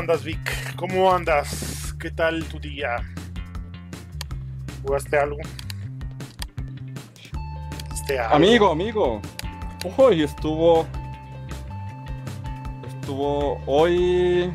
¿Cómo 0.00 0.12
andas, 0.12 0.24
Vic? 0.24 0.76
¿Cómo 0.76 1.12
andas? 1.12 1.94
¿Qué 2.00 2.10
tal 2.10 2.42
tu 2.44 2.58
día? 2.58 3.04
¿Jugaste 4.82 5.18
algo? 5.18 5.36
¿Jugaste 7.82 8.18
algo? 8.18 8.34
Amigo, 8.34 8.70
amigo. 8.70 9.20
Hoy 9.98 10.22
estuvo. 10.22 10.86
Estuvo. 12.88 13.60
Hoy 13.66 14.50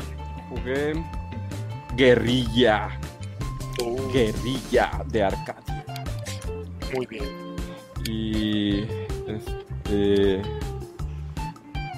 jugué. 0.50 0.94
Guerrilla. 1.96 3.00
Uh, 3.84 4.12
Guerrilla 4.12 5.04
de 5.06 5.24
Arcadia. 5.26 5.86
muy 6.92 7.06
bien. 7.06 7.56
Y. 8.10 8.80
Este. 9.28 10.42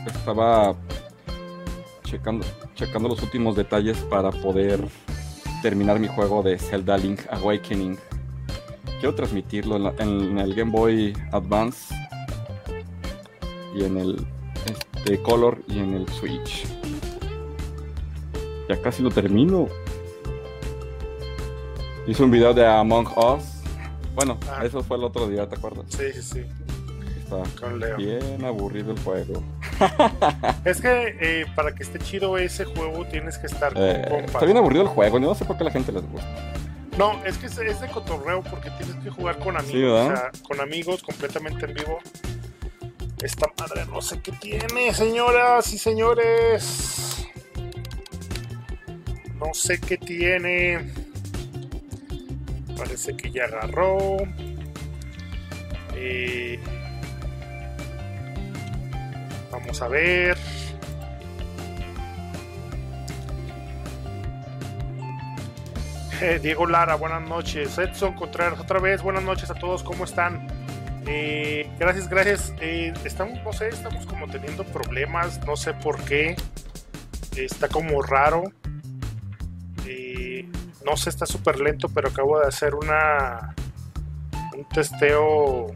Estaba. 0.06 0.76
Checando, 2.10 2.46
checando 2.76 3.10
los 3.10 3.22
últimos 3.22 3.56
detalles 3.58 3.98
para 4.10 4.32
poder 4.32 4.80
terminar 5.62 6.00
mi 6.00 6.08
juego 6.08 6.42
de 6.42 6.58
Zelda 6.58 6.98
Link 6.98 7.20
Awakening. 7.30 7.98
Quiero 9.00 9.14
transmitirlo 9.14 9.76
en, 9.76 9.84
la- 9.84 9.94
en 10.00 10.38
el 10.40 10.56
Game 10.56 10.72
Boy 10.72 11.14
Advance 11.34 11.94
y 13.76 13.84
en 13.84 13.98
el 13.98 14.26
este, 14.96 15.22
Color 15.22 15.62
y 15.68 15.80
en 15.80 15.96
el 15.96 16.08
Switch. 16.10 16.66
Ya 18.70 18.82
casi 18.82 19.04
lo 19.04 19.10
termino. 19.12 19.68
Hice 22.08 22.24
un 22.24 22.32
video 22.32 22.54
de 22.54 22.66
Among 22.66 23.08
Us. 23.18 23.44
Bueno, 24.16 24.38
Ah. 24.50 24.66
eso 24.66 24.82
fue 24.82 24.96
el 24.98 25.04
otro 25.04 25.28
día, 25.28 25.48
¿te 25.48 25.56
acuerdas? 25.58 25.86
Sí, 25.90 26.06
sí, 26.14 26.22
sí. 26.22 26.40
Está 27.20 27.44
Con 27.60 27.80
Leo. 27.80 27.98
bien 27.98 28.44
aburrido 28.46 28.92
el 28.94 29.00
juego. 29.02 29.44
Es 30.66 30.82
que 30.82 31.18
eh, 31.20 31.46
para 31.56 31.74
que 31.74 31.84
esté 31.84 32.00
chido 32.00 32.38
ese 32.38 32.66
juego 32.66 33.06
tienes 33.06 33.38
que 33.38 33.48
estar 33.48 33.74
con 33.74 33.84
Eh, 33.84 34.06
compas. 34.10 34.36
está 34.36 34.46
bien 34.46 34.58
aburrido 34.58 34.84
el 34.84 34.90
juego, 34.90 35.20
no 35.20 35.34
sé 35.36 35.46
por 35.46 35.58
qué 35.58 35.64
a 35.64 35.66
la 35.66 35.72
gente 35.72 35.92
les 35.92 36.04
gusta. 36.10 36.28
No, 36.98 37.24
es 37.26 37.38
que 37.38 37.46
es, 37.46 37.58
es 37.60 37.80
de 37.80 37.88
cotorreo 37.90 38.42
porque 38.44 38.72
tienes 38.72 38.96
que 39.04 39.10
jugar 39.12 39.38
con 39.40 39.56
amigos. 39.56 39.72
Sí, 39.72 39.82
¿verdad? 39.82 40.14
o 40.14 40.18
sea, 40.18 40.32
con 40.48 40.60
amigos 40.62 41.04
completamente 41.04 41.66
en 41.66 41.74
vivo. 41.76 42.00
Esta 43.22 43.48
madre 43.60 43.86
no 43.92 44.02
sé 44.02 44.20
qué 44.22 44.32
tiene, 44.32 44.94
señoras 44.94 45.72
y 45.74 45.78
señores. 45.78 47.28
No 49.40 49.54
sé 49.54 49.80
qué 49.80 49.98
tiene. 49.98 50.92
Parece 52.78 53.16
que 53.16 53.32
ya 53.32 53.46
agarró. 53.46 54.18
Eh, 55.96 56.60
vamos 59.60 59.82
a 59.82 59.88
ver. 59.88 60.38
Eh, 66.22 66.40
Diego 66.42 66.66
Lara, 66.66 66.96
buenas 66.96 67.28
noches. 67.28 67.78
Edson 67.78 68.14
Contreras, 68.14 68.60
otra 68.60 68.80
vez, 68.80 69.02
buenas 69.02 69.24
noches 69.24 69.50
a 69.52 69.56
todos, 69.56 69.84
¿cómo 69.84 70.04
están? 70.04 70.48
Eh, 71.06 71.70
gracias, 71.80 72.10
gracias. 72.10 72.54
Eh, 72.60 72.94
estamos, 73.04 73.44
no 73.44 73.54
sé, 73.54 73.70
estamos 73.70 74.06
como 74.06 74.28
teniendo 74.28 74.64
problemas, 74.64 75.46
no 75.46 75.56
sé 75.56 75.74
por 75.74 76.02
qué. 76.04 76.36
Está 77.36 77.68
como 77.68 78.02
raro. 78.02 78.44
No 80.86 80.96
sé, 80.96 81.10
está 81.10 81.26
súper 81.26 81.60
lento, 81.60 81.90
pero 81.90 82.08
acabo 82.08 82.40
de 82.40 82.48
hacer 82.48 82.74
una 82.74 83.54
un 84.58 84.64
testeo 84.70 85.68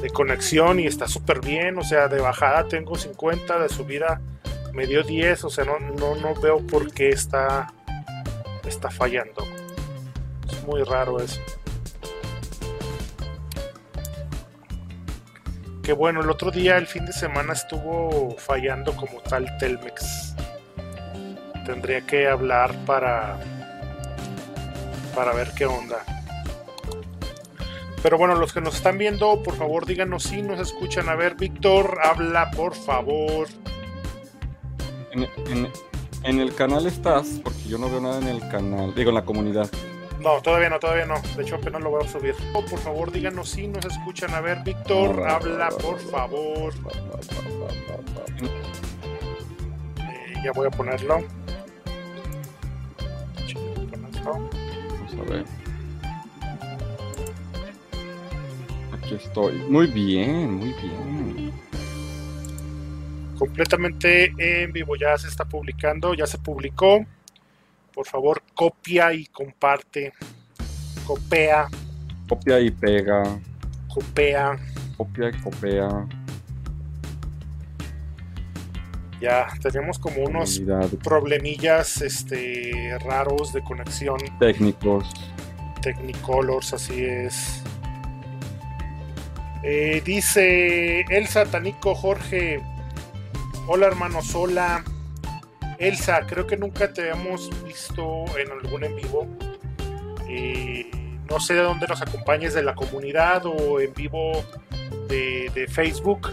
de 0.00 0.10
conexión 0.10 0.80
y 0.80 0.86
está 0.86 1.06
súper 1.08 1.40
bien. 1.40 1.78
O 1.78 1.84
sea, 1.84 2.08
de 2.08 2.20
bajada 2.20 2.68
tengo 2.68 2.96
50, 2.96 3.58
de 3.58 3.68
subida 3.68 4.20
me 4.72 4.86
dio 4.86 5.02
10, 5.02 5.44
o 5.44 5.50
sea, 5.50 5.64
no, 5.64 5.78
no, 5.78 6.14
no 6.16 6.34
veo 6.40 6.64
por 6.66 6.92
qué 6.92 7.10
está, 7.10 7.72
está 8.66 8.90
fallando. 8.90 9.46
Es 10.48 10.64
muy 10.64 10.82
raro 10.82 11.20
eso. 11.20 11.40
Que 15.82 15.92
bueno, 15.92 16.20
el 16.20 16.30
otro 16.30 16.50
día, 16.50 16.76
el 16.76 16.86
fin 16.86 17.04
de 17.04 17.12
semana, 17.12 17.52
estuvo 17.52 18.36
fallando 18.38 18.94
como 18.94 19.20
tal 19.22 19.56
Telmex. 19.58 20.36
Tendría 21.66 22.06
que 22.06 22.28
hablar 22.28 22.74
para, 22.86 23.38
para 25.14 25.32
ver 25.32 25.50
qué 25.56 25.66
onda. 25.66 26.04
Pero 28.02 28.16
bueno, 28.16 28.34
los 28.34 28.52
que 28.52 28.60
nos 28.62 28.76
están 28.76 28.96
viendo, 28.98 29.42
por 29.42 29.56
favor 29.56 29.84
díganos 29.86 30.22
si 30.24 30.40
nos 30.42 30.58
escuchan. 30.58 31.08
A 31.08 31.14
ver, 31.16 31.34
Víctor, 31.34 31.98
habla 32.02 32.50
por 32.50 32.74
favor. 32.74 33.46
En, 35.12 35.24
en- 35.50 35.68
en 36.22 36.38
el 36.38 36.54
canal 36.54 36.86
estás, 36.86 37.40
porque 37.42 37.62
yo 37.66 37.78
no 37.78 37.88
veo 37.88 38.00
nada 38.00 38.18
en 38.18 38.28
el 38.28 38.40
canal, 38.50 38.94
digo 38.94 39.08
en 39.08 39.14
la 39.14 39.24
comunidad. 39.24 39.70
No, 40.20 40.42
todavía 40.42 40.68
no, 40.68 40.78
todavía 40.78 41.06
no. 41.06 41.14
De 41.34 41.42
hecho, 41.42 41.56
apenas 41.56 41.80
lo 41.82 41.88
voy 41.90 42.04
a 42.04 42.08
subir. 42.08 42.34
Oh, 42.52 42.62
por 42.62 42.78
favor, 42.78 43.10
díganos 43.10 43.48
si 43.48 43.66
nos 43.66 43.86
escuchan. 43.86 44.34
A 44.34 44.40
ver, 44.42 44.58
Víctor, 44.62 45.26
habla, 45.26 45.70
por 45.70 45.98
favor. 45.98 46.74
Eh, 49.98 50.34
ya 50.44 50.52
voy 50.52 50.66
a. 50.66 50.70
Ponerlo. 50.70 51.20
Vamos 54.24 55.14
a 55.18 55.30
ver. 55.30 55.44
Aquí 59.10 59.24
estoy. 59.24 59.58
Muy 59.68 59.88
bien, 59.88 60.54
muy 60.54 60.72
bien. 60.74 61.52
Completamente 63.36 64.32
en 64.38 64.72
vivo. 64.72 64.94
Ya 64.94 65.18
se 65.18 65.26
está 65.26 65.44
publicando, 65.44 66.14
ya 66.14 66.26
se 66.26 66.38
publicó. 66.38 67.04
Por 67.92 68.06
favor, 68.06 68.40
copia 68.54 69.12
y 69.12 69.26
comparte. 69.26 70.12
Copia, 71.04 71.66
Copia 72.28 72.60
y 72.60 72.70
pega, 72.70 73.24
copia. 73.92 74.56
copia 74.96 75.28
y 75.30 75.32
copia. 75.42 75.88
Ya 79.20 79.48
tenemos 79.60 79.98
como 79.98 80.22
unos 80.22 80.60
comunidad, 80.60 80.88
problemillas 81.02 82.00
este, 82.00 82.96
raros 83.00 83.52
de 83.52 83.60
conexión. 83.62 84.18
técnicos. 84.38 85.04
Technicolors, 85.82 86.74
así 86.74 87.02
es. 87.02 87.64
Eh, 89.62 90.00
dice 90.04 91.02
Elsa 91.10 91.44
Tanico 91.46 91.94
Jorge. 91.94 92.60
Hola 93.66 93.86
hermanos, 93.86 94.34
hola. 94.34 94.84
Elsa, 95.78 96.20
creo 96.26 96.46
que 96.46 96.56
nunca 96.56 96.92
te 96.92 97.08
hemos 97.10 97.50
visto 97.64 98.24
en 98.38 98.50
algún 98.50 98.84
en 98.84 98.96
vivo. 98.96 99.26
Eh, 100.28 100.90
no 101.28 101.40
sé 101.40 101.54
de 101.54 101.60
dónde 101.62 101.86
nos 101.86 102.02
acompañes 102.02 102.54
de 102.54 102.62
la 102.62 102.74
comunidad 102.74 103.46
o 103.46 103.80
en 103.80 103.92
vivo 103.94 104.44
de, 105.08 105.50
de 105.54 105.66
Facebook. 105.68 106.28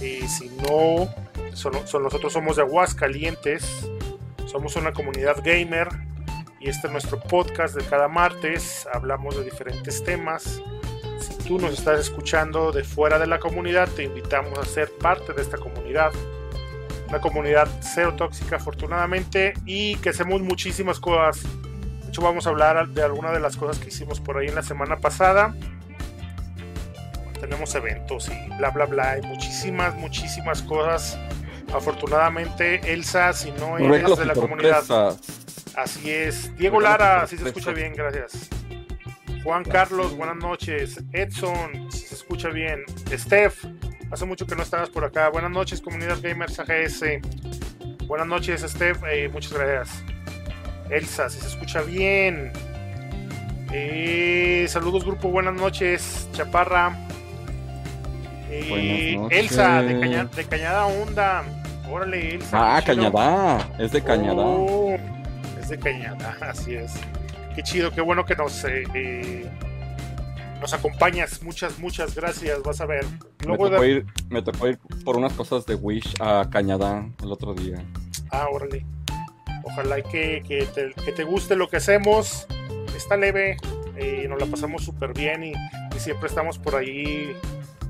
Eh, 0.00 0.26
si 0.28 0.48
no, 0.68 1.08
son- 1.54 1.86
son- 1.86 2.02
nosotros 2.02 2.32
somos 2.32 2.56
de 2.56 2.62
Aguascalientes. 2.62 3.88
Somos 4.46 4.76
una 4.76 4.92
comunidad 4.92 5.36
gamer 5.44 5.88
y 6.60 6.68
este 6.70 6.86
es 6.86 6.92
nuestro 6.92 7.18
podcast 7.20 7.74
de 7.74 7.84
cada 7.84 8.08
martes. 8.08 8.86
Hablamos 8.92 9.36
de 9.36 9.44
diferentes 9.44 10.02
temas. 10.04 10.62
Si 11.24 11.34
tú 11.38 11.58
nos 11.58 11.72
estás 11.72 11.98
escuchando 12.00 12.70
de 12.70 12.84
fuera 12.84 13.18
de 13.18 13.26
la 13.26 13.38
comunidad, 13.38 13.88
te 13.88 14.04
invitamos 14.04 14.58
a 14.58 14.64
ser 14.66 14.90
parte 14.92 15.32
de 15.32 15.40
esta 15.40 15.56
comunidad. 15.56 16.12
Una 17.08 17.18
comunidad 17.18 17.66
cero 17.80 18.14
tóxica, 18.14 18.56
afortunadamente, 18.56 19.54
y 19.64 19.96
que 19.96 20.10
hacemos 20.10 20.42
muchísimas 20.42 21.00
cosas. 21.00 21.42
De 22.02 22.08
hecho, 22.08 22.20
vamos 22.20 22.46
a 22.46 22.50
hablar 22.50 22.88
de 22.88 23.02
algunas 23.02 23.32
de 23.32 23.40
las 23.40 23.56
cosas 23.56 23.78
que 23.78 23.88
hicimos 23.88 24.20
por 24.20 24.36
ahí 24.36 24.48
en 24.48 24.54
la 24.54 24.62
semana 24.62 24.98
pasada. 24.98 25.54
Tenemos 27.40 27.74
eventos 27.74 28.28
y 28.28 28.56
bla, 28.58 28.68
bla, 28.68 28.84
bla. 28.84 29.12
Hay 29.12 29.22
muchísimas, 29.22 29.94
muchísimas 29.94 30.60
cosas. 30.60 31.18
Afortunadamente, 31.72 32.92
Elsa, 32.92 33.32
si 33.32 33.50
no 33.52 33.78
eres 33.78 33.90
Regalos 33.90 34.18
de 34.18 34.26
la 34.26 34.34
comunidad. 34.34 35.16
Así 35.74 36.10
es. 36.10 36.54
Diego 36.56 36.80
Regalos 36.80 37.00
Lara, 37.00 37.26
si 37.26 37.38
se 37.38 37.46
escucha 37.46 37.70
bien, 37.70 37.94
gracias. 37.94 38.50
Juan 39.44 39.62
Carlos, 39.64 40.16
buenas 40.16 40.36
noches. 40.36 41.02
Edson, 41.12 41.90
si 41.92 41.98
se 41.98 42.14
escucha 42.14 42.48
bien. 42.48 42.80
Steph, 43.12 43.64
hace 44.10 44.24
mucho 44.24 44.46
que 44.46 44.56
no 44.56 44.62
estabas 44.62 44.88
por 44.90 45.04
acá. 45.04 45.28
Buenas 45.28 45.50
noches, 45.50 45.80
comunidad 45.82 46.18
gamers 46.22 46.58
AGS. 46.58 47.20
Buenas 48.06 48.26
noches, 48.26 48.62
Steph, 48.66 49.02
eh, 49.10 49.28
muchas 49.30 49.52
gracias. 49.52 50.02
Elsa, 50.90 51.28
si 51.28 51.40
se 51.40 51.48
escucha 51.48 51.82
bien. 51.82 52.52
Eh, 53.72 54.66
saludos, 54.68 55.04
grupo, 55.04 55.28
buenas 55.28 55.54
noches. 55.54 56.26
Chaparra. 56.32 56.96
Eh, 58.50 58.66
Buenas 59.16 59.22
noches. 59.24 59.38
Elsa, 59.40 59.82
de, 59.82 60.00
Caña- 60.00 60.24
de 60.24 60.44
Cañada 60.44 60.86
Onda. 60.86 61.44
Órale, 61.90 62.34
Elsa. 62.36 62.76
Ah. 62.76 62.82
Cañadá. 62.82 63.68
Es 63.78 63.92
de 63.92 64.02
Cañadá. 64.02 64.42
Oh, 64.42 64.96
es 65.60 65.68
de 65.68 65.78
Cañada, 65.78 66.36
así 66.40 66.76
es. 66.76 66.92
Qué 67.54 67.62
chido, 67.62 67.92
qué 67.92 68.00
bueno 68.00 68.24
que 68.24 68.34
nos, 68.34 68.64
eh, 68.64 68.82
eh, 68.94 69.48
nos 70.60 70.72
acompañas. 70.74 71.42
Muchas, 71.42 71.78
muchas 71.78 72.14
gracias. 72.14 72.62
Vas 72.62 72.80
a 72.80 72.86
ver. 72.86 73.04
me, 73.46 73.56
tocó 73.56 73.84
ir, 73.84 74.06
me 74.28 74.42
tocó 74.42 74.68
ir 74.68 74.78
por 75.04 75.16
unas 75.16 75.32
cosas 75.34 75.64
de 75.66 75.76
Wish 75.76 76.14
a 76.20 76.48
Cañadá 76.50 77.08
el 77.22 77.30
otro 77.30 77.54
día. 77.54 77.84
Ah, 78.30 78.48
órale. 78.50 78.84
Ojalá 79.62 80.02
que, 80.02 80.42
que, 80.46 80.66
te, 81.12 81.24
guste 81.24 81.54
lo 81.54 81.68
que 81.68 81.76
hacemos. 81.76 82.46
Está 82.96 83.16
leve, 83.16 83.56
y 83.98 84.26
nos 84.28 84.40
la 84.40 84.46
pasamos 84.46 84.84
súper 84.84 85.12
bien 85.12 85.44
y, 85.44 85.52
siempre 85.98 86.28
estamos 86.28 86.58
por 86.58 86.74
ahí 86.74 87.34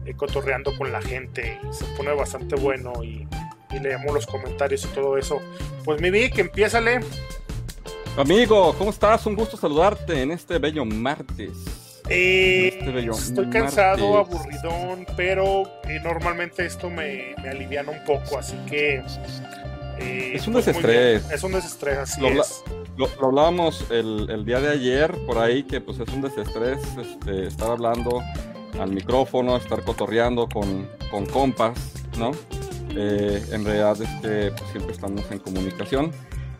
eh, 0.04 0.14
cotorreando 0.14 0.76
con 0.76 0.92
la 0.92 1.00
gente 1.00 1.58
y 1.68 1.74
se 1.74 1.84
pone 1.96 2.12
bastante 2.12 2.54
bueno 2.54 2.92
y, 3.02 3.26
leemos 3.82 4.14
los 4.14 4.24
comentarios 4.26 4.84
y 4.84 4.88
todo 4.94 5.18
eso. 5.18 5.42
Pues 5.84 6.00
mi 6.00 6.08
Vic, 6.10 6.38
empiézale. 6.38 7.00
Amigo, 8.16 8.74
¿cómo 8.78 8.90
estás? 8.90 9.26
Un 9.26 9.34
gusto 9.34 9.56
saludarte 9.56 10.22
en 10.22 10.30
este 10.30 10.58
bello 10.58 10.84
martes. 10.84 11.50
Eh, 12.08 12.78
este 12.78 13.10
estoy 13.10 13.50
cansado, 13.50 14.18
aburridón, 14.18 15.04
pero 15.16 15.64
eh, 15.88 15.98
normalmente 16.02 16.64
esto 16.64 16.88
me, 16.88 17.34
me 17.42 17.48
aliviana 17.48 17.90
un 17.90 18.04
poco, 18.04 18.38
así 18.38 18.56
que 18.68 19.02
es 19.98 20.46
un 20.46 20.52
pues, 20.52 20.66
desestrés. 20.66 21.30
Es 21.30 21.42
un 21.42 21.52
desestrés, 21.52 21.98
así 21.98 22.20
lo, 22.20 22.28
es. 22.28 22.62
Lo, 22.96 23.08
hablábamos 23.20 23.84
el, 23.90 24.28
el, 24.30 24.44
día 24.44 24.60
de 24.60 24.70
ayer, 24.70 25.12
por 25.26 25.38
ahí, 25.38 25.64
que 25.64 25.80
pues 25.80 25.98
es 25.98 26.08
un 26.10 26.22
desestrés 26.22 26.80
este, 26.96 27.48
estar 27.48 27.70
hablando 27.70 28.22
al 28.78 28.92
micrófono, 28.92 29.56
estar 29.56 29.82
cotorreando 29.82 30.48
con, 30.48 30.88
con 31.10 31.26
compas, 31.26 31.76
¿no? 32.16 32.30
Eh, 32.96 33.44
en 33.50 33.64
realidad 33.64 34.00
es 34.00 34.08
que 34.20 34.52
pues, 34.56 34.70
siempre 34.70 34.92
estamos 34.92 35.22
en 35.32 35.38
comunicación. 35.40 36.12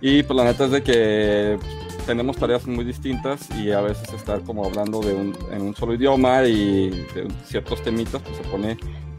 Y 0.06 0.22
pues 0.22 0.36
la 0.36 0.44
neta 0.44 0.66
es 0.66 0.70
de 0.70 0.82
que 0.82 1.58
tenemos 2.04 2.36
tareas 2.36 2.66
muy 2.66 2.84
distintas 2.84 3.48
y 3.52 3.72
a 3.72 3.80
veces 3.80 4.12
estar 4.12 4.42
como 4.42 4.66
hablando 4.66 5.00
de 5.00 5.14
un, 5.14 5.34
en 5.50 5.62
un 5.62 5.74
solo 5.74 5.94
idioma 5.94 6.44
y 6.44 6.90
de 6.90 7.26
ciertos 7.46 7.82
temitas, 7.82 8.20
pues 8.20 8.36
se 8.36 8.42
pone 8.42 8.76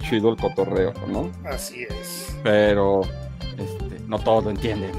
chido 0.08 0.30
el 0.30 0.38
cotorreo, 0.38 0.94
¿no? 1.08 1.32
Así 1.44 1.88
es. 1.90 2.38
Pero 2.44 3.02
este, 3.58 4.00
no 4.06 4.20
todos 4.20 4.44
lo 4.44 4.52
entienden. 4.52 4.92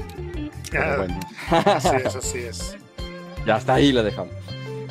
bueno. 0.73 1.19
Así 1.51 1.95
es, 2.03 2.15
así 2.17 2.39
es. 2.39 2.77
Ya 3.45 3.55
hasta 3.55 3.75
ahí 3.75 3.93
le 3.93 4.03
dejamos. 4.03 4.33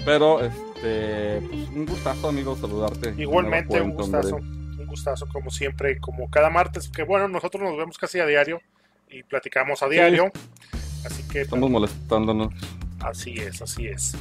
Pero, 0.03 0.43
este, 0.43 1.43
pues, 1.47 1.69
un 1.75 1.85
gustazo, 1.85 2.31
amigo, 2.31 2.57
saludarte. 2.57 3.13
Igualmente, 3.19 3.79
un 3.83 3.93
gustazo. 3.93 4.37
Un 4.37 4.87
gustazo, 4.87 5.29
como 5.31 5.51
siempre, 5.51 6.01
como 6.01 6.31
cada 6.31 6.49
martes, 6.49 6.89
que 6.89 7.03
bueno, 7.03 7.29
nosotros 7.29 7.63
nos 7.63 7.77
vemos 7.77 7.99
casi 7.99 8.19
a 8.19 8.25
diario 8.25 8.63
y 9.11 9.23
platicamos 9.25 9.83
a 9.83 9.91
diario. 9.91 10.33
Así 11.07 11.23
que. 11.25 11.43
Estamos 11.43 11.71
molestándonos. 11.71 12.53
Así 13.01 13.35
es, 13.35 13.63
así 13.63 13.87
es. 13.87 14.17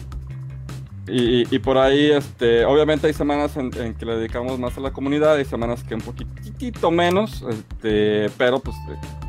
Y, 1.07 1.59
por 1.59 1.77
ahí, 1.77 2.11
este, 2.11 2.65
obviamente 2.65 3.05
hay 3.05 3.13
semanas 3.13 3.55
en, 3.57 3.69
que 3.69 4.05
le 4.05 4.15
dedicamos 4.15 4.57
más 4.57 4.75
a 4.77 4.81
la 4.81 4.91
comunidad, 4.91 5.35
hay 5.35 5.45
semanas 5.45 5.83
que 5.83 5.93
un 5.93 6.01
poquitito 6.01 6.89
menos, 6.89 7.43
este, 7.47 8.31
pero 8.39 8.59
pues 8.59 8.75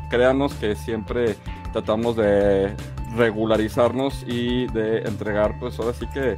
créanos 0.09 0.55
que 0.55 0.75
siempre 0.75 1.35
tratamos 1.73 2.15
de 2.15 2.73
regularizarnos 3.15 4.23
y 4.27 4.65
de 4.67 4.99
entregar, 5.01 5.59
pues 5.59 5.77
ahora 5.79 5.93
sí 5.93 6.07
que, 6.15 6.35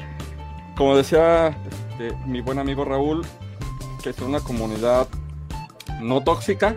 como 0.75 0.97
decía 0.97 1.57
este, 1.91 2.13
mi 2.27 2.41
buen 2.41 2.59
amigo 2.59 2.83
Raúl, 2.83 3.25
que 4.03 4.11
sea 4.11 4.27
una 4.27 4.41
comunidad 4.41 5.07
no 6.01 6.21
tóxica, 6.21 6.75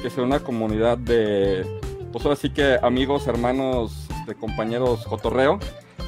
que 0.00 0.08
sea 0.08 0.24
una 0.24 0.40
comunidad 0.40 0.96
de, 0.96 1.66
pues 2.12 2.24
ahora 2.24 2.36
sí 2.36 2.50
que 2.50 2.78
amigos, 2.82 3.26
hermanos, 3.26 4.06
este, 4.20 4.34
compañeros 4.34 5.04
cotorreo, 5.06 5.58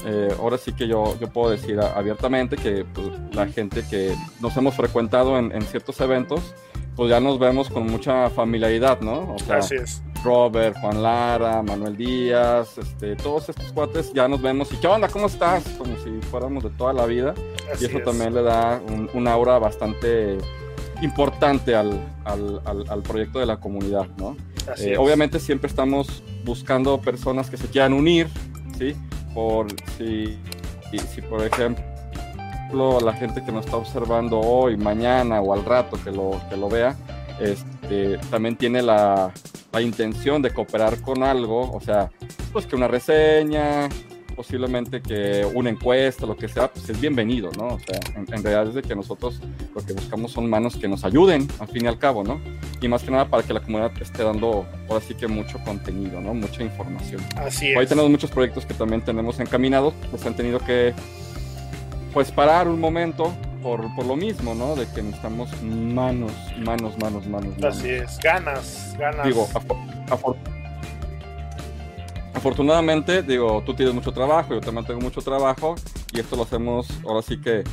eh, 0.07 0.35
ahora 0.39 0.59
sí 0.59 0.73
que 0.73 0.87
yo, 0.87 1.19
yo 1.19 1.29
puedo 1.29 1.51
decir 1.51 1.81
abiertamente 1.81 2.57
que 2.57 2.85
pues, 2.85 3.09
la 3.33 3.47
gente 3.47 3.83
que 3.89 4.15
nos 4.41 4.57
hemos 4.57 4.75
frecuentado 4.75 5.39
en, 5.39 5.63
ciertos 5.63 6.01
eventos, 6.01 6.55
pues 6.95 7.11
ya 7.11 7.21
nos 7.21 7.39
vemos 7.39 7.71
con 7.71 7.87
mucha 7.87 8.29
familiaridad, 8.31 9.01
¿no? 9.01 9.35
O 9.35 9.39
sea, 9.39 9.57
Así 9.57 9.77
es. 9.77 10.03
Robert, 10.23 10.77
Juan 10.81 11.03
Lara, 11.03 11.63
Manuel 11.63 11.97
Díaz, 11.97 12.79
este, 12.79 13.15
todos 13.17 13.49
estos 13.51 13.73
cuates 13.73 14.13
ya 14.13 14.27
nos 14.27 14.41
vemos 14.41 14.73
y 14.73 14.77
¿qué 14.77 14.87
onda? 14.87 15.09
¿Cómo 15.09 15.27
estás? 15.27 15.65
Como 15.79 15.97
si 15.99 16.11
fuéramos 16.31 16.65
de 16.65 16.71
toda 16.71 16.93
la 16.93 17.07
vida. 17.07 17.35
y 17.81 17.85
eso 17.85 17.99
también 18.01 18.35
le 18.35 18.43
da 18.43 18.81
un, 19.13 19.29
aura 19.29 19.59
bastante 19.59 20.39
importante 21.05 21.75
al, 21.75 22.01
al, 22.25 22.61
al, 22.89 23.03
proyecto 23.03 23.39
de 23.39 23.47
la 23.47 23.59
comunidad, 23.59 24.09
¿no? 24.19 24.37
Eh, 24.79 24.97
obviamente 24.97 25.39
siempre 25.39 25.69
estamos 25.69 26.23
buscando 26.45 27.01
personas 27.01 27.51
que 27.51 27.57
se 27.57 27.69
quieran 27.69 27.93
unir, 27.93 28.29
¿sí? 28.79 28.95
por 29.35 29.67
si, 29.99 30.39
si, 31.13 31.21
por 31.21 31.45
ejemplo 31.45 31.85
la 33.05 33.13
gente 33.13 33.45
que 33.45 33.53
nos 33.53 33.67
está 33.67 33.77
observando 33.77 34.41
hoy, 34.41 34.77
mañana 34.77 35.41
o 35.41 35.53
al 35.53 35.65
rato 35.65 35.99
que 36.03 36.11
lo, 36.11 36.41
que 36.49 36.57
lo 36.57 36.69
vea, 36.69 36.97
este, 37.41 38.19
también 38.31 38.57
tiene 38.57 38.81
la, 38.81 39.33
la 39.73 39.81
intención 39.81 40.41
de 40.41 40.53
cooperar 40.53 41.01
con 41.01 41.23
algo, 41.23 41.71
o 41.71 41.81
sea, 41.81 42.11
pues 42.53 42.67
que 42.67 42.75
una 42.75 42.89
reseña, 42.89 43.89
posiblemente 44.35 45.01
que 45.01 45.47
una 45.55 45.71
encuesta, 45.71 46.27
lo 46.27 46.37
que 46.37 46.49
sea, 46.49 46.71
pues 46.71 46.89
es 46.89 47.01
bienvenido, 47.01 47.51
¿no? 47.57 47.69
O 47.69 47.79
sea, 47.79 47.99
en, 48.17 48.27
realidad 48.27 48.69
es 48.69 48.75
de 48.75 48.83
que 48.83 48.95
nosotros 48.95 49.41
lo 49.75 49.85
que 49.85 49.93
buscamos 49.93 50.33
son 50.33 50.49
manos 50.49 50.77
que 50.77 50.89
nos 50.89 51.05
ayuden, 51.05 51.49
al 51.59 51.69
fin 51.69 51.85
y 51.85 51.89
al 51.89 51.99
cabo, 51.99 52.25
¿no? 52.25 52.41
Y 52.81 52.89
más 52.89 53.03
que 53.03 53.11
nada 53.11 53.27
para 53.29 53.43
que 53.43 53.53
la 53.53 53.61
comunidad 53.61 53.93
esté 54.01 54.23
dando, 54.25 54.67
ahora 54.89 55.05
sí 55.07 55.15
que 55.15 55.27
mucho 55.27 55.59
contenido, 55.65 56.21
¿no? 56.21 56.35
Mucha 56.35 56.63
información. 56.63 57.23
Así 57.37 57.71
es. 57.71 57.77
Hoy 57.77 57.87
tenemos 57.87 58.11
muchos 58.11 58.31
proyectos 58.31 58.67
que 58.67 58.75
también 58.75 59.03
tenemos 59.03 59.41
encaminados, 59.41 59.95
pues 60.11 60.25
han 60.27 60.35
tenido 60.35 60.59
que, 60.59 60.93
pues, 62.13 62.31
parar 62.31 62.69
un 62.69 62.81
momento 62.81 63.33
por, 63.63 63.95
por, 63.95 64.05
lo 64.05 64.17
mismo, 64.17 64.55
¿no? 64.55 64.77
De 64.77 64.87
que 64.87 65.03
necesitamos 65.03 65.51
manos, 65.63 66.33
manos, 66.59 66.99
manos, 66.99 67.27
manos. 67.27 67.57
manos. 67.59 67.65
Así 67.65 67.89
es, 67.89 68.19
ganas, 68.19 68.95
ganas. 68.99 69.27
Digo, 69.27 69.49
afortunadamente, 72.35 73.23
digo, 73.23 73.63
tú 73.65 73.75
tienes 73.75 73.95
mucho 73.95 74.13
trabajo, 74.13 74.55
yo 74.55 74.61
también 74.61 74.87
tengo 74.87 75.01
mucho 75.01 75.23
trabajo 75.23 75.77
y 76.13 76.21
esto 76.21 76.37
lo 76.37 76.43
hacemos 76.43 76.89
ahora 77.07 77.23
sí 77.23 77.41
que 77.41 77.65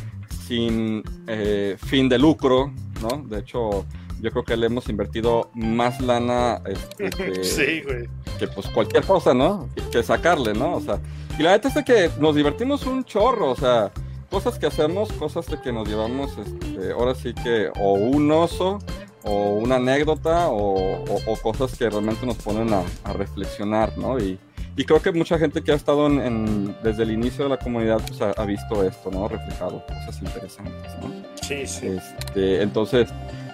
sin 0.48 1.03
eh, 1.27 1.77
fin 1.77 2.08
de 2.08 2.18
lucro, 2.20 2.72
¿no? 3.01 3.24
De 3.27 3.39
hecho, 3.39 3.86
yo 4.22 4.32
creo 4.32 4.44
que 4.44 4.56
le 4.56 4.68
hemos 4.68 4.88
invertido 4.89 5.50
más 5.53 6.00
lana 6.00 6.62
este, 6.65 7.10
que, 8.39 8.48
pues 8.48 8.68
cualquier 8.68 9.03
cosa, 9.03 9.34
¿no? 9.34 9.68
Que, 9.91 10.03
sacarle, 10.03 10.53
¿no? 10.53 10.75
O 10.75 10.82
sea, 10.82 11.00
y 11.38 11.44
la 11.44 11.51
neta 11.51 11.70
es 11.70 11.86
que 11.86 12.12
nos 12.20 12.36
divertimos 12.36 12.86
un 12.86 13.03
chorro, 13.03 13.51
o 13.51 13.56
sea, 13.56 13.91
cosas 14.30 14.60
que 14.60 14.68
hacemos, 14.68 15.12
cosas 15.13 15.48
de 15.48 15.60
que 15.60 15.72
nos 15.72 15.88
llevamos, 15.88 16.38
este, 16.38 16.91
ahora 16.91 17.15
sí 17.15 17.34
que, 17.34 17.72
o 17.80 17.94
un 17.94 18.32
oso, 18.32 18.80
o 19.24 19.53
una 19.56 19.75
anécdota, 19.75 20.50
o, 20.50 21.03
cosas 21.41 21.77
que 21.77 21.89
realmente 21.89 22.25
nos 22.25 22.38
ponen 22.38 22.74
a, 22.74 22.84
a 23.03 23.13
reflexionar, 23.13 23.98
¿no? 23.98 24.20
Y, 24.20 24.38
y 24.78 24.86
creo 24.86 25.01
que 25.01 25.12
mucha 25.12 25.38
gente 25.38 25.62
que 25.62 25.72
ha 25.72 25.75
estado 25.75 26.08
en, 26.08 26.75
desde 26.84 27.04
el 27.04 27.12
inicio 27.12 27.44
de 27.44 27.50
la 27.50 27.58
comunidad 27.58 28.01
pues, 28.08 28.22
ha, 28.22 28.46
visto 28.46 28.84
esto, 28.86 29.12
¿no? 29.12 29.28
Reflejado, 29.28 29.84
cosas 29.86 30.22
interesantes, 30.22 30.92
¿no? 31.01 31.12
Sí, 31.42 31.68
sí. 31.68 31.88
Este, 31.88 32.62
entonces, 32.62 33.10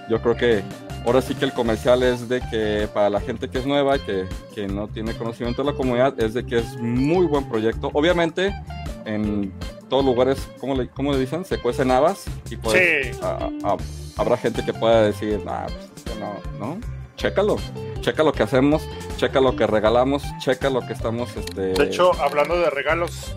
yo 0.09 0.21
creo 0.21 0.35
que 0.35 0.63
ahora 1.05 1.21
sí 1.21 1.33
que 1.33 1.45
el 1.45 1.53
comercial 1.53 2.03
es 2.03 2.29
de 2.29 2.41
que 2.51 2.87
para 2.93 3.09
la 3.09 3.19
gente 3.19 3.49
que 3.49 3.57
es 3.57 3.65
nueva, 3.65 3.97
que, 3.97 4.25
que 4.53 4.67
no 4.67 4.87
tiene 4.87 5.13
conocimiento 5.13 5.63
de 5.63 5.71
la 5.71 5.77
comunidad, 5.77 6.19
es 6.21 6.33
de 6.35 6.45
que 6.45 6.59
es 6.59 6.77
muy 6.77 7.25
buen 7.25 7.49
proyecto. 7.49 7.89
Obviamente, 7.93 8.53
en 9.05 9.51
todos 9.89 10.05
lugares, 10.05 10.47
¿cómo 10.59 10.75
le, 10.75 10.87
cómo 10.89 11.13
le 11.13 11.19
dicen? 11.19 11.45
Se 11.45 11.57
cuecen 11.57 11.89
habas 11.89 12.25
y 12.49 12.57
pues, 12.57 12.77
sí. 12.77 13.19
habrá 14.17 14.37
gente 14.37 14.63
que 14.63 14.73
pueda 14.73 15.01
decir, 15.01 15.41
ah, 15.47 15.65
pues 16.05 16.19
no, 16.19 16.33
¿no? 16.59 16.96
Chécalo 17.17 17.57
checa 18.07 18.23
lo 18.23 18.31
que 18.31 18.43
hacemos, 18.43 18.87
checa 19.17 19.41
lo 19.41 19.57
que 19.57 19.67
regalamos, 19.67 20.23
checa 20.39 20.69
lo 20.69 20.79
que 20.87 20.93
estamos... 20.93 21.35
Este... 21.35 21.73
De 21.73 21.83
hecho, 21.83 22.13
hablando 22.21 22.57
de 22.57 22.69
regalos, 22.69 23.35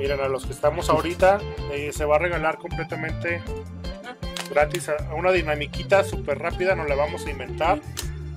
miren, 0.00 0.20
a 0.20 0.26
los 0.26 0.46
que 0.46 0.52
estamos 0.52 0.90
ahorita, 0.90 1.40
eh, 1.72 1.92
se 1.92 2.04
va 2.04 2.16
a 2.16 2.18
regalar 2.18 2.58
completamente 2.58 3.40
gratis 4.50 4.88
a 4.88 5.14
una 5.14 5.30
dinamiquita 5.30 6.02
súper 6.02 6.40
rápida, 6.40 6.74
nos 6.74 6.88
la 6.88 6.96
vamos 6.96 7.24
a 7.24 7.30
inventar 7.30 7.80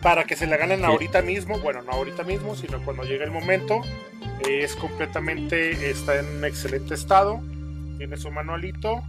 para 0.03 0.25
que 0.25 0.35
se 0.35 0.45
la 0.45 0.57
ganen 0.57 0.85
ahorita 0.85 1.23
mismo, 1.23 1.57
bueno, 1.57 1.81
no 1.81 1.93
ahorita 1.93 2.23
mismo, 2.23 2.55
sino 2.55 2.79
cuando 2.85 3.03
llegue 3.03 3.23
el 3.23 3.31
momento. 3.31 3.81
es 4.47 4.75
completamente, 4.75 5.89
está 5.89 6.19
en 6.19 6.27
un 6.37 6.45
excelente 6.45 6.93
estado, 6.93 7.41
tiene 7.97 8.15
su 8.17 8.29
manualito 8.29 9.01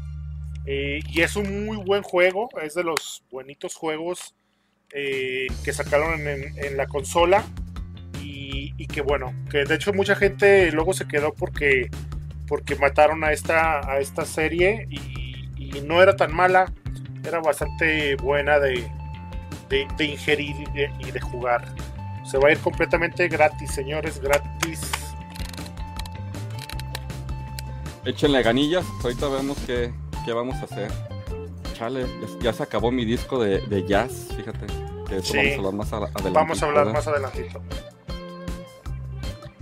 eh, 0.64 1.00
y 1.10 1.20
es 1.20 1.36
un 1.36 1.66
muy 1.66 1.76
buen 1.76 2.02
juego, 2.02 2.48
es 2.62 2.74
de 2.74 2.84
los 2.84 3.22
buenitos 3.30 3.74
juegos 3.74 4.34
eh, 4.96 5.48
que 5.64 5.72
sacaron 5.72 6.20
en, 6.28 6.76
la 6.76 6.86
consola 6.86 7.44
y, 8.22 8.86
que 8.86 9.00
bueno, 9.00 9.34
que 9.50 9.64
de 9.64 9.74
hecho 9.74 9.92
mucha 9.92 10.14
gente 10.14 10.70
luego 10.70 10.92
se 10.92 11.08
quedó 11.08 11.34
porque, 11.34 11.90
porque 12.46 12.76
mataron 12.76 13.24
a 13.24 13.32
esta, 13.32 13.80
a 13.90 13.98
esta 13.98 14.24
serie 14.24 14.86
y, 14.88 15.80
no 15.84 16.00
era 16.00 16.14
tan 16.14 16.32
mala, 16.32 16.72
era 17.24 17.40
bastante 17.40 18.14
buena 18.14 18.60
de, 18.60 18.88
de, 19.68 20.04
ingerir 20.04 20.54
y 21.00 21.10
de, 21.10 21.20
jugar. 21.20 21.64
Se 22.24 22.38
va 22.38 22.48
a 22.48 22.52
ir 22.52 22.58
completamente 22.58 23.26
gratis, 23.26 23.72
señores, 23.72 24.20
gratis. 24.20 24.92
Échenle 28.04 28.40
ganillas, 28.42 28.86
ahorita 29.02 29.28
vemos 29.28 29.58
que 29.66 29.92
¿qué 30.24 30.32
vamos 30.32 30.54
a 30.56 30.64
hacer? 30.64 30.90
Chale, 31.74 32.06
ya, 32.40 32.52
se 32.52 32.62
acabó 32.62 32.92
mi 32.92 33.04
disco 33.04 33.42
de, 33.42 33.84
jazz, 33.86 34.28
fíjate. 34.36 34.66
Que 35.08 35.16
eso 35.16 35.34
vamos 35.62 35.92
a 35.92 35.96
hablar 35.96 36.12
más 36.12 36.16
adelante. 36.22 36.30
Vamos 36.30 36.62
a 36.62 36.66
hablar 36.66 36.92
más 36.92 37.06
adelantito. 37.08 37.60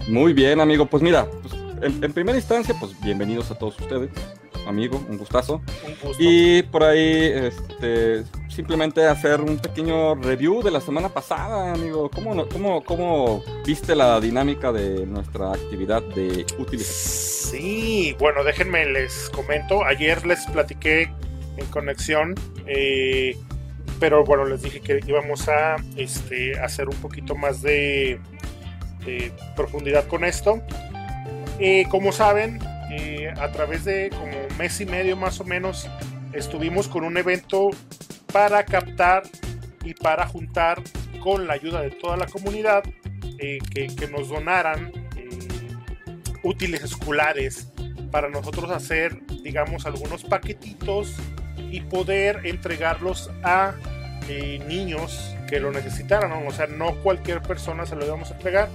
Muy 0.09 0.35
bien, 0.35 0.61
amigo. 0.61 0.85
Pues 0.87 1.03
mira, 1.03 1.27
pues, 1.41 1.55
en, 1.83 2.13
primera 2.13 2.37
instancia, 2.37 2.75
pues 2.79 2.93
bienvenidos 3.01 3.51
a 3.51 3.55
todos 3.55 3.81
ustedes, 3.81 4.11
amigo, 4.67 5.03
un 5.09 5.17
gustazo. 5.17 5.63
Y 6.19 6.63
por 6.65 6.85
ahí, 6.85 7.33
este, 7.35 8.25
simplemente 8.49 9.07
hacer 9.07 9.41
un 9.41 9.59
pequeño 9.59 10.15
review 10.17 10.63
de 10.63 10.71
la 10.71 10.83
semana 10.83 11.09
pasada, 11.09 11.73
amigo. 11.73 12.11
¿Cómo, 12.11 12.47
cómo, 12.49 12.85
cómo 12.85 13.43
viste 13.65 13.97
la 13.97 14.21
dinámica 14.21 14.71
de 14.71 15.07
nuestra 15.07 15.53
actividad 15.53 16.03
de 16.03 16.45
útiles? 16.59 16.87
Sí, 16.87 18.15
bueno, 18.19 18.45
déjenme 18.45 18.85
les 18.85 19.31
comento. 19.31 19.83
Ayer 19.83 20.27
les 20.27 20.45
platiqué 20.47 21.11
en 21.57 21.67
conexión, 21.67 22.35
eh, 22.67 23.37
pero 24.01 24.25
bueno, 24.25 24.45
les 24.45 24.63
dije 24.63 24.81
que 24.81 25.01
íbamos 25.07 25.49
a 25.49 25.77
este, 25.97 26.59
hacer 26.59 26.89
un 26.89 26.97
poquito 26.97 27.35
más 27.35 27.63
de, 27.63 28.21
profundidad 29.57 30.07
con 30.07 30.25
esto. 30.25 30.63
Eh, 31.59 31.87
como 31.91 32.13
saben, 32.13 32.61
eh, 32.91 33.33
a 33.37 33.51
través 33.51 33.85
de 33.85 34.11
como 34.11 34.33
mes 34.59 34.81
y 34.81 34.87
medio 34.87 35.17
más 35.17 35.41
o 35.41 35.45
menos, 35.45 35.89
estuvimos 36.33 36.89
con 36.89 37.05
un 37.05 37.17
evento 37.17 37.71
para 38.33 38.65
captar 38.65 39.25
y 39.85 39.95
para 39.95 40.27
juntar 40.27 40.81
con 41.21 41.47
la 41.47 41.55
ayuda 41.55 41.83
de 41.83 41.91
toda 41.91 42.17
la 42.17 42.27
comunidad 42.27 42.85
que, 43.39 43.59
que, 43.75 44.09
nos 44.09 44.29
donaran 44.29 44.93
útiles 46.45 46.83
escolares 46.83 47.73
para 48.13 48.29
nosotros 48.29 48.71
hacer, 48.71 49.19
digamos, 49.43 49.87
algunos 49.87 50.23
paquetitos 50.23 51.17
y 51.73 51.81
poder 51.81 52.41
entregarlos 52.45 53.31
a 53.43 53.75
eh, 54.29 54.61
niños 54.69 55.35
que 55.49 55.59
lo 55.59 55.73
necesitaran. 55.73 56.31
O 56.47 56.53
sea, 56.53 56.67
no 56.67 56.95
cualquier 56.97 57.41
persona 57.41 57.87
se 57.87 57.97
lo 57.97 58.05
íbamos 58.05 58.31
a 58.31 58.35
entregar. 58.35 58.69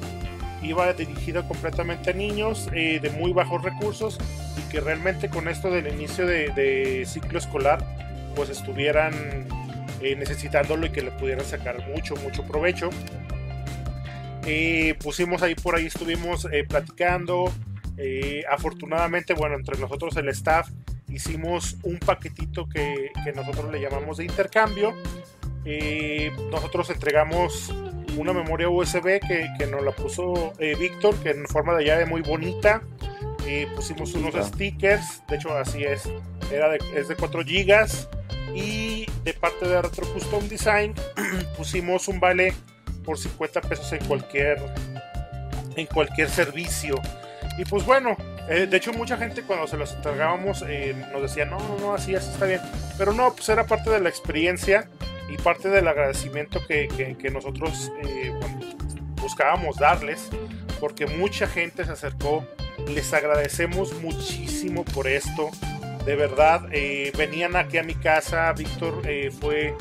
Iba 0.63 0.91
dirigido 0.93 1.47
completamente 1.47 2.09
a 2.09 2.13
niños 2.13 2.67
eh, 2.73 2.99
de 2.99 3.11
muy 3.11 3.31
bajos 3.31 3.63
recursos 3.63 4.17
y 4.57 4.71
que 4.71 4.81
realmente 4.81 5.29
con 5.29 5.47
esto 5.47 5.69
del 5.69 5.87
inicio 5.87 6.25
de, 6.25 7.05
ciclo 7.05 7.37
escolar, 7.37 7.85
pues 8.35 8.49
estuvieran 8.49 9.13
eh, 10.01 10.15
necesitándolo 10.15 10.87
y 10.87 10.89
que 10.89 11.03
le 11.03 11.11
pudieran 11.11 11.45
sacar 11.45 11.87
mucho, 11.87 12.15
mucho 12.15 12.43
provecho. 12.43 12.89
pusimos 15.03 15.43
ahí 15.43 15.53
por 15.53 15.75
ahí, 15.75 15.85
estuvimos 15.85 16.47
platicando. 16.67 17.53
afortunadamente, 18.49 19.35
bueno, 19.35 19.55
entre 19.55 19.77
nosotros 19.77 20.17
el 20.17 20.29
staff 20.29 20.67
hicimos 21.09 21.77
un 21.83 21.99
paquetito 21.99 22.67
que, 22.67 23.11
nosotros 23.35 23.71
le 23.71 23.81
llamamos 23.81 24.17
de 24.17 24.25
intercambio. 24.25 24.93
Eh, 25.65 26.31
nosotros 26.51 26.89
entregamos 26.89 27.73
una 28.17 28.33
memoria 28.33 28.69
USB 28.69 29.19
que, 29.19 29.67
nos 29.69 29.83
la 29.83 29.91
puso 29.91 30.53
eh, 30.59 30.75
Víctor, 30.75 31.15
que 31.17 31.31
en 31.31 31.45
forma 31.47 31.75
de 31.75 31.85
llave 31.85 32.05
muy 32.05 32.21
bonita. 32.21 32.81
Eh, 33.45 33.67
pusimos 33.75 34.13
unos 34.13 34.35
stickers, 34.47 35.23
de 35.27 35.37
hecho 35.37 35.55
así 35.57 35.83
es, 35.83 36.09
era 36.51 36.75
es 36.75 37.07
de 37.07 37.15
4 37.15 37.41
GB. 37.43 37.87
Y 38.55 39.05
de 39.23 39.33
parte 39.33 39.67
de 39.67 39.81
Retro 39.81 40.11
Custom 40.13 40.47
Design 40.47 40.93
pusimos 41.57 42.07
un 42.07 42.19
vale 42.19 42.53
por 43.03 43.17
50 43.17 43.61
pesos 43.61 43.91
en 43.93 44.03
cualquier, 44.05 44.57
en 45.75 45.85
cualquier 45.85 46.29
servicio. 46.29 46.95
Y 47.57 47.65
pues 47.65 47.85
bueno, 47.85 48.17
eh, 48.49 48.67
de 48.67 48.77
hecho 48.77 48.93
mucha 48.93 49.17
gente 49.17 49.43
cuando 49.43 49.67
se 49.67 49.77
los 49.77 49.93
entregábamos 49.93 50.63
eh, 50.67 50.95
nos 51.11 51.21
decía, 51.21 51.45
no, 51.45 51.57
no, 51.59 51.77
no, 51.79 51.93
así, 51.93 52.15
así 52.15 52.31
está 52.31 52.45
bien. 52.45 52.61
Pero 52.97 53.13
no, 53.13 53.33
pues 53.33 53.47
era 53.49 53.65
parte 53.65 53.89
de 53.89 53.99
la 53.99 54.09
experiencia 54.09 54.89
y 55.29 55.37
parte 55.37 55.69
del 55.69 55.87
agradecimiento 55.87 56.61
que, 56.65 56.87
que, 57.19 57.29
nosotros 57.29 57.91
eh, 58.03 58.33
buscábamos 59.21 59.77
darles, 59.77 60.29
porque 60.79 61.05
mucha 61.05 61.47
gente 61.47 61.83
se 61.83 61.91
acercó. 61.91 62.45
Les 62.87 63.13
agradecemos 63.13 63.93
muchísimo 64.01 64.85
por 64.85 65.07
esto. 65.07 65.49
De 66.05 66.15
verdad, 66.15 66.69
venían 67.17 67.57
aquí 67.57 67.77
a 67.77 67.83
mi 67.83 67.95
casa, 67.95 68.53
Víctor 68.53 69.01
fue 69.41 69.75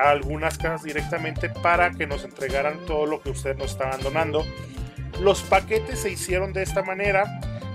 a 0.00 0.10
algunas 0.10 0.56
casas 0.56 0.84
directamente 0.84 1.50
para 1.50 1.90
que 1.90 2.06
nos 2.06 2.24
entregaran 2.24 2.78
todo 2.86 3.04
lo 3.04 3.20
que 3.20 3.30
ustedes 3.30 3.58
nos 3.58 3.72
estaban 3.72 4.00
donando. 4.02 4.46
Los 5.20 5.42
paquetes 5.42 6.00
se 6.00 6.10
hicieron 6.10 6.52
de 6.54 6.62
esta 6.62 6.82
manera. 6.82 7.24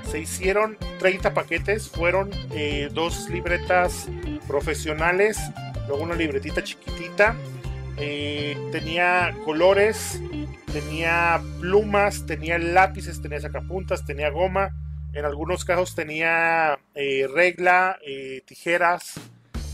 Se 0.09 0.19
hicieron 0.19 0.77
30 0.99 1.33
paquetes, 1.33 1.89
fueron 1.89 2.31
eh, 2.51 2.89
dos 2.91 3.29
libretas 3.29 4.07
profesionales, 4.47 5.37
luego 5.87 6.03
una 6.03 6.15
libretita 6.15 6.63
chiquitita. 6.63 7.35
Eh, 7.97 8.57
tenía 8.71 9.35
colores, 9.45 10.21
tenía 10.71 11.41
plumas, 11.59 12.25
tenía 12.25 12.57
lápices, 12.57 13.21
tenía 13.21 13.39
sacapuntas, 13.39 14.05
tenía 14.05 14.29
goma. 14.29 14.75
En 15.13 15.25
algunos 15.25 15.65
casos 15.65 15.95
tenía 15.95 16.79
eh, 16.95 17.27
regla, 17.33 17.97
tijeras. 18.45 19.19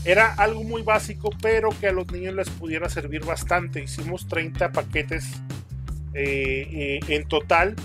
Era 0.04 0.34
algo 0.34 0.62
muy 0.62 0.82
básico, 0.82 1.30
pero 1.42 1.70
que 1.80 1.88
a 1.88 1.92
los 1.92 2.10
niños 2.12 2.34
les 2.34 2.50
pudiera 2.50 2.88
servir 2.88 3.24
bastante. 3.24 3.82
Hicimos 3.82 4.28
30 4.28 4.72
paquetes 4.72 5.24
en 6.14 7.28
total 7.28 7.76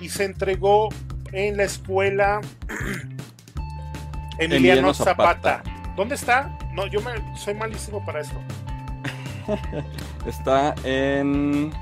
y 0.00 0.08
se 0.08 0.24
entregó 0.24 0.88
en 1.32 1.56
la 1.56 1.64
escuela 1.64 2.40
Emiliano, 4.38 4.94
Zapata. 4.94 5.62
¿Dónde 5.96 6.14
está? 6.14 6.56
No, 6.72 6.86
yo 6.86 7.00
me, 7.00 7.12
soy 7.36 7.54
malísimo 7.54 8.04
para 8.04 8.20
esto. 8.20 8.36
está 10.26 10.74
en 10.84 11.72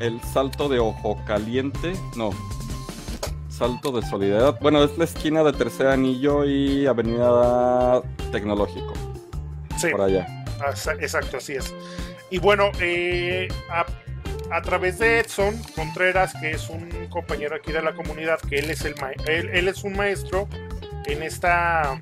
el 0.00 0.20
Salto 0.22 0.68
de 0.68 0.78
Ojo 0.78 1.18
Caliente, 1.26 1.94
no, 2.16 2.30
Salto 3.48 3.92
de 3.92 4.06
Solidaridad. 4.06 4.58
Bueno, 4.60 4.84
es 4.84 4.98
la 4.98 5.04
esquina 5.04 5.42
de 5.42 5.52
Tercer 5.52 5.86
Anillo 5.86 6.44
y 6.44 6.86
Avenida 6.86 8.02
Tecnológico. 8.30 8.92
Sí. 9.78 9.88
Por 9.90 10.02
allá. 10.02 10.26
Exacto, 11.00 11.38
así 11.38 11.54
es. 11.54 11.74
Y 12.30 12.38
bueno, 12.38 12.70
eh, 12.80 13.48
a 13.70 13.86
través 14.62 14.98
de 14.98 15.20
Edson 15.20 15.60
Contreras, 15.74 16.34
que 16.40 16.52
es 16.52 16.68
un 16.68 16.88
compañero 17.08 17.56
aquí 17.56 17.72
de 17.72 17.82
la 17.82 17.94
comunidad, 17.94 18.38
que 18.40 18.58
él 18.58 18.70
es, 18.70 18.84
el 18.84 19.74
un 19.84 19.96
maestro 19.96 20.48
en 21.06 21.22
esta, 21.22 22.00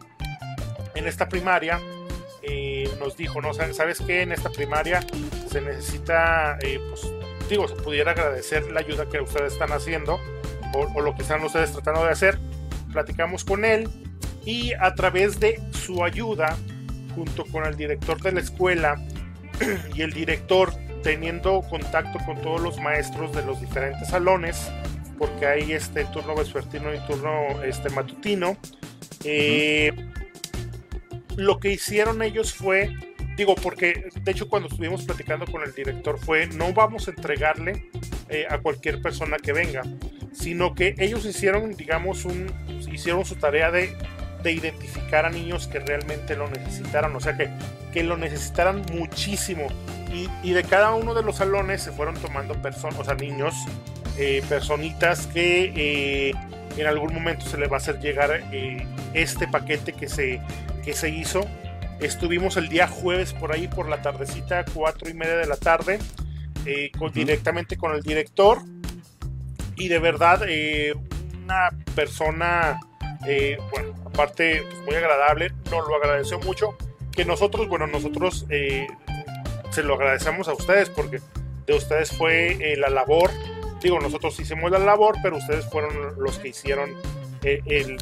en 0.94 1.06
esta 1.06 1.28
primaria, 1.28 1.80
eh, 2.42 2.90
nos 3.00 3.16
dijo, 3.16 3.40
¿no? 3.40 3.54
¿Sabes 3.54 4.00
qué? 4.06 4.22
En 4.22 4.32
esta 4.32 4.50
primaria 4.50 5.00
se 5.50 5.60
necesita, 5.60 6.58
eh, 6.60 6.78
pues, 6.88 7.10
digo, 7.48 7.66
pudiera 7.82 8.12
agradecer 8.12 8.70
la 8.70 8.80
ayuda 8.80 9.08
que 9.08 9.20
ustedes 9.20 9.54
están 9.54 9.72
haciendo 9.72 10.20
o, 10.74 11.00
lo 11.00 11.14
que 11.14 11.22
están 11.22 11.42
ustedes 11.42 11.72
tratando 11.72 12.04
de 12.04 12.10
hacer. 12.10 12.38
Platicamos 12.92 13.44
con 13.44 13.64
él 13.64 13.88
y 14.44 14.72
a 14.74 14.94
través 14.94 15.40
de 15.40 15.60
su 15.72 16.04
ayuda, 16.04 16.56
junto 17.14 17.44
con 17.46 17.64
el 17.64 17.76
director 17.76 18.20
de 18.20 18.32
la 18.32 18.40
escuela 18.40 18.96
y 19.94 20.02
el 20.02 20.12
director 20.12 20.72
teniendo 21.04 21.60
contacto 21.60 22.18
con 22.24 22.40
todos 22.40 22.60
los 22.60 22.80
maestros 22.80 23.32
de 23.32 23.44
los 23.44 23.60
diferentes 23.60 24.08
salones, 24.08 24.72
porque 25.18 25.46
hay 25.46 25.72
este 25.72 26.04
turno 26.06 26.34
vespertino 26.34 26.92
y 26.92 26.98
turno 27.06 27.62
este, 27.62 27.90
matutino. 27.90 28.56
Eh, 29.22 29.92
lo 31.36 31.60
que 31.60 31.72
hicieron 31.72 32.22
ellos 32.22 32.54
fue, 32.54 32.90
digo, 33.36 33.54
porque 33.54 34.08
de 34.22 34.32
hecho 34.32 34.48
cuando 34.48 34.68
estuvimos 34.68 35.04
platicando 35.04 35.46
con 35.46 35.62
el 35.62 35.74
director 35.74 36.18
fue, 36.18 36.46
no 36.46 36.72
vamos 36.72 37.06
a 37.06 37.10
entregarle 37.10 37.90
eh, 38.30 38.46
a 38.48 38.58
cualquier 38.58 39.02
persona 39.02 39.36
que 39.36 39.52
venga, 39.52 39.82
sino 40.32 40.74
que 40.74 40.94
ellos 40.98 41.26
hicieron, 41.26 41.76
digamos, 41.76 42.24
un, 42.24 42.50
hicieron 42.90 43.24
su 43.26 43.36
tarea 43.36 43.70
de, 43.70 43.94
de 44.44 44.52
identificar 44.52 45.26
a 45.26 45.30
niños 45.30 45.66
que 45.66 45.80
realmente 45.80 46.36
lo 46.36 46.48
necesitaran, 46.48 47.16
o 47.16 47.20
sea 47.20 47.36
que, 47.36 47.50
que 47.92 48.04
lo 48.04 48.16
necesitaran 48.16 48.84
muchísimo 48.92 49.66
y, 50.42 50.52
de 50.52 50.62
cada 50.62 50.94
uno 50.94 51.14
de 51.14 51.22
los 51.22 51.36
salones 51.36 51.82
se 51.82 51.90
fueron 51.90 52.14
tomando 52.14 52.54
personas, 52.54 53.00
o 53.00 53.04
sea, 53.04 53.14
niños, 53.14 53.54
eh, 54.16 54.42
personitas 54.48 55.26
que 55.26 55.72
eh, 55.74 56.34
en 56.76 56.86
algún 56.86 57.12
momento 57.12 57.46
se 57.46 57.58
les 57.58 57.70
va 57.70 57.74
a 57.74 57.78
hacer 57.78 57.98
llegar 58.00 58.44
eh, 58.52 58.86
este 59.12 59.48
paquete 59.48 59.92
que 59.92 60.08
se, 60.08 60.40
que 60.84 60.92
se 60.92 61.10
hizo. 61.10 61.44
Estuvimos 62.00 62.56
el 62.56 62.68
día 62.68 62.86
jueves 62.86 63.32
por 63.32 63.52
ahí 63.52 63.66
por 63.66 63.88
la 63.88 64.02
tardecita, 64.02 64.64
cuatro 64.72 65.08
y 65.08 65.14
media 65.14 65.36
de 65.36 65.46
la 65.46 65.56
tarde, 65.56 65.98
con, 66.98 67.12
directamente 67.12 67.76
con 67.76 67.92
el 67.94 68.02
director. 68.02 68.58
Y 69.76 69.88
de 69.88 69.98
verdad, 69.98 70.42
una 71.44 71.70
persona, 71.96 72.78
bueno, 73.70 73.94
aparte, 74.04 74.62
pues, 74.62 74.78
muy 74.86 74.94
agradable, 74.94 75.52
nos 75.70 75.86
lo 75.86 75.96
agradeció 75.96 76.38
mucho. 76.40 76.76
Que 77.12 77.24
nosotros, 77.24 77.68
bueno, 77.68 77.86
nosotros 77.86 78.46
se 79.74 79.82
lo 79.82 79.94
agradecemos 79.94 80.46
a 80.46 80.52
ustedes 80.52 80.88
porque 80.88 81.20
de 81.66 81.74
ustedes 81.74 82.12
fue 82.12 82.52
eh, 82.60 82.76
la 82.76 82.88
labor. 82.88 83.30
Digo, 83.82 83.98
nosotros 84.00 84.38
hicimos 84.38 84.70
la 84.70 84.78
labor, 84.78 85.16
pero 85.22 85.36
ustedes 85.36 85.66
fueron 85.66 86.14
los 86.18 86.38
que 86.38 86.48
hicieron 86.48 86.94
eh, 87.42 87.60
el, 87.66 87.98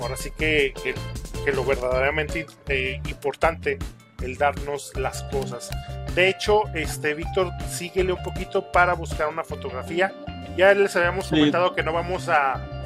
ahora 0.00 0.16
sí 0.16 0.30
que, 0.36 0.72
que, 0.82 1.52
lo 1.52 1.64
verdaderamente 1.64 2.46
eh, 2.68 3.00
importante, 3.08 3.78
el 4.22 4.36
darnos 4.36 4.96
las 4.96 5.22
cosas. 5.24 5.70
De 6.14 6.28
hecho, 6.28 6.62
este 6.74 7.14
Víctor, 7.14 7.50
síguele 7.68 8.12
un 8.12 8.22
poquito 8.22 8.70
para 8.72 8.94
buscar 8.94 9.28
una 9.28 9.44
fotografía. 9.44 10.12
Ya 10.56 10.72
les 10.74 10.94
habíamos 10.96 11.28
comentado 11.28 11.74
que 11.74 11.82
no 11.82 11.92
vamos 11.92 12.28
a, 12.28 12.79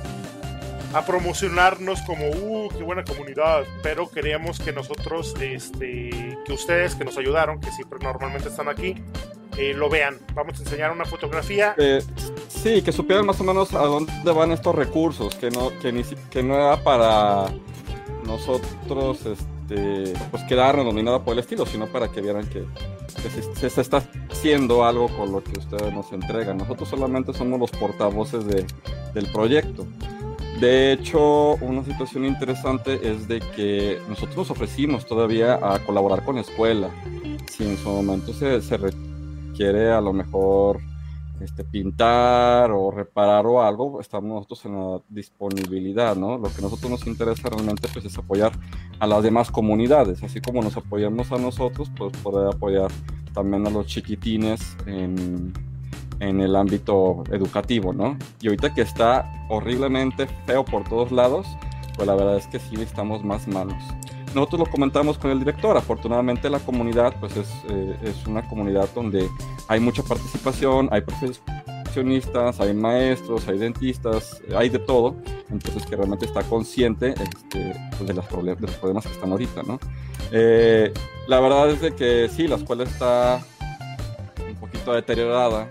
a 0.95 1.05
promocionarnos 1.05 2.01
como, 2.03 2.29
uh, 2.29 2.69
qué 2.69 2.83
buena 2.85 3.03
comunidad, 3.03 3.65
pero 3.83 4.09
queríamos 4.09 4.61
que 4.61 4.73
nosotros, 4.73 5.35
este, 5.41 6.39
que 6.47 6.53
ustedes 6.53 6.95
que 6.95 7.05
nos 7.05 7.19
ayudaron, 7.19 7.61
que 7.61 7.71
siempre 7.73 7.99
normalmente 8.01 8.49
están 8.49 8.69
aquí, 8.69 8.95
eh, 9.59 9.75
lo 9.75 9.91
vean. 9.91 10.19
Vamos 10.35 10.59
a 10.61 10.63
enseñar 10.63 10.93
una 10.93 11.05
fotografía. 11.05 11.75
Sí, 12.47 12.81
que 12.83 12.93
supieran 12.93 13.27
más 13.27 13.41
o 13.41 13.45
menos 13.45 13.75
a 13.75 13.81
dónde 13.81 14.33
van 14.33 14.53
estos 14.53 14.75
recursos, 14.75 15.35
que 15.35 15.51
no, 15.51 15.77
que 15.81 15.93
ni, 15.93 16.05
que 16.31 16.43
no 16.45 16.55
era 16.55 16.83
para 16.83 17.47
nosotros, 18.25 19.27
este, 19.27 20.15
pues 20.31 20.45
quedarnos 20.45 20.95
ni 20.95 21.03
nada 21.03 21.25
por 21.25 21.33
el 21.33 21.41
estilo, 21.41 21.67
sino 21.67 21.89
para 21.89 22.09
que 22.09 22.21
vieran 22.21 22.47
que, 22.49 22.65
se, 23.57 23.71
se, 23.71 23.81
está 23.81 24.03
haciendo 24.31 24.85
algo 24.85 25.09
con 25.17 25.33
lo 25.33 25.43
que 25.43 25.59
ustedes 25.59 25.93
nos 25.93 26.13
entregan. 26.13 26.59
Nosotros 26.59 26.89
solamente 26.89 27.33
somos 27.33 27.59
los 27.59 27.71
portavoces 27.73 28.47
de, 28.47 28.65
del 29.13 29.27
proyecto. 29.33 29.87
De 30.61 30.93
hecho, 30.93 31.57
una 31.57 31.85
situación 31.85 32.25
interesante 32.25 33.11
es 33.11 33.27
de 33.27 33.41
que 33.41 33.99
nosotros 34.09 34.37
nos 34.37 34.51
ofrecimos 34.51 35.05
todavía 35.05 35.55
a 35.55 35.81
colaborar 35.81 36.25
con 36.25 36.37
la 36.37 36.43
escuela. 36.43 36.91
Si 37.51 37.65
en 37.65 37.77
su 37.77 37.89
momento 37.89 38.33
se, 38.33 38.61
requiere 38.77 39.91
a 39.91 40.01
lo 40.01 40.13
mejor 40.13 40.81
este, 41.41 41.65
pintar 41.65 42.71
o 42.71 42.93
reparar 42.93 43.47
o 43.47 43.63
algo, 43.63 44.01
estamos 44.01 44.33
nosotros 44.33 44.65
en 44.67 44.75
la 44.75 45.01
disponibilidad, 45.09 46.15
¿no? 46.15 46.39
Lo 46.39 46.49
que 46.55 46.63
nosotros 46.63 46.89
nos 46.89 47.07
interesa 47.09 47.49
realmente 47.49 47.89
pues, 47.93 48.05
es 48.05 48.17
apoyar 48.17 48.53
a 49.01 49.07
las 49.09 49.25
demás 49.25 49.51
comunidades, 49.51 50.23
así 50.23 50.41
como 50.41 50.63
nos 50.63 50.77
apoyamos 50.77 51.33
a 51.33 51.39
nosotros, 51.39 51.91
pues 51.97 52.17
poder 52.19 52.55
apoyar 52.55 52.93
también 53.35 53.67
a 53.67 53.71
los 53.71 53.87
chiquitines 53.87 54.77
en 54.87 55.53
en 56.21 56.41
el 56.41 56.57
ámbito 56.57 57.25
educativo, 57.31 57.93
¿no? 57.93 58.17
Y 58.41 58.49
ahorita 58.49 58.75
que 58.75 58.83
está 58.83 59.47
horriblemente 59.49 60.27
feo 60.47 60.65
por 60.65 60.85
todos 60.85 61.13
lados, 61.13 61.47
pues 61.97 62.07
la 62.07 62.15
verdad 62.15 62.37
es 62.37 62.47
que 62.47 62.59
sí 62.59 62.73
necesitamos 62.73 63.25
más 63.25 63.47
manos. 63.49 63.83
Nosotros 64.35 64.61
lo 64.61 64.67
comentamos 64.67 65.17
con 65.17 65.31
el 65.31 65.39
director, 65.39 65.77
afortunadamente 65.77 66.51
la 66.51 66.59
comunidad 66.59 67.15
pues 67.21 67.37
es, 67.37 67.49
eh, 67.69 67.97
es 68.03 68.27
una 68.27 68.47
comunidad 68.49 68.89
donde 68.93 69.29
hay 69.69 69.79
mucha 69.79 70.03
participación, 70.03 70.89
hay 70.91 71.03
profesionistas, 71.03 72.59
hay 72.59 72.75
maestros, 72.75 73.47
hay 73.47 73.59
dentistas, 73.59 74.43
hay 74.57 74.71
de 74.71 74.81
todo, 74.81 75.15
entonces 75.51 75.87
que 75.87 75.95
realmente 75.95 76.27
está 76.27 76.43
consciente 76.43 77.11
este, 77.11 77.75
pues 77.97 78.09
de, 78.09 78.23
problemas, 78.23 78.61
de 78.61 78.67
los 78.67 78.77
problemas 78.77 79.07
que 79.07 79.13
están 79.13 79.31
ahorita, 79.31 79.63
¿no? 79.63 79.79
Eh, 80.33 80.93
la 81.29 81.39
verdad 81.39 81.71
es 81.71 81.81
de 81.81 81.95
que 81.95 82.29
sí, 82.29 82.49
la 82.49 82.57
escuela 82.57 82.83
está 82.83 83.41
un 84.49 84.57
poquito 84.57 84.93
deteriorada, 84.93 85.69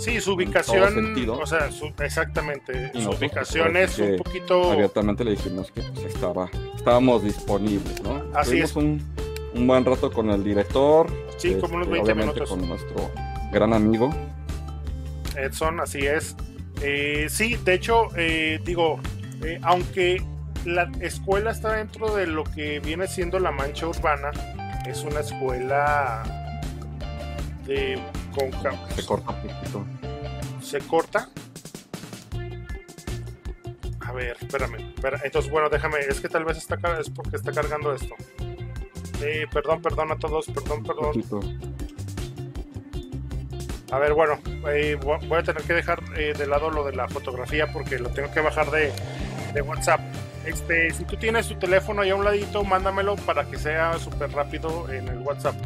Sí, 0.00 0.18
su 0.20 0.32
ubicación, 0.32 1.28
o 1.28 1.46
sea, 1.46 1.68
exactamente, 2.02 2.90
su 2.94 3.10
ubicación 3.10 3.76
es 3.76 3.98
un 3.98 4.16
poquito... 4.16 4.72
Abiertamente 4.72 5.24
le 5.24 5.32
dijimos 5.32 5.70
que 5.70 5.82
pues, 5.82 6.06
estaba, 6.06 6.48
estábamos 6.74 7.22
disponibles, 7.22 8.02
¿no? 8.02 8.24
Así 8.34 8.60
es. 8.60 8.74
Un, 8.76 9.02
un, 9.54 9.66
buen 9.66 9.84
rato 9.84 10.10
con 10.10 10.30
el 10.30 10.42
director. 10.42 11.06
Sí, 11.36 11.54
como 11.60 11.76
unos 11.76 11.90
20 11.90 12.10
este, 12.10 12.14
minutos. 12.22 12.48
con 12.48 12.66
nuestro 12.66 13.10
gran 13.52 13.74
amigo. 13.74 14.10
Edson, 15.36 15.80
así 15.80 16.06
es. 16.06 16.34
Eh, 16.82 17.26
sí, 17.28 17.56
de 17.62 17.74
hecho, 17.74 18.08
eh, 18.16 18.58
digo, 18.64 19.00
eh, 19.44 19.58
aunque 19.62 20.22
la 20.64 20.90
escuela 21.00 21.50
está 21.50 21.72
dentro 21.72 22.14
de 22.14 22.26
lo 22.26 22.44
que 22.44 22.80
viene 22.80 23.06
siendo 23.06 23.38
la 23.38 23.50
mancha 23.50 23.86
urbana, 23.86 24.30
es 24.86 25.02
una 25.02 25.20
escuela 25.20 26.22
de 27.66 27.98
se 28.94 29.06
corta 29.06 29.30
un 29.30 29.42
poquito. 29.42 29.84
¿Se 30.62 30.78
corta? 30.80 31.28
A 34.00 34.12
ver, 34.12 34.36
espérame. 34.40 34.94
Entonces, 35.22 35.50
bueno, 35.50 35.68
déjame. 35.68 36.00
Es 36.00 36.20
que 36.20 36.28
tal 36.28 36.44
vez 36.44 36.58
está 36.58 36.76
es 36.98 37.10
porque 37.10 37.36
está 37.36 37.52
cargando 37.52 37.94
esto. 37.94 38.14
Eh, 39.22 39.46
perdón, 39.52 39.82
perdón 39.82 40.12
a 40.12 40.16
todos. 40.16 40.46
Perdón, 40.46 40.82
perdón. 40.82 41.60
A 43.92 43.98
ver, 43.98 44.14
bueno, 44.14 44.38
eh, 44.68 44.96
voy 45.02 45.38
a 45.38 45.42
tener 45.42 45.62
que 45.62 45.72
dejar 45.74 46.00
eh, 46.16 46.32
de 46.36 46.46
lado 46.46 46.70
lo 46.70 46.84
de 46.84 46.94
la 46.94 47.08
fotografía 47.08 47.72
porque 47.72 47.98
lo 47.98 48.10
tengo 48.10 48.32
que 48.32 48.40
bajar 48.40 48.70
de, 48.70 48.92
de 49.52 49.62
WhatsApp. 49.62 50.00
Este, 50.46 50.90
si 50.92 51.04
tú 51.04 51.16
tienes 51.16 51.48
tu 51.48 51.56
teléfono 51.56 52.02
ahí 52.02 52.10
a 52.10 52.14
un 52.14 52.24
ladito, 52.24 52.62
mándamelo 52.62 53.16
para 53.16 53.44
que 53.44 53.58
sea 53.58 53.98
súper 53.98 54.30
rápido 54.32 54.88
en 54.90 55.08
el 55.08 55.18
WhatsApp 55.18 55.56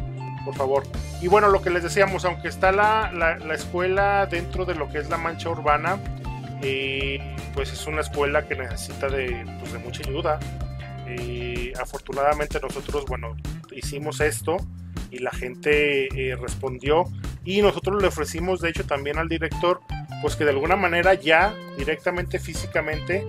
por 0.45 0.55
favor. 0.55 0.83
Y 1.21 1.27
bueno, 1.27 1.49
lo 1.49 1.61
que 1.61 1.71
les 1.71 1.83
decíamos, 1.83 2.23
aunque 2.23 2.47
está 2.47 2.71
la, 2.71 3.11
la, 3.11 3.53
escuela 3.53 4.27
dentro 4.27 4.63
de 4.63 4.75
lo 4.75 4.89
que 4.89 4.99
es 4.99 5.09
la 5.09 5.17
mancha 5.17 5.49
urbana, 5.49 5.99
eh, 6.61 7.19
pues 7.53 7.73
es 7.73 7.85
una 7.87 8.01
escuela 8.01 8.47
que 8.47 8.55
necesita 8.55 9.09
de, 9.09 9.43
pues 9.59 9.73
de 9.73 9.79
mucha 9.79 10.07
ayuda. 10.07 10.39
Eh, 11.07 11.73
afortunadamente 11.81 12.59
nosotros, 12.61 13.05
bueno, 13.07 13.35
hicimos 13.71 14.21
esto 14.21 14.57
y 15.11 15.19
la 15.19 15.31
gente 15.31 16.07
eh, 16.07 16.35
respondió 16.35 17.05
y 17.43 17.61
nosotros 17.61 18.01
le 18.01 18.07
ofrecimos, 18.07 18.61
de 18.61 18.69
hecho, 18.69 18.85
también 18.85 19.17
al 19.17 19.27
director, 19.27 19.81
pues 20.21 20.35
que 20.35 20.45
de 20.45 20.51
alguna 20.51 20.75
manera 20.75 21.13
ya 21.15 21.53
directamente 21.77 22.39
físicamente 22.39 23.27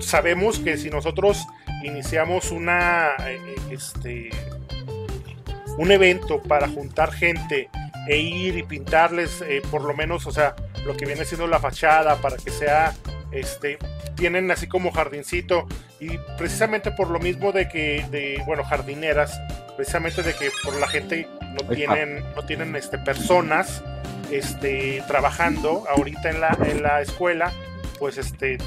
sabemos 0.00 0.58
que 0.58 0.76
si 0.76 0.90
nosotros 0.90 1.46
iniciamos 1.82 2.50
una 2.50 3.12
este, 3.70 4.28
un 5.78 5.90
evento 5.90 6.42
para 6.42 6.68
juntar 6.68 7.12
gente 7.12 7.68
e 8.08 8.18
ir 8.18 8.56
y 8.56 8.62
pintarles 8.62 9.42
eh, 9.42 9.62
por 9.70 9.82
lo 9.82 9.94
menos, 9.94 10.26
o 10.26 10.32
sea, 10.32 10.54
lo 10.84 10.96
que 10.96 11.06
viene 11.06 11.24
siendo 11.24 11.46
la 11.46 11.58
fachada 11.58 12.16
para 12.16 12.36
que 12.36 12.50
sea, 12.50 12.94
este, 13.32 13.78
tienen 14.14 14.50
así 14.50 14.66
como 14.66 14.92
jardincito 14.92 15.66
y 16.00 16.18
precisamente 16.38 16.90
por 16.90 17.10
lo 17.10 17.18
mismo 17.18 17.52
de 17.52 17.68
que, 17.68 18.04
de, 18.10 18.42
bueno, 18.46 18.64
jardineras, 18.64 19.38
precisamente 19.76 20.22
de 20.22 20.34
que 20.34 20.50
por 20.62 20.78
la 20.78 20.86
gente 20.86 21.28
no 21.40 21.68
tienen, 21.68 22.24
no 22.34 22.44
tienen, 22.44 22.76
este, 22.76 22.98
personas, 22.98 23.82
este, 24.30 25.02
trabajando 25.06 25.84
ahorita 25.88 26.30
en 26.30 26.40
la, 26.40 26.56
en 26.64 26.82
la 26.82 27.00
escuela, 27.00 27.52
pues, 27.98 28.18
este, 28.18 28.58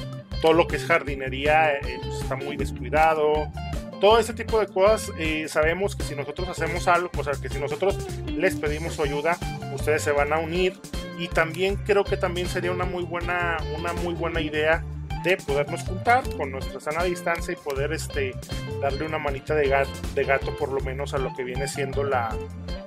todo 0.42 0.52
lo 0.52 0.66
que 0.66 0.76
es 0.76 0.84
jardinería 0.84 1.72
eh, 1.72 1.80
pues, 2.02 2.22
está 2.22 2.36
muy 2.36 2.56
descuidado, 2.56 3.50
todo 4.00 4.18
ese 4.18 4.32
tipo 4.32 4.58
de 4.58 4.66
cosas 4.66 5.12
eh, 5.18 5.46
sabemos 5.48 5.94
que 5.94 6.02
si 6.02 6.14
nosotros 6.14 6.48
hacemos 6.48 6.88
algo, 6.88 7.10
o 7.16 7.24
sea, 7.24 7.34
que 7.40 7.48
si 7.48 7.58
nosotros 7.58 7.96
les 8.26 8.56
pedimos 8.56 8.94
su 8.94 9.02
ayuda, 9.02 9.36
ustedes 9.74 10.02
se 10.02 10.12
van 10.12 10.32
a 10.32 10.38
unir 10.38 10.78
y 11.18 11.28
también 11.28 11.76
creo 11.76 12.04
que 12.04 12.16
también 12.16 12.48
sería 12.48 12.72
una 12.72 12.84
muy 12.84 13.04
buena, 13.04 13.58
una 13.78 13.92
muy 13.92 14.14
buena 14.14 14.40
idea 14.40 14.82
de 15.22 15.36
podernos 15.36 15.82
juntar 15.82 16.24
con 16.36 16.50
nuestra 16.50 16.80
sana 16.80 17.04
distancia 17.04 17.52
y 17.52 17.56
poder 17.56 17.92
este, 17.92 18.34
darle 18.80 19.04
una 19.04 19.18
manita 19.18 19.54
de 19.54 19.68
gato, 19.68 19.90
de 20.14 20.24
gato 20.24 20.56
por 20.56 20.72
lo 20.72 20.80
menos 20.80 21.12
a 21.12 21.18
lo 21.18 21.34
que 21.34 21.44
viene 21.44 21.68
siendo 21.68 22.04
la, 22.04 22.34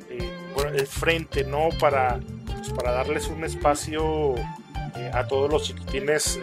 eh, 0.09 0.31
el 0.73 0.87
frente, 0.87 1.43
¿no? 1.43 1.69
Para, 1.79 2.19
pues, 2.45 2.71
para 2.71 2.91
darles 2.91 3.27
un 3.27 3.43
espacio 3.43 4.33
eh, 4.95 5.11
a 5.13 5.27
todos 5.27 5.51
los 5.51 5.63
chiquitines 5.63 6.39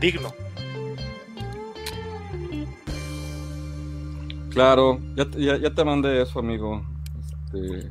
digno. 0.00 0.34
Claro, 4.54 5.00
ya, 5.16 5.56
ya, 5.56 5.74
te 5.74 5.84
mandé 5.84 6.22
eso, 6.22 6.38
amigo. 6.38 6.80
Este, 7.18 7.90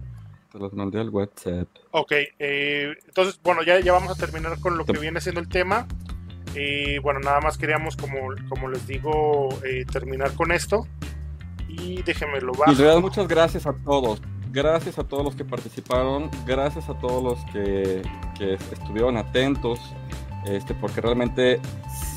te 0.49 0.59
los 0.59 0.71
mandé 0.73 1.01
al 1.01 1.09
WhatsApp. 1.09 1.67
Ok, 1.91 2.11
eh, 2.39 2.93
entonces, 3.05 3.39
bueno, 3.43 3.63
ya, 3.63 3.81
ya 3.81 3.91
vamos 3.91 4.11
a 4.11 4.15
terminar 4.15 4.57
con 4.61 4.77
lo 4.77 4.85
que 4.85 4.93
viene 4.93 5.19
siendo 5.19 5.41
el 5.41 5.49
tema. 5.49 5.85
Y 6.55 6.99
bueno, 6.99 7.19
nada 7.19 7.41
más 7.41 7.57
queríamos, 7.57 7.97
como, 7.97 8.29
como 8.47 8.69
les 8.69 8.87
digo, 8.87 9.49
eh, 9.65 9.85
terminar 9.91 10.33
con 10.35 10.53
esto. 10.53 10.87
Y 11.67 12.01
déjenme 12.03 12.39
lo 12.39 12.53
bajo. 12.53 12.71
Y 12.71 12.75
realidad, 12.75 13.01
muchas 13.01 13.27
gracias 13.27 13.65
a 13.65 13.73
todos. 13.73 14.21
Gracias 14.51 14.97
a 14.99 15.03
todos 15.03 15.25
los 15.25 15.35
que 15.35 15.43
participaron. 15.43 16.29
Gracias 16.45 16.87
a 16.87 16.97
todos 16.97 17.23
los 17.23 17.51
que, 17.51 18.03
que 18.37 18.53
estuvieron 18.53 19.17
atentos. 19.17 19.79
Este, 20.45 20.73
porque 20.73 21.01
realmente 21.01 21.59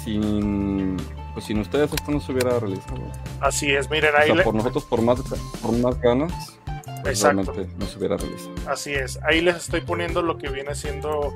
sin 0.05 0.97
pues 1.37 1.45
sin 1.45 1.59
ustedes 1.59 1.93
esto 1.93 2.11
no 2.11 2.19
se 2.19 2.33
hubiera 2.33 2.59
realizado. 2.59 3.03
Así 3.43 3.71
es, 3.71 3.91
miren 3.91 4.15
ahí. 4.17 4.33
por 4.43 4.55
nosotros, 4.55 4.85
por 4.87 5.03
más, 5.03 5.21
por 5.61 5.73
más 5.73 6.01
ganas, 6.01 6.33
pues 7.03 7.21
realmente 7.21 7.69
no 7.77 7.85
se 7.85 7.99
hubiera 7.99 8.17
realizado. 8.17 8.55
Así 8.67 8.95
es, 8.95 9.19
ahí 9.23 9.43
les 9.43 9.57
estoy 9.57 9.83
poniendo 9.83 10.23
lo 10.23 10.39
que 10.39 10.49
viene 10.49 10.75
siendo, 10.75 11.35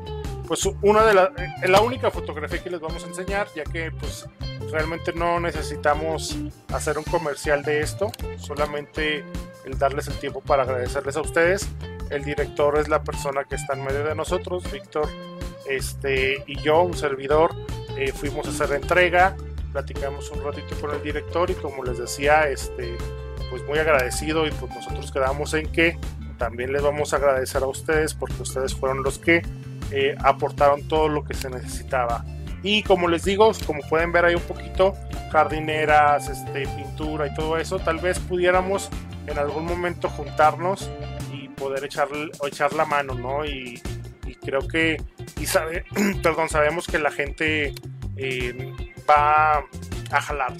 pues, 0.48 0.66
una 0.80 1.04
de 1.04 1.12
las, 1.12 1.28
eh, 1.36 1.68
la 1.68 1.82
única 1.82 2.10
fotografía 2.10 2.62
que 2.62 2.70
les 2.70 2.80
vamos 2.80 3.04
a 3.04 3.08
enseñar, 3.08 3.48
ya 3.54 3.62
que, 3.64 3.92
pues, 3.92 4.26
realmente 4.70 5.12
no 5.12 5.38
necesitamos 5.38 6.38
hacer 6.72 6.96
un 6.96 7.04
comercial 7.04 7.62
de 7.62 7.80
esto, 7.80 8.10
solamente 8.38 9.22
el 9.66 9.78
darles 9.78 10.08
el 10.08 10.14
tiempo 10.14 10.40
para 10.40 10.62
agradecerles 10.62 11.14
a 11.18 11.20
ustedes. 11.20 11.68
El 12.08 12.24
director 12.24 12.78
es 12.78 12.88
la 12.88 13.02
persona 13.02 13.44
que 13.44 13.56
está 13.56 13.74
en 13.74 13.84
medio 13.84 14.02
de 14.02 14.14
nosotros, 14.14 14.64
Víctor, 14.72 15.10
este, 15.70 16.42
y 16.46 16.60
yo, 16.60 16.82
un 16.82 16.94
servidor, 16.94 17.54
eh, 17.96 18.12
fuimos 18.12 18.46
a 18.46 18.50
hacer 18.50 18.70
la 18.70 18.76
entrega 18.76 19.36
platicamos 19.72 20.30
un 20.30 20.42
ratito 20.42 20.74
con 20.80 20.92
el 20.94 21.02
director 21.02 21.50
y 21.50 21.54
como 21.54 21.84
les 21.84 21.98
decía, 21.98 22.48
este, 22.48 22.96
pues 23.50 23.64
muy 23.66 23.78
agradecido 23.78 24.46
y 24.46 24.50
pues 24.52 24.72
nosotros 24.74 25.10
quedamos 25.12 25.54
en 25.54 25.70
que 25.70 25.98
también 26.38 26.72
les 26.72 26.82
vamos 26.82 27.12
a 27.12 27.16
agradecer 27.16 27.62
a 27.62 27.66
ustedes 27.66 28.14
porque 28.14 28.42
ustedes 28.42 28.74
fueron 28.74 29.02
los 29.02 29.18
que 29.18 29.42
eh, 29.90 30.14
aportaron 30.22 30.86
todo 30.88 31.08
lo 31.08 31.24
que 31.24 31.34
se 31.34 31.50
necesitaba. 31.50 32.24
Y 32.62 32.82
como 32.82 33.08
les 33.08 33.24
digo, 33.24 33.50
como 33.66 33.80
pueden 33.88 34.12
ver 34.12 34.24
ahí 34.24 34.34
un 34.34 34.42
poquito, 34.42 34.94
jardineras, 35.32 36.28
este, 36.28 36.66
pintura 36.66 37.26
y 37.26 37.34
todo 37.34 37.56
eso, 37.56 37.78
tal 37.78 37.98
vez 37.98 38.18
pudiéramos 38.18 38.90
en 39.26 39.38
algún 39.38 39.64
momento 39.64 40.08
juntarnos 40.08 40.90
y 41.32 41.48
poder 41.48 41.84
echar, 41.84 42.08
echar 42.46 42.72
la 42.74 42.84
mano, 42.84 43.14
¿no? 43.14 43.44
Y, 43.44 43.80
creo 44.40 44.66
que, 44.66 45.02
y 45.40 45.46
sabe, 45.46 45.84
perdón, 46.22 46.48
sabemos 46.48 46.86
que 46.86 46.98
la 46.98 47.10
gente 47.10 47.74
eh, 48.16 48.72
va 49.08 49.58
a 50.10 50.20
jalar. 50.20 50.54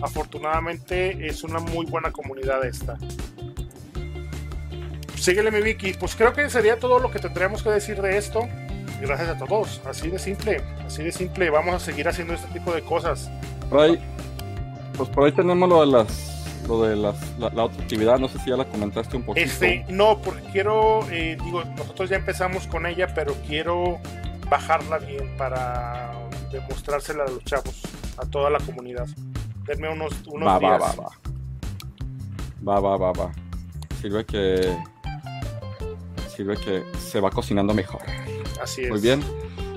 Afortunadamente 0.00 1.26
es 1.26 1.44
una 1.44 1.60
muy 1.60 1.86
buena 1.86 2.10
comunidad 2.10 2.64
esta. 2.64 2.98
Síguele 5.14 5.52
mi 5.52 5.62
Vicky, 5.62 5.92
pues 5.92 6.16
creo 6.16 6.32
que 6.32 6.50
sería 6.50 6.78
todo 6.80 6.98
lo 6.98 7.10
que 7.10 7.20
tendríamos 7.20 7.62
que 7.62 7.70
decir 7.70 8.02
de 8.02 8.16
esto. 8.18 8.48
Gracias 9.00 9.28
a 9.28 9.36
todos, 9.36 9.80
así 9.86 10.08
de 10.08 10.18
simple, 10.18 10.60
así 10.84 11.02
de 11.02 11.12
simple, 11.12 11.50
vamos 11.50 11.74
a 11.74 11.80
seguir 11.80 12.08
haciendo 12.08 12.34
este 12.34 12.48
tipo 12.48 12.72
de 12.72 12.82
cosas. 12.82 13.30
Por 13.68 13.80
ahí, 13.80 14.00
pues 14.96 15.08
por 15.10 15.24
ahí 15.24 15.32
tenemos 15.32 15.68
lo 15.68 15.80
de 15.80 15.86
las 15.86 16.31
lo 16.68 16.82
de 16.82 16.96
las, 16.96 17.16
la, 17.38 17.64
otra 17.64 17.82
actividad, 17.82 18.18
no 18.18 18.28
sé 18.28 18.38
si 18.38 18.50
ya 18.50 18.56
la 18.56 18.64
comentaste 18.64 19.16
un 19.16 19.24
poquito. 19.24 19.44
Este, 19.44 19.84
no, 19.88 20.18
porque 20.18 20.42
quiero, 20.52 21.08
eh, 21.10 21.36
digo, 21.42 21.64
nosotros 21.64 22.10
ya 22.10 22.16
empezamos 22.16 22.66
con 22.66 22.86
ella, 22.86 23.12
pero 23.14 23.34
quiero 23.46 23.98
bajarla 24.48 24.98
bien 24.98 25.36
para 25.36 26.12
demostrársela 26.50 27.24
a 27.24 27.30
los 27.30 27.44
chavos, 27.44 27.80
a 28.18 28.26
toda 28.26 28.50
la 28.50 28.58
comunidad. 28.60 29.06
Denme 29.66 29.88
unos, 29.88 30.12
unos 30.26 30.48
va, 30.48 30.58
días. 30.58 30.80
Va, 30.80 30.92
va, 30.92 31.02
va. 31.02 31.32
Va, 32.64 32.80
va, 32.80 32.96
va, 32.96 33.12
va. 33.12 33.32
Sirve 34.00 34.24
que. 34.24 34.76
Sirve 36.28 36.56
que 36.56 36.84
se 36.98 37.20
va 37.20 37.30
cocinando 37.30 37.74
mejor. 37.74 38.02
Así 38.60 38.82
es. 38.82 38.90
Muy 38.90 39.00
bien. 39.00 39.22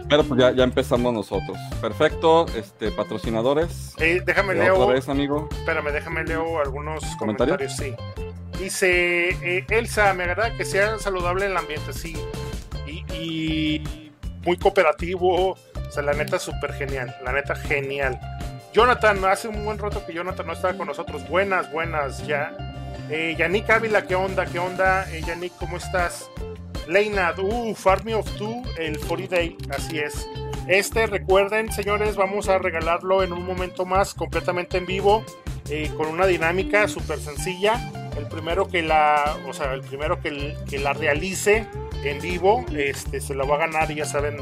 Pero 0.09 0.23
pues 0.23 0.39
ya, 0.39 0.51
ya 0.51 0.63
empezamos 0.63 1.13
nosotros. 1.13 1.57
Perfecto, 1.81 2.45
este, 2.55 2.91
patrocinadores. 2.91 3.93
Eh, 3.97 4.21
déjame 4.25 4.53
leo. 4.53 4.79
Otra 4.79 4.93
vez, 4.93 5.09
amigo. 5.09 5.49
Espérame, 5.51 5.91
déjame 5.91 6.23
leo 6.23 6.59
algunos 6.59 7.03
comentarios. 7.17 7.75
Sí. 7.75 7.95
Dice 8.59 9.29
eh, 9.29 9.65
Elsa, 9.69 10.13
me 10.13 10.23
agrada 10.23 10.55
que 10.55 10.63
sea 10.63 10.97
saludable 10.99 11.47
el 11.47 11.57
ambiente, 11.57 11.91
sí. 11.91 12.15
Y, 12.87 13.81
muy 14.43 14.57
cooperativo. 14.57 15.51
O 15.51 15.91
sea, 15.91 16.03
la 16.03 16.13
neta, 16.13 16.37
súper 16.37 16.73
genial. 16.73 17.15
La 17.23 17.31
neta, 17.31 17.55
genial. 17.55 18.19
Jonathan, 18.73 19.23
hace 19.25 19.47
un 19.47 19.65
buen 19.65 19.79
rato 19.79 20.05
que 20.05 20.13
Jonathan 20.13 20.45
no 20.45 20.53
estaba 20.53 20.77
con 20.77 20.87
nosotros. 20.87 21.27
Buenas, 21.29 21.71
buenas, 21.71 22.25
ya. 22.27 22.55
Eh, 23.09 23.35
Yannick 23.37 23.69
Ávila, 23.69 24.05
¿qué 24.05 24.15
onda? 24.15 24.45
¿Qué 24.45 24.59
onda? 24.59 25.09
Eh, 25.11 25.21
Yannick, 25.25 25.55
¿cómo 25.57 25.77
estás? 25.77 26.29
Leina, 26.87 27.33
uff, 27.37 27.87
Army 27.87 28.13
of 28.13 28.29
Two, 28.37 28.61
el 28.77 28.99
40 28.99 29.35
Day, 29.35 29.57
así 29.69 29.99
es. 29.99 30.27
Este, 30.67 31.05
recuerden, 31.07 31.71
señores, 31.71 32.15
vamos 32.15 32.49
a 32.49 32.57
regalarlo 32.57 33.23
en 33.23 33.33
un 33.33 33.45
momento 33.45 33.85
más, 33.85 34.13
completamente 34.13 34.77
en 34.77 34.85
vivo, 34.85 35.23
eh, 35.69 35.91
con 35.95 36.07
una 36.07 36.25
dinámica 36.25 36.87
súper 36.87 37.19
sencilla. 37.19 37.91
El 38.17 38.27
primero 38.27 38.67
que 38.67 38.81
la, 38.81 39.37
o 39.47 39.53
sea, 39.53 39.73
el 39.73 39.81
primero 39.81 40.21
que, 40.21 40.55
que, 40.69 40.79
la 40.79 40.93
realice 40.93 41.67
en 42.03 42.21
vivo, 42.21 42.65
este, 42.75 43.19
se 43.19 43.33
lo 43.33 43.47
va 43.47 43.55
a 43.55 43.59
ganar 43.59 43.93
ya 43.93 44.05
saben, 44.05 44.37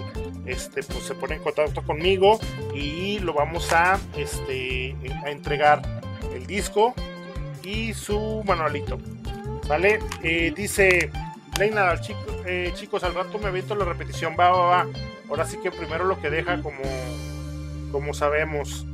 este, 0.46 0.84
pues 0.84 1.04
se 1.06 1.16
pone 1.16 1.36
en 1.36 1.42
contacto 1.42 1.82
conmigo 1.84 2.40
y 2.76 3.20
lo 3.20 3.34
vamos 3.34 3.72
a, 3.74 4.00
este, 4.18 4.96
a 5.24 5.32
entregar 5.32 5.82
el 6.34 6.46
disco 6.46 6.94
y 7.64 7.94
su 7.94 8.44
manualito. 8.46 9.00
¿Vale? 9.68 10.00
Eh, 10.22 10.54
dice 10.56 11.10
Leina, 11.58 11.94
eh, 12.46 12.72
chicos, 12.74 13.04
al 13.04 13.14
rato 13.14 13.38
me 13.38 13.48
aviento 13.48 13.76
la 13.76 13.86
repetición, 13.86 14.36
va, 14.40 14.50
va, 14.50 14.66
va. 14.66 14.88
Ahora 15.30 15.46
sí 15.46 15.58
que 15.62 15.72
primero 15.72 16.04
lo 16.04 16.20
que 16.20 16.30
deja, 16.30 16.62
como, 16.62 16.82
como 17.92 18.14
sabemos. 18.14 18.86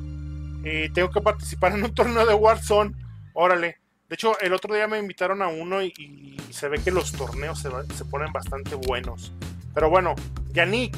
Eh, 0.66 0.90
tengo 0.94 1.10
que 1.10 1.22
participar 1.22 1.74
en 1.74 1.84
un 1.84 1.94
torneo 1.96 2.26
de 2.26 2.34
Warzone. 2.34 2.94
Órale. 3.34 3.78
De 4.10 4.16
hecho, 4.16 4.38
el 4.42 4.54
otro 4.54 4.74
día 4.74 4.88
me 4.88 4.98
invitaron 4.98 5.42
a 5.42 5.48
uno 5.48 5.82
y, 5.82 6.38
se 6.50 6.68
ve 6.68 6.80
que 6.80 6.92
los 6.92 7.12
torneos 7.14 7.60
se, 7.60 8.06
ponen 8.06 8.34
bastante 8.34 8.76
buenos. 8.76 9.32
Pero 9.74 9.90
bueno, 9.90 10.16
Yannick, 10.52 10.98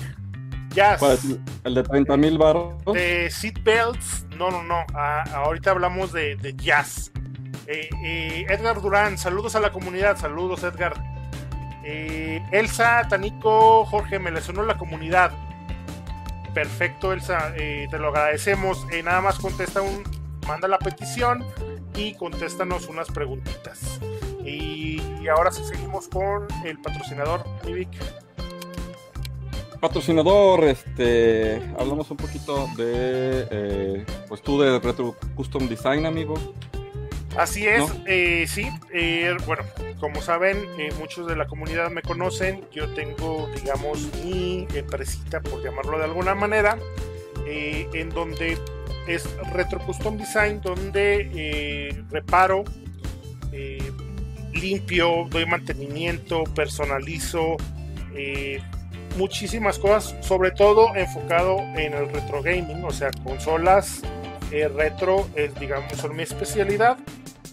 Jazz. 0.69 1.02
¿El 1.63 1.76
de 1.76 1.84
30 1.84 2.17
mil 2.17 2.38
baros? 2.38 2.82
De 2.86 3.30
Seatbelts. 3.30 4.26
No, 4.38 4.50
no, 4.50 4.63
no. 4.63 4.86
ahorita 4.95 5.71
hablamos 5.71 6.13
de, 6.13 6.56
Jazz. 6.56 7.12
Eh, 7.67 8.45
Edgar 8.50 8.82
Durán, 8.82 9.17
saludos 9.17 9.56
a 9.56 9.60
la 9.60 9.71
comunidad. 9.71 10.17
Saludos, 10.17 10.63
Edgar. 10.63 10.93
Eh, 11.84 12.44
Elsa, 12.52 13.08
Tanico, 13.10 13.86
Jorge, 13.86 14.20
me 14.20 14.32
lesionó 14.32 14.63
la 14.63 14.78
comunidad. 14.78 15.32
Perfecto, 16.54 17.13
Elsa, 17.13 17.54
eh, 17.56 17.88
te 17.89 17.98
lo 17.98 18.10
agradecemos. 18.10 18.86
Eh, 18.91 19.02
nada 19.04 19.22
más 19.22 19.39
contesta 19.39 19.82
un, 19.82 20.04
manda 20.48 20.67
la 20.67 20.78
petición 20.78 21.46
y 21.96 22.13
contéstanos 22.15 22.88
unas 22.88 23.08
preguntitas. 23.08 24.00
Y, 24.44 25.00
ahora 25.28 25.52
sí 25.52 25.63
seguimos 25.63 26.08
con 26.08 26.48
el 26.65 26.80
patrocinador, 26.80 27.46
Vic. 27.65 27.89
Patrocinador, 29.80 30.63
este, 30.65 31.62
hablamos 31.80 32.10
un 32.12 32.17
poquito 32.17 32.67
de, 32.76 34.06
pues 34.28 34.41
tú 34.41 34.60
de 34.60 34.80
Retro 34.80 35.15
Custom 35.36 35.67
Design, 35.67 36.06
amigo. 36.06 36.36
Así 37.38 37.65
es, 37.65 37.84
eh, 38.08 38.46
sí. 38.48 38.70
Eh, 38.94 39.36
bueno, 39.46 39.63
como 40.00 40.22
saben, 40.22 40.65
eh, 40.78 40.89
muchos 41.00 41.28
de 41.28 41.36
la 41.36 41.48
comunidad 41.48 41.89
me 41.89 42.02
conocen. 42.02 42.65
Yo 42.74 42.94
tengo, 42.94 43.50
digamos, 43.56 44.10
mi 44.24 44.67
empresita, 44.74 45.39
por 45.39 45.63
llamarlo 45.63 45.98
de 45.98 46.06
alguna 46.06 46.36
manera, 46.36 46.78
en 47.46 48.10
donde 48.10 48.58
es 49.08 49.28
Retro 49.54 49.80
Custom 49.80 50.17
Design, 50.17 50.62
donde 50.62 51.96
reparo, 52.10 52.63
limpio, 54.54 55.28
doy 55.30 55.46
mantenimiento, 55.46 56.44
personalizo, 56.56 57.58
muchísimas 59.17 59.80
cosas, 59.80 60.15
sobre 60.26 60.52
todo 60.52 60.96
enfocado 60.96 61.60
en 61.76 61.94
el 61.94 62.10
retro 62.10 62.41
gaming, 62.41 62.84
o 62.84 62.91
sea, 62.91 63.10
consolas 63.24 64.02
retro 64.76 65.28
es, 65.36 65.58
digamos, 65.60 65.94
son 65.94 66.15
mi 66.15 66.24
especialidad 66.24 66.98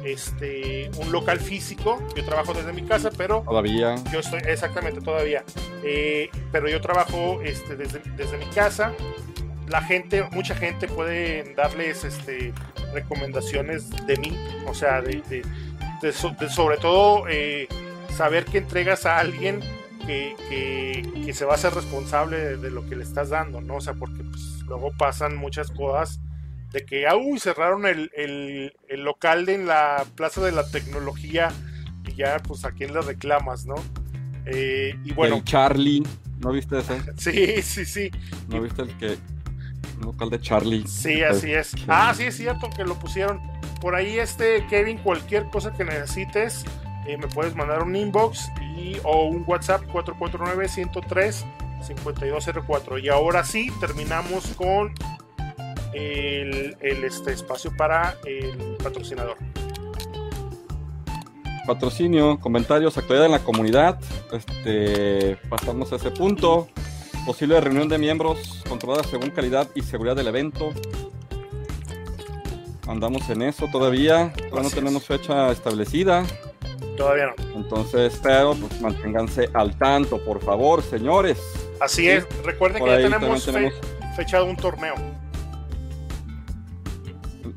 este, 0.03 0.89
un 0.97 1.11
local 1.11 1.39
físico. 1.39 2.01
Yo 2.15 2.23
trabajo 2.25 2.53
desde 2.53 2.73
mi 2.73 2.83
casa, 2.83 3.09
pero. 3.15 3.41
Todavía. 3.41 3.95
Yo 4.11 4.19
estoy, 4.19 4.41
exactamente, 4.45 5.01
todavía. 5.01 5.43
Eh, 5.83 6.29
pero 6.51 6.69
yo 6.69 6.81
trabajo 6.81 7.41
este, 7.43 7.75
desde, 7.75 8.01
desde, 8.17 8.37
mi 8.37 8.45
casa. 8.47 8.93
La 9.67 9.81
gente, 9.81 10.23
mucha 10.31 10.55
gente 10.55 10.87
puede 10.87 11.53
darles 11.55 12.03
este, 12.03 12.53
recomendaciones 12.93 13.89
de 14.05 14.17
mí, 14.17 14.37
o 14.67 14.73
sea, 14.73 15.01
de, 15.01 15.21
de, 16.01 16.11
sobre 16.13 16.77
todo 16.77 17.25
eh, 17.29 17.69
saber 18.17 18.43
que 18.45 18.57
entregas 18.57 19.05
a 19.05 19.17
alguien 19.17 19.61
que, 20.05 21.03
que, 21.25 21.33
se 21.33 21.45
va 21.45 21.55
a 21.55 21.57
ser 21.57 21.73
responsable 21.73 22.57
de, 22.57 22.71
lo 22.71 22.85
que 22.87 22.95
le 22.95 23.03
estás 23.03 23.29
dando, 23.29 23.61
¿no? 23.61 23.75
O 23.75 23.81
sea, 23.81 23.93
porque 23.93 24.23
pues, 24.23 24.61
luego 24.67 24.91
pasan 24.97 25.37
muchas 25.37 25.71
cosas 25.71 26.19
de 26.71 26.85
que, 26.85 27.07
ah, 27.07 27.15
uy, 27.15 27.39
cerraron 27.39 27.85
el, 27.85 28.11
el, 28.15 28.73
el, 28.87 29.03
local 29.03 29.47
en 29.49 29.67
la 29.67 30.05
Plaza 30.15 30.41
de 30.41 30.51
la 30.51 30.69
Tecnología 30.69 31.49
y 32.05 32.15
ya, 32.15 32.39
pues, 32.39 32.65
¿a 32.65 32.71
quién 32.71 32.93
le 32.93 33.01
reclamas, 33.01 33.65
no? 33.65 33.75
Eh, 34.45 34.97
y 35.03 35.13
bueno. 35.13 35.37
El 35.37 35.43
Charlie, 35.43 36.03
¿no 36.39 36.51
viste 36.51 36.79
ese? 36.79 37.01
sí, 37.17 37.61
sí, 37.61 37.85
sí. 37.85 38.11
¿No 38.49 38.61
viste 38.61 38.81
el 38.81 38.97
que. 38.97 39.05
El 39.07 40.05
local 40.05 40.29
de 40.29 40.39
Charlie? 40.39 40.87
Sí, 40.87 41.21
así 41.21 41.51
es. 41.53 41.73
Ah, 41.87 42.13
sí, 42.15 42.23
es 42.23 42.37
cierto 42.37 42.69
que 42.75 42.83
lo 42.83 42.95
pusieron. 42.95 43.39
Por 43.79 43.95
ahí, 43.95 44.19
este, 44.19 44.65
Kevin, 44.67 44.97
cualquier 44.99 45.45
cosa 45.49 45.73
que 45.73 45.83
necesites, 45.83 46.65
eh, 47.07 47.17
me 47.17 47.27
puedes 47.27 47.55
mandar 47.55 47.83
un 47.83 47.95
inbox 47.95 48.51
y, 48.75 48.97
o 49.03 49.25
un 49.25 49.43
WhatsApp 49.47 49.83
449 49.91 50.67
103 50.67 51.45
5204. 51.81 52.97
Y 52.99 53.09
ahora 53.09 53.43
sí, 53.43 53.71
terminamos 53.79 54.47
con 54.55 54.93
el, 55.93 56.77
este 56.81 57.33
espacio 57.33 57.75
para 57.75 58.15
el 58.25 58.77
patrocinador. 58.81 59.37
Patrocinio, 61.65 62.39
comentarios, 62.39 62.97
actualidad 62.97 63.27
en 63.27 63.31
la 63.33 63.39
comunidad. 63.39 63.99
Este, 64.31 65.37
pasamos 65.49 65.91
a 65.93 65.97
ese 65.97 66.11
punto. 66.11 66.67
Posible 67.25 67.61
reunión 67.61 67.87
de 67.87 67.99
miembros 67.99 68.63
controlada 68.67 69.03
según 69.03 69.29
calidad 69.29 69.67
y 69.75 69.83
seguridad 69.83 70.15
del 70.15 70.27
evento. 70.27 70.71
Andamos 72.87 73.29
en 73.29 73.43
eso 73.43 73.67
todavía. 73.71 74.33
Todavía 74.33 74.63
no 74.63 74.69
tenemos 74.69 75.05
fecha 75.05 75.51
establecida. 75.51 76.25
Todavía 76.97 77.27
no. 77.27 77.51
Entonces, 77.55 78.19
pero 78.21 78.55
pues 78.55 78.81
manténganse 78.81 79.49
al 79.53 79.77
tanto, 79.77 80.23
por 80.23 80.41
favor, 80.41 80.81
señores. 80.81 81.39
Así 81.79 82.07
es. 82.07 82.25
Recuerden 82.43 82.83
que 82.83 82.89
ya 82.89 82.97
tenemos, 82.97 83.45
tenemos... 83.45 83.73
fechado 84.15 84.45
un 84.45 84.55
torneo 84.55 84.95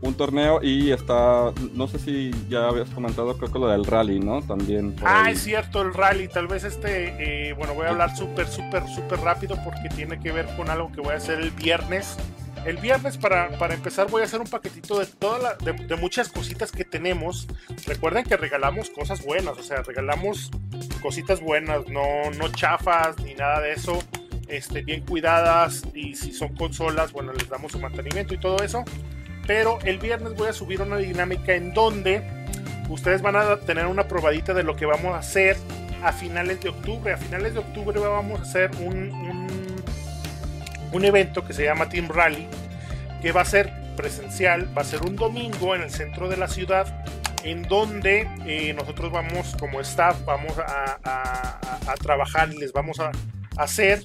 un 0.05 0.15
torneo 0.15 0.61
y 0.63 0.93
está, 0.93 1.53
no 1.73 1.89
sé 1.89 1.99
si 1.99 2.31
ya 2.49 2.69
habías 2.69 2.91
comentado, 2.91 3.37
creo 3.39 3.51
que 3.51 3.59
lo 3.59 3.69
del 3.69 3.87
rally, 3.87 4.21
¿no? 4.21 4.43
También. 4.43 4.95
ah, 5.03 5.31
es 5.31 5.43
cierto, 5.43 5.81
el 5.81 5.95
rally. 5.95 6.29
Tal 6.29 6.47
vez 6.47 6.65
este, 6.65 7.49
eh, 7.49 7.53
bueno, 7.55 7.75
voy 7.75 7.87
a 7.87 7.91
hablar 7.91 8.15
súper, 8.15 8.47
súper, 8.47 8.87
súper 8.95 9.21
rápido 9.21 9.57
porque 9.65 9.89
tiene 9.95 10.21
que 10.21 10.31
ver 10.31 10.47
con 10.57 10.69
algo 10.69 10.93
que 10.93 11.01
voy 11.01 11.15
a 11.15 11.17
hacer 11.17 11.41
el 11.41 11.51
viernes. 11.53 12.17
El 12.65 12.79
viernes, 12.79 13.19
para, 13.19 13.51
para 13.59 13.75
empezar, 13.75 14.09
voy 14.11 14.23
a 14.23 14.25
hacer 14.25 14.41
un 14.41 14.47
paquetito 14.47 14.99
de, 14.99 15.07
toda 15.07 15.57
de, 15.57 15.97
muchas 15.97 16.31
cositas 16.31 16.73
que 16.73 16.85
tenemos. 16.85 17.47
Recuerden 17.87 18.25
que 18.25 18.37
regalamos 18.37 18.91
cosas 18.91 19.25
buenas, 19.25 19.59
o 19.59 19.63
sea, 19.63 19.83
regalamos 19.83 20.51
cositas 21.03 21.41
buenas, 21.41 21.87
no, 21.89 22.31
no 22.39 22.49
chafas 22.49 23.19
ni 23.21 23.35
nada 23.35 23.61
de 23.61 23.73
eso. 23.73 23.99
Este, 24.49 24.83
bien 24.83 25.01
cuidadas 25.01 25.83
y 25.95 26.15
si 26.15 26.33
son 26.33 26.55
consolas, 26.55 27.13
bueno, 27.13 27.33
les 27.33 27.49
damos 27.49 27.73
su 27.73 27.79
mantenimiento 27.79 28.35
y 28.35 28.39
todo 28.39 28.63
eso 28.63 28.85
pero 29.47 29.79
el 29.85 29.99
viernes 29.99 30.35
voy 30.35 30.49
a 30.49 30.53
subir 30.53 30.81
una 30.81 30.97
dinámica 30.97 31.55
en 31.55 31.73
donde 31.75 32.23
ustedes 32.89 33.23
van 33.23 33.37
a 33.37 33.59
tener 33.61 33.87
una 33.87 34.09
probadita 34.09 34.55
de 34.55 34.63
lo 34.63 34.77
que 34.77 34.87
vamos 34.87 35.15
a 35.15 35.19
hacer 35.19 35.57
a 36.03 36.13
finales 36.13 36.61
de 36.61 36.71
octubre. 36.71 37.13
A 37.13 37.17
finales 37.17 37.55
de 37.55 37.61
octubre 37.61 37.99
vamos 38.01 38.41
a 38.41 38.43
hacer 38.43 38.71
un, 38.81 39.11
un, 39.11 39.74
evento 41.03 41.47
que 41.47 41.55
se 41.55 41.65
llama 41.65 41.89
Team 41.89 42.09
Rally, 42.09 42.47
que 43.23 43.33
va 43.33 43.41
a 43.41 43.47
ser 43.47 43.73
presencial, 43.97 44.77
va 44.77 44.83
a 44.83 44.85
ser 44.85 45.03
un 45.03 45.17
domingo 45.17 45.75
en 45.75 45.83
el 45.83 45.91
centro 45.91 46.29
de 46.29 46.37
la 46.37 46.49
ciudad, 46.49 47.05
en 47.43 47.63
donde 47.63 48.29
eh, 48.47 48.75
nosotros 48.75 49.11
vamos 49.11 49.57
como 49.59 49.81
staff, 49.81 50.25
vamos 50.25 50.53
a, 50.59 51.01
trabajar 52.03 52.53
y 52.53 52.59
les 52.59 52.73
vamos 52.73 53.01
a 53.01 53.13
hacer 53.57 54.05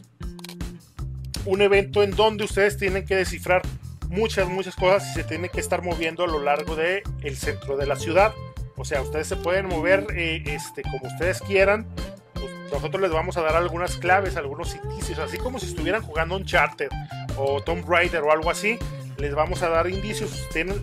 un 1.45 1.61
evento 1.61 2.01
en 2.01 2.11
donde 2.11 2.45
ustedes 2.45 2.77
tienen 2.77 3.05
que 3.05 3.15
descifrar 3.15 3.61
muchas, 4.07 4.47
muchas 4.47 4.75
cosas 4.75 5.09
y 5.09 5.13
se 5.15 5.23
tiene 5.23 5.49
que 5.49 5.59
estar 5.59 5.81
moviendo 5.81 6.23
a 6.23 6.27
lo 6.27 6.41
largo 6.41 6.75
del 6.75 7.03
el 7.21 7.35
centro 7.35 7.75
de 7.75 7.85
la 7.85 7.97
ciudad. 7.97 8.33
O 8.77 8.85
sea, 8.85 9.01
ustedes 9.01 9.27
se 9.27 9.35
pueden 9.35 9.67
mover 9.67 10.07
eh, 10.15 10.43
este, 10.45 10.83
como 10.83 11.07
ustedes 11.11 11.41
quieran. 11.41 11.87
Nosotros 12.71 13.01
les 13.01 13.11
vamos 13.11 13.37
a 13.37 13.41
dar 13.41 13.55
algunas 13.55 13.97
claves, 13.97 14.37
algunos 14.37 14.75
indicios, 14.75 15.19
así 15.19 15.37
como 15.37 15.59
si 15.59 15.67
estuvieran 15.67 16.01
jugando 16.01 16.35
un 16.35 16.45
charter 16.45 16.89
o 17.37 17.61
Tomb 17.61 17.87
Raider 17.87 18.21
o 18.21 18.31
algo 18.31 18.49
así. 18.49 18.77
Les 19.17 19.33
vamos 19.35 19.61
a 19.63 19.69
dar 19.69 19.89
indicios, 19.89 20.31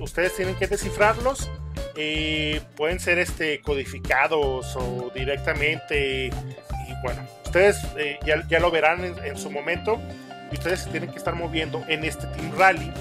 ustedes, 0.01 0.35
tienen 0.35 0.57
que 0.57 0.67
descifrarlos. 0.67 1.49
Eh, 1.95 2.61
pueden 2.77 3.01
ser 3.01 3.19
este, 3.19 3.61
codificados 3.63 4.77
o 4.77 5.11
directamente. 5.15 6.27
Y 6.27 7.03
bueno, 7.03 7.27
ustedes 7.45 7.79
eh, 7.97 8.19
ya, 8.27 8.47
ya, 8.49 8.61
lo 8.61 8.71
verán 8.71 9.05
en, 9.05 9.19
en 9.25 9.39
su 9.39 9.51
momento 9.51 9.99
y 10.53 10.55
ustedes 10.57 10.81
se 10.81 10.91
tienen 10.91 11.11
que 11.11 11.17
estar 11.17 11.35
moviendo 11.35 11.83
en 11.89 12.05
este 12.05 12.27
Team 12.29 12.53
Rally. 12.57 12.93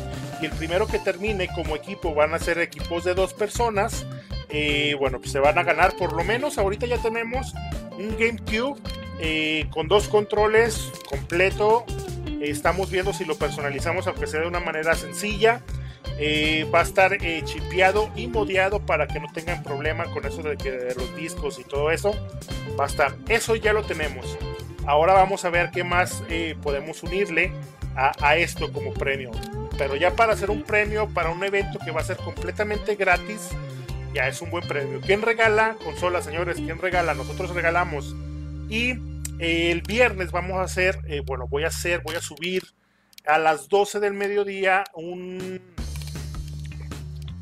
Y 0.41 0.45
el 0.45 0.51
primero 0.51 0.87
que 0.87 0.99
termine 0.99 1.47
como 1.53 1.75
equipo 1.75 2.13
van 2.13 2.33
a 2.33 2.39
ser 2.39 2.59
equipos 2.59 3.03
de 3.03 3.13
dos 3.13 3.33
personas. 3.33 4.05
Eh, 4.49 4.95
bueno, 4.99 5.19
pues 5.19 5.31
se 5.31 5.39
van 5.39 5.57
a 5.57 5.63
ganar 5.63 5.95
por 5.95 6.13
lo 6.13 6.23
menos. 6.23 6.57
Ahorita 6.57 6.85
ya 6.85 6.97
tenemos 6.97 7.53
un 7.97 8.17
GameCube 8.17 8.79
eh, 9.19 9.67
con 9.71 9.87
dos 9.87 10.07
controles 10.07 10.91
completo. 11.09 11.85
estamos 12.41 12.91
viendo 12.91 13.13
si 13.13 13.25
lo 13.25 13.35
personalizamos, 13.35 14.07
aunque 14.07 14.27
sea 14.27 14.41
de 14.41 14.47
una 14.47 14.59
manera 14.59 14.95
sencilla. 14.95 15.61
Eh, 16.17 16.65
va 16.73 16.79
a 16.79 16.83
estar 16.83 17.17
chipeado 17.43 18.09
y 18.15 18.27
modeado 18.27 18.79
para 18.79 19.07
que 19.07 19.19
no 19.19 19.27
tengan 19.33 19.63
problema 19.63 20.05
con 20.05 20.25
eso 20.25 20.41
de 20.43 20.55
que 20.55 20.93
los 20.95 21.15
discos 21.15 21.59
y 21.59 21.63
todo 21.63 21.91
eso. 21.91 22.13
Va 22.79 22.85
a 22.85 22.87
estar. 22.87 23.15
Eso 23.27 23.55
ya 23.55 23.73
lo 23.73 23.83
tenemos. 23.83 24.37
Ahora 24.87 25.13
vamos 25.13 25.43
a 25.45 25.49
ver 25.49 25.71
qué 25.71 25.83
más 25.83 26.23
eh, 26.29 26.55
podemos 26.61 27.01
unirle 27.01 27.51
a, 27.95 28.35
esto 28.35 28.71
como 28.71 28.93
premio. 28.93 29.31
Pero 29.77 29.95
ya 29.95 30.15
para 30.15 30.33
hacer 30.33 30.51
un 30.51 30.63
premio 30.63 31.07
para 31.09 31.31
un 31.31 31.43
evento 31.43 31.79
que 31.83 31.91
va 31.91 32.01
a 32.01 32.03
ser 32.03 32.17
completamente 32.17 32.95
gratis, 32.95 33.49
ya 34.15 34.29
es 34.29 34.41
un 34.41 34.49
buen 34.49 34.65
premio. 34.65 35.01
¿Quién 35.01 35.21
regala? 35.21 35.75
Consola, 35.83 36.21
señores. 36.21 36.55
¿Quién 36.55 36.79
regala? 36.79 37.13
Nosotros 37.13 37.53
regalamos. 37.53 38.15
Y 38.69 38.91
eh, 39.39 39.71
el 39.71 39.81
viernes 39.81 40.31
vamos 40.31 40.57
a 40.57 40.63
hacer, 40.63 40.99
eh, 41.07 41.21
bueno, 41.25 41.47
voy 41.49 41.65
a 41.65 41.67
hacer, 41.67 42.01
voy 42.01 42.15
a 42.15 42.21
subir 42.21 42.63
a 43.27 43.37
las 43.37 43.67
12 43.67 43.99
del 43.99 44.13
mediodía 44.13 44.85
un, 44.93 45.59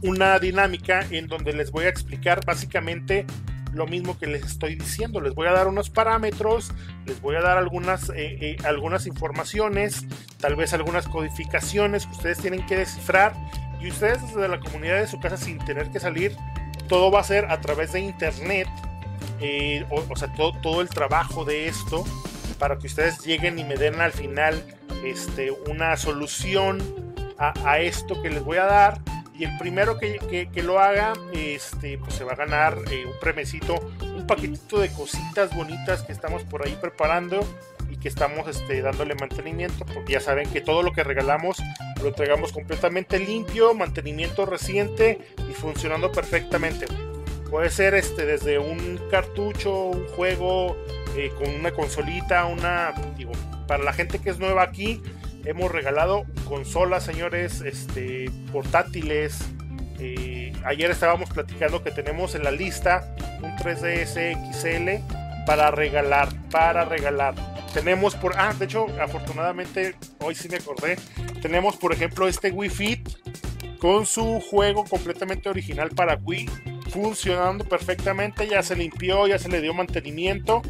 una 0.01 0.39
dinámica 0.39 1.05
en 1.11 1.27
donde 1.27 1.53
les 1.53 1.69
voy 1.69 1.85
a 1.85 1.89
explicar 1.89 2.43
básicamente 2.43 3.27
lo 3.71 3.85
mismo 3.85 4.17
que 4.17 4.25
les 4.25 4.43
estoy 4.43 4.75
diciendo. 4.75 5.21
Les 5.21 5.35
voy 5.35 5.47
a 5.47 5.51
dar 5.51 5.67
unos 5.67 5.91
parámetros, 5.91 6.71
les 7.05 7.21
voy 7.21 7.35
a 7.35 7.41
dar 7.41 7.59
algunas, 7.59 8.11
eh, 8.15 8.57
algunas 8.63 9.05
informaciones, 9.05 10.07
tal 10.39 10.55
vez 10.55 10.73
algunas 10.73 11.07
codificaciones 11.07 12.07
que 12.07 12.13
ustedes 12.13 12.39
tienen 12.39 12.65
que 12.65 12.77
descifrar 12.77 13.35
y 13.83 13.89
ustedes 13.89 14.21
desde 14.25 14.47
la 14.47 14.59
comunidad 14.59 14.99
de 14.99 15.07
su 15.07 15.19
casa 15.19 15.35
sin 15.35 15.59
tener 15.59 15.89
que 15.91 15.99
salir, 15.99 16.35
todo 16.87 17.11
va 17.11 17.19
a 17.19 17.23
ser 17.23 17.51
a 17.51 17.59
través 17.59 17.91
de 17.91 17.99
internet, 17.99 18.67
eh, 19.41 19.85
o, 19.89 20.15
sea, 20.15 20.33
todo, 20.33 20.53
todo 20.61 20.81
el 20.81 20.89
trabajo 20.89 21.43
de 21.43 21.67
esto 21.67 22.05
para 22.59 22.77
que 22.77 22.87
ustedes 22.87 23.19
lleguen 23.25 23.59
y 23.59 23.65
me 23.65 23.75
den 23.75 23.99
al 23.99 24.13
final 24.13 24.63
este, 25.03 25.51
una 25.51 25.97
solución 25.97 26.81
a, 27.37 27.79
esto 27.79 28.21
que 28.21 28.29
les 28.29 28.41
voy 28.41 28.57
a 28.57 28.65
dar. 28.65 29.01
Y 29.37 29.43
el 29.43 29.57
primero 29.57 29.97
que, 29.97 30.49
lo 30.63 30.79
haga, 30.79 31.11
este, 31.33 31.97
pues 31.97 32.13
se 32.13 32.23
va 32.23 32.33
a 32.33 32.35
ganar 32.35 32.77
eh, 32.89 33.05
un 33.05 33.19
premecito, 33.19 33.75
un 34.01 34.25
paquetito 34.25 34.79
de 34.79 34.89
cositas 34.93 35.53
bonitas 35.53 36.03
que 36.03 36.13
estamos 36.13 36.43
por 36.43 36.65
ahí 36.65 36.77
preparando 36.79 37.45
y 37.89 37.97
que 37.97 38.07
estamos 38.07 38.47
este, 38.47 38.81
dándole 38.81 39.15
mantenimiento, 39.15 39.85
porque 39.85 40.13
ya 40.13 40.19
saben 40.19 40.49
que 40.49 40.61
todo 40.61 40.83
lo 40.83 40.91
que 40.93 41.03
regalamos 41.03 41.61
lo 42.01 42.09
entregamos 42.09 42.51
completamente 42.51 43.19
limpio, 43.19 43.73
mantenimiento 43.73 44.45
reciente 44.45 45.19
y 45.49 45.53
funcionando 45.53 46.11
perfectamente. 46.11 46.85
Puede 47.49 47.69
ser 47.69 47.93
este, 47.93 48.25
desde 48.25 48.59
un 48.59 48.99
cartucho, 49.11 49.85
un 49.85 50.07
juego 50.07 50.75
eh, 51.15 51.31
con 51.37 51.49
una 51.53 51.71
consolita, 51.71 52.45
una, 52.45 52.93
digo, 53.17 53.31
para 53.67 53.83
la 53.83 53.93
gente 53.93 54.19
que 54.19 54.31
es 54.31 54.39
nueva 54.39 54.63
aquí, 54.63 55.01
hemos 55.45 55.71
regalado 55.71 56.25
consolas, 56.47 57.03
señores, 57.03 57.61
este, 57.61 58.29
portátiles. 58.51 59.39
Eh, 59.99 60.51
ayer 60.65 60.89
estábamos 60.89 61.29
platicando 61.29 61.83
que 61.83 61.91
tenemos 61.91 62.35
en 62.35 62.43
la 62.43 62.51
lista 62.51 63.15
un 63.41 63.55
3DS 63.57 64.53
XL 64.53 65.22
para 65.45 65.71
regalar, 65.71 66.29
para 66.49 66.85
regalar. 66.85 67.35
Tenemos 67.73 68.15
por, 68.15 68.37
ah, 68.37 68.53
de 68.53 68.65
hecho, 68.65 68.87
afortunadamente 69.01 69.95
hoy 70.19 70.35
sí 70.35 70.47
me 70.47 70.57
acordé, 70.57 70.97
tenemos, 71.41 71.75
por 71.75 71.91
ejemplo, 71.91 72.27
este 72.27 72.51
Wii 72.51 72.69
Fit 72.69 73.09
con 73.79 74.05
su 74.05 74.39
juego 74.39 74.85
completamente 74.85 75.49
original 75.49 75.89
para 75.89 76.15
Wii, 76.15 76.49
funcionando 76.89 77.65
perfectamente, 77.65 78.47
ya 78.47 78.63
se 78.63 78.77
limpió, 78.77 79.27
ya 79.27 79.37
se 79.37 79.49
le 79.49 79.59
dio 79.59 79.73
mantenimiento. 79.73 80.61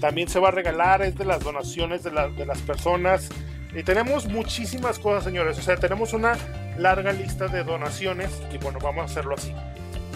También 0.00 0.28
se 0.28 0.38
va 0.38 0.48
a 0.48 0.52
regalar, 0.52 1.02
es 1.02 1.16
de 1.16 1.24
las 1.24 1.42
donaciones 1.42 2.04
de, 2.04 2.10
de 2.10 2.46
las 2.46 2.58
personas. 2.60 3.28
Y 3.74 3.82
tenemos 3.82 4.26
muchísimas 4.26 4.98
cosas, 4.98 5.24
señores. 5.24 5.58
O 5.58 5.62
sea, 5.62 5.76
tenemos 5.76 6.12
una 6.12 6.36
larga 6.78 7.12
lista 7.12 7.48
de 7.48 7.64
donaciones 7.64 8.30
y 8.52 8.58
bueno, 8.58 8.78
vamos 8.80 9.02
a 9.02 9.04
hacerlo 9.06 9.34
así. 9.34 9.52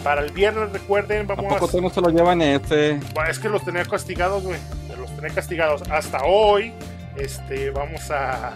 Para 0.05 0.21
el 0.21 0.29
viernes, 0.29 0.71
recuerden, 0.71 1.25
vamos 1.25 1.51
¿A 1.51 1.57
poco 1.57 1.81
no 1.81 1.89
se 1.89 1.99
lo 1.99 2.09
llevan 2.11 2.39
este? 2.39 2.99
es 3.27 3.39
que 3.39 3.49
los 3.49 3.65
tenía 3.65 3.83
castigados, 3.85 4.43
güey. 4.43 4.59
Los 4.99 5.09
tenía 5.15 5.33
castigados. 5.33 5.81
Hasta 5.89 6.23
hoy, 6.25 6.71
este, 7.17 7.71
vamos 7.71 8.11
a, 8.11 8.53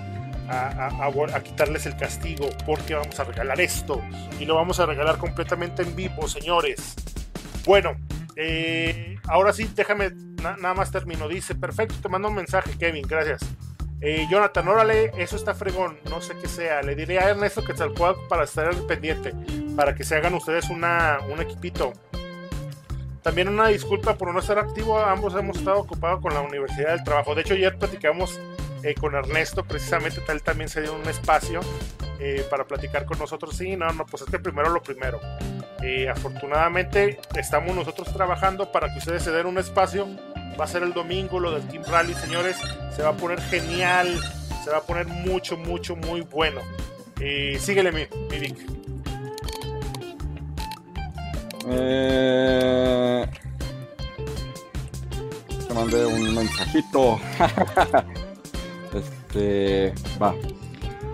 a, 0.48 1.40
quitarles 1.44 1.88
el 1.88 1.98
castigo 1.98 2.50
porque 2.68 2.94
vamos 2.94 3.20
a 3.20 3.24
regalar 3.24 3.60
esto. 3.60 4.00
Y 4.40 4.46
lo 4.46 4.54
vamos 4.54 4.80
a 4.80 4.86
regalar 4.86 5.18
completamente 5.18 5.82
en 5.82 5.96
vivo, 5.96 6.28
señores. 6.28 6.94
Bueno, 7.66 7.98
eh, 8.36 9.18
ahora 9.28 9.52
sí, 9.52 9.68
déjame, 9.76 10.12
nada 10.44 10.76
más 10.76 10.92
termino. 10.92 11.28
Dice, 11.28 11.56
perfecto, 11.56 11.96
te 12.00 12.10
mando 12.10 12.28
un 12.28 12.36
mensaje, 12.36 12.78
Kevin, 12.78 13.08
gracias. 13.08 13.42
Eh, 14.02 14.28
Jonathan, 14.30 14.68
órale, 14.68 15.12
eso 15.18 15.36
está 15.36 15.54
fregón, 15.54 15.98
no 16.10 16.22
sé 16.22 16.34
qué 16.40 16.48
sea. 16.48 16.82
Le 16.84 16.96
diré 16.96 17.20
a 17.20 17.32
Ernesto 17.32 17.64
que 17.64 17.74
cual 17.98 18.16
para 18.30 18.46
estar 18.46 18.74
pendiente, 18.88 19.34
para 19.80 19.96
que 19.96 20.04
se 20.04 20.13
hagan 20.13 20.34
ustedes 20.34 20.70
una, 20.70 21.20
un 21.32 21.39
equipito. 21.39 21.94
También 23.22 23.48
una 23.48 23.70
disculpa 23.70 24.18
por 24.18 24.34
no 24.34 24.42
estar 24.42 24.60
activo, 24.60 25.00
ambos 25.00 25.34
hemos 25.36 25.58
estado 25.58 25.80
ocupados 25.80 26.22
con 26.22 26.34
la 26.34 26.42
Universidad 26.42 26.98
del 26.98 27.06
Trabajo. 27.06 27.34
De 27.34 27.44
hecho, 27.44 27.54
ayer 27.54 27.78
platicamos 27.78 28.42
eh, 28.84 28.94
con 28.94 29.15
Ernesto, 29.15 29.63
precisamente, 29.63 30.20
tal 30.20 30.44
también 30.44 30.68
se 30.68 30.82
dio 30.82 30.94
un 30.94 31.08
espacio 31.08 31.62
eh, 32.20 32.46
para 32.50 32.68
platicar 32.68 33.06
con 33.06 33.20
nosotros. 33.20 33.56
Sí, 33.56 33.78
no, 33.78 33.89
no, 33.94 34.06
pues 34.06 34.24
este 34.24 34.38
primero 34.38 34.70
lo 34.70 34.84
primero. 34.84 35.22
afortunadamente 36.12 37.18
estamos 37.38 37.74
nosotros 37.74 38.12
trabajando 38.13 38.74
para 38.74 38.92
que 38.92 38.98
ustedes 38.98 39.24
se 39.24 39.32
den 39.32 39.46
un 39.46 39.60
espacio 39.60 40.10
va 40.60 40.65
a 40.65 40.68
ser 40.68 40.84
el 40.84 40.92
domingo 40.92 41.39
lo 41.39 41.54
del 41.54 41.65
Team 41.70 41.86
Rally, 41.88 42.15
señores. 42.15 42.58
Se 42.94 43.02
va 43.02 43.12
a 43.12 43.15
poner 43.15 43.39
genial, 43.44 44.20
se 44.62 44.72
va 44.72 44.80
a 44.80 44.82
poner 44.82 45.08
mucho, 45.08 45.56
mucho, 45.56 45.96
muy 45.96 46.20
bueno. 46.20 46.60
Eh, 47.22 47.58
síguele, 47.62 47.94
mi, 47.94 48.08
mi 48.30 48.39
Vic. 48.39 48.88
Eh, 51.67 53.26
te 55.67 55.74
mandé 55.74 56.06
un 56.06 56.36
mensajito. 56.36 57.19
este, 58.93 59.93
va. 60.22 60.34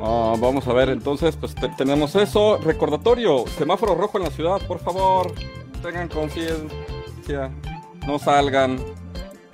Ah, 0.02 0.36
vamos 0.38 0.68
a 0.68 0.74
ver, 0.74 0.90
entonces, 0.90 1.36
pues 1.36 1.56
tenemos 1.78 2.16
eso. 2.16 2.58
Recordatorio, 2.58 3.46
semáforo 3.58 3.96
rojo 3.96 4.18
en 4.18 4.26
la 4.26 4.32
ciudad, 4.32 4.62
por 4.68 4.80
favor. 4.80 5.34
Tengan 5.82 6.10
conciencia. 6.10 7.52
No 8.06 8.20
salgan 8.20 8.78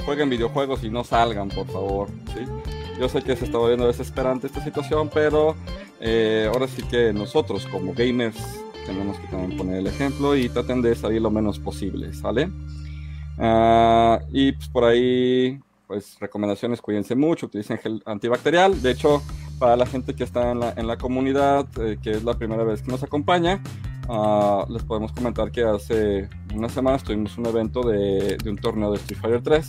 jueguen 0.06 0.30
videojuegos 0.30 0.84
y 0.84 0.90
no 0.90 1.04
salgan, 1.04 1.50
por 1.50 1.68
favor. 1.68 2.10
¿sí? 2.34 2.46
Yo 3.00 3.10
sé 3.10 3.22
que 3.22 3.36
se 3.36 3.46
está 3.46 3.58
volviendo 3.58 3.88
desesperante 3.88 4.48
esta 4.48 4.64
situación, 4.64 5.10
pero 5.14 5.56
eh, 6.00 6.50
ahora 6.52 6.68
sí 6.68 6.84
que 6.84 7.14
nosotros 7.14 7.68
como 7.68 7.94
gamers 7.94 8.38
tenemos 8.86 9.18
que 9.18 9.28
también 9.28 9.58
poner 9.58 9.78
el 9.78 9.88
ejemplo 9.88 10.36
y 10.36 10.50
traten 10.50 10.82
de 10.82 10.96
salir 10.96 11.22
lo 11.22 11.32
menos 11.32 11.60
posible, 11.60 12.14
¿sale? 12.14 12.50
Ah, 13.38 14.20
y 14.32 14.52
pues 14.52 14.68
por 14.70 14.84
ahí, 14.84 15.60
pues 15.88 16.18
recomendaciones, 16.20 16.82
cuídense 16.82 17.16
mucho, 17.16 17.48
utilicen 17.48 17.78
gel 17.78 18.02
antibacterial. 18.06 18.82
De 18.82 18.92
hecho, 18.92 19.22
para 19.60 19.76
la 19.76 19.86
gente 19.86 20.16
que 20.16 20.24
está 20.24 20.52
en 20.52 20.88
la, 20.88 20.98
comunidad, 20.98 21.68
eh, 21.80 21.98
que 22.02 22.12
es 22.12 22.24
la 22.24 22.34
primera 22.34 22.64
vez 22.64 22.82
que 22.82 22.92
nos 22.92 23.04
acompaña, 23.04 23.62
uh, 24.08 24.72
les 24.72 24.84
podemos 24.84 25.12
comentar 25.12 25.52
que 25.52 25.64
hace 25.64 26.30
unas 26.54 26.72
semanas 26.72 27.04
tuvimos 27.04 27.38
un 27.38 27.46
evento 27.46 27.82
de, 27.82 28.38
de 28.38 28.50
un 28.50 28.58
torneo 28.58 28.92
de 28.92 28.98
Street 28.98 29.20
Fighter 29.22 29.42
3 29.42 29.68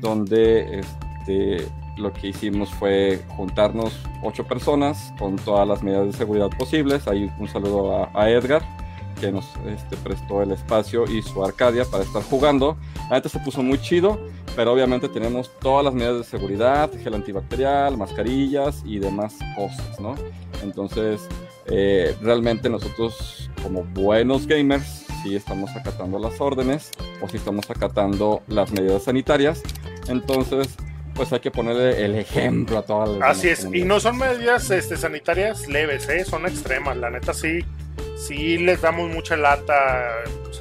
donde 0.00 0.80
este, 0.80 1.66
lo 2.00 2.12
que 2.12 2.28
hicimos 2.28 2.70
fue 2.70 3.20
juntarnos 3.36 3.92
ocho 4.22 4.44
personas 4.44 5.12
con 5.18 5.36
todas 5.36 5.66
las 5.66 5.82
medidas 5.82 6.06
de 6.06 6.12
seguridad 6.12 6.48
posibles. 6.50 7.06
Ahí 7.06 7.30
un 7.38 7.48
saludo 7.48 8.08
a, 8.14 8.30
Edgar, 8.30 8.62
que 9.20 9.30
nos 9.30 9.44
este, 9.66 9.96
prestó 9.96 10.42
el 10.42 10.52
espacio 10.52 11.04
y 11.04 11.22
su 11.22 11.44
Arcadia 11.44 11.84
para 11.84 12.04
estar 12.04 12.22
jugando. 12.22 12.76
Antes 13.10 13.32
se 13.32 13.38
puso 13.40 13.62
muy 13.62 13.78
chido, 13.80 14.18
pero 14.56 14.72
obviamente 14.72 15.08
tenemos 15.08 15.50
todas 15.60 15.84
las 15.84 15.94
medidas 15.94 16.18
de 16.18 16.24
seguridad, 16.24 16.90
gel 17.02 17.14
antibacterial, 17.14 17.96
mascarillas 17.96 18.82
y 18.84 18.98
demás 18.98 19.36
cosas, 19.56 20.00
¿no? 20.00 20.14
Entonces, 20.62 21.28
eh, 21.66 22.16
realmente 22.20 22.68
nosotros 22.68 23.50
como 23.62 23.84
buenos 23.84 24.46
gamers, 24.46 25.06
si 25.22 25.36
estamos 25.36 25.70
acatando 25.76 26.18
las 26.18 26.40
órdenes 26.40 26.90
o 27.20 27.28
si 27.28 27.36
estamos 27.36 27.68
acatando 27.70 28.42
las 28.48 28.72
medidas 28.72 29.04
sanitarias, 29.04 29.62
entonces, 30.08 30.76
pues 31.20 31.34
hay 31.34 31.40
que 31.40 31.50
ponerle 31.50 32.02
el 32.02 32.14
ejemplo 32.14 32.78
a 32.78 32.82
todas 32.82 33.10
las 33.10 33.36
Así 33.36 33.50
es, 33.50 33.68
y 33.74 33.84
no 33.84 34.00
son 34.00 34.16
medidas 34.16 34.70
este, 34.70 34.96
sanitarias 34.96 35.68
leves, 35.68 36.08
¿eh? 36.08 36.24
son 36.24 36.46
extremas. 36.46 36.96
La 36.96 37.10
neta, 37.10 37.34
sí, 37.34 37.62
sí 38.16 38.56
les 38.56 38.80
damos 38.80 39.10
mucha 39.10 39.36
lata. 39.36 40.14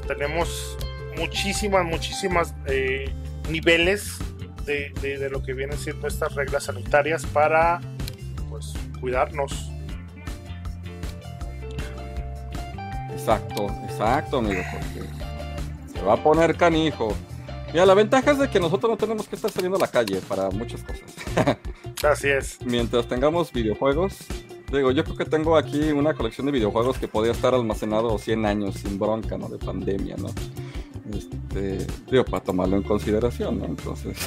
tenemos 0.06 0.78
muchísimas, 1.16 1.86
muchísimas 1.86 2.54
eh, 2.66 3.10
niveles 3.50 4.18
de, 4.66 4.90
de, 5.02 5.30
lo 5.30 5.42
que 5.42 5.54
vienen 5.54 5.78
siendo 5.78 6.10
estas 6.10 6.36
reglas 6.36 6.66
sanitarias 6.66 7.26
para 7.28 7.80
pues, 8.50 8.74
cuidarnos. 9.00 9.72
Exacto, 13.14 13.68
exacto, 13.90 14.40
amigo, 14.40 14.62
porque 14.74 15.08
se 15.94 16.02
va 16.02 16.16
a 16.16 16.22
poner 16.22 16.58
canijo. 16.58 17.16
Mira, 17.72 17.86
la 17.86 17.94
ventaja 17.94 18.32
es 18.32 18.40
de 18.40 18.50
que 18.50 18.60
nosotros 18.60 18.90
no 18.92 18.98
tenemos 18.98 19.28
que 19.28 19.36
estar 19.36 19.52
saliendo 19.52 19.78
a 19.78 19.82
la 19.82 19.88
calle 19.88 20.22
para 20.28 20.50
muchas 20.50 20.82
cosas. 20.84 21.58
Así 22.04 22.28
es. 22.28 22.58
Mientras 22.66 23.08
tengamos 23.08 23.52
videojuegos, 23.52 24.18
digo, 24.72 24.92
yo 24.92 25.04
creo 25.04 25.16
que 25.16 25.26
tengo 25.26 25.56
aquí 25.56 25.92
una 25.92 26.14
colección 26.14 26.48
de 26.48 26.52
videojuegos 26.52 26.98
que 26.98 27.08
podría 27.08 27.34
estar 27.34 27.54
almacenado 27.54 28.18
100 28.18 28.46
años 28.46 28.76
sin 28.76 28.98
bronca, 28.98 29.38
¿no? 29.38 29.50
De 29.50 29.58
pandemia, 29.58 30.16
¿no? 30.18 30.30
Este, 31.16 31.86
digo, 32.10 32.26
para 32.26 32.44
tomarlo 32.44 32.78
en 32.78 32.84
consideración, 32.84 33.60
¿no? 33.60 33.66
Entonces, 33.66 34.18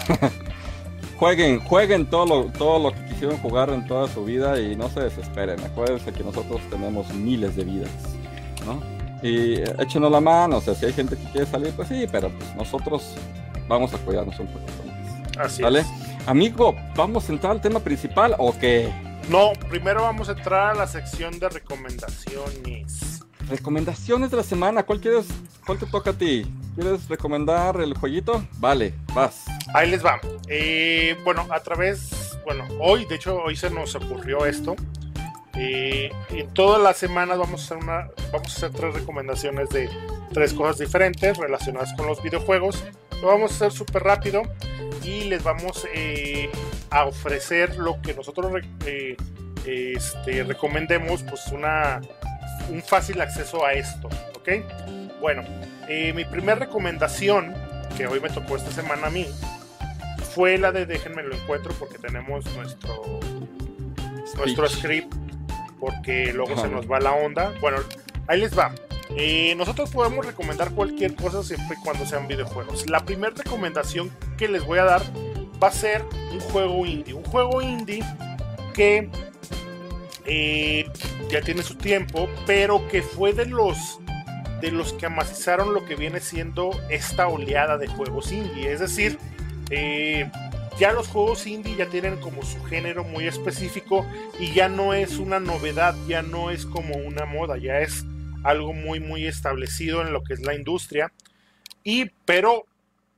jueguen, 1.18 1.60
jueguen 1.60 2.08
todo 2.08 2.26
lo, 2.26 2.44
todo 2.52 2.78
lo 2.78 2.92
que 2.92 3.06
quisieron 3.06 3.38
jugar 3.38 3.70
en 3.70 3.86
toda 3.86 4.08
su 4.08 4.24
vida 4.24 4.60
y 4.60 4.76
no 4.76 4.88
se 4.88 5.00
desesperen. 5.00 5.60
Acuérdense 5.60 6.12
que 6.12 6.22
nosotros 6.22 6.60
tenemos 6.70 7.12
miles 7.12 7.56
de 7.56 7.64
vidas, 7.64 7.90
¿no? 8.66 9.01
Y 9.22 9.60
échenos 9.80 10.10
la 10.10 10.20
mano, 10.20 10.56
o 10.56 10.60
sea, 10.60 10.74
si 10.74 10.86
hay 10.86 10.92
gente 10.92 11.16
que 11.16 11.24
quiere 11.30 11.46
salir, 11.46 11.72
pues 11.74 11.88
sí, 11.88 12.06
pero 12.10 12.28
pues 12.30 12.54
nosotros 12.56 13.14
vamos 13.68 13.94
a 13.94 13.98
cuidarnos 13.98 14.38
un 14.40 14.48
poquito 14.48 14.72
más. 14.84 15.38
Así 15.38 15.62
¿Vale? 15.62 15.84
Amigo, 16.26 16.74
¿vamos 16.96 17.28
a 17.28 17.32
entrar 17.32 17.52
al 17.52 17.60
tema 17.60 17.80
principal 17.80 18.34
o 18.38 18.56
qué? 18.58 18.92
No, 19.28 19.52
primero 19.68 20.02
vamos 20.02 20.28
a 20.28 20.32
entrar 20.32 20.72
a 20.72 20.74
la 20.74 20.86
sección 20.86 21.38
de 21.38 21.48
recomendaciones. 21.48 23.24
Recomendaciones 23.48 24.30
de 24.30 24.36
la 24.36 24.42
semana, 24.42 24.82
¿cuál 24.82 25.00
quieres? 25.00 25.26
¿Cuál 25.66 25.78
te 25.78 25.86
toca 25.86 26.10
a 26.10 26.12
ti? 26.12 26.46
¿Quieres 26.74 27.08
recomendar 27.08 27.80
el 27.80 27.94
jueguito? 27.94 28.44
Vale, 28.58 28.94
vas. 29.14 29.44
Ahí 29.74 29.90
les 29.90 30.04
va. 30.04 30.20
Eh, 30.48 31.16
bueno, 31.24 31.46
a 31.50 31.60
través, 31.60 32.38
bueno, 32.44 32.66
hoy, 32.80 33.04
de 33.04 33.16
hecho, 33.16 33.36
hoy 33.36 33.56
se 33.56 33.70
nos 33.70 33.94
ocurrió 33.94 34.46
esto. 34.46 34.74
Y 35.54 36.10
en 36.30 36.54
todas 36.54 36.80
las 36.80 36.96
semanas 36.96 37.38
vamos 37.38 37.60
a, 37.60 37.64
hacer 37.64 37.76
una, 37.76 38.10
vamos 38.32 38.54
a 38.54 38.56
hacer 38.56 38.70
tres 38.72 38.94
recomendaciones 38.94 39.68
de 39.70 39.90
tres 40.32 40.54
cosas 40.54 40.78
diferentes 40.78 41.36
relacionadas 41.36 41.92
con 41.94 42.06
los 42.06 42.22
videojuegos. 42.22 42.84
Lo 43.20 43.28
vamos 43.28 43.52
a 43.52 43.54
hacer 43.54 43.72
súper 43.72 44.02
rápido 44.02 44.42
y 45.04 45.24
les 45.24 45.42
vamos 45.42 45.86
eh, 45.94 46.50
a 46.90 47.04
ofrecer 47.04 47.76
lo 47.76 48.00
que 48.00 48.14
nosotros 48.14 48.62
eh, 48.86 49.16
este, 49.66 50.42
recomendemos, 50.44 51.22
pues 51.22 51.46
una, 51.48 52.00
un 52.70 52.82
fácil 52.82 53.20
acceso 53.20 53.64
a 53.64 53.74
esto, 53.74 54.08
¿ok? 54.36 55.20
Bueno, 55.20 55.44
eh, 55.88 56.12
mi 56.12 56.24
primera 56.24 56.58
recomendación, 56.58 57.54
que 57.96 58.06
hoy 58.06 58.20
me 58.20 58.30
tocó 58.30 58.56
esta 58.56 58.72
semana 58.72 59.08
a 59.08 59.10
mí, 59.10 59.26
fue 60.34 60.56
la 60.56 60.72
de 60.72 60.86
déjenme 60.86 61.22
lo 61.22 61.34
encuentro 61.34 61.74
porque 61.78 61.98
tenemos 61.98 62.44
nuestro, 62.56 63.20
nuestro 64.36 64.68
script 64.68 65.21
porque 65.82 66.32
luego 66.32 66.56
se 66.56 66.68
nos 66.68 66.88
va 66.88 67.00
la 67.00 67.12
onda. 67.12 67.52
Bueno, 67.60 67.78
ahí 68.28 68.40
les 68.40 68.56
va. 68.56 68.72
Eh, 69.16 69.52
nosotros 69.56 69.90
podemos 69.90 70.24
recomendar 70.24 70.70
cualquier 70.70 71.16
cosa 71.16 71.42
siempre 71.42 71.76
y 71.76 71.82
cuando 71.82 72.06
sean 72.06 72.28
videojuegos. 72.28 72.88
La 72.88 73.04
primera 73.04 73.34
recomendación 73.36 74.08
que 74.38 74.46
les 74.46 74.64
voy 74.64 74.78
a 74.78 74.84
dar 74.84 75.02
va 75.60 75.68
a 75.68 75.72
ser 75.72 76.04
un 76.30 76.38
juego 76.38 76.86
indie. 76.86 77.14
Un 77.14 77.24
juego 77.24 77.60
indie 77.60 78.04
que 78.72 79.10
eh, 80.24 80.88
ya 81.28 81.40
tiene 81.40 81.64
su 81.64 81.74
tiempo, 81.74 82.28
pero 82.46 82.86
que 82.86 83.02
fue 83.02 83.32
de 83.32 83.46
los 83.46 83.98
de 84.60 84.70
los 84.70 84.92
que 84.92 85.06
amacizaron 85.06 85.74
lo 85.74 85.84
que 85.84 85.96
viene 85.96 86.20
siendo 86.20 86.70
esta 86.90 87.26
oleada 87.26 87.76
de 87.76 87.88
juegos 87.88 88.30
indie. 88.30 88.72
Es 88.72 88.78
decir, 88.78 89.18
eh, 89.70 90.30
ya 90.78 90.92
los 90.92 91.08
juegos 91.08 91.46
indie 91.46 91.76
ya 91.76 91.86
tienen 91.86 92.16
como 92.16 92.42
su 92.42 92.62
género 92.64 93.04
muy 93.04 93.26
específico 93.26 94.06
y 94.38 94.52
ya 94.52 94.68
no 94.68 94.94
es 94.94 95.18
una 95.18 95.40
novedad, 95.40 95.94
ya 96.06 96.22
no 96.22 96.50
es 96.50 96.66
como 96.66 96.96
una 96.96 97.24
moda, 97.24 97.58
ya 97.58 97.80
es 97.80 98.04
algo 98.42 98.72
muy 98.72 99.00
muy 99.00 99.26
establecido 99.26 100.02
en 100.02 100.12
lo 100.12 100.22
que 100.22 100.34
es 100.34 100.40
la 100.40 100.54
industria. 100.54 101.12
Y 101.84 102.10
pero 102.24 102.66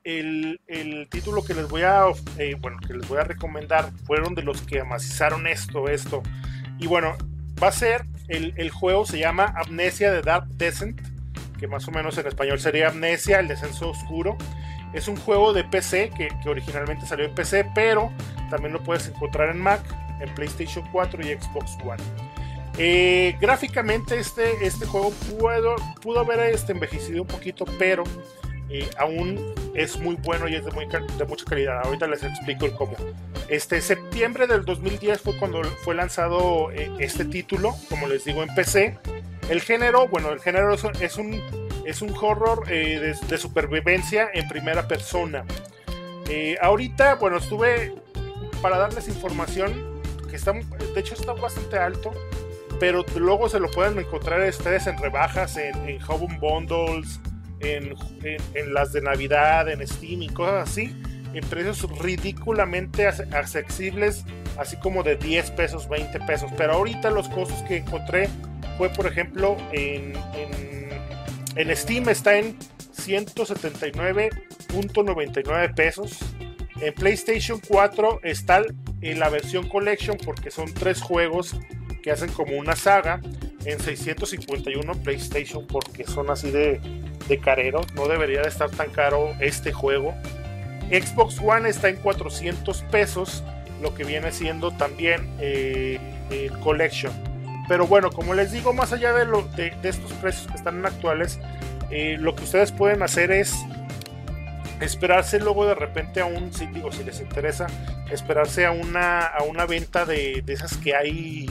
el, 0.05 0.61
título 1.11 1.43
que 1.45 1.55
les 1.55 1.69
voy 1.69 1.83
a 1.83 2.05
eh, 2.39 2.57
bueno 2.61 2.79
que 2.87 2.95
les 2.95 3.09
voy 3.09 3.19
a 3.19 3.25
recomendar 3.25 3.91
fueron 4.07 4.35
de 4.35 4.43
los 4.43 4.61
que 4.63 4.81
amacizaron 4.81 5.47
esto, 5.47 5.89
esto. 5.89 6.23
Y 6.79 6.87
bueno, 6.87 7.17
va 7.63 7.69
a 7.69 7.73
ser 7.73 8.05
el, 8.29 8.53
el 8.57 8.71
juego 8.71 9.07
se 9.07 9.19
llama 9.19 9.55
Amnesia 9.57 10.13
de 10.13 10.23
Dark 10.23 10.49
Descent, 10.57 11.01
que 11.59 11.69
más 11.69 11.87
o 11.89 11.93
menos 11.93 12.19
en 12.19 12.27
español 12.27 12.59
sería 12.59 12.89
Amnesia, 12.89 13.39
el 13.39 13.49
descenso 13.49 13.91
oscuro. 13.91 14.37
Es 14.95 15.09
un 15.09 15.17
juego 15.17 15.53
de 15.53 15.65
PC 15.65 16.11
que, 16.11 16.29
originalmente 16.49 17.07
salió 17.07 17.27
en 17.27 17.35
PC, 17.35 17.67
pero 17.75 18.13
también 18.49 18.73
lo 18.73 18.83
puedes 18.83 19.09
encontrar 19.09 19.51
en 19.51 19.61
Mac, 19.61 19.81
en 20.21 20.33
PlayStation 20.35 20.85
4 20.93 21.23
y 21.23 21.35
Xbox 21.35 21.77
One. 21.85 22.03
Eh, 22.79 23.37
gráficamente 23.41 24.19
este, 24.19 24.65
este 24.65 24.87
juego 24.87 25.11
pudo, 25.11 25.77
pudo 26.01 26.21
haber 26.21 26.41
este, 26.53 26.73
envejecido 26.73 27.23
un 27.23 27.29
poquito, 27.29 27.65
pero 27.79 28.05
eh, 28.71 28.89
aún 28.99 29.55
es 29.75 29.99
muy 29.99 30.17
bueno 30.17 30.49
y 30.49 30.55
es 30.55 30.65
de, 30.65 30.73
muy, 30.73 30.87
mucha 31.29 31.45
calidad. 31.45 31.83
Ahorita 31.85 32.07
les 32.07 32.23
explico 32.23 32.67
el 32.67 32.73
cómo. 32.73 32.97
Este 33.49 33.81
septiembre 33.81 34.47
del 34.47 34.65
2010 34.65 35.21
fue 35.21 35.37
cuando 35.37 35.63
fue 35.63 35.95
lanzado 35.95 36.71
eh, 36.73 36.91
este 36.99 37.25
título, 37.25 37.75
como 37.89 38.07
les 38.07 38.25
digo, 38.25 38.43
en 38.43 38.55
PC. 38.55 38.99
El 39.49 39.61
género, 39.61 40.09
bueno, 40.09 40.31
el 40.31 40.41
género 40.41 40.75
es 40.75 41.17
un 41.17 41.64
es 41.85 42.03
un 42.03 42.15
horror 42.21 42.65
eh, 42.69 43.15
de, 43.29 43.39
supervivencia 43.39 44.31
en 44.33 44.49
primera 44.49 44.87
persona. 44.89 45.45
Eh, 46.29 46.57
ahorita, 46.61 47.17
bueno, 47.17 47.37
estuve 47.39 47.95
para 48.63 48.79
darles 48.79 49.09
información 49.09 50.03
que 50.29 50.37
está, 50.37 50.53
de 50.53 51.01
hecho 51.01 51.15
está 51.15 51.33
bastante 51.33 51.77
alto, 51.77 52.13
pero 52.81 53.05
luego 53.17 53.49
se 53.49 53.61
lo 53.61 53.71
pueden 53.71 53.99
encontrar 53.99 54.47
ustedes 54.49 54.87
en 54.87 54.99
rebajas, 54.99 55.57
en, 55.57 55.77
en 55.89 56.01
Bundles, 56.41 57.21
en, 57.61 57.95
las 58.75 58.93
de 58.93 59.01
Navidad, 59.01 59.69
en 59.69 59.87
Steam 59.87 60.23
y 60.23 60.29
cosas 60.29 60.69
así, 60.69 60.95
en 61.33 61.45
precios 61.47 61.83
ridículamente 61.99 63.07
accesibles, 63.07 64.25
así 64.59 64.77
como 64.77 65.03
de 65.03 65.17
10 65.17 65.51
pesos, 65.53 65.89
20 65.89 66.21
pesos. 66.21 66.51
Pero 66.57 66.75
ahorita 66.75 67.11
los 67.11 67.29
costos 67.29 67.63
que 67.63 67.79
encontré 67.79 68.29
fue, 68.77 68.91
por 68.91 69.07
ejemplo, 69.07 69.57
en 69.73 70.15
en 70.35 70.84
Steam 71.77 72.09
está 72.09 72.39
en 72.39 72.57
179.99 72.97 75.75
pesos. 75.75 76.19
En 76.81 76.95
PlayStation 76.95 77.61
4 77.67 78.21
está 78.25 78.63
en 79.01 79.21
la 79.21 79.29
versión 79.29 79.69
Collection 79.69 80.17
porque 80.25 80.51
son 80.51 80.75
tres 80.75 81.01
juegos 81.01 81.57
que 82.03 82.11
hacen 82.11 82.33
como 82.33 82.57
una 82.57 82.75
saga. 82.77 83.21
En 83.65 83.81
651 83.81 84.93
PlayStation 85.03 85.67
porque 85.67 86.05
son 86.05 86.31
así 86.31 86.51
de, 86.51 86.81
de 87.29 87.39
careros. 87.39 87.87
No 87.95 88.09
debería 88.09 88.43
de 88.43 88.49
estar 88.49 88.71
tan 88.71 88.91
caro 88.91 89.35
este 89.41 89.73
juego. 89.73 90.15
Xbox 90.91 91.39
One 91.41 91.69
está 91.69 91.89
en 91.89 91.97
400 91.97 92.83
pesos, 92.83 93.43
lo 93.81 93.95
que 93.95 94.05
viene 94.05 94.33
siendo 94.33 94.71
también 94.73 95.35
eh, 95.41 95.99
el 96.31 96.51
Collection. 96.61 97.13
Pero 97.69 97.87
bueno, 97.87 98.11
como 98.11 98.35
les 98.35 98.53
digo, 98.53 98.73
más 98.73 98.93
allá 98.93 99.13
de, 99.13 99.25
lo, 99.25 99.43
de, 99.43 99.75
estos 99.83 100.13
precios 100.15 100.47
que 100.49 100.55
están 100.55 100.85
actuales, 100.85 101.39
eh, 101.91 102.17
lo 102.19 102.35
que 102.35 102.45
ustedes 102.45 102.73
pueden 102.73 103.03
hacer 103.03 103.31
es 103.31 103.55
esperarse 104.81 105.39
luego 105.41 105.67
de 105.67 105.75
repente 105.75 106.21
a 106.21 106.27
un, 106.27 106.53
si, 106.53 106.69
si 106.93 107.05
les 107.05 107.21
interesa, 107.21 107.67
esperarse 108.11 108.67
a 108.67 108.73
una, 108.73 109.21
a 109.21 109.43
una 109.45 109.65
venta 109.67 110.05
de, 110.05 110.43
de 110.45 110.53
esas 110.53 110.77
que 110.77 110.95
hay 110.95 111.49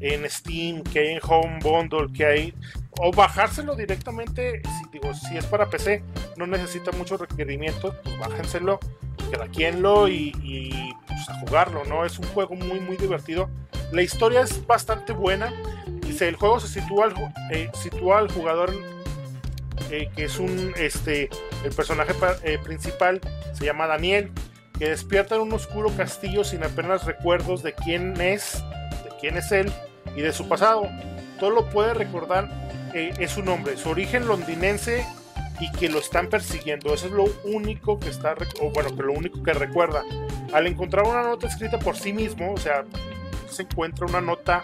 en 0.00 0.28
Steam, 0.30 0.82
que 0.82 1.00
hay 1.00 1.08
en 1.14 1.20
Home 1.26 1.58
Bundle, 1.62 2.12
que 2.12 2.24
hay, 2.24 2.54
o 3.00 3.10
bajárselo 3.10 3.74
directamente, 3.74 4.62
si, 4.62 4.98
digo, 4.98 5.12
si 5.14 5.36
es 5.36 5.46
para 5.46 5.68
PC, 5.68 6.02
no 6.36 6.46
necesita 6.46 6.92
muchos 6.92 7.20
requerimientos, 7.20 7.94
pues 8.04 8.18
bájenselo, 8.18 8.78
craquenlo 9.32 10.08
y, 10.08 10.32
y 10.42 10.94
pues, 11.06 11.28
a 11.28 11.40
jugarlo, 11.40 11.84
¿no? 11.84 12.04
Es 12.04 12.18
un 12.18 12.26
juego 12.28 12.54
muy, 12.54 12.80
muy 12.80 12.96
divertido 12.96 13.50
la 13.92 14.02
historia 14.02 14.42
es 14.42 14.66
bastante 14.66 15.12
buena. 15.12 15.52
Dice, 16.06 16.28
el 16.28 16.36
juego 16.36 16.60
se 16.60 16.68
sitúa 16.68 17.06
al, 17.06 17.14
eh, 17.50 17.70
sitúa 17.74 18.18
al 18.18 18.30
jugador 18.30 18.74
eh, 19.90 20.08
que 20.14 20.24
es 20.24 20.38
un 20.38 20.72
este 20.76 21.30
el 21.64 21.72
personaje 21.72 22.12
eh, 22.44 22.58
principal 22.62 23.20
se 23.54 23.64
llama 23.64 23.86
Daniel 23.86 24.30
que 24.78 24.90
despierta 24.90 25.34
en 25.34 25.40
un 25.40 25.52
oscuro 25.52 25.90
castillo 25.96 26.44
sin 26.44 26.62
apenas 26.62 27.04
recuerdos 27.06 27.62
de 27.62 27.74
quién 27.74 28.20
es 28.20 28.62
de 29.04 29.10
quién 29.20 29.36
es 29.36 29.50
él 29.52 29.72
y 30.16 30.20
de 30.20 30.32
su 30.32 30.48
pasado. 30.48 30.88
Todo 31.38 31.50
lo 31.50 31.70
puede 31.70 31.94
recordar 31.94 32.48
es 32.94 33.30
su 33.30 33.42
nombre 33.42 33.76
su 33.76 33.90
origen 33.90 34.26
londinense 34.26 35.06
y 35.60 35.70
que 35.72 35.88
lo 35.88 35.98
están 35.98 36.28
persiguiendo. 36.28 36.92
Eso 36.94 37.06
es 37.06 37.12
lo 37.12 37.24
único 37.44 37.98
que 37.98 38.08
está 38.08 38.34
bueno 38.72 38.96
que 38.96 39.02
lo 39.02 39.12
único 39.12 39.42
que 39.42 39.52
recuerda. 39.52 40.04
Al 40.52 40.66
encontrar 40.66 41.06
una 41.06 41.22
nota 41.22 41.46
escrita 41.46 41.78
por 41.78 41.96
sí 41.96 42.12
mismo 42.12 42.52
o 42.52 42.56
sea 42.56 42.84
se 43.50 43.62
encuentra 43.62 44.06
una 44.06 44.20
nota 44.20 44.62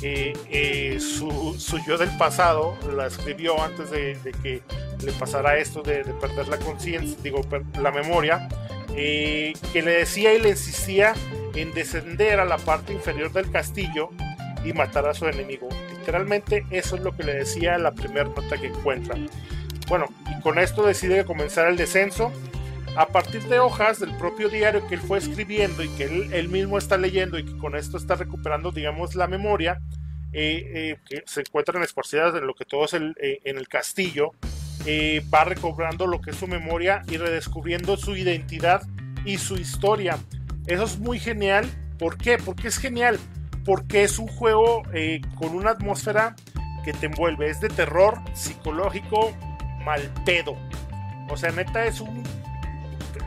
que 0.00 0.36
eh, 0.50 1.00
su, 1.00 1.56
yo 1.86 1.98
del 1.98 2.14
pasado 2.18 2.76
la 2.94 3.06
escribió 3.06 3.60
antes 3.62 3.90
de, 3.90 4.18
que 4.42 4.62
le 5.04 5.12
pasara 5.12 5.56
esto 5.56 5.82
de, 5.82 6.04
perder 6.20 6.48
la 6.48 6.58
conciencia, 6.58 7.16
digo, 7.22 7.40
la 7.80 7.90
memoria, 7.90 8.48
eh, 8.94 9.54
que 9.72 9.82
le 9.82 9.92
decía 9.92 10.34
y 10.34 10.40
le 10.40 10.50
insistía 10.50 11.14
en 11.54 11.72
descender 11.72 12.40
a 12.40 12.44
la 12.44 12.58
parte 12.58 12.92
inferior 12.92 13.32
del 13.32 13.50
castillo 13.50 14.10
y 14.64 14.72
matar 14.72 15.06
a 15.06 15.14
su 15.14 15.26
enemigo. 15.26 15.68
Literalmente 15.98 16.66
eso 16.70 16.96
es 16.96 17.02
lo 17.02 17.16
que 17.16 17.24
le 17.24 17.34
decía 17.34 17.78
la 17.78 17.92
primera 17.92 18.24
nota 18.24 18.58
que 18.58 18.66
encuentra. 18.66 19.16
Bueno, 19.88 20.06
y 20.30 20.40
con 20.42 20.58
esto 20.58 20.84
decide 20.84 21.24
comenzar 21.24 21.68
el 21.68 21.76
descenso 21.76 22.32
a 22.96 23.06
partir 23.06 23.42
de 23.44 23.58
hojas 23.58 24.00
del 24.00 24.16
propio 24.16 24.48
diario 24.48 24.86
que 24.88 24.94
él 24.94 25.02
fue 25.02 25.18
escribiendo 25.18 25.84
y 25.84 25.88
que 25.90 26.04
él, 26.04 26.48
mismo 26.48 26.78
está 26.78 26.96
leyendo 26.96 27.38
y 27.38 27.44
que 27.44 27.56
con 27.58 27.76
esto 27.76 27.98
está 27.98 28.14
recuperando, 28.14 28.72
digamos, 28.72 29.14
la 29.14 29.26
memoria, 29.26 29.82
eh, 30.32 30.70
eh, 30.74 30.98
que 31.06 31.22
se 31.26 31.40
encuentran 31.40 31.82
esparcidas 31.82 32.34
en 32.34 32.46
lo 32.46 32.54
que 32.54 32.64
todo 32.64 32.86
es 32.86 32.94
el, 32.94 33.14
eh, 33.20 33.40
en 33.44 33.58
el 33.58 33.68
castillo, 33.68 34.32
va 35.34 35.44
recobrando 35.44 36.06
lo 36.06 36.20
que 36.20 36.30
es 36.30 36.36
su 36.36 36.46
memoria 36.46 37.02
y 37.08 37.16
redescubriendo 37.16 37.96
su 37.96 38.16
identidad 38.16 38.82
y 39.24 39.38
su 39.38 39.56
historia. 39.56 40.16
Eso 40.66 40.84
es 40.84 40.98
muy 40.98 41.18
genial. 41.18 41.66
¿Por 41.98 42.16
qué? 42.16 42.38
Porque 42.38 42.68
es 42.68 42.78
genial. 42.78 43.18
Porque 43.64 44.04
es 44.04 44.20
un 44.20 44.28
juego 44.28 44.84
con 45.34 45.56
una 45.56 45.70
atmósfera 45.70 46.36
que 46.84 46.92
te 46.92 47.06
envuelve. 47.06 47.50
Es 47.50 47.60
de 47.60 47.68
terror 47.68 48.20
psicológico 48.32 49.36
mal 49.84 50.00
pedo. 50.24 50.56
O 51.28 51.36
sea, 51.36 51.50
neta 51.50 51.84
es 51.84 52.00
un 52.00 52.22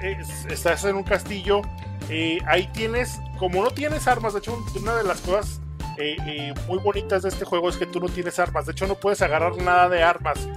estás 0.01 0.83
en 0.85 0.95
un 0.95 1.03
castillo, 1.03 1.61
eh, 2.09 2.39
ahí 2.45 2.67
tienes, 2.73 3.19
como 3.37 3.63
no 3.63 3.71
tienes 3.71 4.07
armas, 4.07 4.33
de 4.33 4.39
hecho 4.39 4.57
una 4.75 4.95
de 4.95 5.03
las 5.03 5.21
cosas 5.21 5.61
eh, 5.97 6.15
eh, 6.25 6.53
muy 6.67 6.79
bonitas 6.79 7.23
de 7.23 7.29
este 7.29 7.45
juego 7.45 7.69
es 7.69 7.77
que 7.77 7.85
tú 7.85 7.99
no 7.99 8.07
tienes 8.07 8.39
armas, 8.39 8.65
de 8.65 8.71
hecho 8.71 8.87
no 8.87 8.95
puedes 8.95 9.21
agarrar 9.21 9.57
nada 9.57 9.89
de 9.89 10.01
armas, 10.03 10.47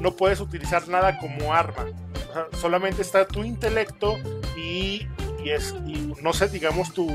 no 0.00 0.12
puedes 0.12 0.40
utilizar 0.40 0.86
nada 0.86 1.18
como 1.18 1.52
arma, 1.52 1.86
solamente 2.60 3.02
está 3.02 3.26
tu 3.26 3.42
intelecto 3.42 4.16
y, 4.56 5.08
es, 5.44 5.74
no 6.22 6.32
sé, 6.32 6.48
digamos, 6.48 6.92
tu, 6.92 7.08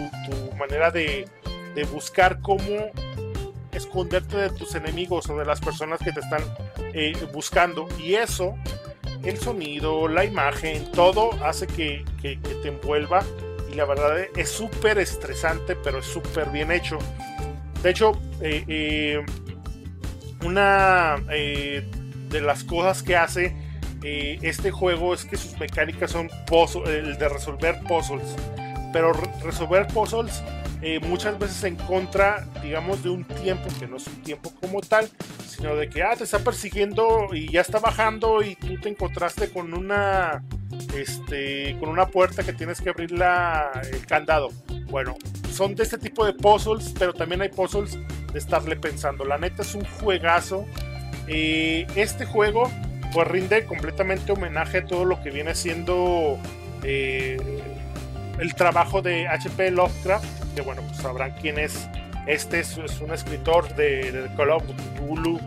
manera 0.57 0.91
de, 0.91 1.28
de 1.76 1.84
buscar 1.86 2.41
cómo 2.41 2.91
esconderte 3.72 4.38
de 4.38 4.49
tus 4.49 4.76
enemigos 4.76 5.30
o 5.30 5.38
de 5.38 5.45
las 5.45 5.59
personas 5.62 5.99
que 5.99 6.12
te 6.12 6.20
están 6.20 6.43
buscando. 7.34 7.88
Y 7.99 8.16
eso 8.16 8.55
el 9.24 9.38
sonido, 9.40 10.08
la 10.08 10.26
imagen, 10.26 10.92
todo 10.92 11.32
hace 11.44 11.68
que, 11.68 12.04
te 12.22 12.68
envuelva 12.68 13.24
y 13.72 13.76
la 13.76 13.86
verdad 13.86 14.18
es 14.36 14.50
súper 14.50 15.00
estresante, 15.00 15.76
pero 15.76 16.00
es 16.00 16.06
súper 16.06 16.50
bien 16.50 16.72
hecho. 16.72 16.98
De 17.84 17.92
hecho, 17.92 18.12
eh, 18.42 18.64
eh, 18.68 19.26
una 20.44 21.18
eh, 21.32 21.90
de 22.30 22.42
las 22.42 22.64
cosas 22.64 23.04
que 23.04 23.16
hace 23.16 23.56
este 24.04 24.72
juego 24.72 25.14
es 25.14 25.26
que 25.26 25.38
sus 25.38 25.60
mecánicas 25.60 26.10
son 26.10 26.28
el 26.88 27.18
de 27.20 27.30
resolver 27.30 27.80
puzzles, 27.88 28.36
pero 28.92 29.14
resolver 29.44 29.86
puzzles 29.88 30.42
eh, 30.82 31.00
muchas 31.00 31.38
veces 31.38 31.64
en 31.64 31.76
contra, 31.76 32.48
digamos, 32.64 33.04
de 33.04 33.10
un 33.10 33.24
tiempo 33.24 33.68
que 33.80 33.88
no 33.88 33.98
es 33.98 34.08
un 34.08 34.22
tiempo 34.24 34.52
como 34.60 34.82
tal, 34.82 35.10
sino 35.48 35.76
de 35.76 35.88
que, 35.90 36.02
ah, 36.02 36.16
te 36.18 36.24
está 36.24 36.40
persiguiendo 36.40 37.28
y 37.34 37.52
ya 37.52 37.62
está 37.62 37.80
bajando 37.80 38.42
y 38.42 38.56
tú 38.56 38.80
te 38.80 38.90
encontraste 38.90 39.50
con 39.50 39.76
una, 39.76 40.44
este, 40.96 41.78
con 41.80 41.90
una 41.90 42.08
puerta 42.08 42.44
que 42.44 42.54
tienes 42.54 42.82
que 42.82 42.90
abrir 42.90 43.12
el 43.14 44.06
candado. 44.08 44.50
Bueno, 44.90 45.16
son 45.54 45.76
de 45.76 45.84
este 45.84 46.00
tipo 46.00 46.26
de 46.26 46.34
puzzles, 46.34 46.94
pero 46.98 47.14
también 47.14 47.42
hay 47.44 47.50
puzzles 47.50 48.00
de 48.34 48.40
estarle 48.40 48.76
pensando. 48.76 49.24
La 49.24 49.38
neta 49.38 49.62
es 49.62 49.76
un 49.76 49.86
juegazo. 49.86 50.66
Eh, 51.28 51.86
este 51.96 52.26
juego, 52.26 52.72
pues 53.14 53.28
rinde 53.28 53.66
completamente 53.66 54.32
homenaje 54.32 54.80
a 54.80 54.86
todo 54.86 55.06
lo 55.06 55.22
que 55.22 55.30
viene 55.30 55.54
siendo... 55.54 56.40
Eh, 56.84 57.38
el 58.40 58.56
trabajo 58.56 59.04
de 59.04 59.28
HP 59.28 59.70
Lovecraft, 59.70 60.26
que 60.56 60.62
bueno, 60.62 60.82
pues 60.84 60.97
sabrán 60.97 61.34
quién 61.41 61.60
es. 61.60 61.88
Este 62.28 62.60
es, 62.60 62.78
un 62.78 63.12
escritor 63.12 63.76
de, 63.76 64.12
de 64.12 64.36
Call 64.36 64.52
of 64.52 64.64
Cthulhu 64.64 65.39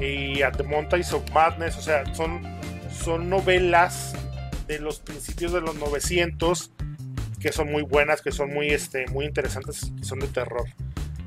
y 0.00 0.42
At 0.42 0.56
the 0.56 0.64
Mountains 0.64 1.12
of 1.12 1.22
Madness, 1.30 1.76
o 1.76 1.82
sea, 1.82 2.14
son, 2.14 2.42
son 2.90 3.30
novelas 3.30 4.14
de 4.66 4.80
los 4.80 4.98
principios 4.98 5.52
de 5.52 5.60
los 5.60 5.76
900 5.76 6.72
que 7.40 7.52
son 7.52 7.70
muy 7.70 7.82
buenas, 7.82 8.22
que 8.22 8.32
son 8.32 8.52
muy, 8.52 8.70
este, 8.70 9.06
muy 9.08 9.24
interesantes, 9.24 9.92
que 9.96 10.04
son 10.04 10.18
de 10.18 10.26
terror. 10.26 10.64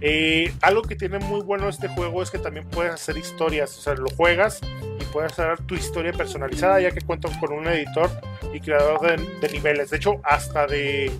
Eh, 0.01 0.53
algo 0.61 0.81
que 0.81 0.95
tiene 0.95 1.19
muy 1.19 1.41
bueno 1.41 1.67
este 1.67 1.87
juego 1.89 2.23
es 2.23 2.31
que 2.31 2.39
también 2.39 2.67
puedes 2.69 2.93
hacer 2.93 3.17
historias, 3.17 3.77
o 3.77 3.81
sea, 3.81 3.95
lo 3.95 4.09
juegas 4.09 4.61
y 4.99 5.03
puedes 5.05 5.33
hacer 5.33 5.59
tu 5.65 5.75
historia 5.75 6.13
personalizada, 6.13 6.79
ya 6.79 6.91
que 6.91 7.01
cuentan 7.01 7.37
con 7.39 7.53
un 7.53 7.67
editor 7.67 8.09
y 8.53 8.59
creador 8.59 9.17
de, 9.17 9.49
niveles, 9.49 9.89
de 9.89 9.97
hecho, 9.97 10.21
hasta 10.23 10.67
de, 10.67 11.11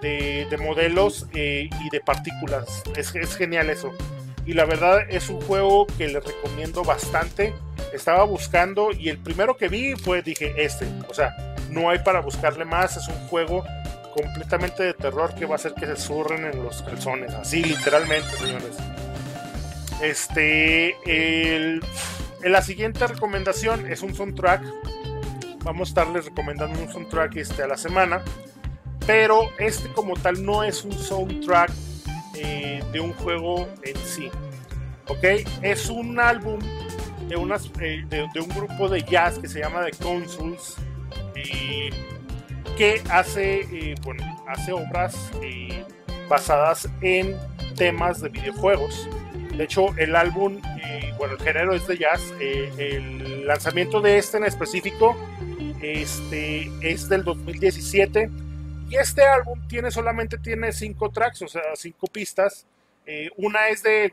de, 0.00 0.56
modelos 0.60 1.26
eh, 1.34 1.68
y 1.84 1.90
de 1.90 2.00
partículas. 2.00 2.82
Es, 2.96 3.12
genial 3.36 3.70
eso. 3.70 3.92
Y 4.44 4.54
la 4.54 4.64
verdad 4.64 5.00
es 5.08 5.28
un 5.28 5.40
juego 5.40 5.86
que 5.98 6.08
les 6.08 6.24
recomiendo 6.24 6.84
bastante. 6.84 7.54
Estaba 7.92 8.24
buscando 8.24 8.92
y 8.92 9.08
el 9.08 9.18
primero 9.18 9.56
que 9.56 9.68
vi 9.68 9.94
fue, 9.94 10.22
dije, 10.22 10.54
este. 10.56 10.86
O 11.08 11.14
sea, 11.14 11.34
no 11.70 11.90
hay 11.90 11.98
para 12.00 12.20
buscarle 12.20 12.64
más. 12.64 12.96
Es 12.96 13.08
un 13.08 13.28
juego 13.28 13.64
completamente 14.14 14.82
de 14.82 14.94
terror 14.94 15.34
que 15.34 15.46
va 15.46 15.52
a 15.52 15.56
hacer 15.56 15.74
que 15.74 15.86
se 15.86 15.96
surren 15.96 16.44
en 16.44 16.62
los 16.62 16.82
calzones. 16.82 17.34
Así, 17.34 17.62
literalmente, 17.62 18.30
señores. 18.36 18.76
Este, 20.02 20.96
el, 21.06 21.82
la 22.44 22.62
siguiente 22.62 23.06
recomendación 23.06 23.90
es 23.90 24.02
un 24.02 24.14
soundtrack. 24.14 24.62
Vamos 25.64 25.88
a 25.88 25.90
estarles 25.90 26.26
recomendando 26.26 26.78
un 26.78 26.90
soundtrack 26.90 27.36
este, 27.36 27.62
a 27.62 27.66
la 27.66 27.76
semana. 27.76 28.22
Pero 29.06 29.50
este 29.58 29.88
como 29.92 30.14
tal 30.14 30.44
no 30.44 30.64
es 30.64 30.84
un 30.84 30.92
soundtrack 30.92 31.70
eh, 32.34 32.82
de 32.92 33.00
un 33.00 33.12
juego 33.14 33.68
en 33.82 33.96
sí. 33.98 34.30
¿Ok? 35.08 35.24
Es 35.62 35.88
un 35.88 36.18
álbum 36.18 36.58
de, 37.28 37.34
eh, 37.80 38.40
un 38.40 38.48
grupo 38.48 38.88
de 38.88 39.02
jazz 39.02 39.38
que 39.38 39.48
se 39.48 39.60
llama 39.60 39.84
The 39.84 39.96
Consuls. 40.02 40.76
y 41.34 41.90
que 42.76 43.02
hace, 43.10 43.60
eh, 43.72 43.94
bueno, 44.02 44.22
hace 44.46 44.72
obras 44.72 45.30
eh, 45.42 45.84
basadas 46.28 46.88
en 47.00 47.36
temas 47.74 48.20
de 48.20 48.28
videojuegos. 48.28 49.08
De 49.56 49.64
hecho, 49.64 49.94
el 49.96 50.14
álbum, 50.14 50.60
eh, 50.84 51.14
bueno, 51.16 51.34
el 51.34 51.40
género 51.40 51.74
es 51.74 51.86
de 51.86 51.96
jazz. 51.96 52.22
el 52.38 53.46
lanzamiento 53.46 54.00
de 54.00 54.18
este 54.18 54.36
en 54.36 54.44
específico 54.44 55.16
este, 55.80 56.70
es 56.82 57.08
del 57.08 57.24
2017. 57.24 58.30
Y 58.88 58.96
este 58.96 59.24
álbum 59.24 59.66
tiene 59.68 59.90
solamente 59.90 60.38
tiene 60.38 60.72
cinco 60.72 61.10
tracks, 61.10 61.42
o 61.42 61.48
sea, 61.48 61.62
cinco 61.74 62.06
pistas. 62.06 62.66
una 63.36 63.68
es 63.68 63.82
de, 63.82 64.12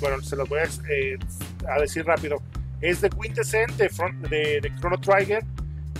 bueno, 0.00 0.22
se 0.22 0.36
los 0.36 0.48
voy 0.48 0.60
a, 0.60 1.80
decir 1.80 2.04
rápido. 2.04 2.42
Es 2.80 3.00
de 3.00 3.10
Quintessent 3.10 3.72
de, 3.72 3.88
de, 4.28 4.60
de 4.60 4.74
Chrono 4.76 4.98
Trigger 4.98 5.42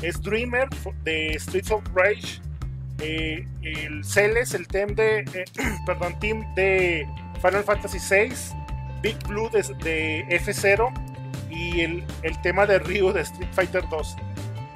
es 0.03 0.21
Dreamer 0.23 0.69
de 1.05 1.37
Streets 1.39 1.71
of 1.71 1.83
Rage, 1.95 2.41
eh, 3.01 3.47
el 3.63 4.05
Celes, 4.05 4.55
el 4.55 4.67
team 4.67 4.95
de, 4.95 5.21
eh, 5.21 5.45
perdón, 5.87 6.19
team 6.21 6.45
de 6.55 7.07
Final 7.41 7.65
Fantasy 7.65 7.99
VI, 7.99 8.35
Big 9.03 9.19
Blue 9.27 9.49
de, 9.51 10.27
F0 10.29 10.93
y 11.51 11.81
el, 11.81 12.05
tema 12.43 12.67
de 12.67 12.79
Ryu 12.79 13.13
de 13.13 13.23
Street 13.23 13.51
Fighter 13.53 13.83
2. 13.89 14.17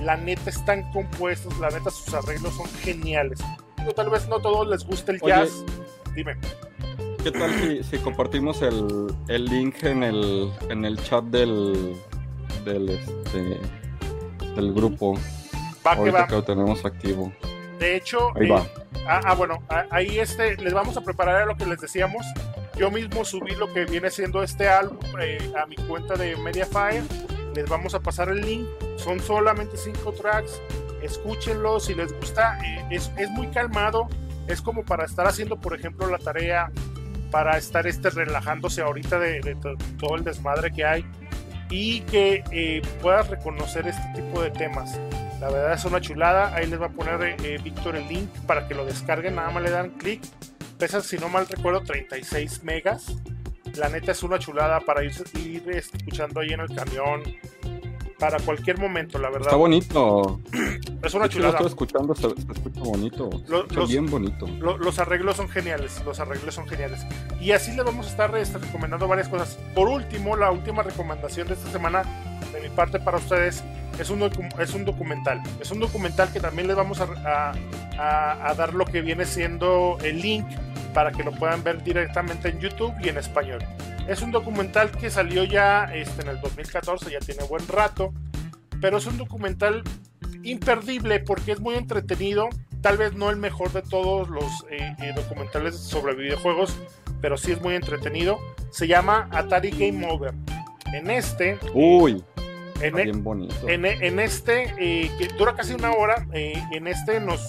La 0.02 0.16
neta 0.16 0.50
están 0.50 0.90
compuestos, 0.92 1.58
la 1.58 1.68
neta 1.70 1.90
sus 1.90 2.12
arreglos 2.14 2.54
son 2.54 2.66
geniales. 2.82 3.40
tal 3.94 4.10
vez 4.10 4.28
no 4.28 4.36
a 4.36 4.42
todos 4.42 4.66
les 4.68 4.84
guste 4.84 5.12
el 5.12 5.20
jazz. 5.20 5.64
Dime. 6.14 6.36
¿Qué 7.22 7.30
tal 7.30 7.84
si, 7.84 7.98
compartimos 7.98 8.62
el, 8.62 9.14
link 9.28 9.84
en 9.84 10.02
el, 10.02 10.50
en 10.70 10.86
el 10.86 11.02
chat 11.02 11.24
del, 11.24 11.94
del 12.64 12.88
este, 12.88 13.58
del 14.54 14.72
grupo. 14.72 15.18
Va 15.86 16.02
que 16.02 16.10
va. 16.10 16.26
lo 16.30 16.42
tenemos 16.44 16.84
activo. 16.84 17.32
De 17.78 17.96
hecho, 17.96 18.32
ahí 18.36 18.48
va. 18.48 18.60
Eh, 18.60 19.04
ah, 19.06 19.20
ah, 19.24 19.34
bueno, 19.34 19.62
ahí 19.90 20.18
este, 20.18 20.56
les 20.56 20.72
vamos 20.72 20.96
a 20.96 21.00
preparar 21.00 21.46
lo 21.46 21.56
que 21.56 21.66
les 21.66 21.80
decíamos. 21.80 22.26
Yo 22.76 22.90
mismo 22.90 23.24
subí 23.24 23.54
lo 23.54 23.72
que 23.72 23.84
viene 23.84 24.10
siendo 24.10 24.42
este 24.42 24.68
álbum 24.68 24.98
eh, 25.20 25.52
a 25.60 25.66
mi 25.66 25.76
cuenta 25.76 26.14
de 26.14 26.36
Mediafire. 26.36 27.02
Les 27.54 27.68
vamos 27.68 27.94
a 27.94 28.00
pasar 28.00 28.28
el 28.28 28.40
link. 28.40 28.66
Son 28.96 29.20
solamente 29.20 29.76
cinco 29.76 30.12
tracks. 30.12 30.60
Escúchenlo 31.02 31.80
si 31.80 31.94
les 31.94 32.12
gusta. 32.12 32.58
Eh, 32.64 32.86
es, 32.90 33.10
es, 33.16 33.30
muy 33.30 33.48
calmado. 33.48 34.08
Es 34.46 34.60
como 34.62 34.84
para 34.84 35.04
estar 35.04 35.26
haciendo, 35.26 35.60
por 35.60 35.74
ejemplo, 35.74 36.08
la 36.08 36.18
tarea, 36.18 36.70
para 37.30 37.56
estar 37.56 37.86
este, 37.86 38.10
relajándose 38.10 38.82
ahorita 38.82 39.18
de, 39.18 39.40
de 39.40 39.56
todo 39.98 40.16
el 40.16 40.24
desmadre 40.24 40.72
que 40.72 40.84
hay 40.84 41.04
y 41.70 42.00
que 42.02 42.42
eh, 42.50 42.82
puedas 43.00 43.28
reconocer 43.28 43.86
este 43.86 44.02
tipo 44.14 44.42
de 44.42 44.50
temas. 44.50 44.98
La 45.40 45.48
verdad 45.48 45.72
es 45.72 45.84
una 45.84 46.00
chulada. 46.00 46.54
Ahí 46.54 46.66
les 46.66 46.80
va 46.80 46.86
a 46.86 46.90
poner 46.90 47.22
eh, 47.22 47.36
eh, 47.42 47.58
Víctor 47.62 47.96
el 47.96 48.06
link 48.08 48.28
para 48.46 48.66
que 48.68 48.74
lo 48.74 48.84
descarguen. 48.84 49.36
Nada 49.36 49.50
más 49.50 49.62
le 49.62 49.70
dan 49.70 49.90
clic. 49.90 50.20
Pesa, 50.78 51.00
si 51.00 51.16
no 51.16 51.28
mal 51.28 51.46
recuerdo, 51.46 51.82
36 51.82 52.64
megas. 52.64 53.14
La 53.76 53.88
neta 53.88 54.12
es 54.12 54.22
una 54.22 54.38
chulada 54.38 54.80
para 54.80 55.04
ir, 55.04 55.12
ir 55.44 55.70
escuchando 55.70 56.40
ahí 56.40 56.50
en 56.50 56.60
el 56.60 56.74
camión, 56.74 57.22
para 58.20 58.38
cualquier 58.38 58.78
momento, 58.78 59.18
la 59.18 59.30
verdad. 59.30 59.48
Está 59.48 59.56
bonito. 59.56 60.40
Es 61.02 61.14
una 61.14 61.30
chulada. 61.30 61.52
Lo 61.52 61.66
estoy 61.66 61.68
escuchando, 61.68 62.14
se, 62.14 62.26
escucha 62.26 62.80
bonito. 62.82 63.30
los, 63.70 63.88
bien 63.88 64.04
bonito. 64.04 64.46
los 64.46 64.98
arreglos 64.98 65.38
son 65.38 65.48
geniales, 65.48 66.02
los 66.04 66.20
arreglos 66.20 66.54
son 66.54 66.68
geniales. 66.68 67.06
Y 67.40 67.52
así 67.52 67.74
les 67.74 67.86
vamos 67.86 68.06
a 68.06 68.10
estar 68.10 68.36
este, 68.36 68.58
recomendando 68.58 69.08
varias 69.08 69.28
cosas. 69.28 69.58
Por 69.74 69.88
último, 69.88 70.36
la 70.36 70.50
última 70.50 70.82
recomendación 70.82 71.48
de 71.48 71.54
esta 71.54 71.70
semana, 71.70 72.02
de 72.52 72.60
mi 72.60 72.68
parte 72.68 73.00
para 73.00 73.16
ustedes, 73.16 73.64
es 73.98 74.10
un, 74.10 74.22
es 74.58 74.74
un 74.74 74.84
documental. 74.84 75.42
Es 75.58 75.70
un 75.70 75.80
documental 75.80 76.30
que 76.34 76.40
también 76.40 76.68
les 76.68 76.76
vamos 76.76 77.00
a, 77.00 77.54
a, 77.98 78.50
a 78.50 78.54
dar 78.54 78.74
lo 78.74 78.84
que 78.84 79.00
viene 79.00 79.24
siendo 79.24 79.96
el 80.02 80.20
link 80.20 80.46
para 80.92 81.12
que 81.12 81.22
lo 81.22 81.32
puedan 81.32 81.62
ver 81.62 81.82
directamente 81.82 82.48
en 82.48 82.60
YouTube 82.60 82.94
y 83.02 83.08
en 83.08 83.18
español. 83.18 83.60
Es 84.08 84.22
un 84.22 84.30
documental 84.30 84.90
que 84.90 85.10
salió 85.10 85.44
ya 85.44 85.84
este, 85.94 86.22
en 86.22 86.28
el 86.28 86.40
2014, 86.40 87.10
ya 87.10 87.20
tiene 87.20 87.44
buen 87.44 87.66
rato, 87.68 88.12
pero 88.80 88.98
es 88.98 89.06
un 89.06 89.18
documental 89.18 89.82
imperdible 90.42 91.20
porque 91.20 91.52
es 91.52 91.60
muy 91.60 91.74
entretenido, 91.74 92.48
tal 92.80 92.96
vez 92.96 93.12
no 93.14 93.30
el 93.30 93.36
mejor 93.36 93.72
de 93.72 93.82
todos 93.82 94.28
los 94.28 94.64
eh, 94.70 94.96
eh, 95.00 95.12
documentales 95.14 95.76
sobre 95.78 96.14
videojuegos, 96.14 96.76
pero 97.20 97.36
sí 97.36 97.52
es 97.52 97.60
muy 97.60 97.74
entretenido. 97.74 98.38
Se 98.70 98.86
llama 98.86 99.28
Atari 99.30 99.70
Game 99.70 100.06
Over. 100.10 100.32
En 100.92 101.10
este... 101.10 101.58
Uy. 101.74 102.24
En, 102.80 102.98
e 102.98 103.04
bien 103.04 103.22
bonito. 103.22 103.68
En, 103.68 103.84
en, 103.84 104.18
este, 104.18 104.74
eh, 104.78 105.10
que 105.18 105.28
dura 105.36 105.54
casi 105.54 105.74
una 105.74 105.92
hora, 105.92 106.26
en 106.32 106.86
este 106.86 107.20
nos, 107.20 107.46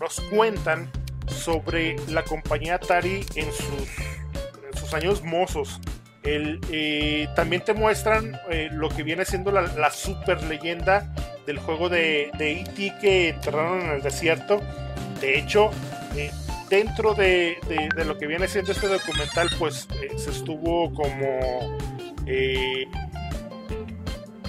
nos 0.00 0.20
cuentan 0.30 0.88
sobre 1.26 1.96
la 2.08 2.22
compañía 2.22 2.76
Atari 2.76 3.24
en 3.34 3.52
sus 3.52 3.88
sus 4.78 4.94
años 4.94 5.22
mozos. 5.22 5.80
Eh, 6.26 7.28
también 7.36 7.62
te 7.62 7.74
muestran 7.74 8.40
eh, 8.50 8.70
lo 8.72 8.88
que 8.88 9.02
viene 9.02 9.26
siendo 9.26 9.50
la, 9.50 9.90
super 9.90 10.42
leyenda 10.44 11.12
del 11.46 11.58
juego 11.58 11.88
de 11.88 12.30
E.T. 12.38 12.86
E 12.86 12.98
que 12.98 13.28
enterraron 13.30 13.82
en 13.82 13.90
el 13.90 14.02
desierto. 14.02 14.62
De 15.20 15.38
hecho, 15.38 15.70
eh, 16.16 16.30
dentro 16.70 17.14
de, 17.14 17.58
lo 18.06 18.16
que 18.16 18.26
viene 18.26 18.48
siendo 18.48 18.72
este 18.72 18.88
documental, 18.88 19.50
pues 19.58 19.86
se 20.16 20.30
estuvo 20.30 20.92
como 20.94 21.78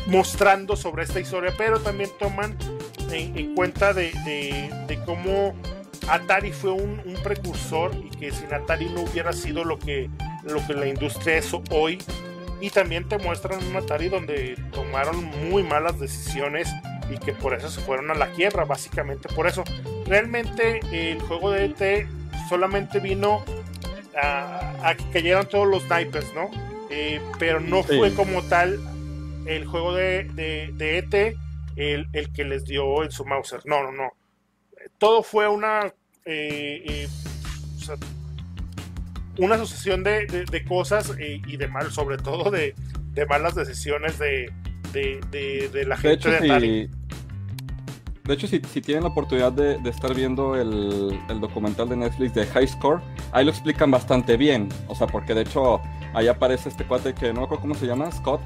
mostrando 0.07 0.78
sobre 0.78 1.03
esta 1.03 1.19
historia, 1.19 1.53
pero 1.57 1.80
también 1.82 2.09
toman 2.17 2.57
en, 3.11 3.53
cuenta 3.53 3.93
de, 3.93 4.11
de 4.88 4.99
cómo 5.05 5.55
Atari 6.08 6.51
fue 6.51 6.72
un, 6.72 7.01
precursor 7.24 7.91
y 7.95 8.10
que 8.16 8.32
sin 8.32 8.53
Atari 8.53 8.86
no 8.89 9.01
hubiera 9.01 9.34
sido 9.34 9.64
lo 9.64 9.80
que, 9.80 10.10
lo 10.43 10.66
que 10.68 10.74
la 10.74 10.88
industria 10.88 11.38
es 11.38 11.51
hoy. 11.72 11.99
Y 12.62 12.70
también 12.70 13.08
te 13.08 13.18
muestran 13.18 13.64
un 13.66 13.76
Atari 13.76 14.10
donde 14.10 14.56
tomaron 14.72 15.24
muy 15.49 15.64
malas 15.64 15.99
decisiones 15.99 16.70
y 17.12 17.18
que 17.18 17.34
por 17.34 17.53
eso 17.53 17.70
se 17.70 17.82
fueron 17.82 18.12
a 18.12 18.16
la 18.16 18.28
quiebra, 18.32 18.66
básicamente 18.66 19.30
por 19.30 19.47
eso. 19.47 19.64
Realmente 20.06 20.80
el 20.91 21.22
juego 21.22 21.51
de 21.51 21.66
ET 21.66 22.08
solamente 22.49 22.99
vino 22.99 23.43
a, 24.16 24.93
que 24.97 25.03
cayeran 25.12 25.47
todos 25.47 25.68
los 25.68 25.84
snipers, 25.84 26.34
¿no? 26.34 26.49
Eh, 26.89 27.20
pero 27.39 27.60
no 27.60 27.84
fue 27.84 28.14
como 28.14 28.43
tal 28.43 28.80
el 29.47 29.66
juego 29.66 29.93
de, 29.93 30.24
de, 30.34 30.97
ET 30.97 31.14
e 31.14 31.36
el, 31.76 32.08
el, 32.14 32.32
que 32.32 32.45
les 32.45 32.66
dio 32.66 33.03
en 33.03 33.12
su 33.12 33.26
Mauser. 33.26 33.62
No, 33.66 33.84
no, 33.84 33.91
no 33.91 34.14
todo 34.97 35.23
fue 35.23 35.47
una, 35.47 35.93
eh, 36.25 36.83
eh, 36.85 37.07
una 39.37 39.57
sucesión 39.57 40.03
de, 40.03 40.65
cosas 40.67 41.13
eh, 41.19 41.41
y 41.45 41.57
de 41.57 41.67
mal, 41.67 41.91
sobre 41.91 42.17
todo 42.17 42.51
de, 42.51 42.73
malas 43.29 43.55
decisiones 43.55 44.17
de, 44.19 44.51
la 45.85 45.97
gente 45.97 46.29
de, 46.29 46.35
Atari. 46.37 46.89
de 48.23 48.33
hecho, 48.33 48.47
si, 48.47 48.61
si 48.61 48.81
tienen 48.81 49.03
la 49.03 49.09
oportunidad 49.09 49.51
de, 49.51 49.77
de 49.77 49.89
estar 49.89 50.13
viendo 50.13 50.55
el, 50.55 51.19
el, 51.29 51.39
documental 51.39 51.89
de 51.89 51.97
Netflix 51.97 52.33
de 52.33 52.45
High 52.45 52.67
Score, 52.67 53.01
ahí 53.31 53.45
lo 53.45 53.51
explican 53.51 53.91
bastante 53.91 54.37
bien. 54.37 54.69
O 54.87 54.95
sea, 54.95 55.07
porque 55.07 55.33
de 55.33 55.41
hecho 55.41 55.81
ahí 56.13 56.27
aparece 56.27 56.69
este 56.69 56.85
cuate 56.85 57.13
que 57.13 57.33
no 57.33 57.41
me 57.41 57.45
acuerdo 57.45 57.61
cómo 57.61 57.75
se 57.75 57.85
llama, 57.85 58.11
Scott. 58.11 58.41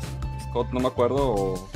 Scott, 0.49 0.71
no 0.71 0.79
me 0.79 0.87
acuerdo, 0.87 1.33
o 1.33 1.69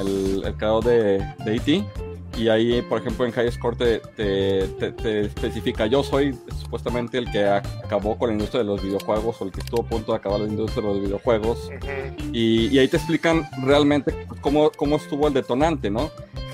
el, 0.00 0.42
el 0.44 0.54
creador 0.56 0.84
de, 0.84 1.18
de 1.44 1.56
E.T. 1.56 2.03
Y 2.36 2.48
ahí, 2.48 2.82
por 2.82 3.00
ejemplo, 3.00 3.24
en 3.24 3.32
High 3.32 3.52
Score 3.52 3.76
te, 3.76 3.98
te, 4.16 4.66
te, 4.66 4.92
te, 4.92 5.20
especifica, 5.26 5.86
yo 5.86 6.02
soy 6.02 6.36
supuestamente 6.60 7.18
el 7.18 7.30
que 7.30 7.46
acabó 7.46 8.18
con 8.18 8.28
la 8.28 8.32
industria 8.34 8.62
de 8.62 8.66
los 8.66 8.82
videojuegos 8.82 9.40
o 9.40 9.44
el 9.44 9.52
que 9.52 9.60
estuvo 9.60 9.82
a 9.82 9.86
punto 9.86 10.12
de 10.12 10.18
acabar 10.18 10.40
la 10.40 10.48
industria 10.48 10.86
de 10.86 10.94
los 10.94 11.02
videojuegos. 11.02 11.68
Uh 11.68 11.72
-huh. 11.72 12.30
y, 12.32 12.66
y, 12.68 12.78
ahí 12.78 12.88
te 12.88 12.96
explican 12.96 13.48
realmente 13.62 14.26
cómo, 14.40 14.70
cómo 14.70 14.96
estuvo 14.96 15.28
el 15.28 15.34
detonante, 15.34 15.90
¿no? 15.90 16.10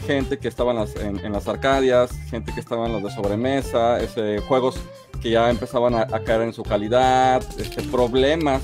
Gente 0.07 0.39
que 0.39 0.49
estaba 0.49 0.72
en 0.72 0.78
las, 0.78 0.95
en, 0.97 1.18
en 1.18 1.33
las 1.33 1.49
arcadias, 1.49 2.11
gente 2.28 2.53
que 2.53 2.61
estaba 2.61 2.87
en 2.87 2.93
los 2.93 3.03
de 3.03 3.11
sobremesa, 3.11 4.01
ese, 4.01 4.39
juegos 4.41 4.78
que 5.22 5.31
ya 5.31 5.49
empezaban 5.49 5.95
a, 5.95 6.03
a 6.03 6.20
caer 6.24 6.43
en 6.43 6.53
su 6.53 6.62
calidad, 6.62 7.43
este, 7.59 7.83
problemas 7.85 8.62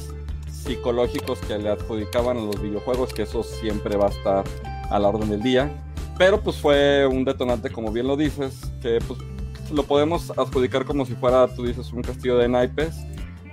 psicológicos 0.51 1.39
que 1.41 1.57
le 1.57 1.71
adjudicaban 1.71 2.37
a 2.37 2.41
los 2.41 2.61
videojuegos, 2.61 3.15
que 3.15 3.23
eso 3.23 3.43
siempre 3.43 3.97
va 3.97 4.07
a 4.07 4.11
estar 4.11 4.45
a 4.91 4.99
la 4.99 5.09
orden 5.09 5.31
del 5.31 5.43
día 5.43 5.71
pero 6.19 6.41
pues 6.41 6.57
fue 6.57 7.07
un 7.07 7.25
detonante, 7.25 7.71
como 7.71 7.93
bien 7.93 8.07
lo 8.07 8.17
dices, 8.17 8.61
que 8.81 8.99
pues 9.07 9.21
lo 9.71 9.83
podemos 9.85 10.31
adjudicar 10.37 10.85
como 10.85 11.05
si 11.05 11.15
fuera, 11.15 11.49
tú 11.49 11.65
dices, 11.65 11.93
un 11.93 12.03
castillo 12.03 12.39
de 12.39 12.49
naipes, 12.49 12.97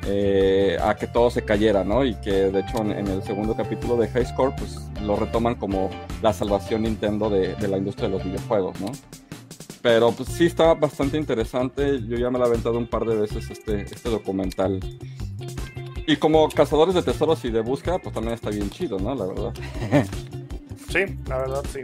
eh, 0.05 0.77
a 0.81 0.95
que 0.95 1.07
todo 1.07 1.29
se 1.29 1.43
cayera, 1.43 1.83
¿no? 1.83 2.05
Y 2.05 2.15
que 2.15 2.31
de 2.31 2.59
hecho 2.59 2.77
en, 2.79 2.91
en, 2.91 3.07
el 3.07 3.23
segundo 3.23 3.55
capítulo 3.55 3.95
de 3.95 4.09
High 4.09 4.25
Score, 4.25 4.53
pues 4.57 4.77
lo 5.01 5.15
retoman 5.15 5.55
como 5.55 5.89
la 6.21 6.33
salvación 6.33 6.83
Nintendo 6.83 7.29
de, 7.29 7.55
de 7.55 7.67
la 7.67 7.77
industria 7.77 8.09
de 8.09 8.15
los 8.15 8.23
videojuegos, 8.23 8.79
¿no? 8.81 8.91
Pero 9.81 10.11
pues 10.11 10.29
sí 10.29 10.45
está 10.45 10.73
bastante 10.73 11.17
interesante, 11.17 12.01
yo 12.07 12.17
ya 12.17 12.29
me 12.29 12.39
lo 12.39 12.45
he 12.45 12.47
aventado 12.47 12.77
un 12.77 12.87
par 12.87 13.05
de 13.05 13.15
veces 13.15 13.49
este, 13.49 13.81
este 13.81 14.09
documental. 14.09 14.79
Y 16.05 16.17
como 16.17 16.49
cazadores 16.49 16.95
de 16.95 17.01
tesoros 17.01 17.43
y 17.45 17.49
de 17.51 17.61
búsqueda, 17.61 17.99
pues 17.99 18.13
también 18.13 18.33
está 18.33 18.49
bien 18.49 18.69
chido, 18.69 18.99
¿no? 18.99 19.15
La 19.15 19.25
verdad. 19.25 19.53
Sí, 20.89 20.99
la 21.27 21.39
verdad 21.39 21.63
sí. 21.73 21.79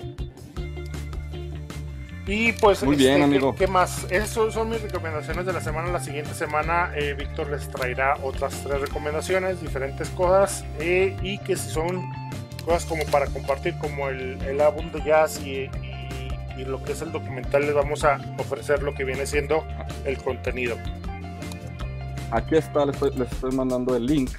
Y 2.28 2.52
pues, 2.54 2.84
Muy 2.84 2.96
bien, 2.96 3.14
este, 3.14 3.24
amigo. 3.24 3.54
¿qué, 3.54 3.66
¿qué, 3.66 3.72
más? 3.72 4.06
Esas 4.12 4.54
son 4.54 4.70
mis 4.70 4.82
recomendaciones 4.82 5.46
de 5.46 5.54
la 5.54 5.62
semana. 5.62 5.92
La 5.92 6.00
siguiente 6.00 6.34
semana, 6.34 6.92
eh, 6.96 7.16
Víctor 7.18 7.50
les 7.50 7.70
traerá 7.70 8.18
otras 8.22 8.62
tres 8.64 8.82
recomendaciones, 8.82 9.62
diferentes 9.62 10.10
cosas, 10.10 10.64
eh, 10.80 11.18
y 11.24 11.40
que 11.40 11.56
si 11.56 11.70
son 11.70 12.12
cosas 12.66 12.86
como 12.86 13.04
para 13.06 13.26
compartir, 13.28 13.78
como 13.80 14.10
el, 14.10 14.40
el 14.44 14.62
álbum 14.62 14.92
de 14.92 15.04
jazz 15.04 15.42
y, 15.44 15.52
y, 15.52 16.30
y, 16.58 16.66
lo 16.66 16.84
que 16.84 16.92
es 16.92 17.02
el 17.02 17.12
documental, 17.12 17.64
les 17.64 17.74
vamos 17.74 18.04
a 18.04 18.20
ofrecer 18.38 18.84
lo 18.84 18.94
que 18.94 19.06
viene 19.06 19.26
siendo 19.26 19.64
el 20.06 20.18
contenido. 20.18 20.78
Aquí 22.32 22.58
está, 22.58 22.86
les 22.86 22.94
estoy, 22.96 23.12
les 23.18 23.32
estoy 23.32 23.52
mandando 23.54 23.96
el 23.96 24.06
link 24.06 24.30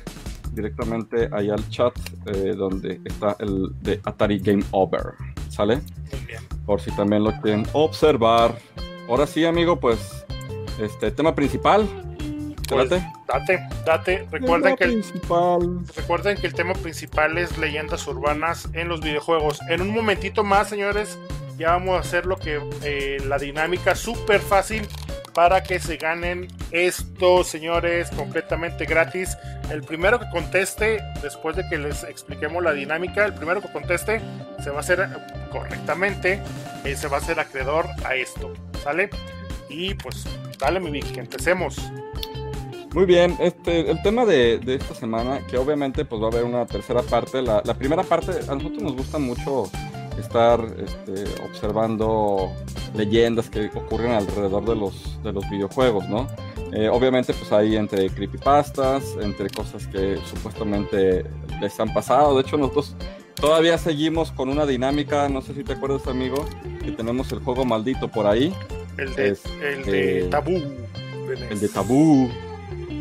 directamente 0.53 1.29
ahí 1.33 1.51
al 1.51 1.69
chat 1.71 1.93
eh, 2.27 2.55
donde 2.57 3.01
está 3.05 3.37
el 3.41 3.71
de 3.83 4.01
Atari 4.05 4.39
Game 4.39 4.63
Over. 4.71 5.15
¿Sale? 5.61 5.77
Muy 6.11 6.27
bien 6.27 6.51
por 6.71 6.81
si 6.81 6.93
también 6.93 7.25
lo 7.25 7.33
quieren 7.41 7.67
observar. 7.73 8.57
Ahora 9.09 9.27
sí, 9.27 9.45
amigo, 9.45 9.81
pues, 9.81 10.25
este 10.81 11.11
tema 11.11 11.35
principal. 11.35 11.85
Pues, 12.69 12.89
date, 12.89 13.69
date. 13.85 14.29
Recuerden 14.31 14.77
que, 14.77 14.85
el, 14.85 15.05
recuerden 15.97 16.37
que 16.37 16.47
el 16.47 16.55
tema 16.55 16.75
principal 16.75 17.37
es 17.39 17.59
leyendas 17.59 18.07
urbanas 18.07 18.69
en 18.73 18.89
los 18.89 19.01
videojuegos. 19.01 19.59
En 19.69 19.81
un 19.81 19.91
momentito 19.91 20.45
más, 20.45 20.69
señores, 20.69 21.19
ya 21.59 21.73
vamos 21.73 21.97
a 21.97 22.01
hacer 22.01 22.25
lo 22.25 22.37
que 22.37 22.61
eh, 22.85 23.17
la 23.27 23.39
dinámica 23.39 23.97
súper 23.97 24.41
fácil 24.41 24.87
para 25.35 25.63
que 25.63 25.79
se 25.79 25.97
ganen 25.97 26.49
esto, 26.71 27.45
señores, 27.45 28.11
completamente 28.11 28.85
gratis. 28.85 29.37
El 29.71 29.83
primero 29.83 30.19
que 30.19 30.29
conteste, 30.31 31.01
después 31.23 31.57
de 31.57 31.69
que 31.69 31.79
les 31.79 32.05
expliquemos 32.05 32.63
la 32.63 32.73
dinámica, 32.73 33.25
el 33.25 33.35
primero 33.35 33.61
que 33.61 33.71
conteste 33.73 34.21
se 34.63 34.71
va 34.71 34.79
a 34.79 34.81
hacer 34.81 35.09
correctamente, 35.51 36.41
eh, 36.85 36.97
se 36.97 37.09
va 37.09 37.19
a 37.19 37.21
hacer 37.21 37.39
acreedor 37.39 37.87
a 38.05 38.15
esto, 38.15 38.53
¿sale? 38.83 39.11
Y 39.69 39.95
pues, 39.95 40.25
dale 40.59 40.81
mi 40.81 40.91
Vic, 40.91 41.13
que 41.13 41.21
empecemos. 41.21 41.77
Muy 42.93 43.07
bien, 43.07 43.37
este, 43.39 43.89
el 43.89 44.03
tema 44.03 44.27
de, 44.27 44.59
de, 44.59 44.75
esta 44.75 44.95
semana, 44.95 45.47
que 45.49 45.57
obviamente 45.57 46.05
pues 46.05 46.21
va 46.21 46.27
a 46.27 46.31
haber 46.31 46.43
una 46.43 46.67
tercera 46.67 47.03
parte. 47.03 47.41
La, 47.41 47.63
la 47.65 47.75
primera 47.75 48.03
parte, 48.03 48.33
a 48.33 48.55
nosotros 48.55 48.83
nos 48.83 48.97
gusta 48.97 49.19
mucho 49.19 49.71
estar 50.21 50.61
este, 50.79 51.25
observando 51.45 52.51
leyendas 52.95 53.51
que 53.51 53.71
ocurren 53.75 54.13
alrededor 54.13 54.65
de 54.65 54.77
los, 54.77 55.23
de 55.23 55.33
los 55.33 55.49
videojuegos, 55.51 56.09
¿no? 56.09 56.27
Eh, 56.73 56.89
obviamente 56.89 57.35
pues 57.35 57.51
hay 57.53 57.77
entre 57.77 58.09
creepypastas, 58.11 59.17
entre 59.21 59.51
cosas 59.51 59.87
que 59.89 60.19
supuestamente 60.25 61.25
les 61.61 61.81
han 61.81 61.93
pasado. 61.93 62.37
De 62.37 62.43
hecho 62.43 62.57
nosotros 62.57 62.95
todavía 63.35 63.77
seguimos 63.77 64.31
con 64.31 64.49
una 64.49 64.67
dinámica, 64.67 65.29
no 65.29 65.43
sé 65.43 65.55
si 65.55 65.65
te 65.65 65.73
acuerdas 65.73 66.07
amigo, 66.07 66.45
que 66.85 66.93
tenemos 66.93 67.33
el 67.33 67.41
juego 67.41 67.65
maldito 67.65 68.09
por 68.09 68.27
ahí. 68.27 68.55
El 68.97 69.15
de, 69.15 69.29
es, 69.31 69.43
el 69.63 69.85
de 69.85 70.21
eh, 70.21 70.25
Tabú. 70.25 70.63
El 71.51 71.61
de 71.61 71.69
Tabú. 71.69 72.31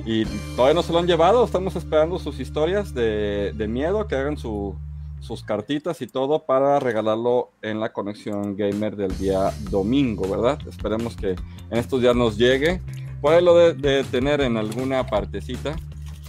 Y 0.05 0.25
todavía 0.55 0.73
no 0.73 0.81
se 0.81 0.91
lo 0.91 0.99
han 0.99 1.07
llevado, 1.07 1.45
estamos 1.45 1.75
esperando 1.75 2.17
sus 2.17 2.39
historias 2.39 2.93
de, 2.95 3.53
de 3.53 3.67
miedo, 3.67 4.07
que 4.07 4.15
hagan 4.15 4.37
su, 4.37 4.75
sus 5.19 5.43
cartitas 5.43 6.01
y 6.01 6.07
todo 6.07 6.45
para 6.45 6.79
regalarlo 6.79 7.51
en 7.61 7.79
la 7.79 7.91
conexión 7.91 8.55
gamer 8.55 8.95
del 8.95 9.17
día 9.17 9.51
domingo, 9.69 10.27
¿verdad? 10.27 10.59
Esperemos 10.67 11.15
que 11.15 11.31
en 11.31 11.77
estos 11.77 12.01
días 12.01 12.15
nos 12.15 12.37
llegue. 12.37 12.81
Puede 13.21 13.41
lo 13.41 13.55
de, 13.55 14.03
tener 14.05 14.41
en 14.41 14.57
alguna 14.57 15.05
partecita, 15.05 15.75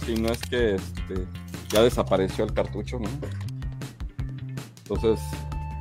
si 0.05 0.15
no 0.15 0.29
es 0.29 0.41
que 0.41 0.75
este, 0.75 1.25
ya 1.69 1.81
desapareció 1.83 2.43
el 2.43 2.53
cartucho, 2.53 2.99
¿no? 2.99 3.09
Entonces, 4.83 5.19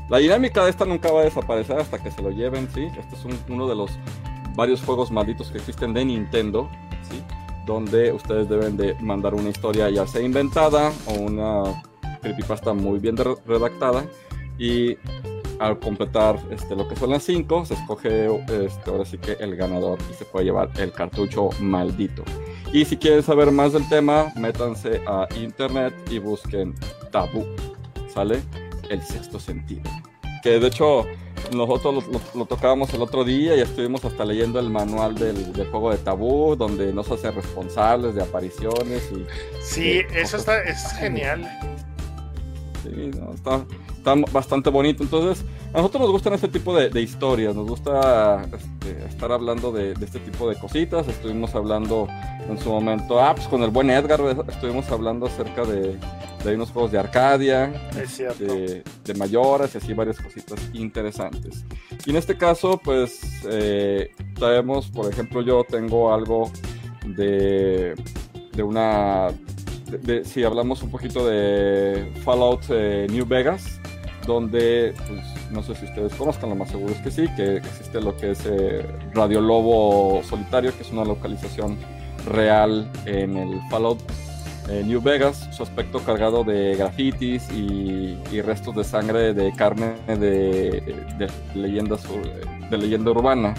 la 0.09 0.19
dinámica 0.19 0.63
de 0.63 0.71
esta 0.71 0.85
nunca 0.85 1.11
va 1.11 1.23
a 1.23 1.25
desaparecer 1.25 1.79
hasta 1.79 2.01
que 2.01 2.13
se 2.13 2.23
lo 2.23 2.31
lleven, 2.31 2.69
¿sí? 2.73 2.85
Este 2.97 3.17
es 3.17 3.25
un, 3.25 3.37
uno 3.49 3.69
de 3.69 3.75
los 3.75 3.91
varios 4.55 4.83
juegos 4.83 5.11
malditos 5.11 5.51
que 5.51 5.59
existen 5.59 5.93
de 5.93 6.05
Nintendo, 6.05 6.71
¿sí? 7.11 7.21
Donde 7.67 8.13
ustedes 8.13 8.49
deben 8.49 8.77
de 8.77 8.95
mandar 9.01 9.35
una 9.35 9.51
historia 9.51 9.91
ya 9.91 10.07
sea 10.07 10.23
inventada 10.23 10.93
o 11.07 11.15
una 11.15 11.83
creepypasta 12.21 12.73
muy 12.73 12.99
bien 12.99 13.17
redactada 13.17 14.05
y 14.59 14.97
al 15.61 15.79
completar 15.79 16.39
este, 16.51 16.75
lo 16.75 16.89
que 16.89 16.97
son 16.97 17.11
las 17.11 17.23
5 17.23 17.67
se 17.67 17.75
escoge 17.75 18.27
este, 18.27 18.91
ahora 18.91 19.05
sí 19.05 19.19
que 19.19 19.33
el 19.33 19.57
ganador 19.57 19.99
y 20.11 20.15
se 20.15 20.25
puede 20.25 20.47
llevar 20.47 20.71
el 20.79 20.91
cartucho 20.91 21.51
maldito. 21.61 22.25
Y 22.73 22.85
si 22.85 22.97
quieren 22.97 23.23
saber 23.23 23.51
más 23.51 23.73
del 23.73 23.87
tema, 23.89 24.33
métanse 24.37 25.03
a 25.07 25.29
internet 25.37 25.95
y 26.11 26.19
busquen 26.19 26.75
Tabú, 27.11 27.45
¿sale? 28.09 28.43
El 28.89 29.03
sexto 29.03 29.39
sentido. 29.39 29.83
Que 30.43 30.59
de 30.59 30.69
hecho 30.69 31.05
nosotros 31.55 32.07
lo, 32.07 32.13
lo, 32.13 32.21
lo, 32.35 32.47
tocábamos 32.47 32.93
el 32.95 33.03
otro 33.03 33.25
día 33.25 33.57
y 33.57 33.61
estuvimos 33.61 34.05
hasta 34.05 34.25
leyendo 34.25 34.61
el 34.61 34.71
manual 34.71 35.15
del, 35.15 35.53
del 35.53 35.69
juego 35.69 35.91
de 35.91 35.99
tabú, 35.99 36.55
donde 36.57 36.93
nos 36.93 37.11
hace 37.11 37.31
responsables 37.31 38.15
de 38.15 38.23
apariciones 38.23 39.11
y... 39.13 39.27
Sí, 39.61 40.03
eso 40.15 40.37
está, 40.37 40.63
es 40.63 40.93
genial. 40.93 41.49
Sí, 42.83 43.11
no, 43.19 43.35
está, 43.35 43.65
está, 43.97 44.15
bastante 44.33 44.71
bonito. 44.71 45.03
Entonces, 45.03 45.45
a 45.73 45.79
nosotros 45.79 46.03
nos 46.03 46.11
gustan 46.13 46.33
este 46.33 46.49
tipo 46.49 46.75
de, 46.75 46.89
de 46.89 47.03
historias, 47.03 47.55
nos 47.55 47.69
gusta 47.69 48.43
este, 48.53 49.05
estar 49.07 49.31
hablando 49.33 49.71
de, 49.71 49.95
de, 49.95 50.05
este 50.05 50.19
tipo 50.21 50.49
de 50.49 50.59
cositas. 50.59 51.07
Estuvimos 51.09 51.55
hablando 51.55 52.09
en 52.49 52.59
su 52.59 52.71
momento, 52.71 53.21
ah, 53.21 53.35
pues 53.35 53.49
con 53.49 53.63
el 53.63 53.71
buen 53.71 53.91
Edgar, 53.91 54.21
estuvimos 54.49 54.91
hablando 54.91 55.27
acerca 55.27 55.65
de, 55.65 55.99
de 56.45 56.55
unos 56.55 56.71
juegos 56.71 56.93
de 56.93 56.99
Arcadia, 56.99 57.73
de, 58.39 58.83
de, 59.05 59.15
mayoras 59.15 59.75
y 59.75 59.79
así 59.79 59.93
varias 59.93 60.19
cositas 60.19 60.59
interesantes. 60.73 61.65
Y 62.07 62.11
en 62.11 62.17
este 62.17 62.37
caso, 62.37 62.81
pues 62.83 63.43
eh, 63.51 64.13
traemos, 64.35 64.89
por 64.89 65.11
ejemplo, 65.11 65.43
yo 65.43 65.65
tengo 65.69 66.15
algo 66.15 66.51
de, 67.05 67.95
de 68.53 68.63
una 68.63 69.29
de, 69.91 70.25
si 70.25 70.45
hablamos 70.45 70.83
un 70.83 70.91
poquito 70.91 71.27
de 71.27 72.13
Fallout 72.25 72.63
eh, 72.71 73.07
New 73.11 73.27
Vegas, 73.27 73.81
donde, 74.27 74.95
pues, 75.07 75.21
no 75.51 75.63
sé 75.63 75.75
si 75.75 75.87
ustedes 75.87 76.15
conozcan, 76.15 76.51
lo 76.51 76.57
más 76.57 76.71
seguro 76.71 76.93
es 76.93 77.01
que 77.01 77.11
sí, 77.11 77.27
que 77.37 77.57
existe 77.57 78.01
lo 78.01 78.17
que 78.17 78.33
es 78.33 78.41
eh, 78.47 78.85
Radio 79.15 79.41
Lobo 79.41 80.23
Solitario, 80.29 80.77
que 80.77 80.83
es 80.83 80.91
una 80.91 81.05
localización 81.05 81.77
real 82.27 82.91
en 83.07 83.37
el 83.37 83.61
Fallout 83.71 84.01
eh, 84.69 84.85
New 84.87 85.01
Vegas, 85.01 85.49
su 85.53 85.63
aspecto 85.63 85.99
cargado 86.01 86.45
de 86.45 86.77
grafitis 86.77 87.51
y, 87.51 88.41
restos 88.43 88.77
de 88.77 88.85
sangre 88.85 89.35
de 89.35 89.53
carne 89.53 89.95
de, 90.07 90.95
leyendas, 91.55 92.05
de 92.71 92.79
leyenda 92.79 93.11
urbana. 93.11 93.55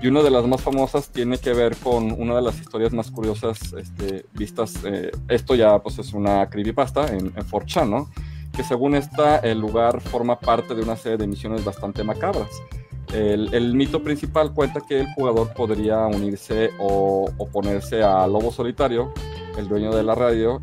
Y 0.00 0.06
una 0.06 0.22
de 0.22 0.30
las 0.30 0.46
más 0.46 0.60
famosas 0.60 1.08
tiene 1.10 1.38
que 1.38 1.52
ver 1.52 1.76
con 1.76 2.12
una 2.12 2.36
de 2.36 2.42
las 2.42 2.60
historias 2.60 2.92
más 2.92 3.10
curiosas 3.10 3.72
este, 3.72 4.26
vistas. 4.32 4.84
Eh, 4.84 5.10
esto 5.28 5.54
ya 5.54 5.78
pues 5.80 5.98
es 5.98 6.12
una 6.12 6.48
creepypasta 6.48 7.08
en, 7.08 7.26
en 7.26 7.48
4chan, 7.48 7.88
¿no? 7.88 8.10
Que 8.56 8.62
según 8.62 8.94
esta, 8.94 9.38
el 9.38 9.58
lugar 9.58 10.00
forma 10.00 10.38
parte 10.38 10.74
de 10.74 10.82
una 10.82 10.96
serie 10.96 11.18
de 11.18 11.26
misiones 11.26 11.64
bastante 11.64 12.04
macabras. 12.04 12.50
El, 13.12 13.74
mito 13.74 14.02
principal 14.02 14.52
cuenta 14.52 14.80
que 14.80 15.00
el 15.00 15.14
jugador 15.14 15.52
podría 15.54 16.06
unirse 16.06 16.70
o 16.78 17.30
oponerse 17.38 18.02
a 18.02 18.26
Lobo 18.26 18.52
Solitario, 18.52 19.12
el 19.56 19.66
dueño 19.66 19.94
de 19.94 20.02
la 20.02 20.14
radio, 20.14 20.60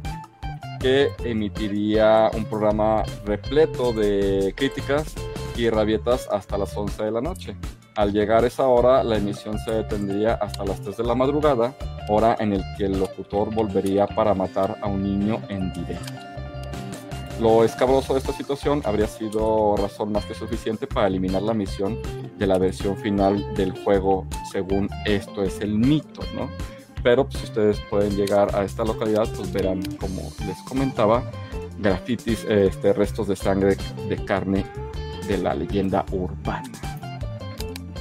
que 0.79 1.09
emitiría 1.23 2.29
un 2.35 2.45
programa 2.45 3.03
repleto 3.25 3.93
de 3.93 4.53
críticas 4.55 5.15
y 5.57 5.69
rabietas 5.69 6.27
hasta 6.31 6.57
las 6.57 6.75
11 6.77 7.03
de 7.05 7.11
la 7.11 7.21
noche. 7.21 7.55
Al 7.95 8.11
llegar 8.11 8.43
esa 8.43 8.67
hora, 8.67 9.05
la 9.05 9.15
emisión 9.15 9.57
se 9.57 9.71
detendría 9.71 10.33
hasta 10.33 10.65
las 10.65 10.81
3 10.81 10.97
de 10.97 11.03
la 11.05 11.15
madrugada, 11.15 11.73
hora 12.09 12.35
en 12.39 12.51
el 12.51 12.61
que 12.77 12.87
el 12.87 12.99
locutor 12.99 13.55
volvería 13.55 14.05
para 14.05 14.33
matar 14.33 14.77
a 14.81 14.87
un 14.87 15.01
niño 15.01 15.41
en 15.47 15.71
directo. 15.71 16.13
Lo 17.39 17.63
escabroso 17.63 18.11
de 18.11 18.19
esta 18.19 18.33
situación 18.33 18.81
habría 18.83 19.07
sido 19.07 19.77
razón 19.77 20.11
más 20.11 20.25
que 20.25 20.33
suficiente 20.33 20.87
para 20.87 21.07
eliminar 21.07 21.41
la 21.41 21.53
misión 21.53 21.97
de 22.37 22.47
la 22.47 22.57
versión 22.57 22.97
final 22.97 23.53
del 23.55 23.71
juego, 23.71 24.27
según 24.51 24.89
esto 25.05 25.41
es 25.41 25.61
el 25.61 25.77
mito, 25.77 26.21
¿no? 26.35 26.49
Pero 27.01 27.25
pues, 27.25 27.37
si 27.37 27.43
ustedes 27.45 27.79
pueden 27.89 28.17
llegar 28.17 28.53
a 28.55 28.65
esta 28.65 28.83
localidad, 28.83 29.27
pues 29.37 29.53
verán, 29.53 29.81
como 30.01 30.21
les 30.45 30.61
comentaba, 30.67 31.23
grafitis, 31.79 32.43
este, 32.49 32.91
restos 32.91 33.29
de 33.29 33.37
sangre, 33.37 33.77
de 34.09 34.25
carne 34.25 34.65
de 35.29 35.37
la 35.37 35.53
leyenda 35.53 36.03
urbana 36.11 36.94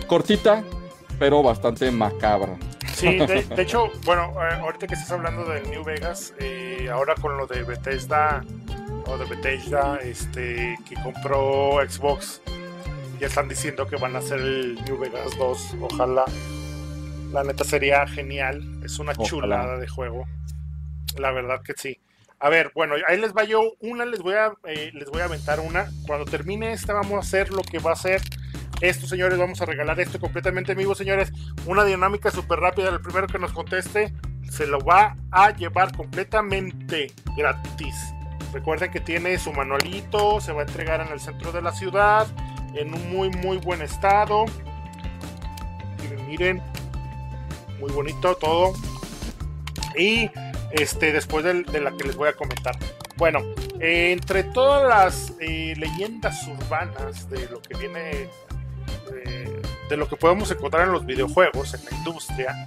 cortita, 0.07 0.65
pero 1.19 1.43
bastante 1.43 1.91
macabra. 1.91 2.57
Sí, 2.95 3.19
de, 3.19 3.63
hecho, 3.63 3.91
bueno, 4.05 4.33
eh, 4.41 4.55
ahorita 4.61 4.87
que 4.87 4.95
estás 4.95 5.13
hablando 5.13 5.45
del 5.45 5.69
New 5.71 5.85
Vegas, 5.85 6.35
eh, 6.39 6.89
ahora 6.93 7.15
con 7.15 7.37
lo 7.37 7.47
de 7.47 7.63
Bethesda, 7.63 8.45
o 9.07 9.19
de 9.19 9.25
Bethesda, 9.27 9.99
este, 10.03 10.79
que 10.89 10.95
compró 11.03 11.79
Xbox, 11.87 12.41
ya 13.21 13.27
están 13.27 13.49
diciendo 13.49 13.87
que 13.87 13.97
van 13.97 14.17
a 14.17 14.19
hacer 14.19 14.41
el 14.41 14.83
New 14.85 14.99
Vegas 14.99 15.37
2, 15.39 15.77
ojalá. 15.81 16.25
La 17.33 17.43
neta 17.43 17.65
sería 17.65 18.07
genial, 18.07 18.81
es 18.85 18.99
una 18.99 19.15
chulada 19.15 19.77
de 19.79 19.89
juego. 19.89 20.27
La 21.19 21.33
verdad 21.33 21.63
que 21.63 21.75
sí. 21.77 21.99
A 22.39 22.49
ver, 22.49 22.73
bueno, 22.75 22.95
ahí 23.09 23.19
les 23.19 23.33
va 23.33 23.45
yo 23.45 23.73
una, 23.81 24.05
les 24.05 24.21
voy 24.21 24.35
a, 24.35 24.53
eh, 24.65 24.91
les 24.95 25.09
voy 25.09 25.21
a 25.21 25.25
aventar 25.25 25.61
una. 25.61 25.91
Cuando 26.07 26.25
termine 26.25 26.73
esta 26.73 26.93
vamos 26.93 27.15
a 27.15 27.19
hacer 27.21 27.53
lo 27.53 27.63
que 27.63 27.79
va 27.79 27.93
a 27.93 27.97
ser 27.97 28.21
esto, 28.89 29.07
señores, 29.07 29.39
vamos 29.39 29.61
a 29.63 29.67
regalar 29.67 29.99
esto 29.99 30.21
completamente 30.21 30.73
en 30.73 30.79
vivo, 30.79 30.95
señores. 30.95 31.33
Una 31.67 31.85
dinámica 31.85 32.31
súper 32.31 32.61
rápida. 32.61 32.91
El 32.91 33.01
primero 33.01 33.27
que 33.27 33.39
nos 33.39 33.53
conteste 33.53 34.13
se 34.51 34.67
lo 34.67 34.79
va 34.79 35.17
a 35.31 35.51
llevar 35.57 35.97
completamente 35.97 37.13
gratis. 37.37 37.95
Recuerden 38.53 38.91
que 38.91 39.01
tiene 39.01 39.39
su 39.39 39.53
manualito, 39.53 40.41
se 40.41 40.53
va 40.53 40.63
a 40.63 40.65
entregar 40.65 41.01
en 41.01 41.09
el 41.13 41.19
centro 41.19 41.51
de 41.51 41.63
la 41.63 41.73
ciudad, 41.73 42.27
en 42.75 42.95
un 42.95 43.11
muy, 43.11 43.31
muy 43.31 43.57
buen 43.57 43.81
estado. 43.81 44.45
Miren, 46.03 46.29
miren, 46.29 46.63
muy 47.81 47.91
bonito 47.91 48.35
todo. 48.37 48.75
Y 49.97 50.31
este, 50.73 51.13
después 51.13 51.45
de, 51.45 51.81
la 51.81 51.91
que 51.93 52.05
les 52.05 52.17
voy 52.17 52.29
a 52.29 52.35
comentar. 52.35 52.77
Bueno, 53.17 53.41
entre 53.81 54.45
todas 54.45 54.89
las 54.89 55.33
eh, 55.41 55.75
leyendas 55.77 56.47
urbanas 56.49 57.31
de 57.31 57.49
lo 57.49 57.63
que 57.63 57.77
viene 57.77 58.29
de, 59.11 59.97
lo 59.97 60.09
que 60.09 60.17
podemos 60.17 60.51
encontrar 60.51 60.87
en 60.87 60.93
los 60.93 61.07
videojuegos, 61.07 61.75
en 61.75 61.85
la 61.85 61.97
industria, 61.99 62.67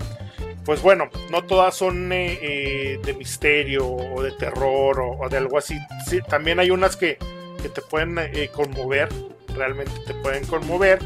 pues 0.64 0.82
bueno, 0.82 1.10
no 1.30 1.44
todas 1.44 1.76
son 1.76 2.12
eh, 2.12 2.40
eh, 2.42 3.00
de 3.04 3.14
misterio 3.14 3.88
o 3.88 4.22
de 4.22 4.32
terror 4.32 5.00
o, 5.00 5.30
de 5.30 5.38
algo 5.38 5.58
así. 5.58 5.78
Sí, 6.06 6.20
también 6.22 6.60
hay 6.60 6.72
unas 6.72 6.96
que, 6.96 7.18
que 7.62 7.70
te 7.70 7.82
pueden 7.82 8.18
eh, 8.18 8.50
conmover, 8.54 9.10
realmente 9.54 9.92
te 10.06 10.14
pueden 10.14 10.46
conmover, 10.46 11.00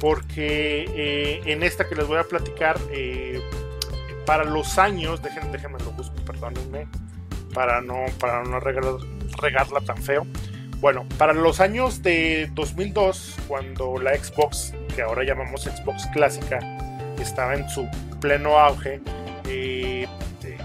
porque 0.00 1.42
en 1.46 1.62
esta 1.62 1.88
que 1.88 1.94
les 1.94 2.06
voy 2.06 2.18
a 2.18 2.24
platicar, 2.24 2.76
para 4.26 4.44
los 4.44 4.78
años, 4.78 5.22
déjenme, 5.22 5.50
déjenme 5.52 5.78
lo 5.80 5.92
busco, 5.92 6.14
perdónenme, 6.24 6.88
para 7.54 7.80
no, 7.80 8.06
para 8.18 8.42
no 8.42 8.58
regarla 8.58 9.80
tan 9.80 10.02
feo. 10.02 10.26
Bueno, 10.82 11.06
para 11.16 11.32
los 11.32 11.60
años 11.60 12.02
de 12.02 12.50
2002, 12.54 13.36
cuando 13.46 13.98
la 13.98 14.16
Xbox, 14.16 14.74
que 14.96 15.02
ahora 15.02 15.22
llamamos 15.22 15.62
Xbox 15.62 16.08
clásica, 16.08 16.58
estaba 17.20 17.54
en 17.54 17.68
su 17.68 17.88
pleno 18.20 18.58
auge, 18.58 19.00
eh, 19.48 20.08
eh, 20.42 20.58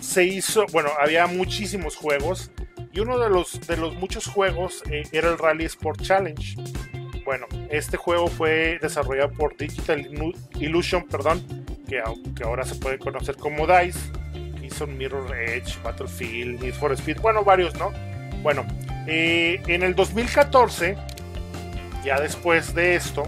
se 0.00 0.24
hizo, 0.24 0.64
bueno, 0.72 0.88
había 0.98 1.26
muchísimos 1.26 1.94
juegos 1.94 2.52
y 2.90 3.00
uno 3.00 3.18
de 3.18 3.28
los, 3.28 3.60
de 3.66 3.76
los 3.76 3.94
muchos 3.96 4.26
juegos 4.26 4.82
eh, 4.90 5.02
era 5.12 5.28
el 5.28 5.36
Rally 5.36 5.66
Sport 5.66 6.00
Challenge. 6.00 6.56
Bueno, 7.26 7.46
este 7.68 7.98
juego 7.98 8.28
fue 8.28 8.78
desarrollado 8.80 9.30
por 9.32 9.58
Digital 9.58 10.08
Illusion, 10.58 11.06
perdón, 11.06 11.66
que, 11.86 12.02
que 12.34 12.44
ahora 12.44 12.64
se 12.64 12.76
puede 12.76 12.98
conocer 12.98 13.36
como 13.36 13.66
DICE. 13.66 13.98
Hizo 14.62 14.86
Mirror 14.86 15.36
Edge, 15.36 15.78
Battlefield, 15.82 16.62
Need 16.62 16.72
for 16.72 16.92
Speed, 16.92 17.20
bueno, 17.20 17.44
varios, 17.44 17.74
¿no? 17.74 17.92
Bueno, 18.44 18.66
eh, 19.06 19.62
en 19.68 19.82
el 19.82 19.94
2014, 19.94 20.98
ya 22.04 22.20
después 22.20 22.74
de 22.74 22.94
esto, 22.94 23.22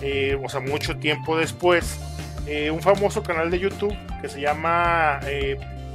eh, 0.00 0.38
o 0.40 0.48
sea, 0.48 0.60
mucho 0.60 0.96
tiempo 0.96 1.36
después, 1.36 1.98
eh, 2.46 2.70
un 2.70 2.80
famoso 2.80 3.24
canal 3.24 3.50
de 3.50 3.58
YouTube 3.58 3.96
que 4.22 4.28
se 4.28 4.40
llama 4.40 5.18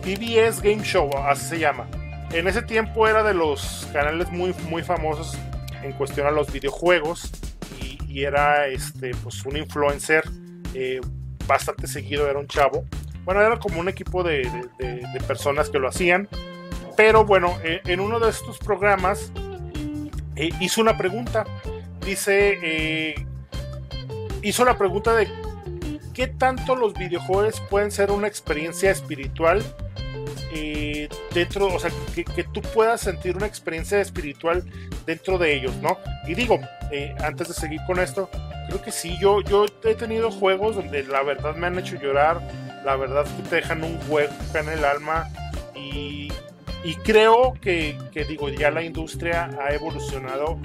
PBS 0.01 0.61
Game 0.61 0.83
Show, 0.83 1.09
así 1.25 1.45
se 1.45 1.59
llama. 1.59 1.87
En 2.33 2.49
ese 2.49 2.61
tiempo 2.61 3.07
era 3.07 3.23
de 3.23 3.33
los 3.33 3.87
canales 3.93 4.29
muy, 4.29 4.53
muy 4.69 4.83
famosos 4.83 5.37
en 5.81 5.93
cuestión 5.93 6.27
a 6.27 6.31
los 6.31 6.51
videojuegos 6.51 7.31
y, 8.09 8.23
era 8.25 8.67
este, 8.67 9.11
pues 9.23 9.45
un 9.45 9.55
influencer 9.55 10.25
bastante 11.47 11.87
seguido, 11.87 12.29
era 12.29 12.37
un 12.37 12.47
chavo. 12.47 12.83
Bueno, 13.23 13.41
era 13.41 13.57
como 13.57 13.79
un 13.79 13.87
equipo 13.87 14.21
de 14.21 14.49
personas 15.25 15.69
que 15.69 15.79
lo 15.79 15.87
hacían 15.87 16.27
pero 16.99 17.23
bueno, 17.23 17.57
eh, 17.63 17.79
en 17.85 18.01
uno 18.01 18.19
de 18.19 18.29
estos 18.29 18.57
programas 18.57 19.31
eh, 20.35 20.49
hizo 20.59 20.81
una 20.81 20.97
pregunta. 20.97 21.45
Dice, 22.05 22.59
eh, 22.61 23.15
hizo 24.41 24.65
la 24.65 24.77
pregunta 24.77 25.15
de 25.15 25.29
qué 26.13 26.27
tanto 26.27 26.75
los 26.75 26.93
videojuegos 26.95 27.61
pueden 27.69 27.89
ser 27.89 28.11
una 28.11 28.27
experiencia 28.27 28.91
espiritual 28.91 29.63
dentro, 31.33 31.67
o 31.67 31.79
sea, 31.79 31.89
que, 32.13 32.43
tú 32.43 32.61
puedas 32.61 32.99
sentir 32.99 33.37
una 33.37 33.45
experiencia 33.45 34.01
espiritual 34.01 34.65
dentro 35.05 35.37
de 35.37 35.55
ellos, 35.55 35.77
¿no? 35.77 35.97
Y 36.27 36.33
digo, 36.33 36.59
antes 37.23 37.47
de 37.47 37.53
seguir 37.53 37.79
con 37.87 37.99
esto, 37.99 38.29
creo 38.67 38.81
que 38.81 38.91
sí, 38.91 39.17
yo, 39.21 39.39
yo 39.39 39.67
he 39.85 39.95
tenido 39.95 40.31
juegos 40.31 40.75
donde 40.75 41.03
la 41.03 41.23
verdad 41.23 41.55
me 41.55 41.67
han 41.67 41.79
hecho 41.79 41.95
llorar, 41.95 42.41
la 42.83 42.97
verdad 42.97 43.25
que 43.37 43.43
te 43.43 43.55
dejan 43.55 43.85
un 43.85 43.97
hueco 44.09 44.33
en 44.53 44.67
el 44.67 44.83
alma 44.83 45.29
y, 45.73 46.29
y 46.83 46.95
creo 46.95 47.53
que, 47.61 47.97
digo, 48.27 48.49
ya 48.49 48.71
la 48.71 48.83
industria 48.83 49.49
ha 49.61 49.73
evolucionado 49.73 50.59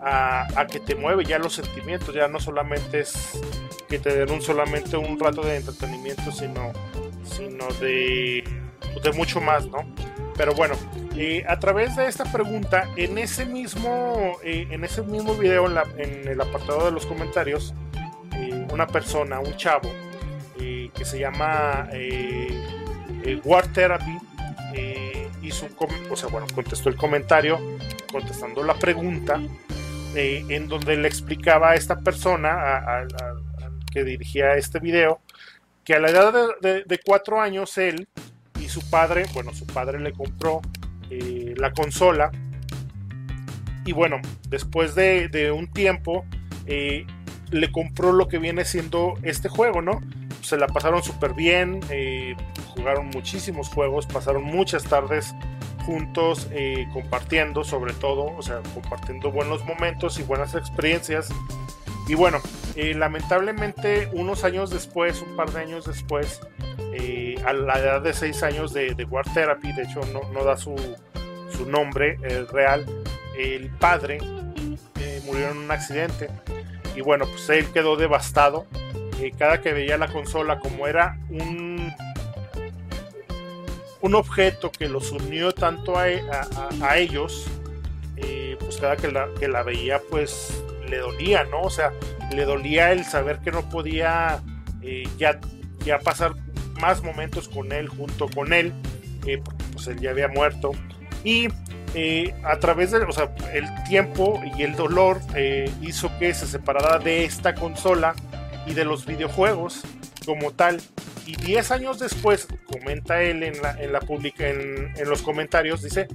a, 0.00 0.66
que 0.70 0.80
te 0.80 0.94
mueve 0.94 1.24
ya 1.24 1.38
los 1.38 1.54
sentimientos, 1.54 2.14
ya 2.14 2.28
no 2.28 2.40
solamente 2.40 3.00
es 3.00 3.40
que 3.88 3.98
te 3.98 4.14
den 4.14 4.30
un, 4.30 4.40
solamente 4.40 4.96
un 4.96 5.18
rato 5.18 5.42
de 5.42 5.56
entretenimiento, 5.56 6.30
sino, 6.32 6.72
sino 7.22 7.66
de, 7.80 8.44
de 9.02 9.12
mucho 9.12 9.40
más, 9.40 9.66
¿no? 9.66 9.78
Pero 10.38 10.54
bueno, 10.54 10.76
eh, 11.16 11.44
a 11.48 11.58
través 11.58 11.96
de 11.96 12.06
esta 12.06 12.24
pregunta, 12.30 12.88
en 12.96 13.18
ese 13.18 13.44
mismo, 13.44 14.36
eh, 14.44 14.68
en 14.70 14.84
ese 14.84 15.02
mismo 15.02 15.34
video, 15.34 15.66
en, 15.66 15.74
la, 15.74 15.82
en, 15.96 16.28
el 16.28 16.40
apartado 16.40 16.84
de 16.84 16.92
los 16.92 17.06
comentarios, 17.06 17.74
eh, 18.36 18.66
una 18.72 18.86
persona, 18.86 19.40
un 19.40 19.56
chavo, 19.56 19.90
que 20.56 21.04
se 21.04 21.20
llama 21.20 21.88
War 23.44 23.66
Therapy, 23.72 24.18
o 26.10 26.16
sea, 26.16 26.28
bueno, 26.28 26.46
contestó 26.54 26.88
el 26.88 26.96
comentario, 26.96 27.58
contestando 28.10 28.62
la 28.62 28.74
pregunta, 28.74 29.40
eh, 30.14 30.44
en 30.48 30.68
donde 30.68 30.96
le 30.96 31.08
explicaba 31.08 31.70
a 31.70 31.74
esta 31.74 32.00
persona, 32.00 32.50
a, 32.50 33.06
que 33.92 34.04
dirigía 34.04 34.54
este 34.54 34.78
video, 34.78 35.20
que 35.84 35.94
a 35.94 36.00
la 36.00 36.10
edad 36.10 36.34
de, 36.60 37.00
cuatro 37.04 37.40
años 37.40 37.78
él 37.78 38.08
y 38.60 38.68
su 38.68 38.88
padre, 38.90 39.26
bueno, 39.32 39.54
su 39.54 39.66
padre 39.66 39.98
le 40.00 40.12
compró 40.12 40.60
eh, 41.10 41.54
la 41.56 41.72
consola, 41.72 42.30
y 43.84 43.92
bueno, 43.92 44.20
después 44.50 44.94
de, 44.94 45.50
un 45.50 45.72
tiempo, 45.72 46.26
eh, 46.66 47.06
le 47.50 47.72
compró 47.72 48.12
lo 48.12 48.28
que 48.28 48.38
viene 48.38 48.66
siendo 48.66 49.14
este 49.22 49.48
juego, 49.48 49.80
¿no? 49.80 50.02
Se 50.48 50.56
la 50.56 50.66
pasaron 50.66 51.02
súper 51.02 51.34
bien, 51.34 51.80
jugaron 52.74 53.08
muchísimos 53.08 53.68
juegos, 53.68 54.06
pasaron 54.06 54.44
muchas 54.44 54.82
tardes 54.84 55.34
juntos 55.84 56.48
eh, 56.52 56.88
compartiendo 56.90 57.64
sobre 57.64 57.92
todo, 57.92 58.34
o 58.34 58.40
sea, 58.40 58.62
compartiendo 58.72 59.30
buenos 59.30 59.62
momentos 59.66 60.18
y 60.18 60.22
buenas 60.22 60.54
experiencias. 60.54 61.28
Y 62.06 62.14
bueno, 62.14 62.40
eh, 62.76 62.94
lamentablemente 62.94 64.08
unos 64.14 64.42
años 64.42 64.70
después, 64.70 65.20
un 65.20 65.36
par 65.36 65.50
de 65.52 65.60
años 65.60 65.84
después, 65.84 66.40
eh, 66.94 67.36
a 67.44 67.52
la 67.52 67.78
edad 67.78 68.00
de 68.00 68.14
6 68.14 68.42
años 68.42 68.72
de, 68.72 68.94
de, 68.94 69.04
War 69.04 69.26
Therapy, 69.34 69.74
de 69.74 69.82
hecho 69.82 70.00
no, 70.14 70.22
no 70.32 70.44
da 70.44 70.56
su, 70.56 70.74
su 71.50 71.66
nombre 71.66 72.16
real, 72.50 72.86
el 73.38 73.68
padre 73.68 74.16
murió 75.26 75.50
en 75.50 75.58
un 75.58 75.70
accidente 75.70 76.30
y 76.98 77.02
bueno, 77.02 77.26
pues 77.26 77.48
él 77.50 77.66
quedó 77.72 77.96
devastado. 77.96 78.66
Eh, 79.20 79.32
cada 79.36 79.60
que 79.60 79.72
veía 79.72 79.98
la 79.98 80.08
consola 80.08 80.58
como 80.60 80.86
era 80.86 81.18
un, 81.28 81.92
un 84.00 84.14
objeto 84.14 84.70
que 84.70 84.88
los 84.88 85.10
unió 85.12 85.52
tanto 85.52 85.98
a, 85.98 86.08
ellos, 86.96 87.46
eh, 88.16 88.56
pues 88.60 88.76
cada 88.76 88.96
que 88.96 89.10
la, 89.10 89.28
que 89.38 89.48
la 89.48 89.62
veía 89.62 90.00
pues 90.10 90.62
le 90.88 90.98
dolía, 90.98 91.44
¿no? 91.44 91.62
O 91.62 91.70
sea, 91.70 91.92
le 92.32 92.44
dolía 92.44 92.92
el 92.92 93.04
saber 93.04 93.38
que 93.40 93.50
no 93.50 93.68
podía 93.68 94.40
eh, 94.82 95.08
ya, 95.18 95.40
ya 95.84 95.98
pasar 95.98 96.34
más 96.80 97.02
momentos 97.02 97.48
con 97.48 97.72
él, 97.72 97.88
junto 97.88 98.28
con 98.28 98.52
él, 98.52 98.72
porque 99.16 99.42
pues 99.72 99.86
él 99.88 100.00
ya 100.00 100.10
había 100.10 100.28
muerto. 100.28 100.72
Y 101.24 101.48
eh, 101.94 102.34
a 102.44 102.58
través 102.58 102.90
del, 102.90 103.02
o 103.02 103.12
sea, 103.12 103.34
el 103.52 103.66
tiempo 103.84 104.40
y 104.56 104.62
el 104.62 104.76
dolor 104.76 105.20
eh, 105.34 105.70
hizo 105.80 106.10
que 106.18 106.34
se 106.34 106.46
separara 106.46 106.98
de 106.98 107.24
esta 107.24 107.54
consola 107.54 108.14
y 108.66 108.74
de 108.74 108.84
los 108.84 109.06
videojuegos 109.06 109.82
como 110.24 110.52
tal. 110.52 110.80
Y 111.26 111.36
10 111.36 111.70
años 111.72 111.98
después, 111.98 112.48
comenta 112.66 113.22
él 113.22 113.42
en, 113.42 113.60
la, 113.60 113.72
en, 113.80 113.92
la 113.92 114.00
publica, 114.00 114.48
en, 114.48 114.92
en 114.96 115.08
los 115.08 115.22
comentarios, 115.22 115.82
dice 115.82 116.08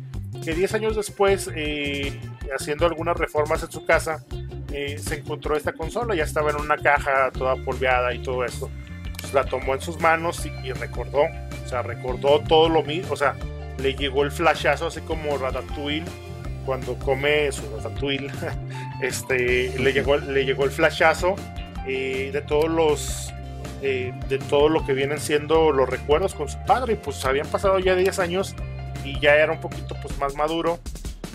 que 0.43 0.53
10 0.53 0.73
años 0.73 0.95
después, 0.95 1.49
eh, 1.55 2.19
haciendo 2.57 2.85
algunas 2.85 3.17
reformas 3.17 3.63
en 3.63 3.71
su 3.71 3.85
casa, 3.85 4.23
se 4.97 5.15
encontró 5.15 5.55
esta 5.55 5.73
consola, 5.73 6.15
ya 6.15 6.23
estaba 6.23 6.49
en 6.49 6.55
una 6.57 6.77
caja 6.77 7.29
toda 7.31 7.55
polveada 7.57 8.13
y 8.13 8.19
todo 8.19 8.43
esto. 8.43 8.71
Pues 9.21 9.33
la 9.33 9.45
tomó 9.45 9.75
en 9.75 9.81
sus 9.81 9.99
manos 9.99 10.45
y, 10.45 10.67
y 10.67 10.71
recordó, 10.71 11.21
o 11.23 11.67
sea, 11.67 11.83
recordó 11.83 12.39
todo 12.41 12.69
lo 12.69 12.81
mismo, 12.81 13.13
o 13.13 13.15
sea, 13.15 13.35
le 13.77 13.93
llegó 13.93 14.23
el 14.23 14.31
flashazo, 14.31 14.87
así 14.87 15.01
como 15.01 15.37
Ratatouille, 15.37 16.05
cuando 16.65 16.95
come 16.99 17.51
su 17.51 17.61
Ratatouille, 17.75 18.31
este, 19.01 19.77
le, 19.77 19.93
llegó, 19.93 20.17
le 20.17 20.45
llegó 20.45 20.65
el 20.65 20.71
flashazo 20.71 21.35
eh, 21.87 22.29
de 22.31 22.41
todos 22.41 22.69
los. 22.69 23.33
Eh, 23.81 24.13
de 24.29 24.39
todo 24.39 24.69
lo 24.69 24.85
que 24.85 24.93
vienen 24.93 25.19
siendo 25.19 25.73
los 25.73 25.89
recuerdos 25.89 26.33
con 26.33 26.47
su 26.47 26.57
padre, 26.65 26.93
y 26.93 26.95
pues 26.95 27.25
habían 27.25 27.47
pasado 27.47 27.79
ya 27.79 27.95
10 27.95 28.17
años 28.19 28.55
y 29.03 29.19
ya 29.19 29.35
era 29.35 29.51
un 29.51 29.59
poquito 29.59 29.97
pues 30.01 30.17
más 30.17 30.35
maduro 30.35 30.79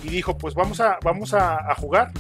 y 0.03 0.09
dijo 0.09 0.39
pues 0.39 0.55
vamos 0.55 0.81
a, 0.81 0.99
vamos 1.05 1.35
a, 1.35 1.75
jugar, 1.75 2.11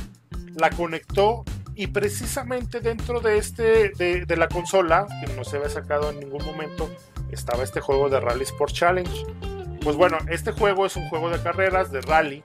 la 0.54 0.68
conectó 0.68 1.44
y 1.74 1.86
precisamente 1.86 2.80
dentro 2.80 3.20
de 3.20 3.38
este 3.38 3.88
de, 3.96 4.26
de, 4.26 4.36
la 4.36 4.48
consola 4.48 5.06
que 5.24 5.32
no 5.32 5.44
se 5.44 5.56
había 5.56 5.70
sacado 5.70 6.10
en 6.10 6.20
ningún 6.20 6.44
momento 6.44 6.90
estaba 7.32 7.64
este 7.64 7.80
juego 7.80 8.10
de 8.10 8.20
Rally 8.20 8.42
Sport 8.42 8.74
Challenge 8.74 9.24
pues 9.88 9.96
bueno, 9.96 10.18
este 10.28 10.52
juego 10.52 10.86
es 10.86 10.96
un 10.96 11.08
juego 11.08 11.30
de 11.30 11.40
carreras, 11.40 11.90
de 11.90 12.00
rally. 12.00 12.42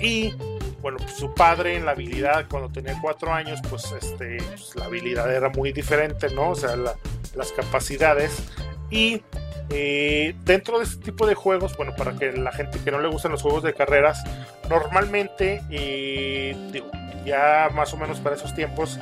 Y 0.00 0.34
bueno, 0.82 0.98
pues 0.98 1.14
su 1.14 1.32
padre 1.32 1.76
en 1.76 1.86
la 1.86 1.92
habilidad, 1.92 2.46
cuando 2.50 2.68
tenía 2.68 2.98
cuatro 3.00 3.32
años, 3.32 3.60
pues, 3.70 3.90
este, 3.92 4.38
pues, 4.48 4.74
la 4.74 4.86
habilidad 4.86 5.32
era 5.32 5.48
muy 5.48 5.72
diferente, 5.72 6.28
¿no? 6.34 6.50
O 6.50 6.54
sea, 6.56 6.76
las 6.76 7.52
capacidades. 7.52 8.42
Y 8.90 9.22
eh, 9.70 10.34
dentro 10.44 10.78
de 10.78 10.84
este 10.84 11.02
tipo 11.04 11.26
de 11.26 11.34
juegos, 11.34 11.76
bueno, 11.76 11.94
para 11.96 12.14
que 12.16 12.32
la 12.32 12.50
gente 12.50 12.80
que 12.84 12.90
no 12.90 13.00
le 13.00 13.08
gustan 13.08 13.30
los 13.30 13.42
juegos 13.42 13.62
de 13.62 13.74
carreras, 13.74 14.22
normalmente, 14.68 15.62
eh, 15.70 16.82
ya 17.24 17.70
más 17.72 17.94
o 17.94 17.96
menos 17.96 18.18
para 18.18 18.34
esos 18.34 18.52
tiempos, 18.54 18.98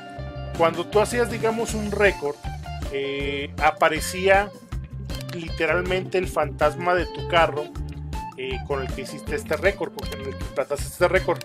cuando 0.58 0.86
tú 0.86 1.00
hacías, 1.00 1.30
digamos, 1.30 1.72
un 1.72 1.90
récord, 1.90 2.36
eh, 2.92 3.50
aparecía 3.62 4.50
literalmente 5.34 6.18
el 6.18 6.28
fantasma 6.28 6.94
de 6.94 7.06
tu 7.06 7.26
carro 7.28 7.64
eh, 8.42 8.58
con 8.66 8.80
el 8.80 8.90
que 8.94 9.02
hiciste 9.02 9.36
este 9.36 9.54
récord, 9.54 9.92
porque 9.92 10.14
en 10.14 10.20
el 10.20 10.30
que 10.30 10.44
trataste 10.54 10.86
este 10.86 11.08
récord. 11.08 11.40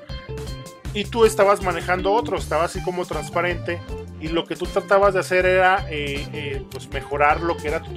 Y 0.94 1.04
tú 1.04 1.26
estabas 1.26 1.62
manejando 1.62 2.14
otro, 2.14 2.38
estaba 2.38 2.64
así 2.64 2.82
como 2.84 3.06
transparente. 3.06 3.82
Y 4.22 4.30
lo 4.30 4.46
que 4.46 4.56
tú 4.56 4.66
tratabas 4.66 5.14
de 5.14 5.20
hacer 5.20 5.46
era 5.46 5.86
eh, 5.90 6.26
eh, 6.32 6.64
pues 6.72 6.90
mejorar 6.90 7.42
lo 7.42 7.58
que 7.58 7.68
era 7.68 7.82
tu 7.82 7.92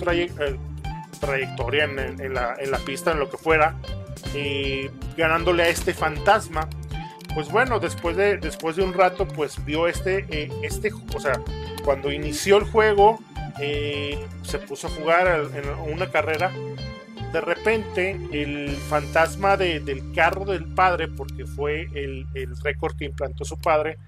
trayectoria 1.21 1.85
en, 1.85 2.35
la, 2.35 2.57
en, 2.59 2.71
la, 2.73 2.79
pista, 2.79 3.13
en 3.13 3.21
lo 3.21 3.31
que 3.31 3.37
fuera, 3.37 3.77
ganándole 5.17 5.63
a 5.63 5.69
este 5.69 5.95
fantasma. 5.95 6.69
Pues 7.37 7.53
bueno, 7.53 7.79
después 7.79 8.17
de, 8.17 8.39
después 8.39 8.75
de 8.75 8.83
un 8.83 8.95
rato, 8.95 9.29
pues 9.29 9.65
vio 9.65 9.87
este, 9.87 10.51
este, 10.65 10.91
o 11.15 11.21
sea, 11.21 11.41
cuando 11.85 12.11
inició 12.11 12.57
el 12.57 12.65
juego, 12.65 13.21
eh, 13.61 14.19
se 14.43 14.59
puso 14.59 14.89
a 14.89 14.91
jugar 14.91 15.51
en 15.55 15.93
una 15.93 16.11
carrera. 16.11 16.53
De 17.33 17.41
repente, 17.41 18.19
el 18.33 18.71
fantasma 18.89 19.57
del 19.57 20.13
carro 20.15 20.45
del 20.45 20.65
padre, 20.65 21.09
porque 21.09 21.47
fue 21.47 21.89
el, 21.95 22.27
récord 22.63 22.97
que 22.97 23.05
implantó 23.05 23.45
su 23.45 23.59
padre, 23.59 23.99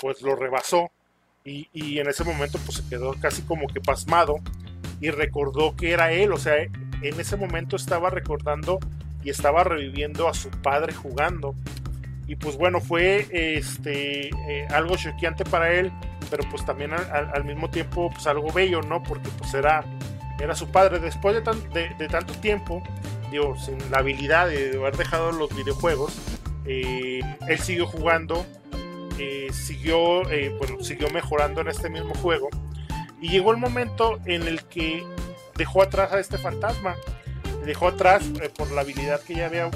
pues 0.00 0.22
lo 0.22 0.34
rebasó. 0.34 0.90
Y, 1.44 1.98
en 1.98 2.08
ese 2.08 2.24
momento, 2.24 2.58
pues 2.66 2.78
se 2.78 2.88
quedó 2.88 3.14
casi 3.14 3.42
como 3.42 3.68
que 3.68 3.80
pasmado 3.80 4.40
y 5.00 5.10
recordó 5.10 5.76
que 5.76 5.92
era 5.92 6.12
él. 6.12 6.32
O 6.32 6.36
sea, 6.36 6.56
en 6.56 7.20
ese 7.20 7.36
momento 7.36 7.76
estaba 7.76 8.10
recordando 8.10 8.78
y 9.24 9.30
estaba 9.30 9.64
reviviendo 9.64 10.28
a 10.28 10.34
su 10.34 10.50
padre 10.50 10.92
jugando. 10.92 11.54
Y 12.26 12.36
pues 12.36 12.56
bueno, 12.58 12.80
fue 12.80 13.26
este, 13.30 14.28
eh, 14.28 14.66
algo 14.70 14.96
choqueante 14.96 15.44
para 15.44 15.72
él 15.72 15.90
pero 16.30 16.44
pues 16.50 16.64
también 16.64 16.92
al, 16.92 17.44
mismo 17.44 17.70
tiempo 17.70 18.10
pues 18.10 18.26
algo 18.26 18.52
bello, 18.52 18.82
¿no? 18.82 19.02
Porque 19.02 19.28
pues 19.38 19.54
era, 19.54 19.84
era 20.40 20.54
su 20.54 20.68
padre. 20.68 20.98
Después 20.98 21.42
de, 21.72 21.94
de, 21.98 22.08
tanto 22.08 22.34
tiempo, 22.34 22.82
digo, 23.30 23.56
sin 23.58 23.78
la 23.90 23.98
habilidad 23.98 24.48
de 24.48 24.76
haber 24.76 24.96
dejado 24.96 25.32
los 25.32 25.54
videojuegos, 25.54 26.14
eh, 26.64 27.20
él 27.48 27.58
siguió 27.58 27.86
jugando, 27.86 28.44
eh, 29.18 29.48
siguió, 29.52 30.28
eh, 30.30 30.54
bueno, 30.58 30.82
siguió 30.82 31.10
mejorando 31.10 31.60
en 31.60 31.68
este 31.68 31.88
mismo 31.88 32.14
juego. 32.14 32.48
Y 33.20 33.30
llegó 33.30 33.50
el 33.50 33.56
momento 33.56 34.20
en 34.26 34.46
el 34.46 34.64
que 34.64 35.04
dejó 35.56 35.82
atrás 35.82 36.12
a 36.12 36.20
este 36.20 36.38
fantasma. 36.38 36.94
Dejó 37.64 37.88
atrás, 37.88 38.24
por 38.56 38.70
la 38.70 38.82
habilidad 38.82 39.20
que 39.20 39.34
ya 39.34 39.46
había 39.46 39.70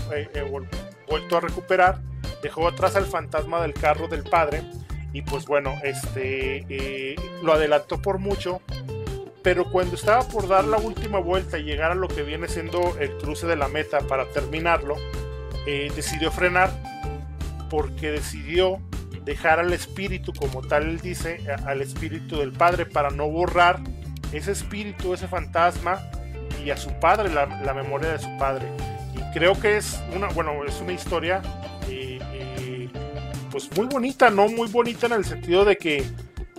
vuelto 1.09 1.37
a 1.37 1.41
recuperar, 1.41 2.01
dejó 2.43 2.67
atrás 2.67 2.97
al 2.97 3.05
fantasma 3.05 3.61
del 3.61 3.75
carro 3.75 4.09
del 4.09 4.23
padre 4.23 4.63
y 5.13 5.23
pues 5.23 5.47
bueno, 5.47 5.75
este 5.83 6.65
eh, 6.69 7.17
lo 7.43 7.53
adelantó 7.53 8.01
por 8.01 8.19
mucho, 8.19 8.63
pero 9.43 9.71
cuando 9.71 9.97
estaba 9.97 10.27
por 10.29 10.49
dar 10.49 10.65
la 10.65 10.79
última 10.79 11.19
vuelta 11.19 11.59
y 11.59 11.65
llegar 11.65 11.91
a 11.91 11.95
lo 11.95 12.09
que 12.09 12.23
viene 12.23 12.49
siendo 12.49 12.97
el 12.99 13.17
cruce 13.19 13.47
de 13.47 13.57
la 13.57 13.69
meta 13.69 14.01
para 14.01 14.27
terminarlo, 14.27 14.97
eh, 15.67 15.91
decidió 15.95 16.31
frenar 16.31 16.71
porque 17.69 18.11
decidió 18.11 18.81
dejar 19.25 19.61
al 19.61 19.73
espíritu, 19.73 20.33
como 20.33 20.63
tal 20.63 20.85
él 20.85 21.01
dice, 21.01 21.41
al 21.67 21.81
espíritu 21.81 22.39
del 22.39 22.53
padre 22.53 22.87
para 22.87 23.11
no 23.11 23.29
borrar 23.29 23.81
ese 24.33 24.53
espíritu, 24.53 25.15
ese 25.15 25.29
fantasma 25.29 26.01
y 26.65 26.71
a 26.71 26.77
su 26.77 26.91
padre, 27.01 27.29
la, 27.31 27.47
memoria 27.75 28.13
de 28.13 28.19
su 28.19 28.37
padre. 28.39 28.67
Y 29.15 29.33
creo 29.33 29.59
que 29.61 29.77
es 29.77 30.01
una, 30.15 30.29
bueno, 30.29 30.65
es 30.65 30.81
una 30.81 30.93
historia 30.93 31.43
pues 33.53 33.69
muy 33.77 33.87
bonita, 33.87 34.31
¿no? 34.31 34.49
Muy 34.49 34.69
bonita 34.69 35.07
en 35.07 35.13
el 35.13 35.25
sentido 35.25 35.65
de 35.65 35.77
que, 35.77 36.05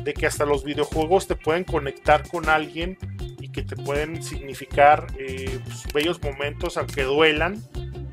de 0.03 0.13
que 0.13 0.25
hasta 0.25 0.45
los 0.45 0.63
videojuegos 0.63 1.27
te 1.27 1.35
pueden 1.35 1.63
conectar 1.63 2.27
con 2.27 2.49
alguien 2.49 2.97
y 3.39 3.49
que 3.49 3.63
te 3.63 3.75
pueden 3.75 4.21
significar 4.21 5.07
eh, 5.17 5.59
pues, 5.63 5.83
bellos 5.93 6.21
momentos, 6.21 6.77
aunque 6.77 7.03
duelan, 7.03 7.61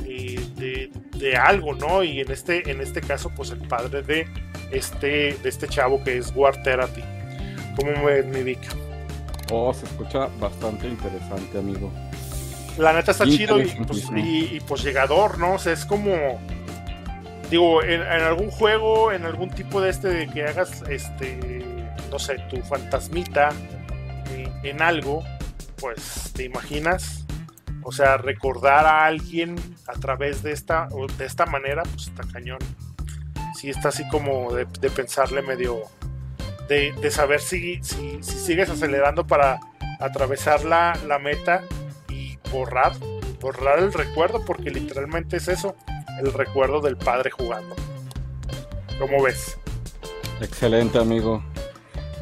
eh, 0.05 0.91
de, 1.15 1.37
algo, 1.37 1.75
¿no? 1.75 2.03
Y 2.03 2.21
en 2.21 2.31
este, 2.31 2.71
en 2.71 2.81
este 2.81 3.01
caso, 3.01 3.31
pues 3.37 3.51
el 3.51 3.59
padre 3.69 4.03
de 4.03 4.27
este, 4.71 5.35
de 5.35 5.49
este 5.49 5.69
chavo 5.69 6.03
que 6.03 6.19
es 6.19 6.33
War 6.35 6.63
Therapy. 6.63 7.03
¿Cómo 7.77 8.07
ves, 8.07 8.27
mi 8.27 8.43
Vic? 8.43 8.61
Oh, 9.53 9.75
se 9.75 9.85
escucha 9.87 10.29
bastante 10.39 10.89
interesante, 10.89 11.59
amigo. 11.59 11.93
La 12.79 12.93
neta 12.93 13.13
está 13.13 13.27
chido 13.27 13.61
y 13.61 13.67
pues, 13.87 14.07
y, 14.17 14.57
y 14.57 14.61
pues 14.67 14.83
llegador, 14.83 15.39
¿no? 15.39 15.55
O 15.55 15.59
sea, 15.59 15.73
es 15.73 15.85
como 15.85 16.39
digo, 17.51 17.83
en, 17.83 18.03
algún 18.03 18.51
juego, 18.51 19.13
en 19.13 19.25
algún 19.25 19.51
tipo 19.51 19.81
de 19.81 19.91
este 19.91 20.09
de 20.09 20.29
que 20.29 20.45
hagas, 20.45 20.83
este, 20.89 21.60
no 22.11 22.19
sé, 22.19 22.39
tu 22.51 22.61
fantasmita 22.63 23.51
en, 24.63 24.83
algo, 24.83 25.25
pues 25.79 26.33
te 26.35 26.45
imaginas, 26.45 27.25
o 27.83 27.93
sea, 27.93 28.17
recordar 28.19 28.87
a 28.87 29.07
alguien 29.07 29.57
a 29.87 29.93
través 29.93 30.43
de 30.43 30.53
esta, 30.53 30.89
de 31.17 31.25
esta 31.25 31.47
manera, 31.47 31.83
pues 31.83 32.09
está 32.09 32.23
cañón. 32.31 32.59
Sí, 33.57 33.71
está 33.71 33.89
así 33.89 34.07
como 34.09 34.53
de, 34.53 34.67
pensarle 34.91 35.43
medio, 35.43 35.83
de, 36.69 37.11
saber 37.11 37.41
si, 37.41 37.83
si, 37.83 38.23
sigues 38.23 38.71
acelerando 38.71 39.27
para 39.27 39.61
atravesar 39.99 40.65
la, 40.65 40.99
la 41.07 41.19
meta 41.19 41.63
y 42.09 42.39
borrar, 42.53 42.93
borrar 43.41 43.79
el 43.79 43.93
recuerdo, 43.93 44.45
porque 44.45 44.71
literalmente 44.71 45.37
es 45.39 45.49
eso 45.49 45.75
el 46.21 46.33
recuerdo 46.33 46.81
del 46.81 46.97
padre 46.97 47.31
jugando. 47.31 47.75
¿Cómo 48.99 49.23
ves? 49.23 49.59
Excelente, 50.41 50.99
amigo. 50.99 51.43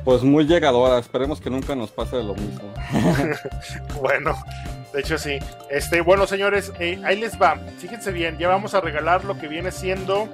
Pues 0.08 0.22
muy 0.22 0.46
llegadora, 0.46 0.98
esperemos 0.98 1.38
que 1.38 1.50
nunca 1.50 1.74
nos 1.74 1.90
pase 1.90 2.22
lo 2.22 2.34
mismo. 2.34 2.72
bueno, 4.00 4.42
de 4.90 5.00
hecho 5.00 5.18
sí. 5.18 5.38
Este, 5.68 6.00
bueno, 6.00 6.26
señores, 6.26 6.72
eh, 6.80 6.98
ahí 7.04 7.20
les 7.20 7.38
va. 7.38 7.60
Fíjense 7.76 8.10
bien, 8.10 8.38
ya 8.38 8.48
vamos 8.48 8.72
a 8.72 8.80
regalar 8.80 9.26
lo 9.26 9.38
que 9.38 9.48
viene 9.48 9.70
siendo 9.70 10.26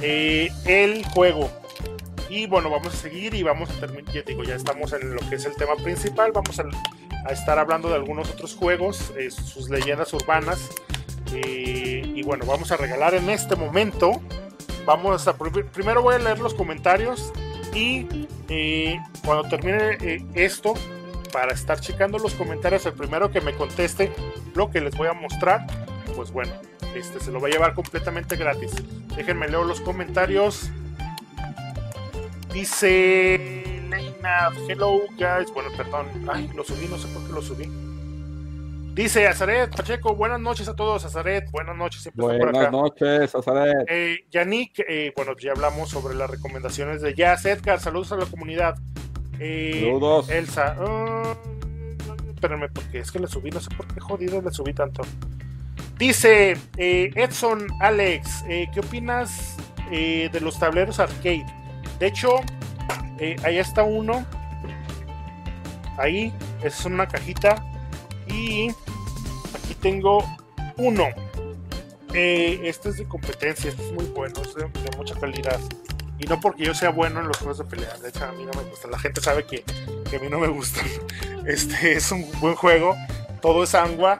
eh, 0.00 0.52
el 0.64 1.04
juego. 1.06 1.50
Y 2.30 2.46
bueno, 2.46 2.70
vamos 2.70 2.94
a 2.94 2.96
seguir 2.96 3.34
y 3.34 3.42
vamos 3.42 3.68
a 3.70 3.80
terminar, 3.80 4.14
ya 4.14 4.22
digo, 4.22 4.44
ya 4.44 4.54
estamos 4.54 4.92
en 4.92 5.16
lo 5.16 5.28
que 5.28 5.34
es 5.34 5.44
el 5.44 5.56
tema 5.56 5.74
principal, 5.74 6.30
vamos 6.30 6.60
a, 6.60 7.32
estar 7.32 7.58
hablando 7.58 7.88
de 7.88 7.96
algunos 7.96 8.30
otros 8.30 8.54
juegos, 8.54 9.12
eh, 9.18 9.32
sus 9.32 9.68
leyendas 9.68 10.14
urbanas. 10.14 10.70
Y 11.34 12.22
bueno, 12.22 12.46
vamos 12.46 12.70
a 12.70 12.76
regalar 12.76 13.14
en 13.14 13.28
este 13.28 13.56
momento. 13.56 14.20
Vamos 14.84 15.26
a 15.26 15.36
primero 15.36 16.00
voy 16.00 16.14
a 16.14 16.18
leer 16.20 16.38
los 16.38 16.54
comentarios 16.54 17.32
y 17.76 18.26
eh, 18.48 18.98
cuando 19.22 19.48
termine 19.48 20.24
esto, 20.34 20.74
para 21.30 21.52
estar 21.52 21.78
checando 21.78 22.18
los 22.18 22.32
comentarios, 22.32 22.86
el 22.86 22.94
primero 22.94 23.30
que 23.30 23.42
me 23.42 23.54
conteste 23.54 24.10
lo 24.54 24.70
que 24.70 24.80
les 24.80 24.96
voy 24.96 25.08
a 25.08 25.12
mostrar, 25.12 25.66
pues 26.14 26.30
bueno, 26.30 26.52
este 26.94 27.20
se 27.20 27.30
lo 27.30 27.40
va 27.40 27.48
a 27.48 27.50
llevar 27.50 27.74
completamente 27.74 28.36
gratis. 28.36 28.72
Déjenme 29.14 29.46
leer 29.48 29.66
los 29.66 29.82
comentarios. 29.82 30.70
Dice 32.54 33.66
hello 34.68 35.00
guys. 35.18 35.52
Bueno, 35.52 35.70
perdón. 35.76 36.06
Ay, 36.32 36.50
lo 36.54 36.64
subí, 36.64 36.86
no 36.88 36.96
sé 36.96 37.08
por 37.08 37.26
qué 37.26 37.32
lo 37.32 37.42
subí. 37.42 37.85
Dice 38.96 39.28
Azaret 39.28 39.76
Pacheco, 39.76 40.14
buenas 40.16 40.40
noches 40.40 40.66
a 40.68 40.74
todos, 40.74 41.04
Azaret, 41.04 41.50
buenas 41.50 41.76
noches. 41.76 42.00
Siempre 42.00 42.24
buenas 42.24 42.72
noches, 42.72 43.34
Azaret. 43.34 43.86
Eh, 43.90 44.24
Yannick, 44.30 44.80
eh, 44.88 45.12
bueno, 45.14 45.36
ya 45.36 45.52
hablamos 45.52 45.90
sobre 45.90 46.14
las 46.14 46.30
recomendaciones 46.30 47.02
de 47.02 47.12
Jazz. 47.14 47.44
Edgar, 47.44 47.78
saludos 47.78 48.12
a 48.12 48.16
la 48.16 48.24
comunidad. 48.24 48.78
Eh, 49.38 49.82
saludos. 49.82 50.30
Elsa, 50.30 50.78
uh, 50.80 52.30
espérenme, 52.30 52.70
porque 52.70 53.00
es 53.00 53.12
que 53.12 53.18
le 53.18 53.26
subí, 53.26 53.50
no 53.50 53.60
sé 53.60 53.68
por 53.76 53.86
qué 53.86 54.00
jodido 54.00 54.40
le 54.40 54.50
subí 54.50 54.72
tanto. 54.72 55.02
Dice 55.98 56.56
Edson 56.78 57.66
Alex, 57.80 58.46
¿qué 58.48 58.80
opinas 58.80 59.58
eh, 59.92 60.30
de 60.32 60.40
los 60.40 60.58
tableros 60.58 61.00
arcade? 61.00 61.44
De 61.98 62.06
hecho, 62.06 62.40
ahí 63.44 63.58
está 63.58 63.82
uno. 63.82 64.24
Ahí 65.98 66.32
es 66.62 66.82
una 66.86 67.06
cajita. 67.06 67.62
Y 68.28 68.70
aquí 69.56 69.74
tengo 69.74 70.24
uno. 70.76 71.08
este 72.12 72.88
es 72.90 72.96
de 72.96 73.04
competencia, 73.04 73.70
este 73.70 73.84
es 73.84 73.92
muy 73.92 74.06
bueno, 74.06 74.34
es 74.42 74.54
de, 74.54 74.68
mucha 74.96 75.14
calidad. 75.14 75.60
Y 76.18 76.24
no 76.24 76.40
porque 76.40 76.64
yo 76.64 76.74
sea 76.74 76.90
bueno 76.90 77.20
en 77.20 77.28
los 77.28 77.36
juegos 77.36 77.58
de 77.58 77.64
pelea, 77.64 77.94
de 77.98 78.08
hecho 78.08 78.24
a 78.24 78.32
mí 78.32 78.44
no 78.44 78.52
me 78.52 78.68
gusta. 78.68 78.88
La 78.88 78.98
gente 78.98 79.20
sabe 79.20 79.44
que, 79.44 79.64
que 80.10 80.16
a 80.16 80.18
mí 80.20 80.28
no 80.30 80.38
me 80.38 80.48
gusta. 80.48 80.80
Este 81.46 81.92
es 81.92 82.10
un 82.10 82.28
buen 82.40 82.56
juego, 82.56 82.96
todo 83.40 83.62
es 83.62 83.74
agua. 83.76 84.18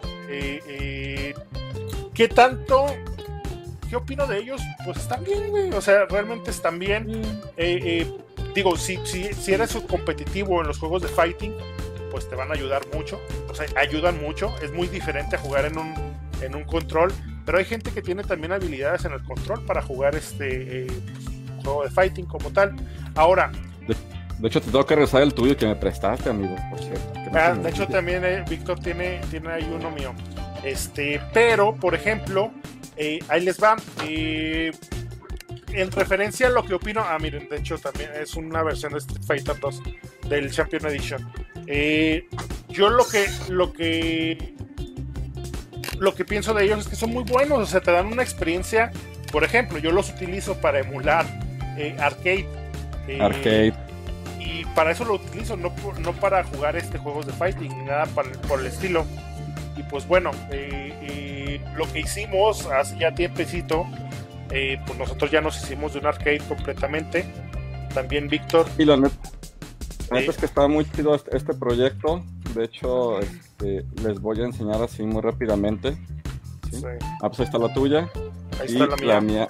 ¿Qué 2.17 2.29
tanto? 2.29 2.87
¿Qué 3.91 3.97
opino 3.97 4.27
de 4.27 4.39
ellos? 4.39 4.63
Pues 4.85 4.97
están 4.97 5.23
bien, 5.23 5.51
güey. 5.51 5.71
O 5.73 5.81
sea, 5.81 6.07
realmente 6.07 6.51
están 6.51 6.79
bien. 6.79 7.23
Eh, 7.57 7.81
eh, 7.85 8.13
digo, 8.55 8.77
si, 8.77 8.99
si, 9.05 9.33
si 9.35 9.53
eres 9.53 9.77
competitivo 9.89 10.61
en 10.63 10.69
los 10.69 10.79
juegos 10.79 11.03
de 11.03 11.09
fighting, 11.09 11.55
pues 12.11 12.29
te 12.29 12.35
van 12.35 12.51
a 12.51 12.55
ayudar 12.55 12.83
mucho. 12.95 13.21
O 13.49 13.55
sea, 13.55 13.67
ayudan 13.77 14.21
mucho. 14.21 14.55
Es 14.63 14.73
muy 14.73 14.89
diferente 14.89 15.37
a 15.37 15.39
jugar 15.39 15.65
en 15.65 15.79
un, 15.79 15.95
en 16.41 16.55
un 16.55 16.65
control. 16.65 17.13
Pero 17.45 17.59
hay 17.59 17.65
gente 17.65 17.91
que 17.93 18.03
tiene 18.03 18.25
también 18.25 18.53
habilidades 18.53 19.05
en 19.05 19.13
el 19.13 19.23
control 19.23 19.65
para 19.65 19.81
jugar 19.83 20.15
este 20.15 20.83
eh, 20.83 20.87
juego 21.63 21.85
de 21.85 21.91
fighting 21.91 22.27
como 22.27 22.51
tal. 22.51 22.75
Ahora. 23.15 23.53
De, 24.39 24.49
hecho, 24.49 24.61
te 24.61 24.71
tengo 24.71 24.85
que 24.85 24.95
regresar 24.95 25.23
el 25.23 25.33
tuyo 25.33 25.57
que 25.57 25.67
me 25.67 25.77
prestaste, 25.77 26.29
amigo. 26.29 26.55
Por 26.71 26.79
cierto, 26.79 27.13
ah, 27.33 27.55
de 27.55 27.71
hecho, 27.71 27.87
también 27.87 28.45
Víctor 28.51 28.79
tiene, 28.81 29.21
tiene 29.31 29.51
ahí 29.51 29.73
uno 29.75 29.91
mío. 29.91 30.13
Este, 30.63 31.23
pero, 31.33 31.75
por 31.75 31.95
ejemplo, 31.95 32.53
eh, 32.97 33.19
ahí 33.29 33.43
les 33.43 33.63
va. 33.63 33.77
Eh, 34.05 34.73
en 35.73 35.91
referencia 35.93 36.47
a 36.47 36.51
lo 36.51 36.65
que 36.65 36.75
opino, 36.75 37.03
ah, 37.03 37.19
miren, 37.19 37.49
de 37.49 37.57
hecho 37.59 37.77
también 37.79 38.11
es 38.21 38.35
una 38.35 38.63
versión 38.63 38.93
de 38.93 38.99
Street 38.99 39.23
Fighter 39.27 39.59
2 39.61 39.83
del 40.29 40.51
Champion 40.51 40.87
Edition. 40.87 41.33
Eh, 41.67 42.29
yo 42.69 42.91
lo 42.91 43.07
que, 43.07 43.27
lo 43.49 43.73
que, 43.73 44.55
lo 45.99 46.15
que 46.15 46.25
pienso 46.25 46.55
de 46.55 46.65
ellos 46.65 46.81
es 46.81 46.89
que 46.89 46.97
son 46.97 47.11
muy 47.11 47.25
buenos, 47.25 47.59
o 47.59 47.67
sea, 47.67 47.81
te 47.81 47.91
dan 47.91 48.07
una 48.07 48.23
experiencia. 48.23 48.91
Por 49.33 49.45
ejemplo, 49.45 49.79
yo 49.79 49.91
los 49.91 50.11
utilizo 50.11 50.61
para 50.61 50.81
emular 50.81 51.27
arcade. 51.99 52.47
arcade. 53.21 53.75
Y 54.39 54.65
para 54.75 54.93
eso 54.93 55.05
lo 55.05 55.15
utilizo, 55.15 55.57
no, 55.57 55.75
no 56.01 56.13
para 56.13 56.45
jugar 56.45 56.77
este 56.77 56.99
juegos 56.99 57.27
de 57.27 57.33
fighting 57.33 57.77
ni 57.77 57.85
nada 57.85 58.07
por 58.07 58.61
el 58.61 58.67
estilo. 58.67 59.05
Y 59.77 59.83
pues 59.83 60.07
bueno, 60.09 60.31
eh, 60.51 60.93
eh, 61.03 61.61
lo 61.77 61.91
que 61.93 62.01
hicimos 62.01 62.67
hace 62.67 62.99
ya 62.99 63.15
tiempecito, 63.15 63.87
eh, 64.51 64.81
pues 64.87 64.99
nosotros 64.99 65.31
ya 65.31 65.41
nos 65.41 65.63
hicimos 65.63 65.93
de 65.93 66.01
un 66.01 66.07
arcade 66.07 66.41
completamente. 66.49 67.27
También 67.93 68.29
Víctor. 68.29 68.67
Y 68.79 68.85
la 68.85 68.97
neta, 68.97 69.15
es 70.11 70.37
que 70.37 70.47
está 70.47 70.69
muy 70.69 70.85
chido 70.93 71.15
este, 71.15 71.37
este, 71.37 71.55
proyecto. 71.55 72.25
De 72.55 72.65
hecho, 72.65 73.21
este, 73.21 73.85
les 74.03 74.21
voy 74.21 74.41
a 74.41 74.45
enseñar 74.45 74.83
así 74.83 75.03
muy 75.03 75.23
rápidamente. 75.23 75.97
Ah, 77.23 77.29
pues 77.29 77.41
ahí 77.41 77.47
está 77.47 77.59
la 77.59 77.73
tuya. 77.73 78.11
Ahí 78.61 78.67
está 78.77 78.87
la 79.05 79.21
mía. 79.21 79.49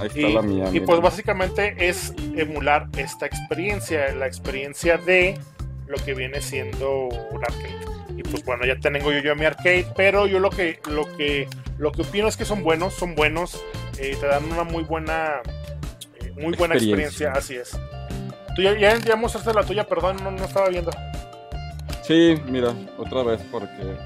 Ahí 0.00 0.08
está 0.08 0.28
la 0.28 0.42
mía. 0.42 0.70
Y 0.72 0.80
pues 0.80 1.00
básicamente 1.00 1.74
es 1.88 2.14
emular 2.36 2.88
esta 2.96 3.26
experiencia, 3.26 4.14
la 4.14 4.26
experiencia 4.26 4.96
de 4.98 5.38
lo 5.86 5.96
que 6.04 6.14
viene 6.14 6.40
siendo 6.40 7.08
un 7.30 7.44
arcade 7.44 7.92
y 8.16 8.22
pues 8.22 8.44
bueno 8.44 8.64
ya 8.66 8.78
tengo 8.78 9.12
yo, 9.12 9.20
yo 9.20 9.36
mi 9.36 9.44
arcade 9.44 9.86
pero 9.96 10.26
yo 10.26 10.38
lo 10.38 10.50
que 10.50 10.80
lo 10.90 11.04
que 11.16 11.48
lo 11.78 11.92
que 11.92 12.02
opino 12.02 12.28
es 12.28 12.36
que 12.36 12.44
son 12.44 12.62
buenos 12.62 12.94
son 12.94 13.14
buenos 13.14 13.62
eh, 13.98 14.16
te 14.18 14.26
dan 14.26 14.44
una 14.50 14.64
muy 14.64 14.84
buena 14.84 15.40
eh, 16.20 16.32
muy 16.36 16.54
buena 16.56 16.74
experiencia. 16.74 17.32
así 17.32 17.56
es 17.56 17.78
tú 18.54 18.62
ya, 18.62 18.98
ya, 18.98 19.16
mostraste 19.16 19.52
la 19.52 19.64
tuya 19.64 19.84
perdón 19.84 20.16
no, 20.22 20.30
no 20.30 20.44
estaba 20.44 20.68
viendo 20.68 20.90
sí 22.02 22.34
mira 22.46 22.74
otra 22.98 23.22
vez 23.22 23.40
porque 23.50 23.96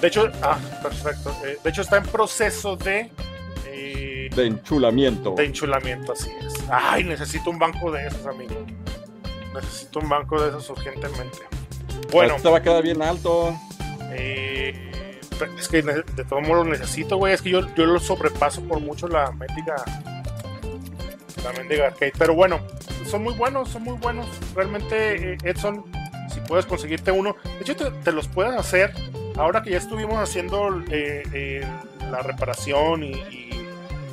de 0.00 0.06
hecho 0.06 0.30
ah 0.42 0.58
perfecto 0.82 1.34
eh, 1.44 1.58
de 1.62 1.70
hecho 1.70 1.82
está 1.82 1.98
en 1.98 2.04
proceso 2.04 2.76
de 2.76 3.10
de 4.34 4.46
enchulamiento 4.46 5.34
de 5.34 5.46
enchulamiento 5.46 6.12
así 6.12 6.30
es 6.44 6.54
ay 6.70 7.04
necesito 7.04 7.50
un 7.50 7.58
banco 7.58 7.90
de 7.90 8.06
esos 8.06 8.26
amigos 8.26 8.58
necesito 9.54 9.98
un 9.98 10.08
banco 10.08 10.40
de 10.40 10.50
esos 10.50 10.70
urgentemente 10.70 11.38
bueno. 12.10 12.36
Esto 12.36 12.50
va 12.50 12.58
a 12.58 12.62
quedar 12.62 12.82
bien 12.82 13.02
alto. 13.02 13.56
Eh, 14.12 15.18
es 15.58 15.68
que 15.68 15.82
de 15.82 16.24
todo 16.28 16.40
modo 16.40 16.64
lo 16.64 16.70
necesito, 16.70 17.16
güey. 17.16 17.32
Es 17.32 17.42
que 17.42 17.50
yo, 17.50 17.62
yo 17.74 17.86
lo 17.86 18.00
sobrepaso 18.00 18.62
por 18.62 18.80
mucho 18.80 19.08
la 19.08 19.30
mendiga. 19.32 19.76
La 21.44 21.52
mendiga 21.52 21.86
arcade. 21.88 22.12
Pero 22.18 22.34
bueno, 22.34 22.60
son 23.06 23.22
muy 23.22 23.34
buenos, 23.34 23.70
son 23.70 23.82
muy 23.82 23.96
buenos. 23.96 24.26
Realmente, 24.54 25.32
eh, 25.32 25.38
Edson, 25.44 25.84
si 26.32 26.40
puedes 26.40 26.66
conseguirte 26.66 27.10
uno. 27.10 27.36
De 27.44 27.60
hecho, 27.60 27.74
te, 27.76 28.12
los 28.12 28.28
puedes 28.28 28.54
hacer. 28.54 28.92
Ahora 29.36 29.62
que 29.62 29.70
ya 29.70 29.78
estuvimos 29.78 30.18
haciendo 30.18 30.82
eh, 30.90 31.66
la 32.10 32.22
reparación 32.22 33.04
y, 33.04 33.12
y 33.12 33.50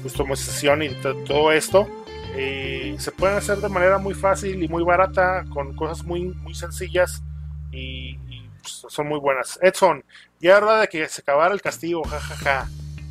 customización 0.04 0.84
y 0.84 0.90
todo 1.26 1.52
esto. 1.52 1.88
se 2.36 3.12
pueden 3.18 3.38
hacer 3.38 3.58
de 3.58 3.70
manera 3.70 3.98
muy 3.98 4.14
fácil 4.14 4.64
y 4.64 4.68
muy 4.68 4.84
barata 4.84 5.44
con 5.50 5.76
cosas 5.76 6.06
muy, 6.06 6.22
muy 6.22 6.54
sencillas 6.54 7.24
y, 7.72 8.18
pues, 8.62 8.86
son 8.90 9.08
muy 9.08 9.20
buenas. 9.20 9.60
Edson, 9.62 10.04
ya 10.40 10.58
era 10.58 10.66
hora 10.66 10.82
de 10.82 10.88
que 10.88 11.08
se 11.08 11.22
acabara 11.22 11.54
el 11.54 11.62
castigo, 11.62 12.04
jajaja. 12.04 12.68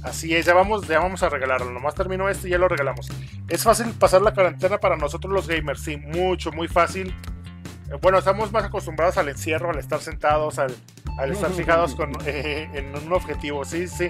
Así 0.07 0.37
es, 0.37 0.47
ya 0.47 0.55
vamos, 0.55 0.87
ya 0.87 1.01
vamos 1.01 1.25
a 1.25 1.29
regalarlo. 1.29 1.73
Nomás 1.73 1.97
terminó 1.97 2.29
este 2.29 2.47
y 2.47 2.53
ya 2.53 2.59
lo 2.59 2.69
regalamos. 2.69 3.09
Es 3.49 3.65
fácil 3.65 3.89
pasar 3.93 4.23
la 4.23 4.33
cuarentena 4.33 4.79
para 4.79 4.97
nosotros 4.97 5.33
los 5.33 5.49
gamers, 5.49 5.81
sí, 5.81 5.97
mucho, 5.97 6.53
muy 6.53 6.69
fácil. 6.69 7.13
Eh, 7.91 7.99
bueno, 8.01 8.19
estamos 8.19 8.53
más 8.53 8.65
acostumbrados 8.65 9.19
al 9.19 9.29
encierro, 9.29 9.71
al 9.71 9.79
estar 9.81 10.01
sentados, 10.01 10.61
al, 10.61 10.73
estar 11.29 11.51
fijados 11.51 11.97
con, 11.97 12.13
eh, 12.25 12.71
en 12.75 12.95
un 12.95 13.13
objetivo, 13.13 13.65
sí, 13.65 13.89
sí. 13.89 14.07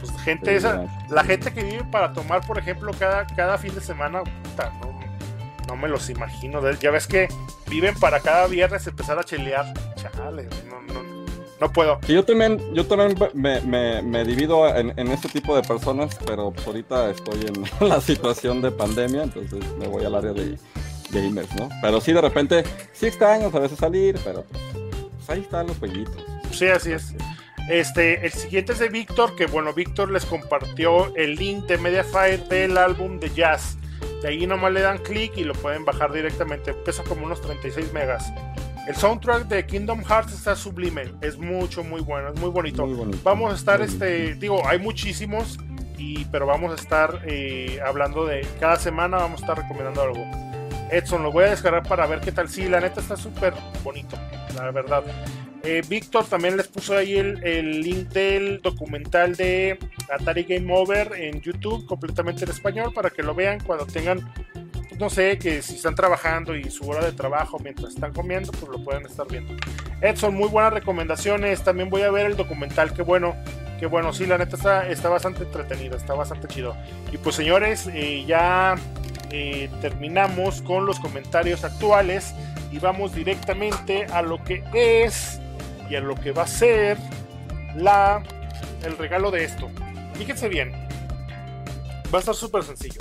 Pues 0.00 0.12
gente 0.20 0.54
esa, 0.54 0.84
la 1.08 1.24
gente 1.24 1.50
que 1.50 1.64
vive 1.64 1.84
para 1.90 2.12
tomar, 2.12 2.46
por 2.46 2.58
ejemplo, 2.58 2.92
cada, 2.98 3.26
cada 3.26 3.56
fin 3.56 3.74
de 3.74 3.80
semana, 3.80 4.22
no, 4.82 5.00
no 5.66 5.76
me 5.76 5.88
los 5.88 6.10
imagino. 6.10 6.60
Ya 6.72 6.90
ves 6.90 7.06
que 7.06 7.26
viven 7.68 7.98
para 7.98 8.20
cada 8.20 8.46
viernes 8.48 8.86
empezar 8.86 9.18
a 9.18 9.24
chelear. 9.24 9.72
Chale, 9.96 10.46
no, 10.68 10.82
no, 10.92 11.17
no 11.60 11.72
puedo. 11.72 12.00
yo 12.06 12.24
también, 12.24 12.60
yo 12.74 12.86
también 12.86 13.16
me, 13.34 14.24
divido 14.24 14.68
en, 14.74 15.08
este 15.08 15.28
tipo 15.28 15.56
de 15.56 15.62
personas, 15.62 16.16
pero 16.26 16.50
pues 16.52 16.66
ahorita 16.66 17.10
estoy 17.10 17.40
en 17.46 17.88
la 17.88 18.00
situación 18.00 18.62
de 18.62 18.70
pandemia, 18.70 19.24
entonces 19.24 19.64
me 19.78 19.88
voy 19.88 20.04
al 20.04 20.14
área 20.14 20.32
de 20.32 20.58
gamers, 21.10 21.54
¿no? 21.56 21.68
Pero 21.82 22.00
sí, 22.00 22.12
de 22.12 22.20
repente, 22.20 22.64
sí 22.92 23.06
extraño 23.06 23.50
a 23.52 23.58
veces 23.58 23.78
salir, 23.78 24.18
pero 24.24 24.44
pues, 24.44 24.62
pues, 25.16 25.30
ahí 25.30 25.40
están 25.40 25.66
los 25.66 25.78
jueguitos. 25.78 26.22
Sí, 26.52 26.66
así 26.66 26.92
es. 26.92 27.14
Este, 27.68 28.24
el 28.24 28.32
siguiente 28.32 28.72
es 28.72 28.78
de 28.78 28.88
Víctor, 28.88 29.36
que 29.36 29.46
bueno, 29.46 29.74
Víctor 29.74 30.10
les 30.10 30.24
compartió 30.24 31.14
el 31.16 31.34
link 31.34 31.66
de 31.66 31.76
Mediafire 31.76 32.38
del 32.38 32.78
álbum 32.78 33.20
de 33.20 33.30
jazz 33.30 33.78
de 34.22 34.28
ahí 34.28 34.46
nomás 34.46 34.72
le 34.72 34.80
dan 34.80 34.98
clic 34.98 35.36
y 35.36 35.44
lo 35.44 35.54
pueden 35.54 35.84
bajar 35.84 36.12
directamente. 36.12 36.74
Pesa 36.74 37.04
como 37.04 37.24
unos 37.24 37.40
36 37.40 37.92
megas. 37.92 38.32
El 38.88 38.96
soundtrack 38.96 39.48
de 39.48 39.66
Kingdom 39.66 40.02
Hearts 40.02 40.32
está 40.32 40.56
sublime. 40.56 41.12
Es 41.20 41.36
mucho, 41.36 41.84
muy 41.84 42.00
bueno. 42.00 42.30
Es 42.32 42.40
muy 42.40 42.48
bonito. 42.48 42.88
Vamos 43.22 43.52
a 43.52 43.54
estar, 43.54 43.82
este, 43.82 44.34
digo, 44.36 44.66
hay 44.66 44.78
muchísimos. 44.78 45.58
y, 45.98 46.24
pero 46.26 46.46
vamos 46.46 46.72
a 46.72 46.74
estar 46.76 47.20
eh, 47.26 47.80
hablando 47.86 48.24
de 48.24 48.46
cada 48.58 48.76
semana, 48.76 49.18
vamos 49.18 49.42
a 49.42 49.44
estar 49.44 49.58
recomendando 49.58 50.00
algo. 50.00 50.24
Edson, 50.90 51.22
lo 51.22 51.30
voy 51.30 51.44
a 51.44 51.50
descargar 51.50 51.82
para 51.82 52.06
ver 52.06 52.20
qué 52.20 52.32
tal. 52.32 52.48
Sí, 52.48 52.66
la 52.66 52.80
neta 52.80 53.02
está 53.02 53.14
súper 53.18 53.52
bonito, 53.84 54.16
la 54.54 54.70
verdad. 54.70 55.04
Eh, 55.64 55.82
Víctor 55.86 56.24
también 56.24 56.56
les 56.56 56.68
puso 56.68 56.96
ahí 56.96 57.18
el, 57.18 57.44
el, 57.44 57.82
link 57.82 58.08
del 58.08 58.62
documental 58.62 59.36
de 59.36 59.78
Atari 60.10 60.44
Game 60.44 60.72
Over 60.72 61.12
en 61.14 61.42
YouTube, 61.42 61.84
completamente 61.84 62.44
en 62.44 62.50
español, 62.50 62.94
para 62.94 63.10
que 63.10 63.22
lo 63.22 63.34
vean 63.34 63.60
cuando 63.60 63.84
tengan 63.84 64.32
no 64.98 65.08
sé, 65.10 65.38
que 65.38 65.62
si 65.62 65.76
están 65.76 65.94
trabajando 65.94 66.56
y 66.56 66.70
su 66.70 66.88
hora 66.88 67.04
de 67.04 67.12
trabajo 67.12 67.58
mientras 67.58 67.94
están 67.94 68.12
comiendo, 68.12 68.50
pues 68.52 68.68
lo 68.68 68.82
pueden 68.82 69.06
estar 69.06 69.26
viendo. 69.28 69.54
Edson, 70.00 70.34
muy 70.34 70.48
buenas 70.48 70.72
recomendaciones. 70.72 71.62
También 71.62 71.88
voy 71.88 72.02
a 72.02 72.10
ver 72.10 72.26
el 72.26 72.36
documental, 72.36 72.92
qué 72.92 73.02
bueno, 73.02 73.36
qué 73.78 73.86
bueno. 73.86 74.12
Sí, 74.12 74.26
la 74.26 74.38
neta 74.38 74.56
está, 74.56 74.88
está 74.88 75.08
bastante 75.08 75.44
entretenido, 75.44 75.96
está 75.96 76.14
bastante 76.14 76.48
chido. 76.48 76.76
Y 77.12 77.18
pues 77.18 77.36
señores, 77.36 77.88
eh, 77.92 78.24
ya 78.26 78.74
eh, 79.30 79.70
terminamos 79.80 80.62
con 80.62 80.86
los 80.86 80.98
comentarios 80.98 81.62
actuales 81.62 82.34
y 82.72 82.78
vamos 82.78 83.14
directamente 83.14 84.06
a 84.06 84.22
lo 84.22 84.42
que 84.42 84.64
es 84.72 85.40
y 85.88 85.94
a 85.94 86.00
lo 86.00 86.16
que 86.16 86.32
va 86.32 86.42
a 86.42 86.46
ser 86.46 86.98
la, 87.76 88.22
el 88.84 88.96
regalo 88.98 89.30
de 89.30 89.44
esto. 89.44 89.68
Fíjense 90.14 90.48
bien, 90.48 90.72
va 92.12 92.18
a 92.18 92.20
estar 92.20 92.34
súper 92.34 92.64
sencillo. 92.64 93.00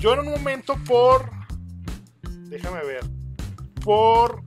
Yo 0.00 0.14
en 0.14 0.20
un 0.20 0.30
momento 0.30 0.76
por. 0.86 1.30
Déjame 2.48 2.82
ver. 2.84 3.04
Por 3.84 4.42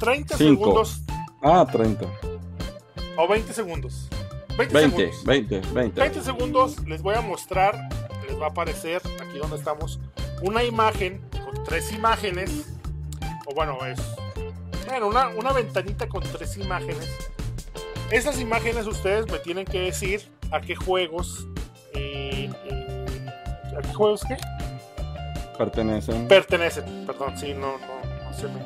30 0.00 0.36
segundos. 0.36 1.02
Ah, 1.40 1.64
30. 1.70 2.04
O 3.16 3.28
20 3.28 3.52
segundos. 3.52 4.08
20, 4.58 4.74
20, 4.74 4.80
segundos. 4.80 5.24
20, 5.24 5.60
20. 5.72 6.00
20 6.00 6.20
segundos 6.20 6.84
les 6.84 7.00
voy 7.00 7.14
a 7.14 7.20
mostrar. 7.20 7.88
Les 8.26 8.40
va 8.40 8.46
a 8.46 8.48
aparecer 8.48 9.00
aquí 9.22 9.38
donde 9.38 9.56
estamos. 9.56 10.00
Una 10.42 10.64
imagen 10.64 11.22
con 11.44 11.62
tres 11.62 11.92
imágenes. 11.92 12.74
O 13.46 13.54
bueno, 13.54 13.78
es. 13.86 14.00
Bueno, 14.88 15.06
una, 15.06 15.28
una 15.28 15.52
ventanita 15.52 16.08
con 16.08 16.24
tres 16.24 16.56
imágenes. 16.56 17.08
Esas 18.10 18.40
imágenes 18.40 18.88
ustedes 18.88 19.30
me 19.30 19.38
tienen 19.38 19.64
que 19.64 19.82
decir 19.82 20.28
a 20.50 20.60
qué 20.60 20.74
juegos. 20.74 21.46
Eh, 21.94 22.50
eh, 22.64 23.26
¿A 23.78 23.82
qué 23.82 23.94
juegos 23.94 24.22
qué? 24.26 24.36
Pertenecen. 25.56 26.28
Pertenecen, 26.28 27.06
perdón, 27.06 27.36
sí, 27.38 27.54
no, 27.54 27.78
no, 27.78 28.24
no 28.24 28.34
se 28.34 28.48
me 28.48 28.60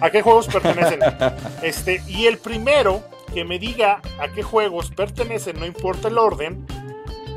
¿A 0.00 0.10
qué 0.10 0.22
juegos 0.22 0.46
pertenecen? 0.46 1.00
este, 1.62 2.02
y 2.06 2.26
el 2.26 2.38
primero 2.38 3.02
que 3.32 3.44
me 3.44 3.58
diga 3.58 4.00
a 4.20 4.28
qué 4.28 4.42
juegos 4.42 4.90
pertenecen, 4.90 5.58
no 5.58 5.66
importa 5.66 6.08
el 6.08 6.18
orden, 6.18 6.66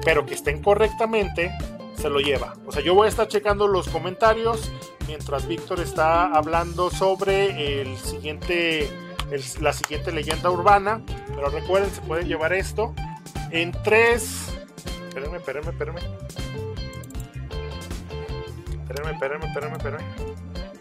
pero 0.04 0.26
que 0.26 0.34
estén 0.34 0.62
correctamente, 0.62 1.52
se 1.96 2.10
lo 2.10 2.20
lleva. 2.20 2.56
O 2.66 2.72
sea, 2.72 2.82
yo 2.82 2.96
voy 2.96 3.06
a 3.06 3.10
estar 3.10 3.28
checando 3.28 3.68
los 3.68 3.88
comentarios 3.88 4.72
mientras 5.08 5.48
Víctor 5.48 5.80
está 5.80 6.34
hablando 6.34 6.90
sobre 6.90 7.82
el 7.82 7.98
siguiente, 7.98 8.90
el, 9.32 9.44
la 9.60 9.74
siguiente 9.74 10.12
leyenda 10.12 10.50
urbana. 10.50 11.02
Pero 11.28 11.50
recuerden, 11.50 11.92
se 11.92 12.02
pueden 12.02 12.28
llevar 12.28 12.54
esto 12.54 12.94
en 13.52 13.72
tres. 13.84 14.50
Espérenme, 15.10 15.38
espérenme, 15.38 15.72
espérenme. 15.72 16.02
Espérenme, 18.92 19.14
espérenme, 19.14 19.46
espérenme, 19.46 19.78
espérenme. 19.78 20.06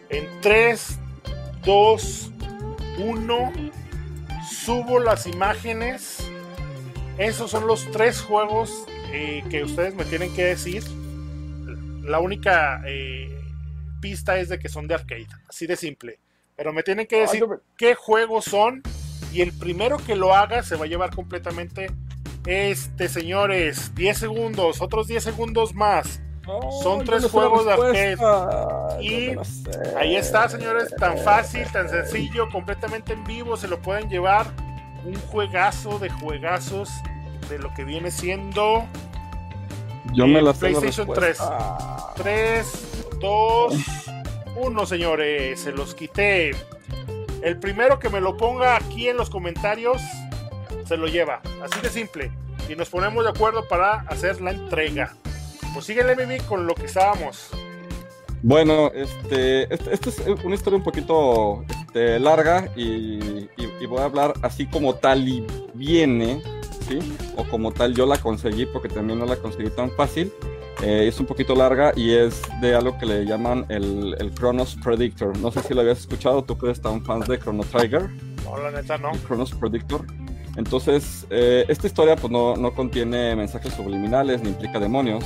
En 0.09 0.41
3, 0.41 0.99
2, 1.65 2.33
1. 2.99 3.53
Subo 4.51 4.99
las 4.99 5.29
imágenes. 5.29 6.29
Esos 7.19 7.53
son 7.53 7.69
los 7.69 7.89
tres 7.93 8.21
juegos 8.21 8.85
eh, 9.13 9.45
que 9.49 9.63
ustedes 9.63 9.95
me 9.95 10.05
tienen 10.05 10.35
que 10.35 10.45
decir. 10.45 10.83
La 12.03 12.19
única 12.19 12.83
eh, 12.85 13.31
pista 14.01 14.39
es 14.39 14.49
de 14.49 14.59
que 14.59 14.69
son 14.69 14.89
de 14.89 14.95
arcade. 14.95 15.29
Así 15.49 15.69
de 15.69 15.77
simple. 15.77 16.19
Pero 16.57 16.73
me 16.73 16.83
tienen 16.83 17.07
que 17.07 17.21
decir 17.21 17.47
qué 17.77 17.95
juegos 17.95 18.47
son. 18.47 18.83
Y 19.33 19.43
el 19.43 19.53
primero 19.53 19.99
que 19.99 20.17
lo 20.17 20.35
haga 20.35 20.65
se 20.65 20.75
va 20.75 20.87
a 20.87 20.89
llevar 20.89 21.15
completamente. 21.15 21.87
Este, 22.45 23.09
señores, 23.09 23.95
10 23.95 24.19
segundos, 24.19 24.81
otros 24.81 25.07
10 25.07 25.23
segundos 25.23 25.75
más. 25.75 26.21
Son 26.83 27.05
tres 27.05 27.31
juegos 27.31 27.65
de 27.65 27.73
arcade. 27.73 28.17
Y 29.01 29.37
ahí 29.97 30.17
está, 30.17 30.49
señores, 30.49 30.95
tan 30.97 31.19
fácil, 31.19 31.67
tan 31.73 31.89
sencillo, 31.89 32.49
completamente 32.51 33.13
en 33.13 33.25
vivo. 33.25 33.57
Se 33.57 33.69
lo 33.69 33.81
pueden 33.81 34.09
llevar. 34.09 34.47
Un 35.05 35.15
juegazo 35.31 35.99
de 35.99 36.11
juegazos 36.11 36.91
de 37.49 37.59
lo 37.59 37.73
que 37.73 37.85
viene 37.85 38.11
siendo. 38.11 38.85
Yo 40.13 40.27
me 40.27 40.43
la 40.43 40.53
PlayStation 40.53 41.09
3. 41.13 41.39
3, 42.17 42.67
2, 43.19 43.75
1, 44.57 44.87
señores. 44.87 45.61
Se 45.61 45.73
los 45.73 45.95
quité. 45.95 46.51
El 47.43 47.59
primero 47.59 47.99
que 47.99 48.11
me 48.11 48.21
lo 48.21 48.37
ponga 48.37 48.77
aquí 48.77 49.09
en 49.09 49.17
los 49.17 49.31
comentarios 49.31 50.03
se 50.85 50.97
lo 50.97 51.07
lleva. 51.07 51.41
Así 51.63 51.81
de 51.81 51.89
simple. 51.89 52.31
Y 52.69 52.77
nos 52.77 52.91
ponemos 52.91 53.25
de 53.25 53.31
acuerdo 53.31 53.67
para 53.67 54.01
hacer 54.09 54.41
la 54.41 54.51
entrega. 54.51 55.15
Pues 55.73 55.87
síguele, 55.87 56.17
Mimi, 56.17 56.39
con 56.41 56.67
lo 56.67 56.75
que 56.75 56.87
estábamos. 56.87 57.51
Bueno, 58.43 58.91
este, 58.95 59.73
esta 59.73 59.91
este 59.91 60.11
es 60.11 60.45
una 60.45 60.55
historia 60.55 60.79
un 60.79 60.83
poquito 60.83 61.65
este, 61.69 62.19
larga 62.19 62.71
y, 62.75 63.49
y, 63.57 63.87
voy 63.87 63.99
a 63.99 64.05
hablar 64.05 64.33
así 64.43 64.67
como 64.67 64.95
tal 64.95 65.29
y 65.29 65.47
viene, 65.75 66.43
¿sí? 66.89 66.99
O 67.37 67.45
como 67.45 67.73
tal 67.73 67.95
yo 67.95 68.07
la 68.07 68.17
conseguí 68.17 68.65
porque 68.67 68.89
también 68.89 69.19
no 69.19 69.27
la 69.27 69.37
conseguí 69.37 69.69
tan 69.71 69.91
fácil. 69.91 70.33
Eh, 70.83 71.09
es 71.09 71.21
un 71.21 71.27
poquito 71.27 71.55
larga 71.55 71.93
y 71.95 72.13
es 72.13 72.41
de 72.63 72.75
algo 72.75 72.97
que 72.97 73.05
le 73.05 73.27
llaman 73.27 73.67
el, 73.69 74.17
el 74.19 74.35
Chronos 74.35 74.77
Predictor. 74.83 75.37
No 75.39 75.53
sé 75.53 75.61
si 75.61 75.75
lo 75.75 75.83
habías 75.83 75.99
escuchado, 75.99 76.43
tú 76.43 76.57
que 76.57 76.67
eres 76.67 76.81
tan 76.81 77.05
fan 77.05 77.21
de 77.21 77.39
Chrono 77.39 77.65
Trigger. 77.65 78.09
No, 78.45 78.57
la 78.57 78.71
neta 78.71 78.97
no. 78.97 79.11
El 79.11 79.23
Chronos 79.23 79.53
Predictor. 79.53 80.07
Entonces, 80.57 81.27
eh, 81.31 81.65
esta 81.69 81.87
historia 81.87 82.17
pues 82.17 82.33
no, 82.33 82.57
no 82.57 82.75
contiene 82.75 83.37
mensajes 83.37 83.75
subliminales 83.75 84.43
ni 84.43 84.49
implica 84.49 84.81
demonios. 84.81 85.25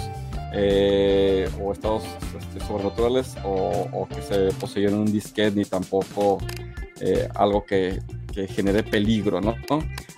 Eh, 0.56 1.48
o 1.60 1.72
estados 1.72 2.04
este, 2.38 2.64
sobrenaturales 2.64 3.34
o, 3.42 4.06
que 4.08 4.22
se 4.22 4.56
poseyeron 4.60 5.00
un 5.00 5.12
disquete 5.12 5.56
ni 5.56 5.64
tampoco 5.64 6.38
eh, 7.00 7.28
algo 7.34 7.64
que, 7.64 8.00
genere 8.48 8.82
peligro, 8.82 9.40
¿no? 9.40 9.54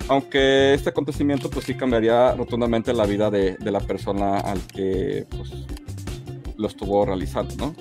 Aunque 0.09 0.73
este 0.73 0.89
acontecimiento 0.89 1.51
pues 1.51 1.67
sí 1.67 1.75
cambiaría 1.75 2.35
rotundamente 2.35 2.95
la 2.95 3.05
vida 3.05 3.31
de, 3.31 3.59
la 3.61 3.81
persona 3.81 4.39
al 4.39 4.59
que 4.67 5.27
pues, 5.29 5.51
lo 6.57 6.67
estuvo 6.67 7.05
realizando, 7.05 7.55
¿no? 7.57 7.75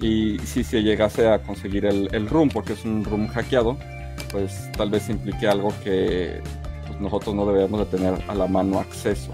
Y 0.00 0.38
si 0.40 0.62
se 0.62 0.82
llegase 0.82 1.28
a 1.28 1.42
conseguir 1.42 1.86
el, 1.86 2.28
room, 2.28 2.48
porque 2.48 2.74
es 2.74 2.84
un 2.84 3.04
room 3.04 3.26
hackeado, 3.28 3.76
pues 4.30 4.70
tal 4.76 4.90
vez 4.90 5.08
implique 5.08 5.48
algo 5.48 5.72
que 5.82 6.40
pues, 6.86 7.00
nosotros 7.00 7.34
no 7.34 7.44
debemos 7.46 7.80
de 7.80 7.86
tener 7.96 8.14
a 8.28 8.34
la 8.34 8.46
mano 8.46 8.78
acceso. 8.78 9.32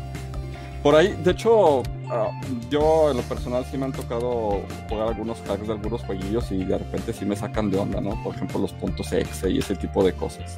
Por 0.83 0.95
ahí, 0.95 1.17
de 1.23 1.33
hecho, 1.33 1.83
Ah, 2.11 2.31
yo 2.71 3.11
en 3.11 3.19
lo 3.19 3.23
personal 3.25 3.67
sí 3.71 3.77
me 3.77 3.85
han 3.85 3.93
tocado 3.93 4.63
jugar 4.89 5.09
algunos 5.09 5.39
hacks 5.43 5.67
de 5.67 5.75
algunos 5.75 6.03
jueguillos 6.03 6.51
y 6.51 6.65
de 6.65 6.79
repente 6.79 7.13
sí 7.13 7.27
me 7.27 7.37
sacan 7.37 7.71
de 7.71 7.79
onda, 7.79 8.01
¿no? 8.01 8.23
Por 8.23 8.35
ejemplo, 8.35 8.59
los 8.59 8.73
puntos 8.73 9.13
exe 9.13 9.51
y 9.51 9.59
ese 9.59 9.77
tipo 9.77 10.03
de 10.03 10.15
cosas. 10.15 10.57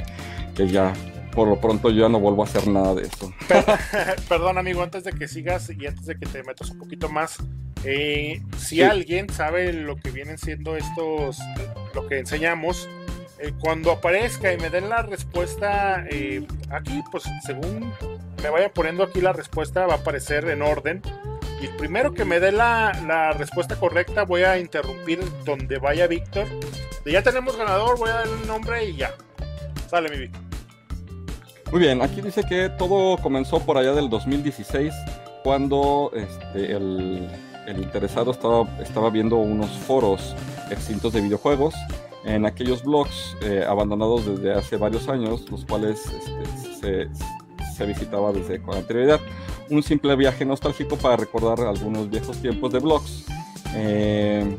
Que 0.54 0.68
ya, 0.68 0.92
por 1.32 1.48
lo 1.48 1.60
pronto, 1.60 1.90
yo 1.90 2.02
ya 2.02 2.08
no 2.08 2.20
vuelvo 2.20 2.42
a 2.42 2.44
hacer 2.44 2.68
nada 2.68 2.94
de 2.94 3.02
eso. 3.02 3.32
Perdón, 4.28 4.58
amigo, 4.58 4.82
antes 4.82 5.02
de 5.02 5.12
que 5.12 5.26
sigas 5.26 5.70
y 5.70 5.86
antes 5.86 6.06
de 6.06 6.16
que 6.16 6.26
te 6.26 6.42
metas 6.44 6.70
un 6.70 6.78
poquito 6.78 7.08
más, 7.08 7.38
eh, 7.82 8.40
si 8.56 8.82
alguien 8.82 9.28
sabe 9.28 9.72
lo 9.72 9.96
que 9.96 10.12
vienen 10.12 10.38
siendo 10.38 10.76
estos, 10.76 11.38
lo 11.94 12.06
que 12.06 12.20
enseñamos, 12.20 12.88
eh, 13.42 13.52
cuando 13.58 13.90
aparezca 13.90 14.52
y 14.52 14.58
me 14.58 14.68
den 14.68 14.90
la 14.90 15.02
respuesta 15.02 16.04
eh, 16.10 16.46
aquí, 16.70 17.02
pues 17.10 17.24
según 17.44 17.92
me 18.42 18.50
vaya 18.50 18.70
poniendo 18.72 19.02
aquí 19.02 19.20
la 19.20 19.32
respuesta, 19.32 19.86
va 19.86 19.94
a 19.94 19.96
aparecer 19.98 20.48
en 20.50 20.60
orden 20.60 21.00
y 21.62 21.68
primero 21.68 22.12
que 22.12 22.24
me 22.24 22.38
dé 22.38 22.52
la, 22.52 23.32
respuesta 23.38 23.76
correcta, 23.76 24.24
voy 24.24 24.42
a 24.42 24.58
interrumpir 24.58 25.20
donde 25.44 25.78
vaya 25.78 26.06
Víctor. 26.06 26.46
Ya 27.06 27.22
tenemos 27.22 27.56
ganador, 27.56 27.98
voy 27.98 28.10
a 28.10 28.14
dar 28.14 28.26
el 28.26 28.46
nombre 28.46 28.84
y 28.84 28.96
ya. 28.96 29.14
Sale 29.88 30.10
mi 30.10 30.18
Víctor. 30.18 30.42
Muy 31.70 31.80
bien, 31.80 32.02
aquí 32.02 32.20
dice 32.20 32.42
que 32.44 32.68
todo 32.68 33.16
comenzó 33.18 33.60
por 33.60 33.78
allá 33.78 33.92
del 33.92 34.10
2016, 34.10 34.92
cuando 35.44 36.10
este, 36.14 36.72
el, 36.72 37.28
interesado 37.68 38.32
estaba 38.82 39.10
viendo 39.10 39.36
unos 39.36 39.70
foros 39.70 40.34
extintos 40.70 41.12
de 41.12 41.20
videojuegos 41.20 41.74
en 42.24 42.46
aquellos 42.46 42.82
blogs 42.82 43.36
eh, 43.42 43.64
abandonados 43.66 44.26
desde 44.26 44.52
hace 44.52 44.76
varios 44.76 45.08
años, 45.08 45.50
los 45.50 45.64
cuales 45.64 46.04
este, 46.12 47.08
se, 47.76 47.86
visitaba 47.86 48.30
desde 48.30 48.60
con 48.60 48.76
anterioridad 48.76 49.20
un 49.70 49.82
simple 49.82 50.14
viaje 50.16 50.44
nostálgico 50.44 50.96
para 50.96 51.16
recordar 51.16 51.60
algunos 51.66 52.10
viejos 52.10 52.36
tiempos 52.38 52.72
de 52.72 52.78
blogs. 52.78 53.24
Eh, 53.74 54.58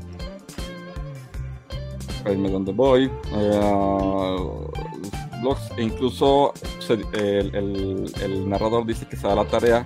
dónde 2.23 2.71
voy. 2.71 3.11
Eh, 3.33 3.59
blogs, 5.41 5.71
e 5.77 5.83
incluso 5.83 6.53
el, 7.13 8.49
narrador 8.49 8.85
dice 8.85 9.05
que 9.07 9.15
se 9.15 9.27
da 9.27 9.35
la 9.35 9.45
tarea 9.45 9.85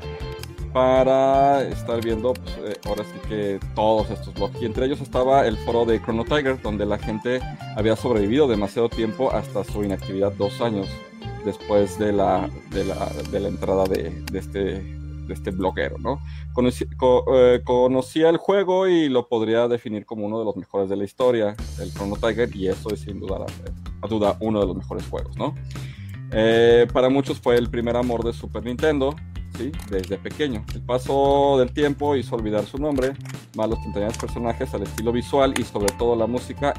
para 0.75 1.63
estar 1.69 2.03
viendo, 2.03 2.33
pues, 2.33 2.57
eh, 2.57 2.79
ahora 2.85 3.05
sí 3.05 3.29
que 3.29 3.59
todos 3.75 4.09
estos 4.09 4.33
blogs. 4.33 4.61
Y 4.61 4.65
entre 4.65 4.87
ellos 4.87 4.99
estaba 4.99 5.47
el 5.47 5.55
foro 5.55 5.85
de 5.85 6.01
Chrono 6.01 6.25
Tiger, 6.25 6.61
donde 6.61 6.85
la 6.85 6.97
gente 6.97 7.39
había 7.77 7.95
sobrevivido 7.95 8.45
demasiado 8.45 8.89
tiempo 8.89 9.31
hasta 9.31 9.63
su 9.63 9.85
inactividad, 9.85 10.33
dos 10.33 10.59
años 10.59 10.89
después 11.45 11.97
de 11.97 12.11
la, 12.11 12.49
de 12.71 13.39
la, 13.39 13.47
entrada 13.47 13.85
de, 13.85 14.21
este, 14.33 14.81
de 14.81 15.33
este 15.33 15.51
bloguero, 15.51 15.97
¿no? 15.97 16.19
Conocí, 16.51 16.85
co, 16.97 17.23
eh, 17.33 17.61
conocía 17.63 18.27
el 18.27 18.35
juego 18.35 18.89
y 18.89 19.07
lo 19.07 19.29
podría 19.29 19.69
definir 19.69 20.05
como 20.05 20.25
uno 20.25 20.39
de 20.39 20.45
los 20.45 20.57
mejores 20.57 20.89
de 20.89 20.97
la 20.97 21.05
historia, 21.05 21.55
el 21.79 21.93
Chrono 21.93 22.17
Tiger, 22.17 22.53
y 22.53 22.67
eso 22.67 22.89
es 22.89 22.99
sin 22.99 23.21
duda, 23.21 23.45
a 24.01 24.07
duda 24.07 24.35
uno 24.41 24.59
de 24.59 24.67
los 24.67 24.75
mejores 24.75 25.07
juegos, 25.07 25.37
¿no? 25.37 25.55
Eh, 26.37 26.85
para 26.91 27.07
muchos 27.07 27.39
fue 27.39 27.55
el 27.55 27.69
primer 27.69 27.95
amor 27.95 28.23
de 28.25 28.33
Super 28.33 28.61
Nintendo, 28.63 29.15
¿sí? 29.57 29.71
desde 29.89 30.17
pequeño. 30.17 30.65
El 30.73 30.81
paso 30.81 31.57
del 31.57 31.71
tiempo 31.71 32.17
hizo 32.17 32.35
olvidar 32.35 32.65
su 32.65 32.77
nombre, 32.77 33.13
más 33.55 33.69
los 33.69 33.79
39 33.81 34.13
personajes, 34.19 34.73
al 34.73 34.83
estilo 34.83 35.13
visual 35.13 35.53
y 35.57 35.63
sobre 35.63 35.93
todo 35.93 36.13
la 36.17 36.27
música 36.27 36.73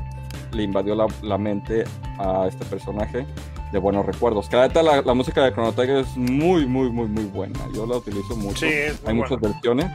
le 0.52 0.62
invadió 0.62 0.94
la, 0.94 1.06
la 1.22 1.38
mente 1.38 1.84
a 2.18 2.46
este 2.46 2.66
personaje 2.66 3.26
de 3.72 3.78
buenos 3.78 4.04
recuerdos. 4.04 4.48
Cada 4.50 4.82
la, 4.82 5.00
la, 5.00 5.14
música 5.14 5.42
de 5.42 5.52
Chrono 5.52 5.72
Trigger 5.72 5.98
es 5.98 6.16
muy, 6.16 6.66
muy, 6.66 6.90
muy, 6.90 7.08
muy 7.08 7.24
buena. 7.24 7.58
Yo 7.74 7.86
la 7.86 7.96
utilizo 7.96 8.36
mucho. 8.36 8.66
Sí, 8.66 8.72
hay 9.06 9.14
muchas 9.14 9.40
buena. 9.40 9.54
versiones. 9.54 9.86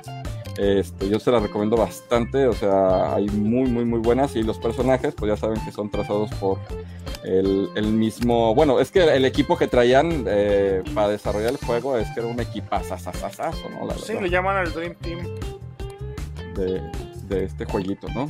Este, 0.62 1.10
yo 1.10 1.20
se 1.20 1.32
la 1.32 1.40
recomiendo 1.40 1.76
bastante, 1.76 2.46
o 2.46 2.54
sea, 2.54 3.16
hay 3.16 3.26
muy, 3.30 3.68
muy, 3.68 3.84
muy 3.84 3.98
buenas 3.98 4.36
y 4.36 4.44
los 4.44 4.60
personajes, 4.60 5.16
pues 5.16 5.32
ya 5.32 5.36
saben 5.36 5.60
que 5.66 5.72
son 5.72 5.90
trazados 5.90 6.30
por 6.36 6.60
el, 7.24 7.72
el 7.74 7.88
mismo, 7.88 8.54
bueno, 8.54 8.80
es 8.80 8.92
que 8.92 9.02
el 9.02 9.26
equipo 9.26 9.58
que 9.58 9.68
traían 9.68 10.24
eh, 10.28 10.84
para 10.94 11.08
desarrollar 11.08 11.50
el 11.50 11.58
juego 11.58 11.98
es 11.98 12.08
que 12.12 12.20
era 12.20 12.30
un 12.30 12.40
equipazazazazazo, 12.40 13.72
¿no? 13.72 13.88
La 13.88 13.96
sí, 13.96 14.14
le 14.22 14.30
llaman 14.30 14.58
al 14.58 14.72
Dream 14.72 14.94
Team. 15.02 15.28
De, 16.54 16.80
de 17.28 17.46
este 17.46 17.66
jueguito, 17.66 18.08
¿no? 18.14 18.28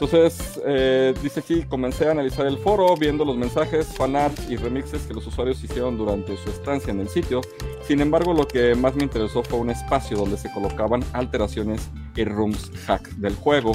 Entonces, 0.00 0.58
eh, 0.64 1.12
dice 1.22 1.40
aquí, 1.40 1.62
comencé 1.64 2.08
a 2.08 2.12
analizar 2.12 2.46
el 2.46 2.56
foro, 2.56 2.96
viendo 2.96 3.22
los 3.22 3.36
mensajes, 3.36 3.86
fanarts 3.88 4.50
y 4.50 4.56
remixes 4.56 5.02
que 5.02 5.12
los 5.12 5.26
usuarios 5.26 5.62
hicieron 5.62 5.98
durante 5.98 6.38
su 6.38 6.48
estancia 6.48 6.90
en 6.90 7.00
el 7.00 7.10
sitio. 7.10 7.42
Sin 7.86 8.00
embargo, 8.00 8.32
lo 8.32 8.48
que 8.48 8.74
más 8.74 8.94
me 8.94 9.02
interesó 9.02 9.42
fue 9.42 9.58
un 9.58 9.68
espacio 9.68 10.16
donde 10.16 10.38
se 10.38 10.50
colocaban 10.52 11.04
alteraciones 11.12 11.90
y 12.16 12.24
rooms 12.24 12.72
hack 12.86 13.10
del 13.16 13.34
juego. 13.34 13.72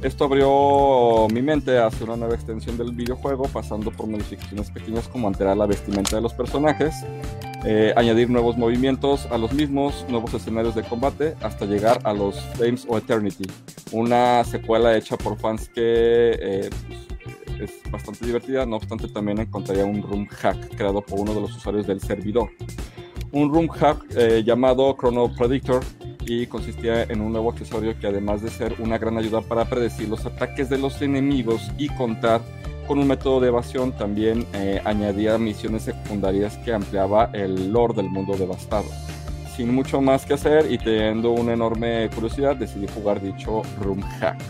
Esto 0.00 0.24
abrió 0.24 1.28
mi 1.30 1.42
mente 1.42 1.76
hacia 1.76 2.06
una 2.06 2.16
nueva 2.16 2.36
extensión 2.36 2.78
del 2.78 2.92
videojuego, 2.92 3.44
pasando 3.44 3.90
por 3.90 4.06
modificaciones 4.06 4.70
pequeñas 4.70 5.08
como 5.08 5.28
alterar 5.28 5.58
la 5.58 5.66
vestimenta 5.66 6.16
de 6.16 6.22
los 6.22 6.32
personajes, 6.32 6.94
eh, 7.64 7.92
añadir 7.96 8.30
nuevos 8.30 8.56
movimientos 8.56 9.26
a 9.26 9.36
los 9.36 9.52
mismos, 9.52 10.06
nuevos 10.08 10.32
escenarios 10.32 10.74
de 10.74 10.82
combate, 10.82 11.34
hasta 11.42 11.66
llegar 11.66 12.00
a 12.04 12.12
los 12.12 12.40
Flames 12.54 12.86
of 12.88 12.98
Eternity, 12.98 13.44
una 13.92 14.42
secuela 14.44 14.96
hecha 14.96 15.16
por 15.16 15.38
fans 15.38 15.68
que 15.68 16.38
eh, 16.40 16.70
pues, 17.58 17.70
es 17.70 17.90
bastante 17.90 18.24
divertida, 18.24 18.64
no 18.64 18.76
obstante 18.76 19.08
también 19.08 19.38
encontraría 19.40 19.84
un 19.84 20.02
room 20.02 20.26
hack 20.26 20.74
creado 20.76 21.02
por 21.02 21.20
uno 21.20 21.34
de 21.34 21.42
los 21.42 21.54
usuarios 21.54 21.86
del 21.86 22.00
servidor. 22.00 22.50
Un 23.32 23.52
room 23.52 23.68
hack 23.68 24.06
eh, 24.16 24.42
llamado 24.44 24.96
Chrono 24.98 25.32
Predictor 25.32 25.84
y 26.24 26.46
consistía 26.46 27.02
en 27.04 27.20
un 27.20 27.32
nuevo 27.32 27.50
accesorio 27.50 27.98
que 27.98 28.06
además 28.06 28.42
de 28.42 28.50
ser 28.50 28.76
una 28.78 28.98
gran 28.98 29.18
ayuda 29.18 29.40
para 29.42 29.66
predecir 29.66 30.08
los 30.08 30.24
ataques 30.24 30.70
de 30.70 30.78
los 30.78 31.00
enemigos 31.02 31.70
y 31.76 31.88
contar 31.88 32.40
con 32.90 32.98
un 32.98 33.06
método 33.06 33.38
de 33.38 33.46
evasión 33.46 33.92
también 33.92 34.44
eh, 34.52 34.82
añadía 34.84 35.38
misiones 35.38 35.82
secundarias 35.84 36.56
que 36.56 36.72
ampliaba 36.72 37.30
el 37.32 37.72
lore 37.72 37.94
del 37.94 38.10
mundo 38.10 38.36
devastado. 38.36 38.86
Sin 39.54 39.72
mucho 39.72 40.00
más 40.00 40.26
que 40.26 40.34
hacer 40.34 40.72
y 40.72 40.76
teniendo 40.76 41.30
una 41.30 41.52
enorme 41.52 42.10
curiosidad 42.12 42.56
decidí 42.56 42.88
jugar 42.88 43.22
dicho 43.22 43.62
Room 43.80 44.00
Hack. 44.00 44.40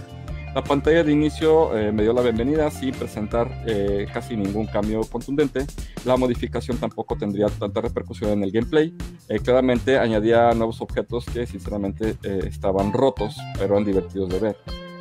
La 0.54 0.64
pantalla 0.64 1.04
de 1.04 1.12
inicio 1.12 1.76
eh, 1.76 1.92
me 1.92 2.02
dio 2.02 2.14
la 2.14 2.22
bienvenida 2.22 2.70
sin 2.70 2.94
presentar 2.94 3.62
eh, 3.66 4.06
casi 4.10 4.38
ningún 4.38 4.64
cambio 4.68 5.02
contundente. 5.02 5.66
La 6.06 6.16
modificación 6.16 6.78
tampoco 6.78 7.16
tendría 7.18 7.48
tanta 7.48 7.82
repercusión 7.82 8.30
en 8.30 8.44
el 8.44 8.52
gameplay. 8.52 8.96
Eh, 9.28 9.38
claramente 9.40 9.98
añadía 9.98 10.50
nuevos 10.54 10.80
objetos 10.80 11.26
que 11.26 11.46
sinceramente 11.46 12.16
eh, 12.22 12.40
estaban 12.46 12.94
rotos, 12.94 13.36
pero 13.58 13.74
eran 13.74 13.84
divertidos 13.84 14.30
de 14.30 14.38
ver. 14.38 14.56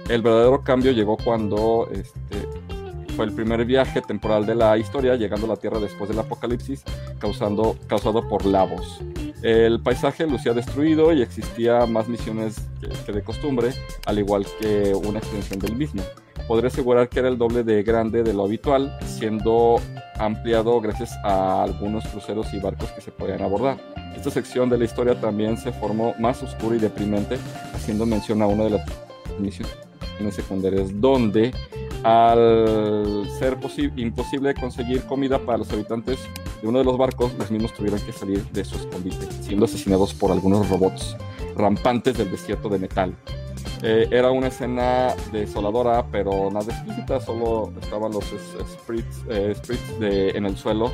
El 0.09 0.23
verdadero 0.23 0.61
cambio 0.61 0.91
llegó 0.91 1.15
cuando 1.15 1.87
este, 1.93 2.68
fue 3.19 3.25
el 3.25 3.33
primer 3.33 3.65
viaje 3.65 4.01
temporal 4.01 4.45
de 4.45 4.55
la 4.55 4.77
historia, 4.77 5.17
llegando 5.17 5.45
a 5.45 5.49
la 5.49 5.55
Tierra 5.57 5.77
después 5.77 6.09
del 6.09 6.19
apocalipsis, 6.19 6.85
causando, 7.19 7.75
causado 7.87 8.25
por 8.29 8.45
Lavos. 8.45 9.01
El 9.41 9.81
paisaje 9.81 10.25
lucía 10.25 10.53
destruido 10.53 11.11
y 11.11 11.21
existía 11.21 11.85
más 11.85 12.07
misiones 12.07 12.55
que, 12.79 12.87
que, 12.87 13.11
de 13.11 13.21
costumbre, 13.21 13.73
al 14.05 14.19
igual 14.19 14.45
que 14.61 14.93
una 14.95 15.19
extensión 15.19 15.59
del 15.59 15.75
mismo. 15.75 16.01
Podría 16.47 16.69
asegurar 16.69 17.09
que 17.09 17.19
era 17.19 17.27
el 17.27 17.37
doble 17.37 17.65
de 17.65 17.83
grande 17.83 18.23
de 18.23 18.33
lo 18.33 18.45
habitual, 18.45 18.97
siendo 19.05 19.81
ampliado 20.17 20.79
gracias 20.79 21.11
a 21.25 21.63
algunos 21.63 22.07
cruceros 22.07 22.53
y 22.53 22.59
barcos 22.59 22.89
que 22.93 23.01
se 23.01 23.11
podían 23.11 23.41
abordar. 23.41 23.79
Esta 24.15 24.31
sección 24.31 24.69
de 24.69 24.77
la 24.77 24.85
historia 24.85 25.19
también 25.19 25.57
se 25.57 25.73
formó 25.73 26.15
más 26.19 26.41
oscura 26.41 26.77
y 26.77 26.79
deprimente, 26.79 27.37
haciendo 27.73 28.05
mención 28.05 28.41
a 28.41 28.47
una 28.47 28.63
de 28.63 28.69
las 28.69 28.89
misiones 29.39 29.75
secundarias 30.31 30.87
donde 31.01 31.51
al 32.03 33.27
ser 33.37 33.57
imposible 33.95 34.53
conseguir 34.53 35.03
comida 35.03 35.39
para 35.39 35.59
los 35.59 35.71
habitantes 35.71 36.19
de 36.61 36.67
uno 36.67 36.79
de 36.79 36.85
los 36.85 36.97
barcos, 36.97 37.33
los 37.37 37.51
mismos 37.51 37.73
tuvieron 37.73 37.99
que 38.01 38.11
salir 38.11 38.43
de 38.51 38.63
su 38.63 38.75
escondite, 38.75 39.31
siendo 39.41 39.65
asesinados 39.65 40.13
por 40.13 40.31
algunos 40.31 40.69
robots 40.69 41.15
rampantes 41.55 42.17
del 42.17 42.31
desierto 42.31 42.69
de 42.69 42.79
metal. 42.79 43.15
Eh, 43.81 44.07
era 44.11 44.31
una 44.31 44.47
escena 44.47 45.13
desoladora, 45.31 46.05
pero 46.11 46.49
nada 46.51 46.65
explícita, 46.65 47.21
solo 47.21 47.71
estaban 47.81 48.11
los 48.11 48.25
spirits, 48.25 49.23
eh, 49.29 50.33
en 50.35 50.45
el 50.45 50.57
suelo, 50.57 50.91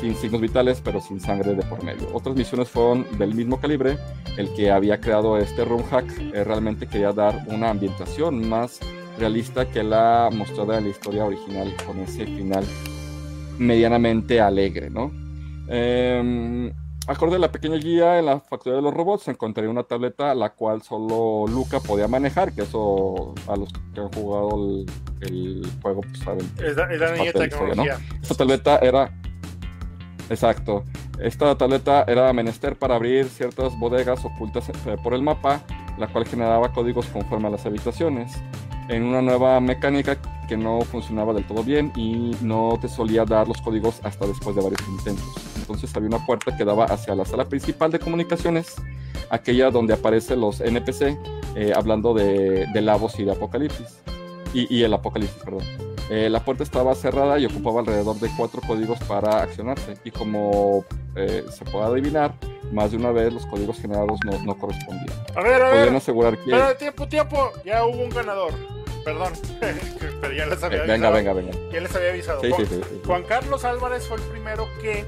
sin 0.00 0.14
signos 0.16 0.40
vitales, 0.40 0.80
pero 0.84 1.00
sin 1.00 1.20
sangre 1.20 1.54
de 1.54 1.62
por 1.62 1.84
medio. 1.84 2.08
Otras 2.12 2.34
misiones 2.34 2.68
fueron 2.68 3.06
del 3.18 3.34
mismo 3.34 3.60
calibre, 3.60 3.96
el 4.36 4.52
que 4.54 4.70
había 4.70 5.00
creado 5.00 5.38
este 5.38 5.64
room 5.64 5.84
hack 5.84 6.06
eh, 6.34 6.42
realmente 6.42 6.86
quería 6.86 7.12
dar 7.12 7.44
una 7.48 7.70
ambientación 7.70 8.48
más 8.48 8.80
realista 9.18 9.70
que 9.70 9.82
la 9.82 10.30
mostrada 10.32 10.78
en 10.78 10.84
la 10.84 10.90
historia 10.90 11.24
original 11.24 11.74
con 11.86 11.98
ese 12.00 12.26
final 12.26 12.64
medianamente 13.58 14.40
alegre, 14.40 14.90
¿no? 14.90 15.10
Eh, 15.68 16.72
acorde 17.06 17.36
a 17.36 17.38
la 17.38 17.50
pequeña 17.50 17.76
guía 17.76 18.18
en 18.18 18.26
la 18.26 18.40
factoría 18.40 18.76
de 18.76 18.82
los 18.82 18.92
robots 18.92 19.28
encontré 19.28 19.68
una 19.68 19.84
tableta 19.84 20.34
la 20.34 20.50
cual 20.50 20.82
solo 20.82 21.46
Luca 21.46 21.80
podía 21.80 22.08
manejar, 22.08 22.52
que 22.52 22.62
eso 22.62 23.34
a 23.46 23.56
los 23.56 23.70
que 23.94 24.00
han 24.00 24.12
jugado 24.12 24.56
el, 24.56 24.86
el 25.20 25.66
juego 25.80 26.00
pues 26.02 26.18
saben. 26.18 26.50
Es 26.62 26.76
la, 26.76 26.92
es 26.92 27.00
la 27.00 27.12
niña 27.12 27.32
tecnología. 27.32 27.98
Esta 28.20 28.34
tableta 28.34 28.78
era... 28.78 29.10
Exacto. 30.28 30.82
Esta 31.20 31.56
tableta 31.56 32.04
era 32.08 32.32
menester 32.32 32.76
para 32.76 32.96
abrir 32.96 33.26
ciertas 33.26 33.78
bodegas 33.78 34.24
ocultas 34.24 34.68
eh, 34.68 34.96
por 35.02 35.14
el 35.14 35.22
mapa, 35.22 35.62
la 35.98 36.08
cual 36.08 36.26
generaba 36.26 36.72
códigos 36.72 37.06
conforme 37.06 37.46
a 37.46 37.50
las 37.52 37.64
habitaciones 37.64 38.32
en 38.88 39.02
una 39.02 39.22
nueva 39.22 39.60
mecánica 39.60 40.18
que 40.48 40.56
no 40.56 40.80
funcionaba 40.82 41.32
del 41.32 41.44
todo 41.44 41.62
bien 41.62 41.92
y 41.96 42.36
no 42.40 42.78
te 42.80 42.88
solía 42.88 43.24
dar 43.24 43.48
los 43.48 43.60
códigos 43.60 44.00
hasta 44.04 44.26
después 44.26 44.54
de 44.54 44.62
varios 44.62 44.80
intentos. 44.88 45.26
Entonces 45.56 45.94
había 45.96 46.08
una 46.08 46.24
puerta 46.24 46.56
que 46.56 46.64
daba 46.64 46.84
hacia 46.84 47.14
la 47.14 47.24
sala 47.24 47.48
principal 47.48 47.90
de 47.90 47.98
comunicaciones, 47.98 48.74
aquella 49.30 49.70
donde 49.70 49.94
aparecen 49.94 50.40
los 50.40 50.60
NPC 50.60 51.18
eh, 51.56 51.72
hablando 51.74 52.14
de, 52.14 52.66
de 52.72 52.80
Lavos 52.80 53.18
y 53.18 53.24
de 53.24 53.32
Apocalipsis. 53.32 54.02
Y, 54.54 54.74
y 54.74 54.84
el 54.84 54.94
Apocalipsis, 54.94 55.42
perdón. 55.42 55.64
Eh, 56.08 56.30
la 56.30 56.38
puerta 56.40 56.62
estaba 56.62 56.94
cerrada 56.94 57.38
y 57.38 57.46
ocupaba 57.46 57.80
alrededor 57.80 58.16
de 58.20 58.30
cuatro 58.36 58.60
códigos 58.64 58.98
para 59.00 59.42
accionarse. 59.42 59.94
Y 60.04 60.12
como 60.12 60.84
eh, 61.16 61.44
se 61.50 61.64
puede 61.64 61.84
adivinar, 61.86 62.34
más 62.72 62.92
de 62.92 62.96
una 62.96 63.10
vez 63.10 63.32
los 63.32 63.44
códigos 63.46 63.80
generados 63.80 64.20
no, 64.24 64.38
no 64.44 64.56
correspondían. 64.56 65.18
A 65.34 65.42
ver, 65.42 65.62
a 65.62 65.70
ver. 65.70 65.94
asegurar 65.94 66.38
que... 66.38 66.50
Pero 66.50 66.76
tiempo, 66.76 67.08
tiempo. 67.08 67.52
Ya 67.64 67.84
hubo 67.84 68.04
un 68.04 68.10
ganador. 68.10 68.52
Perdón. 69.06 69.32
Pero 70.20 70.32
ya 70.34 70.44
les 70.46 70.62
había 70.62 70.82
venga, 70.82 71.08
avisado. 71.08 71.14
venga, 71.14 71.32
venga. 71.32 71.72
Ya 71.72 71.80
les 71.80 71.94
había 71.96 72.10
avisado. 72.10 72.40
Sí, 72.42 72.50
Juan, 72.50 72.66
sí, 72.66 72.74
sí, 72.74 72.80
sí. 72.90 73.00
Juan 73.06 73.22
Carlos 73.22 73.64
Álvarez 73.64 74.06
fue 74.06 74.16
el 74.18 74.22
primero 74.24 74.68
que 74.82 75.06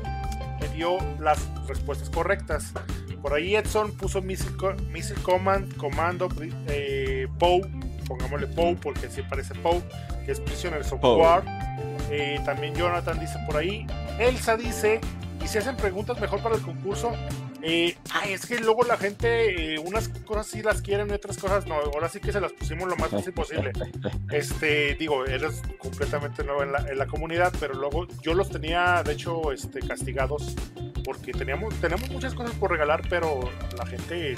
me 0.61 0.69
dio 0.69 0.97
las 1.21 1.39
respuestas 1.67 2.09
correctas. 2.09 2.73
Por 3.21 3.35
ahí 3.35 3.57
Edson 3.57 3.91
puso 3.97 4.23
Missile, 4.23 4.57
Co- 4.57 4.75
Missile 4.93 5.21
Command, 5.23 5.77
Comando, 5.77 6.29
eh, 6.69 7.27
Poe, 7.41 7.63
pongámosle 8.07 8.47
Poe 8.47 8.77
porque 8.77 9.11
sí 9.11 9.23
parece 9.29 9.55
Poe, 9.57 9.83
que 10.25 10.31
es 10.33 10.39
Prisoners 10.41 10.93
of 10.93 11.01
Poe. 11.01 11.17
War. 11.21 11.43
Eh, 12.11 12.41
también 12.45 12.75
Jonathan 12.77 13.19
dice 13.19 13.37
por 13.47 13.57
ahí. 13.57 13.85
Elsa 14.21 14.57
dice, 14.57 15.01
y 15.45 15.49
si 15.49 15.59
hacen 15.59 15.77
preguntas 15.77 16.21
mejor 16.21 16.41
para 16.41 16.55
el 16.55 16.63
concurso. 16.63 17.13
Eh, 17.63 17.97
ay, 18.13 18.33
es 18.35 18.47
que 18.47 18.59
luego 18.61 18.85
la 18.85 18.97
gente, 18.97 19.75
eh, 19.75 19.79
unas 19.79 20.09
cosas 20.09 20.47
sí 20.47 20.63
las 20.63 20.81
quieren 20.81 21.11
y 21.11 21.13
otras 21.13 21.39
cosas 21.39 21.67
no. 21.67 21.75
Ahora 21.75 22.09
sí 22.09 22.21
que 22.21 22.33
se 22.33 22.41
las 22.41 22.53
pusimos 22.53 22.89
lo 22.89 22.97
más 22.97 23.11
fácil 23.11 23.33
posible. 23.33 23.73
Este, 24.31 24.95
digo, 24.95 25.25
eres 25.25 25.63
completamente 25.79 26.45
nuevo 26.45 26.63
en 26.63 26.73
la, 26.73 26.79
en 26.81 26.99
la 26.99 27.07
comunidad, 27.07 27.53
pero 27.59 27.75
luego 27.75 28.07
yo 28.23 28.35
los 28.35 28.51
tenía, 28.51 29.03
de 29.03 29.13
hecho, 29.13 29.53
este, 29.53 29.81
castigados 29.81 30.55
porque 31.05 31.33
teníamos, 31.33 31.75
tenemos 31.81 32.11
muchas 32.11 32.35
cosas 32.35 32.55
por 32.57 32.71
regalar, 32.71 33.03
pero 33.09 33.41
la 33.77 33.87
gente 33.87 34.35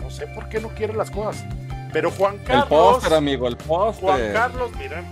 no 0.00 0.10
sé 0.10 0.28
por 0.28 0.48
qué 0.48 0.60
no 0.60 0.68
quiere 0.68 0.94
las 0.94 1.10
cosas. 1.10 1.44
Pero 1.92 2.10
Juan 2.12 2.38
Carlos. 2.38 2.62
El 2.62 2.68
póster, 2.68 3.14
amigo, 3.14 3.48
el 3.48 3.56
póster. 3.56 4.04
Juan 4.04 4.32
Carlos, 4.32 4.70
mira, 4.78 5.04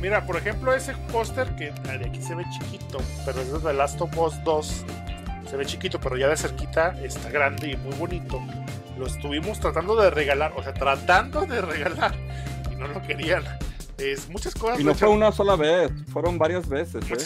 mira, 0.00 0.26
por 0.26 0.36
ejemplo, 0.36 0.74
ese 0.74 0.94
póster 1.12 1.54
que 1.56 1.70
de 1.70 2.06
aquí 2.06 2.20
se 2.22 2.34
ve 2.34 2.44
chiquito, 2.52 2.98
pero 3.24 3.40
es 3.40 3.62
de 3.62 3.72
Last 3.72 4.00
of 4.00 4.16
Us 4.18 4.42
2. 4.44 4.84
Se 5.50 5.56
ve 5.56 5.66
chiquito, 5.66 5.98
pero 5.98 6.16
ya 6.16 6.28
de 6.28 6.36
cerquita 6.36 6.94
está 7.02 7.28
grande 7.28 7.72
y 7.72 7.76
muy 7.76 7.92
bonito. 7.96 8.40
Lo 8.96 9.06
estuvimos 9.08 9.58
tratando 9.58 9.96
de 9.96 10.08
regalar, 10.08 10.52
o 10.54 10.62
sea, 10.62 10.72
tratando 10.72 11.44
de 11.44 11.60
regalar 11.60 12.14
y 12.70 12.76
no 12.76 12.86
lo 12.86 13.02
querían. 13.02 13.42
Es 13.98 14.28
muchas 14.28 14.54
cosas. 14.54 14.78
Y 14.78 14.84
no 14.84 14.94
fue 14.94 15.08
una 15.08 15.32
sola 15.32 15.56
vez, 15.56 15.90
fueron 16.12 16.38
varias 16.38 16.68
veces. 16.68 17.04
¿eh? 17.10 17.16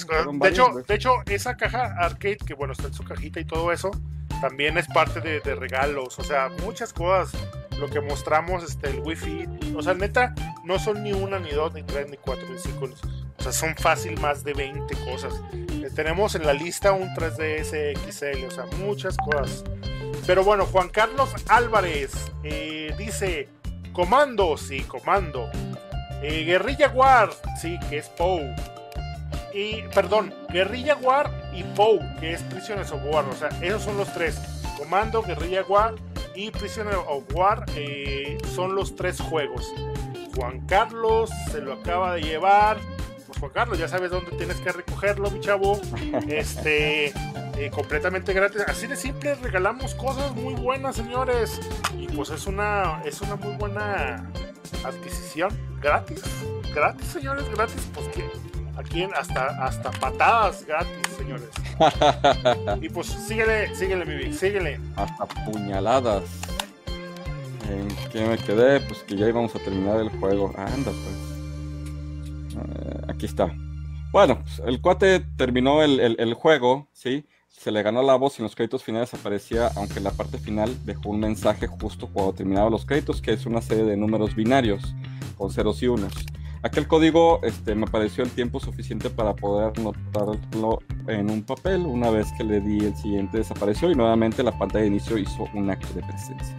de, 0.40 0.48
hecho, 0.48 0.68
de 0.88 0.94
hecho, 0.94 1.16
esa 1.26 1.54
caja 1.58 1.94
arcade, 1.98 2.38
que 2.38 2.54
bueno, 2.54 2.72
está 2.72 2.86
en 2.86 2.94
su 2.94 3.04
cajita 3.04 3.40
y 3.40 3.44
todo 3.44 3.70
eso, 3.70 3.90
también 4.40 4.78
es 4.78 4.86
parte 4.86 5.20
de, 5.20 5.54
regalos. 5.54 6.18
O 6.18 6.24
sea, 6.24 6.48
muchas 6.64 6.94
cosas. 6.94 7.38
Lo 7.78 7.90
que 7.90 8.00
mostramos, 8.00 8.64
este, 8.64 8.88
el 8.88 9.00
wifi. 9.00 9.46
O 9.76 9.82
sea, 9.82 9.92
neta, 9.92 10.34
no 10.64 10.78
son 10.78 11.02
ni 11.02 11.12
una, 11.12 11.38
ni 11.40 11.50
dos, 11.50 11.74
ni 11.74 11.82
tres, 11.82 12.08
ni 12.08 12.16
cuatro, 12.16 12.46
ni 12.48 12.58
cinco. 12.58 12.88
O 13.36 13.42
sea, 13.42 13.52
son 13.52 13.74
fácil 13.76 14.18
más 14.18 14.44
de 14.44 14.54
20 14.54 14.94
cosas. 15.04 15.34
Eh, 15.84 15.90
tenemos 15.94 16.34
en 16.34 16.46
la 16.46 16.54
lista 16.54 16.92
un 16.92 17.14
3DS 17.14 17.94
XL, 18.10 18.46
o 18.46 18.50
sea, 18.50 18.64
muchas 18.78 19.16
cosas. 19.18 19.64
Pero 20.26 20.42
bueno, 20.42 20.64
Juan 20.64 20.88
Carlos 20.88 21.34
Álvarez 21.48 22.12
eh, 22.42 22.94
dice: 22.96 23.48
Comando, 23.92 24.56
sí, 24.56 24.80
comando. 24.80 25.50
Eh, 26.22 26.44
Guerrilla 26.44 26.88
War, 26.88 27.30
sí, 27.60 27.78
que 27.90 27.98
es 27.98 28.08
Poe. 28.08 28.54
Y, 29.52 29.82
perdón, 29.94 30.32
Guerrilla 30.48 30.96
War 30.96 31.30
y 31.54 31.62
Poe, 31.62 32.00
que 32.18 32.32
es 32.32 32.42
Prisoners 32.42 32.90
of 32.90 33.02
War. 33.04 33.26
O 33.26 33.34
sea, 33.34 33.50
esos 33.60 33.82
son 33.82 33.98
los 33.98 34.12
tres. 34.14 34.40
Comando, 34.78 35.22
Guerrilla 35.22 35.64
War 35.64 35.94
y 36.34 36.50
Prisoner 36.50 36.94
of 36.94 37.24
War 37.34 37.66
son 38.54 38.74
los 38.74 38.96
tres 38.96 39.20
juegos. 39.20 39.72
Juan 40.34 40.66
Carlos 40.66 41.30
se 41.52 41.60
lo 41.60 41.74
acaba 41.74 42.14
de 42.14 42.22
llevar. 42.22 42.78
Juan 43.44 43.52
Carlos, 43.52 43.78
ya 43.78 43.88
sabes 43.88 44.10
dónde 44.10 44.30
tienes 44.38 44.56
que 44.56 44.72
recogerlo, 44.72 45.30
mi 45.30 45.38
chavo. 45.38 45.78
Este, 46.28 47.08
eh, 47.58 47.70
completamente 47.70 48.32
gratis. 48.32 48.62
Así 48.66 48.86
de 48.86 48.96
simple, 48.96 49.34
regalamos 49.34 49.94
cosas 49.96 50.34
muy 50.34 50.54
buenas, 50.54 50.96
señores. 50.96 51.60
Y 51.98 52.06
pues 52.06 52.30
es 52.30 52.46
una, 52.46 53.02
es 53.04 53.20
una 53.20 53.36
muy 53.36 53.54
buena 53.56 54.30
adquisición 54.82 55.50
gratis. 55.82 56.22
Gratis, 56.74 57.06
señores, 57.06 57.44
gratis. 57.54 57.86
Pues 57.92 58.08
que 58.08 58.24
aquí 58.78 59.06
hasta, 59.14 59.62
hasta 59.62 59.90
patadas 59.90 60.64
gratis, 60.64 60.96
señores. 61.18 61.50
y 62.80 62.88
pues 62.88 63.08
síguele, 63.08 63.76
síguele, 63.76 64.06
mi 64.06 64.32
síguele. 64.32 64.80
Hasta 64.96 65.26
puñaladas. 65.44 66.22
¿En 67.68 67.94
qué 68.10 68.24
me 68.24 68.38
quedé? 68.38 68.80
Pues 68.80 69.00
que 69.00 69.16
ya 69.16 69.28
íbamos 69.28 69.54
a 69.54 69.58
terminar 69.58 70.00
el 70.00 70.08
juego. 70.18 70.50
Anda, 70.56 70.92
pues. 70.92 71.33
Eh, 72.60 73.00
aquí 73.08 73.26
está. 73.26 73.54
Bueno, 74.12 74.40
pues, 74.42 74.62
el 74.66 74.80
cuate 74.80 75.20
terminó 75.36 75.82
el, 75.82 76.34
juego, 76.34 76.88
¿sí? 76.92 77.26
se 77.48 77.72
le 77.72 77.82
ganó 77.82 78.02
la 78.02 78.14
voz 78.16 78.38
y 78.38 78.42
en 78.42 78.44
los 78.44 78.54
créditos 78.54 78.84
finales 78.84 79.12
aparecía, 79.14 79.70
aunque 79.76 79.98
en 79.98 80.04
la 80.04 80.10
parte 80.10 80.38
final 80.38 80.72
dejó 80.84 81.10
un 81.10 81.20
mensaje 81.20 81.66
justo 81.66 82.08
cuando 82.12 82.34
terminaba 82.34 82.70
los 82.70 82.84
créditos, 82.84 83.22
que 83.22 83.32
es 83.32 83.46
una 83.46 83.62
serie 83.62 83.84
de 83.84 83.96
números 83.96 84.34
binarios 84.34 84.94
con 85.36 85.50
ceros 85.50 85.82
y 85.82 85.88
unos. 85.88 86.12
Aquel 86.64 86.88
código 86.88 87.40
este, 87.42 87.74
me 87.74 87.86
pareció 87.86 88.24
el 88.24 88.30
tiempo 88.30 88.58
suficiente 88.58 89.10
para 89.10 89.34
poder 89.34 89.78
notarlo 89.78 90.78
en 91.08 91.30
un 91.30 91.42
papel. 91.42 91.82
Una 91.82 92.08
vez 92.08 92.28
que 92.38 92.44
le 92.44 92.60
di 92.60 92.86
el 92.86 92.96
siguiente 92.96 93.36
desapareció 93.36 93.90
y 93.90 93.94
nuevamente 93.94 94.42
la 94.42 94.58
pantalla 94.58 94.80
de 94.80 94.88
inicio 94.88 95.18
hizo 95.18 95.46
un 95.52 95.68
acto 95.68 95.92
de 95.92 96.02
presencia. 96.02 96.56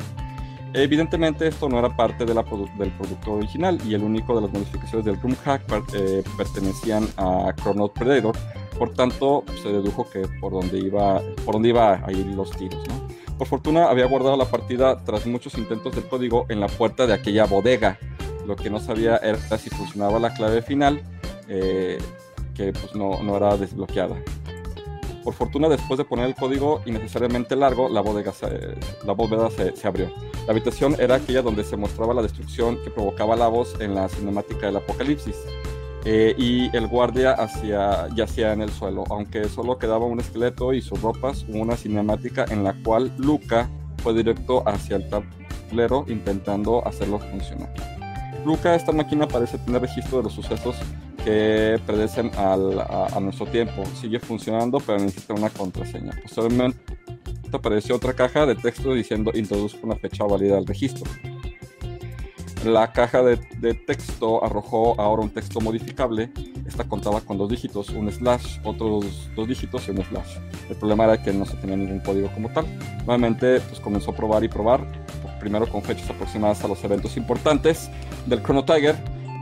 Evidentemente 0.78 1.48
esto 1.48 1.70
no 1.70 1.80
era 1.80 1.96
parte 1.96 2.26
del 2.26 2.44
producto 2.44 3.34
original 3.34 3.80
y 3.88 3.94
el 3.94 4.04
único 4.04 4.36
de 4.36 4.42
las 4.42 4.52
modificaciones 4.52 5.06
del 5.06 5.22
Room 5.22 5.36
Hack 5.46 5.64
eh, 5.94 6.22
pertenecían 6.38 7.08
a 7.18 7.54
Chrono 7.56 7.88
Predator, 7.88 8.36
por 8.78 8.94
tanto, 8.94 9.46
se 9.62 9.70
dedujo 9.70 10.10
que 10.10 10.28
por 10.42 10.52
donde 10.52 10.78
iba, 10.80 11.22
por 11.46 11.54
donde 11.54 11.70
iba 11.70 12.06
a 12.06 12.12
ir 12.12 12.26
los 12.26 12.52
tiros. 12.52 12.84
Por 13.38 13.48
fortuna, 13.48 13.90
había 13.90 14.06
guardado 14.06 14.36
la 14.36 14.46
partida 14.46 15.04
tras 15.04 15.26
muchos 15.26 15.58
intentos 15.58 15.96
del 15.96 16.06
código 16.06 16.46
en 16.50 16.60
la 16.60 16.68
puerta 16.68 17.08
de 17.08 17.14
aquella 17.14 17.46
bodega. 17.46 17.98
Lo 18.46 18.56
que 18.56 18.70
no 18.70 18.80
sabía 18.80 19.18
era 19.18 19.58
si 19.58 19.70
funcionaba 19.70 20.20
la 20.20 20.34
clave 20.34 20.62
final, 20.62 21.02
eh, 21.48 21.98
que 22.54 22.74
pues 22.74 22.96
no, 22.96 23.24
no, 23.24 23.38
era 23.38 23.58
desbloqueada. 23.58 24.18
Por 25.26 25.34
fortuna, 25.34 25.68
después 25.68 25.98
de 25.98 26.06
poner 26.06 26.28
el 26.28 26.36
código 26.36 26.82
innecesariamente 26.86 27.56
largo, 27.56 27.90
la, 27.90 28.02
bodega 28.02 28.32
la 29.04 29.14
bóveda 29.14 29.50
se, 29.50 29.76
se, 29.76 29.88
abrió. 29.88 30.12
La 30.46 30.52
habitación 30.52 30.96
era 31.00 31.16
aquella 31.16 31.42
donde 31.42 31.64
se 31.64 31.76
mostraba 31.76 32.14
la 32.14 32.22
destrucción 32.22 32.78
que 32.84 32.92
provocaba 32.92 33.36
la 33.36 33.48
voz 33.48 33.76
en 33.82 33.96
la 33.96 34.08
cinemática 34.08 34.68
del 34.68 34.78
apocalipsis. 34.78 35.36
Eh, 36.08 36.36
y 36.38 36.76
el 36.78 36.86
guardia 36.86 37.32
hacia, 37.32 38.08
yacía 38.10 38.54
en 38.54 38.62
el 38.62 38.70
suelo, 38.70 39.06
aunque 39.10 39.50
solo 39.50 39.80
quedaba 39.80 40.06
un 40.06 40.20
esqueleto 40.20 40.72
y 40.72 40.82
sus 40.84 41.02
ropas, 41.02 41.44
una 41.50 41.76
cinemática 41.76 42.46
en 42.48 42.64
la 42.64 42.76
cual 42.84 43.12
Luca 43.18 43.68
fue 44.04 44.14
directo 44.14 44.62
hacia 44.68 44.98
el 44.98 45.10
tablero 45.10 46.06
intentando 46.08 46.88
hacerlo 46.88 47.18
funcionar. 47.18 47.74
Luca, 48.46 48.76
esta 48.76 48.92
máquina 48.92 49.28
parece 49.28 49.58
tener 49.58 49.82
registro 49.82 50.20
de 50.20 50.26
los 50.26 50.34
sucesos 50.34 50.76
que 51.26 51.82
predecen 51.88 52.30
a, 52.38 53.20
nuestro 53.20 53.48
tiempo. 53.48 53.84
Sigue 54.00 54.20
funcionando, 54.20 54.78
pero 54.80 55.00
necesita 55.00 55.34
una 55.34 55.50
contraseña. 55.50 56.12
Posteriormente 56.22 56.78
apareció 57.52 57.96
otra 57.96 58.14
caja 58.14 58.46
de 58.46 58.56
texto 58.56 58.94
diciendo 58.94 59.32
introduzca 59.34 59.80
una 59.84 59.96
fecha 59.96 60.24
válida 60.24 60.58
al 60.58 60.68
registro. 60.68 61.10
La 62.64 62.92
caja 62.92 63.24
de, 63.24 63.38
texto 63.74 64.44
arrojó 64.44 65.00
ahora 65.00 65.24
un 65.24 65.30
texto 65.30 65.60
modificable. 65.62 66.32
Esta 66.68 66.84
contaba 66.84 67.22
con 67.22 67.38
dos 67.38 67.50
dígitos, 67.50 67.90
un 67.90 68.12
slash, 68.12 68.60
otros 68.64 69.30
dos 69.36 69.48
dígitos 69.48 69.88
y 69.88 69.92
un 69.92 70.04
slash. 70.04 70.38
El 70.70 70.76
problema 70.76 71.06
era 71.06 71.22
que 71.22 71.34
no 71.34 71.46
se 71.46 71.56
tenía 71.58 71.76
ningún 71.76 72.00
código 72.02 72.32
como 72.34 72.50
tal. 72.50 72.66
Nuevamente, 73.06 73.62
pues 73.62 73.80
comenzó 73.80 74.12
a 74.12 74.16
probar 74.16 74.44
y 74.44 74.48
probar, 74.48 74.86
primero 75.40 75.68
con 75.68 75.82
fechas 75.82 76.10
aproximadas 76.10 76.64
a 76.64 76.68
los 76.68 76.84
eventos 76.84 77.18
importantes 77.18 77.90
del 78.26 78.42
Chrono 78.42 78.66
Tiger, 78.66 78.96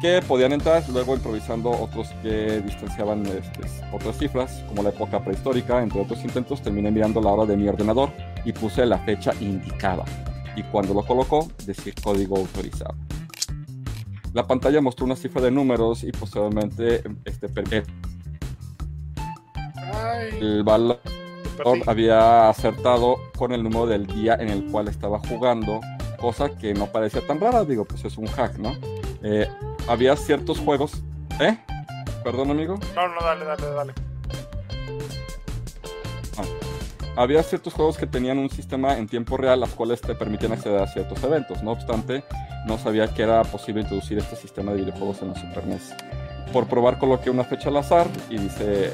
que 0.04 0.22
podían 0.22 0.52
entrar, 0.52 0.84
luego 0.90 1.16
improvisando 1.16 1.72
otros 1.72 2.10
que 2.22 2.60
distanciaban 2.60 3.26
este, 3.26 3.62
otras 3.94 4.18
cifras, 4.18 4.62
como 4.68 4.84
la 4.84 4.90
época 4.90 5.24
prehistórica, 5.24 5.82
entre 5.82 6.02
otros 6.02 6.22
intentos, 6.26 6.62
terminé 6.62 6.92
mirando 6.92 7.22
la 7.22 7.30
hora 7.32 7.46
de 7.46 7.56
mi 7.56 7.70
ordenador 7.70 8.10
y 8.44 8.52
puse 8.52 8.86
la 8.86 8.98
fecha 9.00 9.32
indicada. 9.40 10.04
Y 10.58 10.64
cuando 10.64 10.94
lo 10.94 11.06
colocó, 11.06 11.48
decir 11.66 11.96
código 12.04 12.36
autorizado. 12.36 12.96
La 14.34 14.46
pantalla 14.46 14.82
mostró 14.82 15.06
una 15.06 15.16
cifra 15.16 15.42
de 15.42 15.52
números 15.52 16.04
y 16.04 16.12
posteriormente 16.12 17.02
este, 17.24 17.84
el 20.42 20.64
valor 20.66 21.00
había 21.88 22.50
acertado 22.50 23.22
con 23.38 23.54
el 23.54 23.64
número 23.64 23.86
del 23.86 24.06
día 24.06 24.36
en 24.38 24.50
el 24.50 24.66
cual 24.66 24.90
estaba 24.90 25.20
jugando, 25.20 25.80
cosa 26.20 26.50
que 26.50 26.74
no 26.74 26.88
parecía 26.88 27.26
tan 27.26 27.40
rara, 27.40 27.64
digo, 27.64 27.86
pues 27.86 28.04
es 28.04 28.18
un 28.18 28.28
hack, 28.28 28.58
¿no? 28.58 28.76
Eh, 29.24 29.48
había 29.88 30.16
ciertos 30.16 30.60
juegos... 30.60 31.04
¿Eh? 31.40 31.58
¿Perdón, 32.24 32.52
amigo? 32.52 32.80
No, 32.96 33.08
no, 33.08 33.22
dale, 33.22 33.46
dale, 33.46 33.66
dale. 33.68 33.94
Ah. 36.38 36.44
Había 37.16 37.44
ciertos 37.44 37.74
juegos 37.74 37.98
que 37.98 38.08
tenían 38.08 38.38
un 38.38 38.50
sistema 38.50 38.98
en 38.98 39.08
tiempo 39.08 39.36
real, 39.38 39.60
las 39.60 39.72
cuales 39.72 40.02
te 40.02 40.16
permitían 40.16 40.54
acceder 40.54 40.82
a 40.82 40.88
ciertos 40.88 41.22
eventos. 41.24 41.64
No 41.64 41.72
obstante, 41.72 42.24
no 42.66 42.78
sabía 42.78 43.14
que 43.14 43.24
era 43.24 43.44
posible 43.44 43.82
introducir 43.82 44.18
este 44.18 44.36
sistema 44.36 44.72
de 44.72 44.82
videojuegos 44.82 45.22
en 45.22 45.30
la 45.30 45.36
Super 45.36 45.68
NES. 45.68 45.94
Por 46.54 46.68
probar 46.68 47.00
coloqué 47.00 47.32
una 47.32 47.44
fecha 47.44 47.70
al 47.70 47.78
azar 47.78 48.08
y 48.30 48.38
dice 48.38 48.94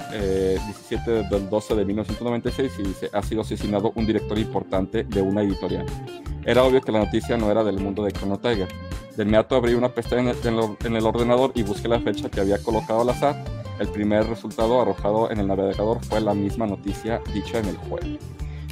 17 0.66 1.20
eh, 1.20 1.24
del 1.30 1.50
12 1.50 1.76
de 1.76 1.84
1996 1.84 2.72
y 2.80 2.84
dice 2.84 3.10
ha 3.12 3.22
sido 3.22 3.42
asesinado 3.42 3.92
un 3.96 4.06
director 4.06 4.40
importante 4.40 5.04
de 5.04 5.22
una 5.22 5.42
editorial. 5.42 5.86
Era 6.46 6.64
obvio 6.64 6.80
que 6.80 6.94
la 6.94 7.00
noticia 7.00 7.36
no 7.36 7.52
era 7.52 7.66
del 7.66 7.78
mundo 7.80 8.02
de 8.06 8.14
Chrono 8.14 8.40
Tiger. 8.40 8.70
De 9.18 9.24
inmediato 9.24 9.58
abrí 9.58 9.74
una 9.74 9.90
pestaña 9.90 10.34
en 10.42 10.96
el 10.96 11.06
ordenador 11.06 11.52
y 11.54 11.64
busqué 11.64 11.90
la 11.90 12.00
fecha 12.00 12.30
que 12.30 12.40
había 12.40 12.64
colocado 12.64 13.02
al 13.02 13.10
azar. 13.10 13.44
El 13.78 13.90
primer 13.90 14.26
resultado 14.26 14.82
arrojado 14.82 15.30
en 15.30 15.40
el 15.40 15.48
navegador 15.48 16.00
fue 16.06 16.22
la 16.22 16.34
misma 16.34 16.66
noticia 16.66 17.22
dicha 17.34 17.60
en 17.60 17.66
el 17.66 17.76
juego 17.76 18.18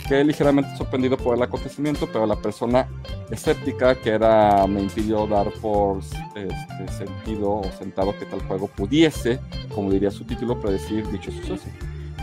quedé 0.07 0.23
ligeramente 0.23 0.75
sorprendido 0.77 1.17
por 1.17 1.35
el 1.35 1.43
acontecimiento, 1.43 2.07
pero 2.11 2.25
la 2.25 2.37
persona 2.37 2.87
escéptica 3.29 3.95
que 3.95 4.11
era 4.11 4.65
me 4.67 4.81
impidió 4.81 5.27
dar 5.27 5.51
por 5.61 5.99
este, 5.99 6.47
sentido 6.97 7.59
o 7.59 7.71
sentado 7.77 8.17
que 8.17 8.25
tal 8.25 8.41
juego 8.41 8.67
pudiese, 8.67 9.39
como 9.75 9.91
diría 9.91 10.11
su 10.11 10.23
título, 10.23 10.59
predecir 10.59 11.05
dicho 11.07 11.31
suceso. 11.31 11.67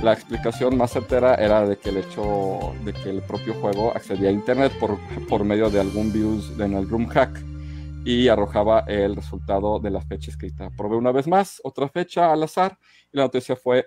La 0.03 0.13
explicación 0.13 0.77
más 0.77 0.93
certera 0.93 1.35
era 1.35 1.67
de 1.67 1.77
que 1.77 1.91
el 1.91 1.99
hecho 1.99 2.75
de 2.85 2.93
que 2.93 3.11
el 3.11 3.23
propio 3.23 3.55
juego 3.55 3.93
accedía 3.95 4.29
a 4.29 4.33
internet 4.33 4.73
por, 4.81 4.99
por 5.29 5.45
medio 5.45 5.71
de 5.71 5.81
algún 5.81 6.13
virus 6.13 6.53
en 6.59 6.75
el 6.75 6.89
Room 6.89 7.07
Hack 7.07 7.43
y 8.05 8.29
arrojaba 8.29 8.81
el 8.81 9.17
resultado 9.17 9.79
de 9.79 9.91
la 9.91 10.03
fecha 10.03 10.31
escrita. 10.31 10.71
Probé 10.77 10.97
una 10.97 11.13
vez 11.13 11.27
más 11.27 11.61
otra 11.65 11.89
fecha 11.89 12.33
al 12.33 12.43
azar 12.43 12.77
y 13.13 13.17
la 13.17 13.25
noticia 13.25 13.57
fue 13.57 13.87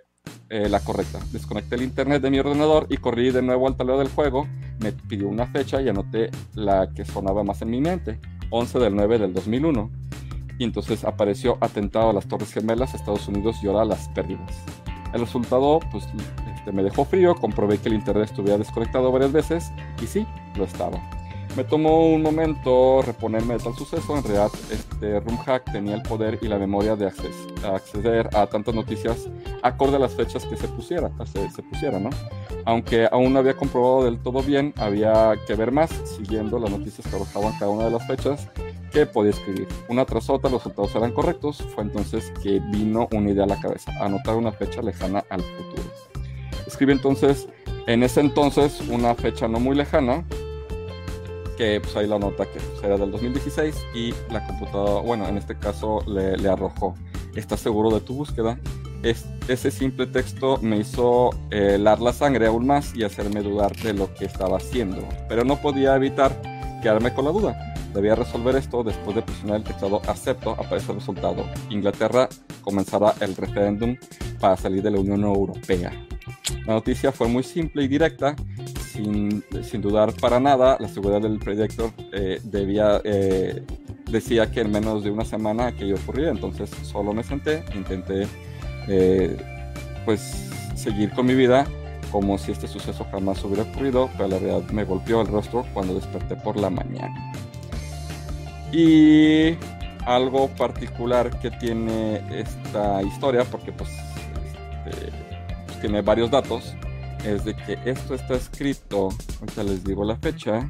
eh, 0.49 0.69
la 0.69 0.79
correcta. 0.79 1.19
Desconecté 1.31 1.75
el 1.75 1.83
internet 1.83 2.21
de 2.21 2.31
mi 2.31 2.39
ordenador 2.39 2.87
y 2.89 2.97
corrí 2.97 3.31
de 3.31 3.41
nuevo 3.41 3.67
al 3.67 3.75
tablero 3.75 3.99
del 3.99 4.09
juego. 4.09 4.47
Me 4.79 4.91
pidió 4.91 5.27
una 5.27 5.47
fecha 5.47 5.81
y 5.81 5.89
anoté 5.89 6.29
la 6.53 6.89
que 6.93 7.05
sonaba 7.05 7.43
más 7.43 7.61
en 7.61 7.69
mi 7.69 7.81
mente, 7.81 8.19
11 8.49 8.79
del 8.79 8.95
9 8.95 9.19
del 9.19 9.33
2001. 9.33 9.91
Y 10.59 10.63
entonces 10.63 11.03
apareció 11.03 11.57
atentado 11.61 12.09
a 12.09 12.13
las 12.13 12.27
Torres 12.27 12.51
Gemelas, 12.53 12.95
Estados 12.95 13.27
Unidos 13.27 13.57
llora 13.61 13.85
las 13.85 14.09
pérdidas. 14.09 14.55
El 15.13 15.21
resultado, 15.21 15.79
pues, 15.91 16.07
este, 16.55 16.71
me 16.71 16.83
dejó 16.83 17.05
frío, 17.05 17.35
comprobé 17.35 17.77
que 17.77 17.89
el 17.89 17.95
internet 17.95 18.29
estuviera 18.29 18.57
desconectado 18.57 19.11
varias 19.11 19.31
veces 19.31 19.71
y 20.01 20.07
sí, 20.07 20.25
lo 20.55 20.65
estaba. 20.65 20.99
Me 21.57 21.63
tomó 21.63 22.07
un 22.07 22.21
momento 22.21 23.01
reponerme 23.01 23.55
de 23.55 23.63
tal 23.63 23.73
suceso. 23.73 24.15
En 24.15 24.23
realidad, 24.23 24.51
este 24.69 25.19
RoomHack 25.19 25.71
tenía 25.71 25.95
el 25.95 26.03
poder 26.03 26.37
y 26.41 26.47
la 26.47 26.59
memoria 26.59 26.95
de 26.95 27.07
acceder 27.07 28.29
a 28.35 28.45
tantas 28.45 28.75
noticias 28.75 29.27
acorde 29.67 29.97
a 29.97 29.99
las 29.99 30.13
fechas 30.13 30.45
que 30.45 30.57
se 30.57 30.67
pusiera, 30.67 31.11
se, 31.25 31.49
se 31.51 31.63
pusiera, 31.63 31.99
¿no? 31.99 32.09
Aunque 32.65 33.07
aún 33.11 33.33
no 33.33 33.39
había 33.39 33.55
comprobado 33.55 34.03
del 34.03 34.19
todo 34.19 34.41
bien, 34.41 34.73
había 34.77 35.33
que 35.45 35.55
ver 35.55 35.71
más 35.71 35.89
siguiendo 36.17 36.59
las 36.59 36.69
noticias 36.69 37.07
que 37.07 37.15
arrojaban 37.15 37.53
cada 37.59 37.71
una 37.71 37.85
de 37.85 37.91
las 37.91 38.05
fechas 38.07 38.49
que 38.91 39.05
podía 39.05 39.31
escribir. 39.31 39.67
Una 39.89 40.05
tras 40.05 40.29
otra, 40.29 40.49
los 40.49 40.63
resultados 40.63 40.95
eran 40.95 41.11
correctos. 41.11 41.57
Fue 41.75 41.83
entonces 41.83 42.31
que 42.41 42.59
vino 42.59 43.07
una 43.11 43.31
idea 43.31 43.43
a 43.43 43.47
la 43.47 43.59
cabeza: 43.59 43.91
anotar 44.03 44.35
una 44.35 44.51
fecha 44.51 44.81
lejana 44.81 45.23
al 45.29 45.41
futuro. 45.41 45.83
Escribí 46.65 46.91
entonces, 46.91 47.47
en 47.87 48.03
ese 48.03 48.19
entonces, 48.19 48.81
una 48.89 49.15
fecha 49.15 49.47
no 49.47 49.59
muy 49.59 49.75
lejana, 49.75 50.25
que 51.57 51.79
pues 51.81 51.95
ahí 51.95 52.07
la 52.07 52.19
nota 52.19 52.45
que 52.45 52.59
pues, 52.59 52.83
era 52.83 52.97
del 52.97 53.11
2016 53.11 53.75
y 53.95 54.13
la 54.31 54.45
computadora, 54.45 55.01
bueno, 55.01 55.27
en 55.27 55.37
este 55.37 55.57
caso 55.57 56.03
le, 56.05 56.47
arrojó. 56.47 56.95
¿Estás 57.35 57.59
seguro 57.59 57.89
de 57.91 58.01
tu 58.01 58.15
búsqueda? 58.15 58.59
Es, 59.03 59.25
ese 59.47 59.71
simple 59.71 60.07
texto 60.07 60.59
me 60.61 60.77
hizo 60.77 61.29
helar 61.51 62.01
la 62.01 62.13
sangre 62.13 62.47
aún 62.47 62.65
más 62.67 62.95
y 62.95 63.03
hacerme 63.03 63.41
dudar 63.41 63.75
de 63.77 63.93
lo 63.93 64.13
que 64.13 64.25
estaba 64.25 64.57
haciendo, 64.57 65.07
pero 65.29 65.43
no 65.43 65.61
podía 65.61 65.95
evitar 65.95 66.41
quedarme 66.81 67.13
con 67.13 67.25
la 67.25 67.31
duda. 67.31 67.73
Debía 67.93 68.15
resolver 68.15 68.55
esto 68.55 68.83
después 68.83 69.15
de 69.15 69.21
presionar 69.21 69.57
el 69.57 69.63
teclado 69.63 70.01
acepto, 70.07 70.51
aparece 70.51 70.91
el 70.91 70.99
resultado. 70.99 71.45
Inglaterra 71.69 72.27
comenzará 72.61 73.15
el 73.21 73.35
referéndum 73.35 73.95
para 74.39 74.57
salir 74.57 74.83
de 74.83 74.91
la 74.91 74.99
Unión 74.99 75.23
Europea. 75.23 75.91
La 76.65 76.73
noticia 76.73 77.11
fue 77.11 77.27
muy 77.27 77.43
simple 77.43 77.83
y 77.83 77.87
directa 77.87 78.35
sin, 78.97 79.81
dudar 79.81 80.13
para 80.13 80.39
nada, 80.39 80.77
la 80.79 80.87
seguridad 80.87 81.21
del 81.21 81.39
proyecto 81.39 81.93
eh, 82.11 82.39
debía, 82.43 83.01
eh, 83.03 83.63
decía 84.09 84.51
que 84.51 84.61
en 84.61 84.71
menos 84.71 85.03
de 85.03 85.11
una 85.11 85.25
semana 85.25 85.67
aquello 85.67 85.95
ocurría, 85.95 86.29
entonces 86.29 86.69
solo 86.83 87.13
me 87.13 87.23
senté, 87.23 87.63
intenté 87.75 88.27
eh, 88.87 89.37
pues 90.05 90.49
seguir 90.75 91.11
con 91.11 91.25
mi 91.25 91.35
vida 91.35 91.67
como 92.11 92.37
si 92.37 92.51
este 92.51 92.67
suceso 92.67 93.05
jamás 93.11 93.43
hubiera 93.43 93.63
ocurrido, 93.63 94.09
pero 94.15 94.29
la 94.29 94.39
realidad 94.39 94.69
me 94.71 94.83
golpeó 94.83 95.21
el 95.21 95.27
rostro 95.27 95.65
cuando 95.73 95.93
desperté 95.93 96.35
por 96.35 96.57
la 96.57 96.69
mañana. 96.69 97.33
Y 98.71 99.55
algo 100.05 100.47
particular 100.49 101.39
que 101.39 101.51
tiene 101.51 102.21
esta 102.39 103.01
historia, 103.03 103.43
porque 103.43 103.71
pues, 103.71 103.89
este, 104.85 105.11
pues 105.65 105.81
tiene 105.81 106.01
varios 106.01 106.31
datos, 106.31 106.75
es 107.25 107.43
de 107.45 107.55
que 107.55 107.77
esto 107.85 108.15
está 108.15 108.35
escrito, 108.35 109.09
ahorita 109.41 109.63
les 109.63 109.83
digo 109.83 110.05
la 110.05 110.15
fecha, 110.15 110.67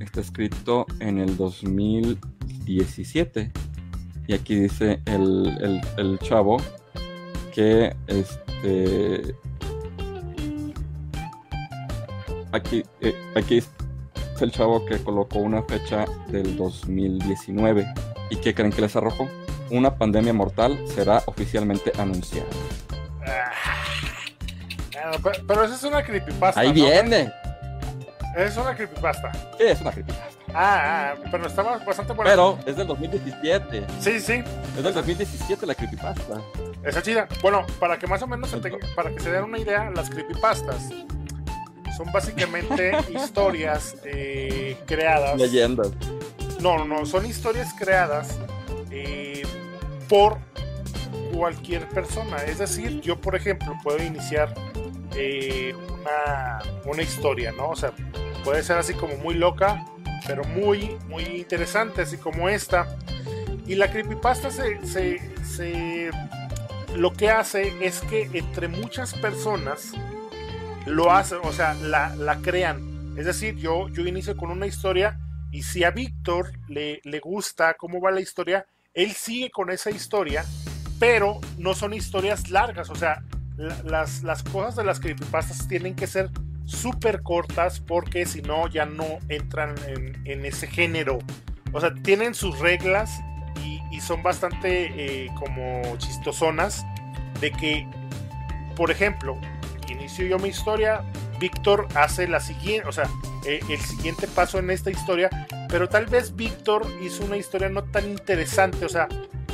está 0.00 0.20
escrito 0.20 0.86
en 1.00 1.18
el 1.18 1.36
2017. 1.36 3.52
Y 4.26 4.32
aquí 4.32 4.54
dice 4.54 5.02
el, 5.04 5.82
el, 5.98 6.18
chavo 6.20 6.56
que 7.54 7.94
este 8.08 9.34
aquí, 12.52 12.84
eh, 13.00 13.14
aquí 13.36 13.58
es 13.58 13.70
el 14.40 14.50
chavo 14.50 14.84
que 14.84 14.98
colocó 14.98 15.38
una 15.38 15.62
fecha 15.62 16.04
del 16.28 16.56
2019. 16.56 17.86
¿Y 18.30 18.36
qué 18.36 18.54
creen 18.54 18.72
que 18.72 18.80
les 18.80 18.96
arrojó? 18.96 19.28
Una 19.70 19.96
pandemia 19.96 20.32
mortal 20.32 20.78
será 20.88 21.22
oficialmente 21.26 21.92
anunciada. 21.98 22.48
pero, 25.46 25.64
esa 25.64 25.74
es 25.74 25.84
una 25.84 26.02
creepypasta. 26.02 26.60
Ahí 26.60 26.72
viene. 26.72 27.30
Es 28.36 28.56
una 28.56 28.74
creepypasta. 28.74 29.32
Sí, 29.58 29.64
es 29.64 29.80
una 29.80 29.92
creepypasta. 29.92 30.33
Ah, 30.54 31.14
ah 31.14 31.14
pero 31.30 31.46
está 31.46 31.62
bastante 31.62 32.12
buena. 32.12 32.30
Pero 32.30 32.58
es 32.66 32.76
del 32.76 32.86
2017. 32.86 33.86
Sí, 34.00 34.20
sí. 34.20 34.42
Es 34.76 34.82
del 34.82 34.94
2017 34.94 35.66
la 35.66 35.74
creepypasta. 35.74 36.40
Esa 36.82 37.02
chida. 37.02 37.28
Bueno, 37.42 37.66
para 37.78 37.98
que 37.98 38.06
más 38.06 38.22
o 38.22 38.26
menos 38.26 38.50
se 38.50 38.58
para 38.94 39.10
que 39.10 39.20
se 39.20 39.30
den 39.30 39.44
una 39.44 39.58
idea, 39.58 39.90
las 39.90 40.10
creepypastas 40.10 40.90
son 41.96 42.10
básicamente 42.12 42.92
historias 43.14 43.96
eh, 44.04 44.76
creadas. 44.86 45.36
Leyendas. 45.36 45.90
No, 46.60 46.84
no, 46.84 47.04
son 47.06 47.26
historias 47.26 47.74
creadas 47.74 48.38
eh, 48.90 49.42
por 50.08 50.38
cualquier 51.32 51.88
persona. 51.88 52.38
Es 52.38 52.58
decir, 52.58 53.00
yo, 53.00 53.20
por 53.20 53.34
ejemplo, 53.34 53.74
puedo 53.82 54.02
iniciar 54.02 54.54
eh, 55.16 55.74
una, 56.00 56.62
una, 56.84 57.02
historia, 57.02 57.52
¿no? 57.52 57.70
O 57.70 57.76
sea, 57.76 57.92
puede 58.44 58.62
ser 58.62 58.78
así 58.78 58.94
como 58.94 59.16
muy 59.16 59.34
loca, 59.34 59.84
pero 60.26 60.44
muy, 60.44 60.96
muy 61.08 61.22
interesante, 61.24 62.02
así 62.02 62.16
como 62.16 62.48
esta. 62.48 62.96
Y 63.66 63.74
la 63.74 63.90
creepypasta 63.90 64.50
se, 64.50 64.84
se, 64.86 65.20
se 65.44 66.10
lo 66.96 67.12
que 67.12 67.30
hace 67.30 67.72
es 67.84 68.00
que 68.02 68.28
entre 68.32 68.68
muchas 68.68 69.14
personas 69.14 69.92
lo 70.86 71.12
hacen, 71.12 71.38
o 71.42 71.52
sea, 71.52 71.74
la, 71.74 72.14
la 72.16 72.38
crean. 72.38 73.14
Es 73.16 73.26
decir, 73.26 73.56
yo, 73.56 73.88
yo 73.88 74.06
inicio 74.06 74.36
con 74.36 74.50
una 74.50 74.66
historia 74.66 75.18
y 75.50 75.62
si 75.62 75.84
a 75.84 75.90
Víctor 75.90 76.52
le, 76.68 77.00
le 77.04 77.20
gusta 77.20 77.74
cómo 77.74 78.00
va 78.00 78.10
la 78.10 78.20
historia, 78.20 78.66
él 78.92 79.12
sigue 79.12 79.50
con 79.50 79.70
esa 79.70 79.90
historia, 79.90 80.44
pero 80.98 81.40
no 81.58 81.74
son 81.74 81.94
historias 81.94 82.50
largas, 82.50 82.90
o 82.90 82.94
sea, 82.94 83.22
las, 83.56 84.22
las 84.22 84.42
cosas 84.42 84.76
de 84.76 84.84
las 84.84 85.00
creepypastas 85.00 85.68
tienen 85.68 85.94
que 85.94 86.06
ser 86.06 86.30
súper 86.64 87.22
cortas 87.22 87.80
porque 87.80 88.26
si 88.26 88.42
no 88.42 88.68
ya 88.68 88.86
no 88.86 89.04
entran 89.28 89.74
en, 89.86 90.44
ese 90.44 90.66
género. 90.66 91.18
O 91.72 91.80
sea, 91.80 91.94
tienen 91.94 92.34
sus 92.34 92.58
reglas 92.58 93.20
y, 93.64 93.80
son 94.00 94.22
bastante 94.22 94.90
eh, 94.96 95.30
como 95.38 95.96
chistosonas 95.96 96.84
de 97.40 97.52
que, 97.52 97.86
por 98.76 98.90
ejemplo, 98.90 99.38
inicio 99.88 100.26
yo 100.26 100.38
mi 100.38 100.48
historia, 100.48 101.02
Víctor 101.38 101.86
hace 101.94 102.28
la 102.28 102.40
siguiente, 102.40 102.88
o 102.88 102.92
sea, 102.92 103.08
eh, 103.46 103.60
el 103.70 103.80
siguiente 103.80 104.26
paso 104.26 104.58
en 104.58 104.70
esta 104.70 104.90
historia, 104.90 105.30
pero 105.68 105.88
tal 105.88 106.06
vez 106.06 106.34
Víctor 106.34 106.86
hizo 107.02 107.24
una 107.24 107.36
historia 107.36 107.68
no 107.68 107.84
tan 107.84 108.10
interesante, 108.10 108.84
o 108.84 108.88
sea, 108.88 109.08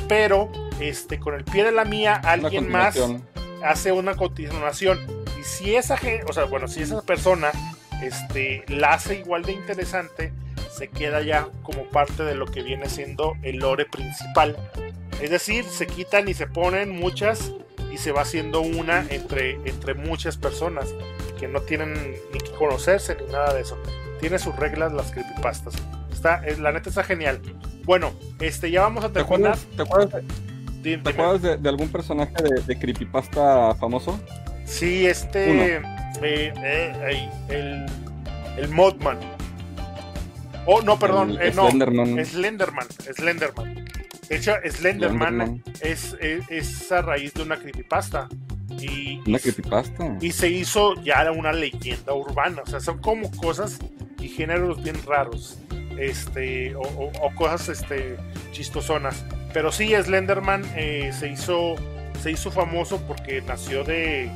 pero 0.07 0.51
este, 0.79 1.19
con 1.19 1.35
el 1.35 1.45
pie 1.45 1.63
de 1.63 1.71
la 1.71 1.85
mía, 1.85 2.19
alguien 2.23 2.69
más 2.69 2.97
hace 3.63 3.91
una 3.91 4.15
continuación. 4.15 5.20
Y 5.41 5.43
si 5.43 5.75
esa 5.75 5.95
o 6.27 6.33
sea, 6.33 6.45
bueno, 6.45 6.67
si 6.67 6.83
esa 6.83 7.01
persona 7.01 7.49
este, 8.03 8.63
la 8.67 8.93
hace 8.93 9.15
igual 9.15 9.41
de 9.41 9.53
interesante, 9.53 10.31
se 10.71 10.87
queda 10.87 11.23
ya 11.23 11.47
como 11.63 11.85
parte 11.85 12.21
de 12.23 12.35
lo 12.35 12.45
que 12.45 12.61
viene 12.61 12.87
siendo 12.87 13.33
el 13.41 13.57
lore 13.57 13.85
principal. 13.85 14.55
Es 15.19 15.31
decir, 15.31 15.65
se 15.65 15.87
quitan 15.87 16.27
y 16.27 16.35
se 16.35 16.45
ponen 16.45 16.91
muchas 16.91 17.53
y 17.91 17.97
se 17.97 18.11
va 18.11 18.21
haciendo 18.21 18.61
una 18.61 19.03
entre, 19.09 19.53
entre 19.65 19.95
muchas 19.95 20.37
personas 20.37 20.93
que 21.39 21.47
no 21.47 21.61
tienen 21.61 22.17
ni 22.31 22.37
que 22.37 22.51
conocerse 22.51 23.17
ni 23.19 23.31
nada 23.31 23.51
de 23.55 23.61
eso. 23.61 23.79
Tiene 24.19 24.37
sus 24.37 24.55
reglas 24.55 24.93
las 24.93 25.11
creepypastas. 25.11 25.73
Está, 26.11 26.41
la 26.59 26.71
neta 26.71 26.89
está 26.89 27.03
genial. 27.03 27.41
Bueno, 27.83 28.11
este 28.39 28.69
ya 28.69 28.81
vamos 28.81 29.03
a 29.05 29.11
terminar. 29.11 29.57
¿Te 29.75 29.81
acuerdas, 29.81 30.23
¿Te 30.83 31.09
acuerdas 31.09 31.41
de, 31.41 31.67
algún 31.69 31.89
personaje 31.89 32.35
de, 32.67 32.77
creepypasta 32.77 33.73
famoso? 33.73 34.19
Sí, 34.65 35.05
este. 35.05 35.75
Eh, 35.75 35.81
eh, 36.23 37.29
el, 37.49 37.85
el 38.57 38.69
Modman. 38.69 39.17
Oh, 40.65 40.81
no, 40.81 40.97
perdón. 40.99 41.37
Eh, 41.41 41.51
no, 41.55 41.67
Slenderman. 41.67 42.25
Slenderman. 42.25 42.87
Slenderman. 43.15 43.85
De 44.29 44.37
hecho, 44.37 44.53
Slenderman, 44.69 45.63
Es, 45.81 46.15
es, 46.21 46.91
a 46.91 47.01
raíz 47.01 47.33
de 47.33 47.43
una 47.43 47.57
creepypasta. 47.57 48.29
Y, 48.79 49.19
una 49.27 49.39
creepypasta. 49.39 50.17
Y 50.21 50.31
se 50.31 50.49
hizo 50.49 50.95
ya 51.03 51.29
una 51.31 51.51
leyenda 51.51 52.13
urbana. 52.13 52.61
O 52.63 52.69
sea, 52.69 52.79
son 52.79 52.99
como 52.99 53.29
cosas 53.31 53.79
y 54.19 54.29
géneros 54.29 54.81
bien 54.83 54.95
raros. 55.05 55.59
Este, 55.97 56.73
o, 56.75 56.81
o 56.81 57.35
cosas 57.35 57.67
este, 57.69 58.17
chistosonas. 58.51 59.25
Pero 59.53 59.71
sí, 59.71 59.93
Slenderman 59.93 60.63
eh, 60.75 61.11
se, 61.17 61.29
hizo, 61.29 61.75
se 62.21 62.31
hizo 62.31 62.51
famoso 62.51 63.01
porque 63.07 63.41
nació 63.41 63.83
de, 63.83 64.29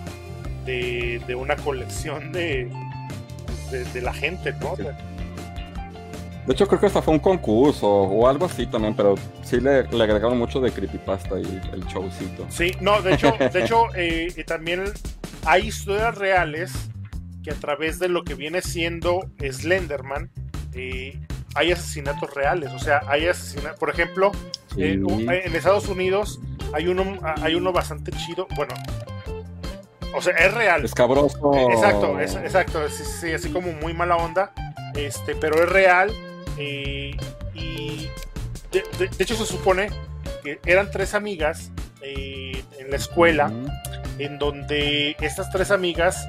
de, 0.66 1.36
una 1.36 1.56
colección 1.56 2.32
de, 2.32 2.70
de, 3.72 4.02
la 4.02 4.14
gente, 4.14 4.53
¿no? 4.53 4.76
De 4.76 6.53
hecho, 6.53 6.68
creo 6.68 6.80
que 6.80 6.86
hasta 6.86 7.02
fue 7.02 7.14
un 7.14 7.20
concurso 7.20 7.88
o 7.88 8.28
algo 8.28 8.45
así 8.45 8.68
también, 8.68 8.95
pero 8.95 9.16
sí 9.44 9.60
le, 9.60 9.88
le 9.88 10.03
agregaron 10.03 10.38
mucho 10.38 10.60
de 10.60 10.72
creepypasta 10.72 11.40
y 11.40 11.62
el 11.74 11.84
showcito. 11.88 12.45
Sí, 12.49 12.72
no, 12.82 13.02
de 13.02 13.16
hecho, 13.16 13.34
de 13.38 13.64
hecho 13.64 13.88
eh, 13.95 14.44
también 14.45 14.84
hay 15.44 15.68
historias 15.68 16.16
reales 16.16 16.72
que 17.44 17.52
a 17.52 17.56
través 17.56 17.99
de 17.99 18.10
lo 18.10 18.24
que 18.24 18.36
viene 18.36 18.62
siendo 18.62 19.30
Slenderman, 19.40 20.32
eh, 20.74 21.20
hay 21.56 21.72
asesinatos 21.72 22.34
reales. 22.34 22.72
O 22.74 22.80
sea, 22.80 23.02
hay 23.07 23.28
asesinatos. 23.28 23.80
Por 23.80 23.90
ejemplo, 23.90 24.32
eh, 24.78 24.99
en 24.99 25.56
Estados 25.56 25.88
Unidos 25.88 26.40
hay 26.76 26.88
uno, 26.88 27.18
hay 27.41 27.56
uno 27.56 27.72
bastante 27.72 28.11
chido. 28.11 28.47
Bueno, 28.53 28.73
o 30.14 30.22
sea, 30.22 30.34
es 30.34 30.53
real. 30.53 30.84
Escabroso. 30.84 31.53
exacto, 31.72 32.19
exacto. 32.19 32.89
Sí, 32.89 33.31
así 33.31 33.49
como 33.49 33.72
muy 33.72 33.93
mala 33.93 34.18
onda. 34.18 34.52
Este, 34.93 35.35
pero 35.35 35.64
es 35.64 35.69
real. 35.69 36.11
Eh, 36.57 37.15
y 37.53 38.10
de, 38.72 39.10
hecho 39.19 39.35
se 39.35 39.45
supone 39.45 39.89
que 40.43 40.60
eran 40.65 40.91
tres 40.91 41.14
amigas 41.14 41.72
eh, 42.02 42.61
en 42.77 42.91
la 42.91 42.97
escuela, 42.97 43.52
en 44.19 44.38
donde 44.38 45.15
estas 45.22 45.49
tres 45.52 45.72
amigas, 45.72 46.27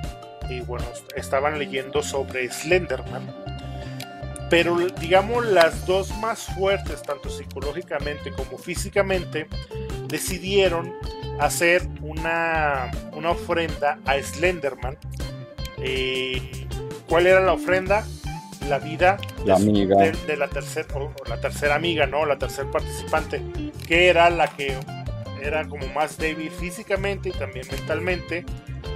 eh, 0.48 0.62
bueno, 0.64 0.84
estaban 1.16 1.58
leyendo 1.58 2.04
sobre 2.04 2.48
Slenderman. 2.52 3.34
Pero 4.48 4.76
digamos 5.00 5.44
las 5.44 5.86
dos 5.86 6.16
más 6.18 6.44
fuertes, 6.54 7.02
tanto 7.02 7.28
psicológicamente 7.30 8.30
como 8.30 8.58
físicamente, 8.58 9.48
decidieron 10.08 10.92
hacer 11.40 11.86
una, 12.00 12.90
una 13.12 13.30
ofrenda 13.30 13.98
a 14.04 14.20
Slenderman. 14.20 14.96
¿Cuál 17.08 17.26
era 17.26 17.40
la 17.40 17.52
ofrenda? 17.52 18.04
la 18.68 18.78
vida 18.78 19.16
de, 19.44 20.36
la 20.36 20.48
tercera 20.48 20.88
la 21.28 21.40
tercera 21.40 21.74
amiga, 21.74 22.06
¿no? 22.06 22.26
La 22.26 22.38
tercera 22.38 22.70
participante, 22.70 23.40
que 23.86 24.08
era 24.08 24.30
la 24.30 24.48
que 24.48 24.76
era 25.42 25.68
como 25.68 25.86
más 25.88 26.18
débil 26.18 26.50
físicamente 26.50 27.30
y 27.30 27.32
también 27.32 27.66
mentalmente. 27.70 28.44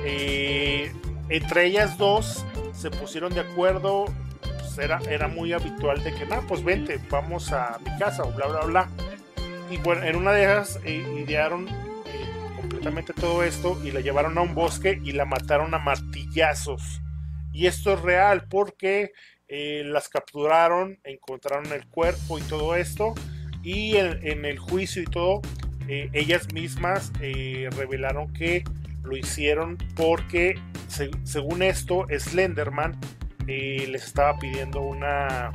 Eh, 0.04 0.92
entre 1.28 1.66
ellas 1.66 1.96
dos 1.98 2.44
se 2.72 2.90
pusieron 2.90 3.32
de 3.34 3.40
acuerdo, 3.40 4.06
pues 4.40 4.78
era, 4.78 5.00
era 5.08 5.28
muy 5.28 5.52
habitual 5.52 6.02
de 6.02 6.14
que, 6.14 6.26
nada, 6.26 6.42
pues 6.48 6.64
vente, 6.64 6.98
vamos 7.10 7.52
a 7.52 7.78
mi 7.84 7.96
casa 7.98 8.22
o 8.24 8.32
bla, 8.32 8.46
bla, 8.46 8.60
bla. 8.60 8.88
Y 9.70 9.78
bueno, 9.78 10.02
en 10.02 10.16
una 10.16 10.32
de 10.32 10.42
esas 10.42 10.80
eh, 10.84 11.04
idearon 11.16 11.68
eh, 11.68 11.72
completamente 12.56 13.12
todo 13.12 13.44
esto 13.44 13.80
y 13.84 13.92
la 13.92 14.00
llevaron 14.00 14.36
a 14.36 14.40
un 14.40 14.52
bosque 14.52 15.00
y 15.04 15.12
la 15.12 15.24
mataron 15.24 15.72
a 15.74 15.78
martillazos. 15.78 17.00
Y 17.52 17.66
esto 17.66 17.94
es 17.94 18.00
real 18.00 18.48
porque 18.48 19.12
eh, 19.46 19.84
las 19.86 20.08
capturaron, 20.08 20.98
encontraron 21.04 21.72
el 21.72 21.86
cuerpo 21.86 22.38
y 22.38 22.42
todo 22.42 22.74
esto, 22.74 23.14
y 23.62 23.96
en, 23.96 24.44
el 24.44 24.58
juicio 24.58 25.02
y 25.02 25.06
todo, 25.06 25.40
eh, 25.86 26.08
ellas 26.14 26.52
mismas 26.52 27.12
revelaron 27.20 28.32
que 28.32 28.64
lo 29.02 29.16
hicieron 29.16 29.76
porque, 29.96 30.58
según 31.24 31.62
esto, 31.62 32.06
Slenderman 32.16 32.98
les 33.46 34.04
estaba 34.04 34.38
pidiendo 34.38 34.80
una, 34.80 35.50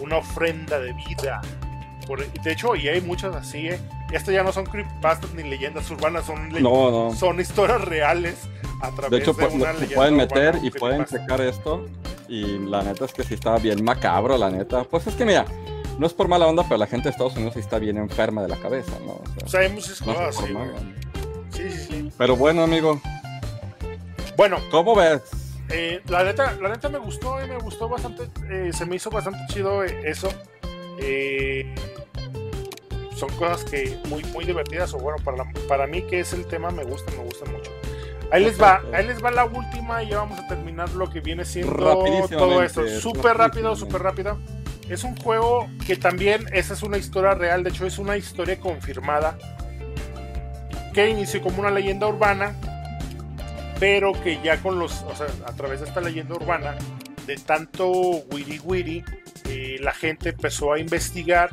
una 0.00 0.16
ofrenda 0.16 0.80
de 0.80 0.92
vida. 0.94 1.40
De 2.14 2.52
hecho, 2.52 2.76
y 2.76 2.88
hay 2.88 3.00
muchas 3.00 3.34
así, 3.34 3.68
¿eh? 3.68 3.80
Esto 4.12 4.30
ya 4.30 4.42
no 4.42 4.52
son 4.52 4.66
creepypastas 4.66 5.34
ni 5.34 5.42
leyendas 5.42 5.90
urbanas, 5.90 6.24
son, 6.26 7.16
son 7.16 7.40
historias 7.40 7.80
reales 7.82 8.36
a 8.80 8.90
través 8.90 9.10
de, 9.10 9.18
hecho, 9.18 9.32
de 9.32 9.46
una 9.46 9.72
pueden 9.94 10.16
meter 10.16 10.58
y 10.62 10.70
pueden 10.70 11.04
checar 11.04 11.40
esto 11.40 11.86
y 12.28 12.58
la 12.58 12.82
neta 12.82 13.04
es 13.04 13.12
que 13.12 13.24
sí 13.24 13.34
estaba 13.34 13.58
bien 13.58 13.82
macabro, 13.84 14.36
la 14.36 14.50
neta. 14.50 14.84
Pues 14.84 15.06
es 15.06 15.14
que 15.14 15.24
mira, 15.24 15.44
no 15.98 16.06
es 16.06 16.12
por 16.12 16.28
mala 16.28 16.46
onda, 16.46 16.62
pero 16.64 16.76
la 16.76 16.86
gente 16.86 17.04
de 17.04 17.10
Estados 17.10 17.34
Unidos 17.36 17.54
sí 17.54 17.60
está 17.60 17.78
bien 17.78 17.96
enferma 17.96 18.42
de 18.42 18.48
la 18.48 18.56
cabeza, 18.56 18.92
¿no? 19.04 19.20
O 19.44 19.48
sea, 19.48 19.60
hay 19.60 19.70
muchas 19.70 20.00
cosas, 20.00 20.36
sí, 20.36 20.54
sí, 21.52 21.70
sí, 21.70 21.78
sí. 21.78 22.12
Pero 22.16 22.36
bueno, 22.36 22.62
amigo. 22.62 23.00
Bueno. 24.36 24.58
¿Cómo 24.70 24.94
ves? 24.94 25.22
Eh, 25.68 26.00
la, 26.08 26.22
neta, 26.22 26.52
la 26.60 26.68
neta 26.68 26.88
me 26.88 26.98
gustó, 26.98 27.42
y 27.44 27.48
me 27.48 27.58
gustó 27.58 27.88
bastante, 27.88 28.28
eh, 28.50 28.70
se 28.72 28.86
me 28.86 28.96
hizo 28.96 29.10
bastante 29.10 29.40
chido 29.52 29.82
eh, 30.98 31.74
son 33.14 33.30
cosas 33.36 33.64
que 33.64 33.98
muy, 34.08 34.22
muy 34.24 34.44
divertidas, 34.44 34.92
o 34.94 34.98
bueno, 34.98 35.22
para, 35.24 35.44
para 35.68 35.86
mí 35.86 36.02
que 36.02 36.20
es 36.20 36.32
el 36.32 36.46
tema, 36.46 36.70
me 36.70 36.84
gusta, 36.84 37.10
me 37.12 37.24
gusta 37.24 37.44
mucho. 37.50 37.70
Ahí 38.30 38.44
les 38.44 38.60
va, 38.60 38.82
ahí 38.92 39.06
les 39.06 39.22
va 39.22 39.30
la 39.30 39.44
última 39.44 40.02
y 40.02 40.08
ya 40.08 40.18
vamos 40.18 40.40
a 40.40 40.48
terminar 40.48 40.90
lo 40.90 41.08
que 41.08 41.20
viene 41.20 41.44
siendo 41.44 41.74
todo 42.28 42.62
esto. 42.62 42.86
Súper 43.00 43.36
rápido, 43.36 43.76
súper 43.76 44.02
rápido. 44.02 44.38
Es 44.88 45.04
un 45.04 45.16
juego 45.16 45.68
que 45.86 45.96
también, 45.96 46.46
esa 46.52 46.74
es 46.74 46.82
una 46.82 46.96
historia 46.96 47.34
real, 47.34 47.64
de 47.64 47.70
hecho 47.70 47.86
es 47.86 47.98
una 47.98 48.16
historia 48.16 48.58
confirmada, 48.58 49.38
que 50.92 51.08
inició 51.08 51.42
como 51.42 51.60
una 51.60 51.70
leyenda 51.70 52.06
urbana, 52.06 52.54
pero 53.80 54.12
que 54.12 54.40
ya 54.42 54.58
con 54.58 54.78
los, 54.78 55.02
o 55.02 55.14
sea, 55.14 55.26
a 55.46 55.52
través 55.52 55.80
de 55.80 55.86
esta 55.86 56.00
leyenda 56.00 56.34
urbana, 56.34 56.76
de 57.26 57.36
tanto 57.36 57.90
wiri 58.32 58.60
wiri, 58.64 59.04
eh, 59.48 59.76
la 59.80 59.92
gente 59.92 60.30
empezó 60.30 60.72
a 60.72 60.78
investigar 60.78 61.50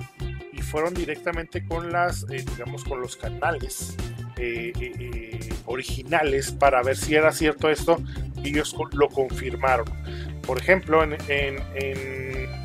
y 0.52 0.62
fueron 0.62 0.94
directamente 0.94 1.66
con 1.66 1.92
las, 1.92 2.24
eh, 2.30 2.44
digamos, 2.52 2.84
con 2.84 3.02
los 3.02 3.16
canales 3.16 3.96
eh, 4.38 5.50
originales 5.66 6.52
para 6.52 6.82
ver 6.82 6.98
si 6.98 7.16
era 7.16 7.32
cierto 7.32 7.70
esto 7.70 8.02
y 8.44 8.50
ellos 8.50 8.76
lo 8.94 9.10
confirmaron. 9.10 9.86
Por 10.46 10.60
ejemplo, 10.60 11.04
en, 11.04 11.16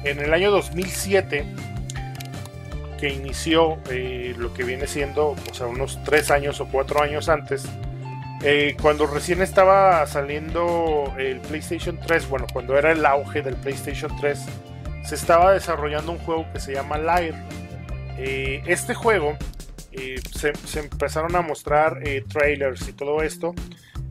el 0.05 0.34
año 0.34 0.50
2007, 0.50 1.44
que 2.98 3.09
inició 3.10 3.78
lo 4.36 4.52
que 4.52 4.64
viene 4.64 4.88
siendo, 4.88 5.28
o 5.28 5.55
sea, 5.55 5.66
unos 5.66 6.02
tres 6.02 6.32
años 6.32 6.60
o 6.60 6.66
cuatro 6.66 7.00
años 7.00 7.28
antes, 7.28 7.68
cuando 8.82 9.06
recién 9.06 9.42
estaba 9.42 10.05
saliendo 10.06 11.14
el 11.16 11.38
PlayStation 11.40 12.00
3, 12.05 12.28
bueno, 12.28 12.46
cuando 12.52 12.76
era 12.76 12.90
el 12.90 13.06
auge 13.06 13.42
del 13.42 13.55
PlayStation 13.55 14.10
3, 14.20 14.40
se 15.09 15.14
estaba 15.14 15.52
desarrollando 15.52 16.12
un 16.12 16.18
juego 16.18 16.44
que 16.52 16.60
se 16.60 16.74
llama 16.74 16.98
Lyre. 16.98 17.35
este 18.66 18.93
juego 18.93 19.39
eh, 19.93 20.20
se, 20.35 20.80
empezaron 20.80 21.35
a 21.35 21.40
mostrar 21.40 22.06
eh, 22.06 22.22
trailers 22.28 22.86
y 22.86 22.93
todo 22.93 23.22
esto. 23.22 23.55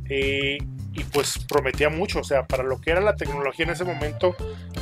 Eh, 0.10 0.58
y 0.94 1.04
pues 1.04 1.38
prometía 1.48 1.90
mucho, 1.90 2.22
o 2.22 2.24
sea, 2.24 2.48
para 2.48 2.64
lo 2.64 2.82
que 2.82 2.90
era 2.90 3.00
la 3.00 3.16
tecnología 3.16 3.66
en 3.66 3.74
ese 3.74 3.84
momento, 3.84 4.36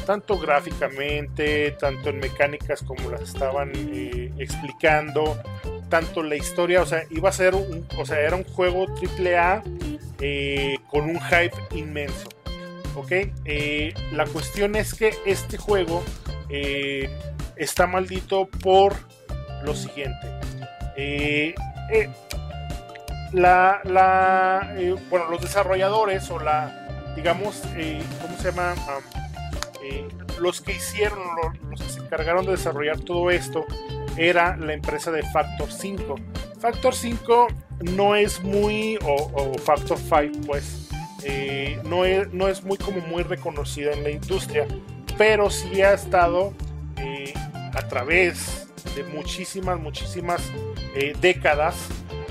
tanto 0.05 0.39
gráficamente, 0.39 1.71
tanto 1.71 2.11
en 2.11 2.19
mecánicas 2.19 2.81
como 2.81 3.09
las 3.09 3.21
estaban 3.21 3.73
explicando, 4.39 5.37
tanto 5.89 6.23
la 6.23 6.37
historia, 6.37 6.81
o 6.81 6.85
sea, 6.85 7.03
iba 7.09 7.27
a 7.27 7.33
ser 7.33 7.55
un, 7.55 7.85
o 7.97 8.05
sea, 8.05 8.21
era 8.21 8.37
un 8.37 8.45
juego 8.45 8.85
triple 8.95 9.37
A 9.37 9.61
con 10.89 11.09
un 11.09 11.19
hype 11.19 11.57
inmenso. 11.71 12.29
¿Ok? 12.95 13.11
la 14.11 14.25
cuestión 14.25 14.75
es 14.75 14.93
que 14.93 15.13
este 15.25 15.57
juego 15.57 16.03
está 17.57 17.87
maldito 17.87 18.47
por 18.47 18.95
lo 19.63 19.75
siguiente. 19.75 20.27
Eh, 20.95 21.53
eh, 21.91 22.09
la, 23.33 23.81
eh, 24.77 24.95
bueno, 25.09 25.29
los 25.29 25.41
desarrolladores 25.41 26.29
o 26.29 26.39
la, 26.39 27.13
digamos, 27.15 27.61
¿cómo 28.21 28.37
se 28.37 28.51
llama? 28.51 28.75
los 30.39 30.61
que 30.61 30.73
hicieron, 30.73 31.19
los, 31.69 31.81
que 31.81 31.89
se 31.89 31.99
encargaron 31.99 32.45
de 32.45 32.51
desarrollar 32.51 32.99
todo 32.99 33.29
esto, 33.29 33.65
era 34.17 34.57
la 34.57 34.73
empresa 34.73 35.11
de 35.11 35.21
Factor 35.31 35.71
5. 35.71 36.15
Factor 36.59 36.95
5 36.95 37.47
no 37.93 38.15
es 38.15 38.41
muy, 38.41 38.97
o, 39.05 39.53
Factor 39.59 39.97
5, 39.97 40.45
pues, 40.45 40.84
no, 41.83 42.05
es, 42.05 42.31
no 42.33 42.47
es 42.47 42.63
muy 42.63 42.77
como 42.77 43.01
muy 43.01 43.23
reconocida 43.23 43.93
en 43.93 44.03
la 44.03 44.09
industria, 44.09 44.67
pero 45.17 45.49
sí 45.49 45.81
ha 45.81 45.93
estado 45.93 46.53
a 47.75 47.87
través 47.87 48.67
de 48.95 49.03
muchísimas, 49.03 49.79
muchísimas 49.79 50.41
eh, 50.95 51.13
décadas 51.19 51.75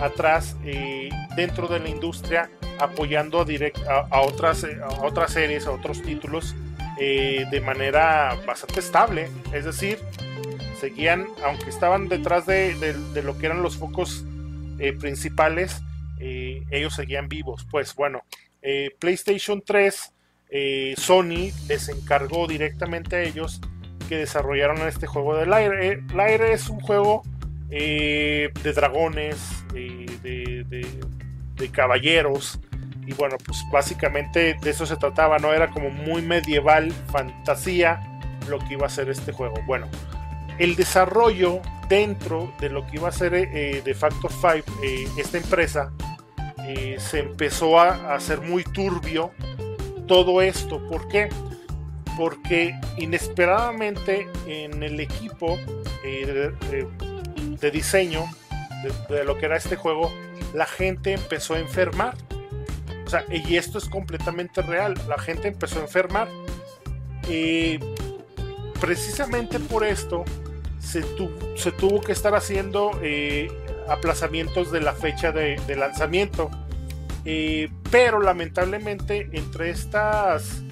atrás 0.00 0.56
eh, 0.64 1.10
dentro 1.36 1.68
de 1.68 1.78
la 1.80 1.88
industria 1.88 2.50
apoyando 2.78 3.40
a, 3.40 4.06
a, 4.10 4.20
otras, 4.22 4.64
eh, 4.64 4.78
a 4.82 5.04
otras 5.04 5.32
series, 5.32 5.66
a 5.66 5.70
otros 5.70 6.02
títulos 6.02 6.54
de 6.98 7.60
manera 7.64 8.36
bastante 8.46 8.78
estable. 8.78 9.28
Es 9.52 9.64
decir, 9.64 9.98
seguían, 10.80 11.26
aunque 11.44 11.68
estaban 11.68 12.08
detrás 12.08 12.46
de, 12.46 12.74
de 13.12 13.22
lo 13.22 13.36
que 13.36 13.46
eran 13.46 13.62
los 13.62 13.76
focos 13.76 14.24
principales, 15.00 15.82
ellos 16.20 16.94
seguían 16.94 17.28
vivos. 17.28 17.66
Pues 17.68 17.96
bueno, 17.96 18.22
PlayStation 18.98 19.62
3, 19.64 20.12
Sony 20.96 21.52
les 21.68 21.88
encargó 21.88 22.46
directamente 22.46 23.16
a 23.16 23.22
ellos 23.22 23.60
que 24.08 24.16
desarrollaron 24.16 24.86
este 24.86 25.06
juego 25.06 25.36
del 25.36 25.52
aire. 25.52 26.02
El 26.08 26.20
aire 26.20 26.52
es 26.52 26.68
un 26.68 26.80
juego 26.80 27.22
eh, 27.70 28.50
de 28.62 28.72
dragones, 28.72 29.64
de, 29.72 30.64
de, 31.56 31.70
caballeros. 31.70 32.58
Y 33.06 33.12
bueno, 33.14 33.36
pues 33.44 33.64
básicamente 33.72 34.56
de 34.62 34.70
eso 34.70 34.86
se 34.86 34.96
trataba, 34.96 35.38
¿no? 35.38 35.52
Era 35.52 35.70
como 35.70 35.90
muy 35.90 36.22
medieval, 36.22 36.92
fantasía, 37.10 38.00
lo 38.48 38.58
que 38.60 38.74
iba 38.74 38.86
a 38.86 38.90
ser 38.90 39.10
este 39.10 39.32
juego. 39.32 39.56
Bueno, 39.66 39.88
el 40.58 40.76
desarrollo 40.76 41.60
dentro 41.88 42.52
de 42.60 42.70
lo 42.70 42.86
que 42.86 42.96
iba 42.96 43.08
a 43.08 43.12
ser 43.12 43.34
eh, 43.34 43.82
de 43.84 43.94
Factor 43.94 44.30
5, 44.30 44.80
eh, 44.82 45.06
esta 45.18 45.38
empresa, 45.38 45.92
eh, 46.66 46.96
se 46.98 47.20
empezó 47.20 47.78
a, 47.78 48.14
hacer 48.14 48.40
muy 48.40 48.64
turbio 48.64 49.32
todo 50.06 50.40
esto. 50.40 50.86
¿Por 50.88 51.08
qué? 51.08 51.28
Porque 52.16 52.74
inesperadamente 52.96 54.28
en 54.46 54.82
el 54.82 54.98
equipo 55.00 55.58
de, 56.02 57.70
diseño 57.70 58.24
de, 59.08 59.24
lo 59.24 59.36
que 59.36 59.46
era 59.46 59.56
este 59.56 59.76
juego, 59.76 60.10
la 60.54 60.66
gente 60.66 61.12
empezó 61.12 61.54
a 61.54 61.58
enfermar. 61.58 62.14
O 63.06 63.10
sea, 63.10 63.24
y 63.30 63.56
esto 63.56 63.76
es 63.76 63.88
completamente 63.88 64.62
real. 64.62 64.94
La 65.06 65.18
gente 65.18 65.48
empezó 65.48 65.80
a 65.80 65.82
enfermar. 65.82 66.28
Y 67.28 67.78
precisamente 68.80 69.58
por 69.58 69.84
esto 69.84 70.24
se, 70.78 71.02
se 71.56 71.72
tuvo 71.72 72.00
que 72.00 72.12
estar 72.12 72.34
haciendo 72.34 72.98
eh, 73.02 73.48
aplazamientos 73.88 74.70
de 74.72 74.80
la 74.80 74.92
fecha 74.94 75.32
de, 75.32 75.76
lanzamiento. 75.76 76.50
Eh, 77.24 77.70
pero 77.90 78.20
lamentablemente 78.20 79.28
entre 79.32 79.70
estas 79.70 80.62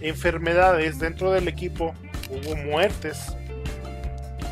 enfermedades 0.00 0.98
dentro 0.98 1.30
del 1.30 1.48
equipo 1.48 1.94
hubo 2.30 2.56
muertes. 2.56 3.36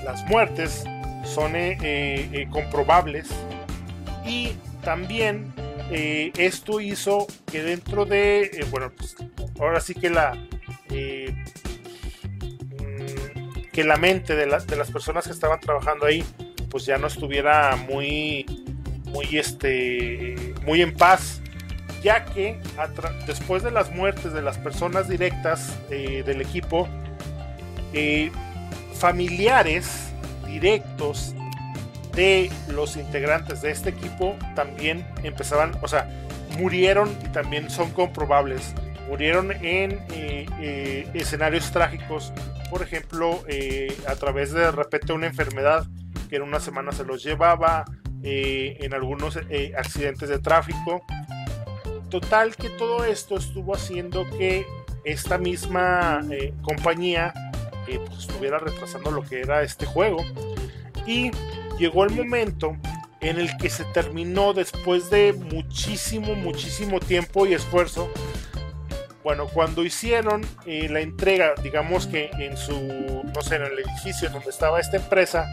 Las 0.04 0.24
muertes 0.26 0.84
son 1.24 1.52
eh, 1.54 2.46
comprobables 2.50 3.30
y 4.26 4.52
también 4.82 5.52
esto 5.90 6.80
hizo 6.80 7.26
que 7.50 7.62
dentro 7.62 8.04
de, 8.04 8.66
bueno, 8.70 8.90
pues 8.96 9.16
ahora 9.58 9.80
sí 9.80 9.94
que 9.94 10.10
la 10.10 10.36
que 13.74 13.82
la 13.82 13.96
mente 13.96 14.36
de, 14.36 14.46
de 14.46 14.76
las 14.76 14.90
personas 14.90 15.26
que 15.26 15.32
estaban 15.32 15.58
trabajando 15.60 16.06
ahí 16.06 16.24
pues 16.74 16.86
ya 16.86 16.98
no 16.98 17.06
estuviera 17.06 17.76
muy 17.76 18.44
muy 19.04 19.38
este 19.38 20.34
muy 20.66 20.82
en 20.82 20.92
paz 20.92 21.40
ya 22.02 22.24
que 22.24 22.58
después 23.28 23.62
de 23.62 23.70
las 23.70 23.92
muertes 23.92 24.32
de 24.32 24.42
las 24.42 24.58
personas 24.58 25.08
directas 25.08 25.78
eh, 25.88 26.24
del 26.26 26.40
equipo 26.40 26.88
eh, 27.92 28.32
familiares 28.92 30.12
directos 30.48 31.36
de 32.16 32.50
los 32.70 32.96
integrantes 32.96 33.62
de 33.62 33.70
este 33.70 33.90
equipo 33.90 34.34
también 34.56 35.06
empezaban 35.22 35.78
o 35.80 35.86
sea 35.86 36.10
murieron 36.58 37.16
y 37.24 37.28
también 37.28 37.70
son 37.70 37.90
comprobables. 37.92 38.74
Murieron 39.08 39.52
en 39.52 40.04
eh, 40.10 41.08
escenarios 41.14 41.70
trágicos 41.70 42.32
por 42.68 42.82
ejemplo, 42.82 43.44
a 44.08 44.14
través 44.16 44.50
de 44.50 44.62
de 44.62 44.72
repente 44.72 45.12
una 45.12 45.28
enfermedad 45.28 45.86
que 46.28 46.36
en 46.36 46.42
una 46.42 46.60
semana 46.60 46.92
se 46.92 47.04
los 47.04 47.22
llevaba, 47.22 47.84
eh, 48.22 48.78
en 48.80 48.94
algunos 48.94 49.38
eh, 49.50 49.72
accidentes 49.76 50.28
de 50.28 50.38
tráfico. 50.38 51.04
Total 52.10 52.56
que 52.56 52.70
todo 52.70 53.04
esto 53.04 53.36
estuvo 53.36 53.74
haciendo 53.74 54.24
que 54.38 54.66
esta 55.04 55.36
misma 55.36 56.22
compañía 56.62 57.34
pues, 57.84 58.20
estuviera 58.20 58.58
retrasando 58.58 59.10
lo 59.10 59.22
que 59.22 59.40
era 59.40 59.62
este 59.62 59.84
juego. 59.84 60.24
Y 61.06 61.32
llegó 61.78 62.04
el 62.04 62.10
momento 62.10 62.76
en 63.20 63.38
el 63.38 63.56
que 63.56 63.68
se 63.68 63.84
terminó 63.86 64.54
después 64.54 65.10
de 65.10 65.32
muchísimo, 65.32 66.34
muchísimo 66.34 67.00
tiempo 67.00 67.46
y 67.46 67.54
esfuerzo 67.54 68.10
bueno, 69.24 69.46
cuando 69.48 69.82
hicieron 69.82 70.46
eh, 70.66 70.86
la 70.90 71.00
entrega, 71.00 71.54
digamos 71.62 72.06
que 72.06 72.30
en 72.38 72.58
su, 72.58 73.22
no 73.34 73.40
sé, 73.40 73.56
en 73.56 73.62
el 73.62 73.78
edificio 73.78 74.28
donde 74.28 74.50
estaba 74.50 74.78
esta 74.78 74.98
empresa, 74.98 75.46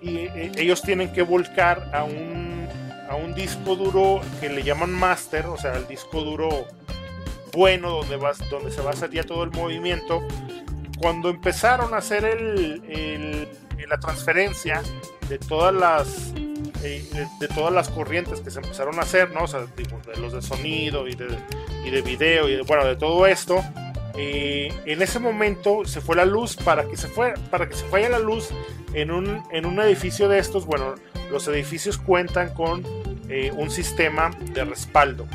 y 0.00 0.16
eh, 0.18 0.52
ellos 0.56 0.82
tienen 0.82 1.12
que 1.12 1.22
volcar 1.22 1.90
a 1.92 2.04
un, 2.04 2.66
a 3.08 3.16
un 3.16 3.34
disco 3.34 3.76
duro 3.76 4.20
que 4.40 4.48
le 4.48 4.62
llaman 4.62 4.92
master, 4.92 5.46
o 5.46 5.56
sea, 5.56 5.74
el 5.76 5.86
disco 5.86 6.22
duro 6.22 6.66
bueno 7.52 7.90
donde, 7.90 8.16
vas, 8.16 8.38
donde 8.50 8.70
se 8.70 8.80
va 8.80 8.90
a 8.90 8.92
hacer 8.92 9.10
ya 9.10 9.24
todo 9.24 9.42
el 9.44 9.50
movimiento. 9.50 10.22
Cuando 10.98 11.28
empezaron 11.30 11.94
a 11.94 11.98
hacer 11.98 12.24
el, 12.24 13.48
la 13.88 13.98
transferencia 13.98 14.82
de 15.28 15.38
todas 15.38 15.74
las 15.74 16.32
eh, 16.82 17.04
de, 17.40 17.48
todas 17.48 17.72
las 17.72 17.88
corrientes 17.88 18.40
que 18.40 18.50
se 18.50 18.60
empezaron 18.60 18.98
a 18.98 19.02
hacer, 19.02 19.32
¿no? 19.32 19.44
O 19.44 19.46
sea, 19.46 19.60
de 19.60 20.20
los 20.20 20.32
de 20.32 20.42
sonido 20.42 21.08
y 21.08 21.14
de, 21.14 21.26
y 21.84 21.90
de 21.90 22.02
video 22.02 22.48
y 22.48 22.60
bueno, 22.62 22.84
de 22.84 22.96
todo 22.96 23.26
esto. 23.26 23.64
Eh, 24.20 24.74
en 24.84 25.00
ese 25.00 25.20
momento 25.20 25.84
se 25.84 26.00
fue 26.00 26.16
la 26.16 26.24
luz 26.24 26.56
para 26.56 26.88
que 26.88 26.96
se 26.96 27.06
fue 27.06 27.34
para 27.52 27.68
que 27.68 27.76
se 27.76 27.88
vaya 27.88 28.08
la 28.08 28.18
luz 28.18 28.48
en 28.92 29.12
un, 29.12 29.44
en 29.52 29.64
un 29.64 29.78
edificio 29.78 30.28
de 30.28 30.40
estos. 30.40 30.66
Bueno, 30.66 30.96
los 31.30 31.46
edificios 31.46 31.98
cuentan 31.98 32.52
con 32.52 32.82
eh, 33.28 33.52
un 33.56 33.70
sistema 33.70 34.30
de 34.52 34.64
respaldo. 34.64 35.28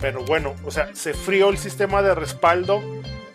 Pero 0.00 0.24
bueno, 0.24 0.56
o 0.64 0.72
sea, 0.72 0.92
se 0.92 1.14
frió 1.14 1.50
el 1.50 1.58
sistema 1.58 2.02
de 2.02 2.16
respaldo 2.16 2.82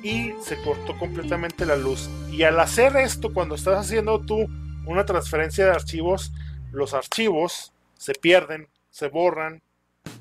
y 0.04 0.34
se 0.42 0.58
cortó 0.62 0.98
completamente 0.98 1.66
la 1.66 1.78
luz. 1.78 2.10
Y 2.30 2.44
al 2.44 2.60
hacer 2.60 2.98
esto, 2.98 3.34
cuando 3.34 3.56
estás 3.56 3.80
haciendo 3.80 4.20
tú 4.20 4.50
una 4.86 5.06
transferencia 5.06 5.64
de 5.64 5.72
archivos, 5.72 6.34
los 6.74 6.94
archivos 6.94 7.72
se 7.98 8.14
pierden, 8.14 8.68
se 8.90 9.08
borran 9.08 9.62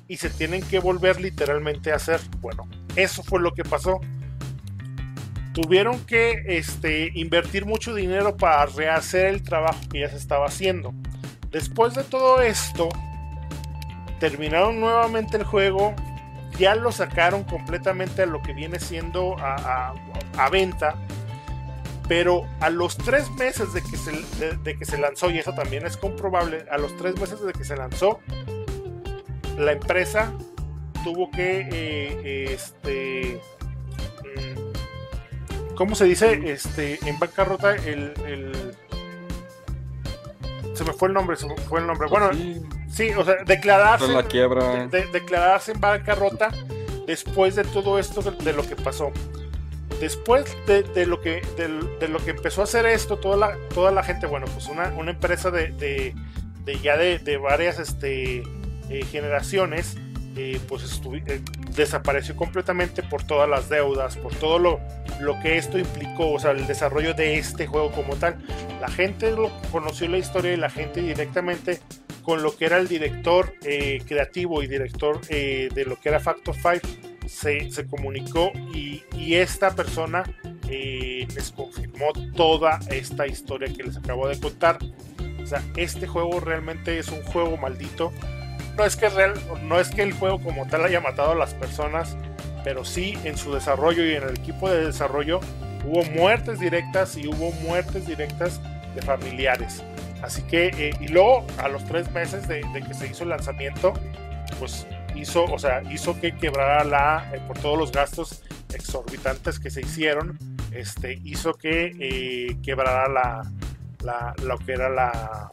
y 0.07 0.15
se 0.15 0.29
tienen 0.29 0.61
que 0.63 0.79
volver 0.79 1.19
literalmente 1.19 1.91
a 1.91 1.95
hacer. 1.95 2.21
Bueno, 2.39 2.69
eso 2.95 3.21
fue 3.21 3.41
lo 3.41 3.53
que 3.53 3.63
pasó. 3.63 3.99
Tuvieron 5.55 6.05
que 6.05 6.43
este, 6.47 7.11
invertir 7.13 7.65
mucho 7.65 7.95
dinero 7.95 8.35
para 8.35 8.65
rehacer 8.65 9.27
el 9.27 9.41
trabajo 9.41 9.79
que 9.89 10.01
ya 10.01 10.09
se 10.09 10.17
estaba 10.17 10.47
haciendo. 10.47 10.93
Después 11.49 11.95
de 11.95 12.03
todo 12.03 12.41
esto, 12.41 12.89
terminaron 14.19 14.81
nuevamente 14.81 15.37
el 15.37 15.45
juego, 15.45 15.95
ya 16.59 16.75
lo 16.75 16.91
sacaron 16.91 17.45
completamente 17.45 18.23
a 18.23 18.25
lo 18.25 18.41
que 18.41 18.51
viene 18.51 18.81
siendo 18.81 19.37
a, 19.39 19.93
venta 20.51 20.95
pero 22.09 22.45
a 22.59 22.69
los 22.69 22.97
tres 22.97 23.31
meses 23.31 23.73
de 23.73 23.81
que, 23.81 23.95
se, 23.95 24.11
de, 24.57 24.77
que 24.77 24.85
se 24.85 24.97
lanzó, 24.97 25.31
y 25.31 25.39
eso 25.39 25.53
también 25.53 25.85
es 25.87 25.95
comprobable, 25.95 26.65
a 26.69 26.77
los 26.77 26.95
tres 26.97 27.17
meses 27.17 27.41
de 27.41 27.53
que 27.53 27.63
se 27.63 27.77
lanzó, 27.77 28.19
la 29.57 29.71
empresa 29.71 30.31
tuvo 31.03 31.31
que, 31.31 31.67
eh, 31.71 32.53
este, 32.53 33.41
¿cómo 35.75 35.95
se 35.95 36.05
dice? 36.05 36.51
Este, 36.51 36.99
en 37.07 37.19
bancarrota, 37.19 37.75
el, 37.75 38.13
se 40.73 40.83
me 40.83 40.93
fue 40.93 41.09
el 41.09 41.13
nombre, 41.13 41.35
se 41.35 41.47
me 41.47 41.55
fue 41.57 41.79
el 41.79 41.87
nombre. 41.87 42.07
Bueno, 42.09 42.29
sí, 42.89 43.11
o 43.11 43.23
sea, 43.23 43.35
declararse, 43.45 44.07
la 44.07 44.23
quiebra. 44.23 44.87
declararse 44.87 45.73
en 45.73 45.81
bancarrota 45.81 46.49
después 47.05 47.55
de 47.55 47.63
todo 47.63 47.99
esto 47.99 48.21
de 48.21 48.53
lo 48.53 48.67
que 48.67 48.75
pasó 48.75 49.11
después 49.99 50.45
de, 50.67 51.05
lo 51.05 51.21
que, 51.21 51.41
de, 51.57 52.07
lo 52.09 52.19
que 52.19 52.31
empezó 52.31 52.61
a 52.61 52.63
hacer 52.65 52.85
esto, 52.85 53.17
toda 53.17 53.37
la, 53.37 53.57
toda 53.73 53.91
la 53.91 54.03
gente, 54.03 54.27
bueno, 54.27 54.45
pues 54.47 54.67
una, 54.67 54.89
una 54.89 55.11
empresa 55.11 55.51
de, 55.51 55.71
de 56.65 56.79
ya 56.79 56.97
de, 56.97 57.37
varias 57.37 57.79
este, 57.79 58.43
eh, 58.89 59.05
generaciones, 59.09 59.97
eh, 60.35 60.59
pues 60.67 61.01
eh, 61.27 61.41
desapareció 61.75 62.35
completamente 62.35 63.03
por 63.03 63.23
todas 63.23 63.49
las 63.49 63.69
deudas, 63.69 64.17
por 64.17 64.35
todo 64.35 64.59
lo, 64.59 64.79
lo 65.19 65.39
que 65.39 65.57
esto 65.57 65.77
implicó, 65.77 66.31
o 66.31 66.39
sea, 66.39 66.51
el 66.51 66.67
desarrollo 66.67 67.13
de 67.13 67.37
este 67.37 67.67
juego 67.67 67.91
como 67.91 68.15
tal. 68.15 68.37
La 68.81 68.89
gente 68.89 69.31
lo, 69.31 69.51
conoció 69.71 70.07
la 70.07 70.17
historia 70.17 70.53
y 70.53 70.57
la 70.57 70.69
gente 70.69 71.01
directamente 71.01 71.79
con 72.23 72.41
lo 72.41 72.57
que 72.57 72.65
era 72.65 72.77
el 72.77 72.87
director 72.87 73.53
creativo 73.59 74.63
y 74.63 74.67
director 74.67 75.21
de 75.27 75.85
lo 75.85 75.99
que 75.99 76.09
era 76.09 76.19
Factor 76.19 76.55
5 76.55 77.15
se, 77.27 77.87
comunicó 77.87 78.51
y, 78.73 79.03
esta 79.33 79.75
persona 79.75 80.23
eh, 80.69 81.27
les 81.33 81.51
confirmó 81.51 82.13
toda 82.35 82.79
esta 82.89 83.27
historia 83.27 83.71
que 83.73 83.83
les 83.83 83.97
acabo 83.97 84.27
de 84.27 84.39
contar. 84.39 84.77
O 85.41 85.45
sea, 85.45 85.63
este 85.75 86.07
juego 86.07 86.39
realmente 86.39 86.99
es 86.99 87.09
un 87.09 87.21
juego 87.23 87.57
maldito. 87.57 88.11
No 88.77 88.83
es 88.83 88.95
que, 88.95 89.09
real, 89.09 89.33
no 89.63 89.79
es 89.79 89.89
que 89.89 90.01
el 90.03 90.13
juego 90.13 90.41
como 90.41 90.67
tal 90.67 90.83
haya 90.83 90.99
matado 90.99 91.31
a 91.31 91.35
las 91.35 91.53
personas, 91.53 92.17
pero 92.63 92.83
sí 92.83 93.17
en 93.23 93.37
su 93.37 93.53
desarrollo 93.53 94.05
y 94.05 94.15
en 94.15 94.23
el 94.23 94.37
equipo 94.37 94.69
de 94.69 94.85
desarrollo 94.85 95.39
hubo 95.85 96.03
muertes 96.03 96.59
directas 96.59 97.15
y 97.15 97.27
hubo 97.27 97.51
muertes 97.61 98.07
directas 98.07 98.59
de 98.95 99.01
familiares. 99.01 99.83
Así 100.21 100.41
que, 100.43 100.67
eh, 100.67 100.91
y 100.99 101.07
luego 101.07 101.45
a 101.59 101.69
los 101.69 101.85
tres 101.85 102.09
meses 102.11 102.47
de, 102.47 102.61
que 102.85 102.93
se 102.93 103.07
hizo 103.07 103.23
el 103.23 103.29
lanzamiento, 103.29 103.93
pues 104.59 104.87
hizo, 105.15 105.45
o 105.45 105.59
sea, 105.59 105.83
hizo 105.91 106.19
que 106.19 106.35
quebrara 106.35 106.83
la, 106.83 107.29
eh, 107.33 107.39
por 107.45 107.57
todos 107.59 107.77
los 107.77 107.91
gastos 107.91 108.43
exorbitantes 108.73 109.59
que 109.59 109.69
se 109.69 109.81
hicieron, 109.81 110.39
este, 110.71 111.19
hizo 111.23 111.53
que 111.53 111.95
eh, 111.99 112.57
quebrara 112.63 113.07
la, 113.07 113.43
la, 114.03 114.33
lo 114.43 114.57
que 114.57 114.73
era 114.73 114.89
la, 114.89 115.49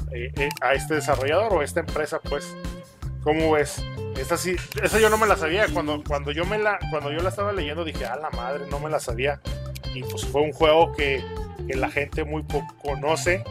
a 0.62 0.72
este 0.72 0.94
desarrollador 0.94 1.52
o 1.52 1.62
esta 1.62 1.80
empresa, 1.80 2.18
pues, 2.20 2.56
¿cómo 3.22 3.52
ves? 3.52 3.82
Esta 4.18 4.36
sí, 4.36 4.56
esa 4.82 4.98
yo 5.00 5.10
no 5.10 5.18
me 5.18 5.26
la 5.26 5.36
sabía, 5.36 5.66
cuando, 5.72 6.02
cuando, 6.06 6.32
yo 6.32 6.44
me 6.44 6.58
la, 6.58 6.78
cuando 6.90 7.10
yo 7.12 7.22
la 7.22 7.30
estaba 7.30 7.52
leyendo 7.52 7.84
dije, 7.84 8.04
a 8.04 8.16
la 8.16 8.30
madre, 8.30 8.64
no 8.70 8.78
me 8.78 8.90
la 8.90 9.00
sabía. 9.00 9.40
y 9.94 10.02
pues 10.02 10.24
fue 10.24 10.42
un 10.42 10.52
juego 10.52 10.92
que, 10.92 11.24
que, 11.66 11.74
la 11.74 11.90
gente 11.90 12.24
muy 12.24 12.42
poco 12.42 12.74
conoce. 12.82 13.44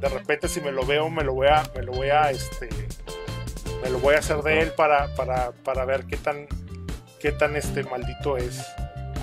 De 0.00 0.08
repente 0.08 0.48
si 0.48 0.60
me 0.60 0.72
lo 0.72 0.84
veo 0.84 1.08
me 1.10 1.24
lo 1.24 1.34
voy 1.34 1.48
a, 1.48 1.62
me 1.74 1.82
lo 1.82 1.92
voy 1.92 2.10
a, 2.10 2.30
este, 2.30 2.68
me 3.82 3.90
lo 3.90 3.98
voy 3.98 4.14
a 4.14 4.18
hacer 4.18 4.42
de 4.42 4.60
él 4.60 4.72
para, 4.72 5.14
para, 5.14 5.52
para 5.52 5.84
ver 5.84 6.04
qué 6.04 6.16
tan, 6.16 6.46
qué 7.20 7.32
tan 7.32 7.56
este 7.56 7.82
maldito 7.84 8.36
es 8.36 8.64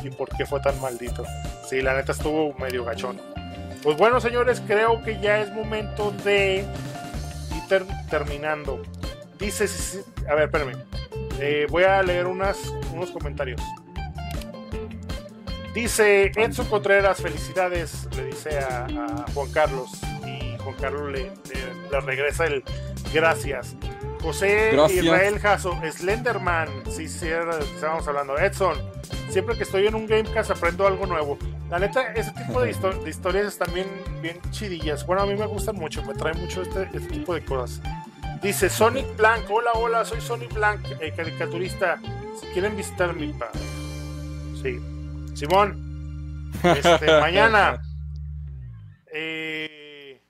y 0.03 0.09
por 0.09 0.29
qué 0.29 0.45
fue 0.45 0.59
tan 0.59 0.79
maldito. 0.81 1.23
Sí, 1.67 1.81
la 1.81 1.95
neta 1.95 2.11
estuvo 2.11 2.53
medio 2.55 2.83
gachón. 2.83 3.19
Pues 3.81 3.97
bueno, 3.97 4.19
señores, 4.21 4.61
creo 4.65 5.01
que 5.03 5.19
ya 5.19 5.41
es 5.41 5.51
momento 5.51 6.11
de 6.23 6.65
ir 7.51 7.85
terminando. 8.09 8.81
Dice, 9.43 9.65
a 10.29 10.35
ver, 10.35 10.45
espérenme. 10.45 10.73
Eh, 11.37 11.67
voy 11.69 11.83
a 11.83 12.01
leer 12.01 12.27
unas, 12.27 12.57
unos 12.93 13.11
comentarios. 13.11 13.61
Dice 15.73 16.31
Enzo 16.37 16.69
Contreras, 16.69 17.21
felicidades, 17.21 18.07
le 18.15 18.27
dice 18.27 18.59
a, 18.59 18.87
Juan 19.33 19.51
Carlos. 19.51 19.89
Y 20.25 20.57
Juan 20.59 20.75
Carlos 20.79 21.11
le, 21.11 21.31
le, 21.91 22.01
regresa 22.01 22.45
el 22.45 22.63
gracias. 23.13 23.75
José 24.21 24.77
Israel 24.93 25.37
Jasso, 25.39 25.77
Slenderman, 25.91 26.69
sí, 26.89 27.09
sí, 27.09 27.27
estábamos 27.27 28.07
hablando. 28.07 28.37
Edson, 28.37 28.77
siempre 29.29 29.57
que 29.57 29.63
estoy 29.63 29.87
en 29.87 29.95
un 29.95 30.07
Gamecast 30.07 30.51
aprendo 30.51 30.87
algo 30.87 31.05
nuevo. 31.05 31.37
La 31.69 31.79
neta, 31.79 32.13
ese 32.13 32.31
tipo 32.31 32.61
de, 32.61 32.69
historias 32.69 33.47
están 33.47 33.73
bien, 33.73 33.87
bien 34.21 34.39
chidillas. 34.51 35.05
Bueno, 35.05 35.23
a 35.23 35.25
mí 35.25 35.35
me 35.35 35.47
gustan 35.47 35.75
mucho, 35.75 36.01
me 36.03 36.13
trae 36.13 36.33
mucho 36.35 36.61
este, 36.61 36.83
este 36.93 37.09
tipo 37.09 37.33
de 37.33 37.43
cosas. 37.43 37.81
Dice 38.43 38.69
Sonic 38.69 39.15
Blanc, 39.15 39.49
hola, 39.49 39.71
hola, 39.71 40.03
soy 40.03 40.19
Sonic 40.19 40.53
Blanc, 40.53 40.85
eh, 40.99 41.13
caricaturista. 41.15 41.97
Si 42.41 42.45
quieren 42.47 42.75
visitar 42.75 43.15
mi 43.15 43.31
pa. 43.31 43.49
Sí. 44.61 44.81
Simón, 45.33 46.51
este, 46.61 47.07
mañana. 47.21 47.81
Eh... 49.13 50.21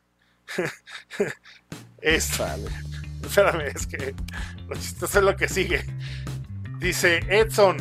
Espérame, 2.03 3.61
es 3.73 3.87
que 3.87 4.13
lo 4.67 4.75
chistoso 4.75 5.17
es 5.17 5.25
lo 5.25 5.35
que 5.35 5.49
sigue. 5.49 5.83
Dice 6.77 7.17
Edson, 7.29 7.77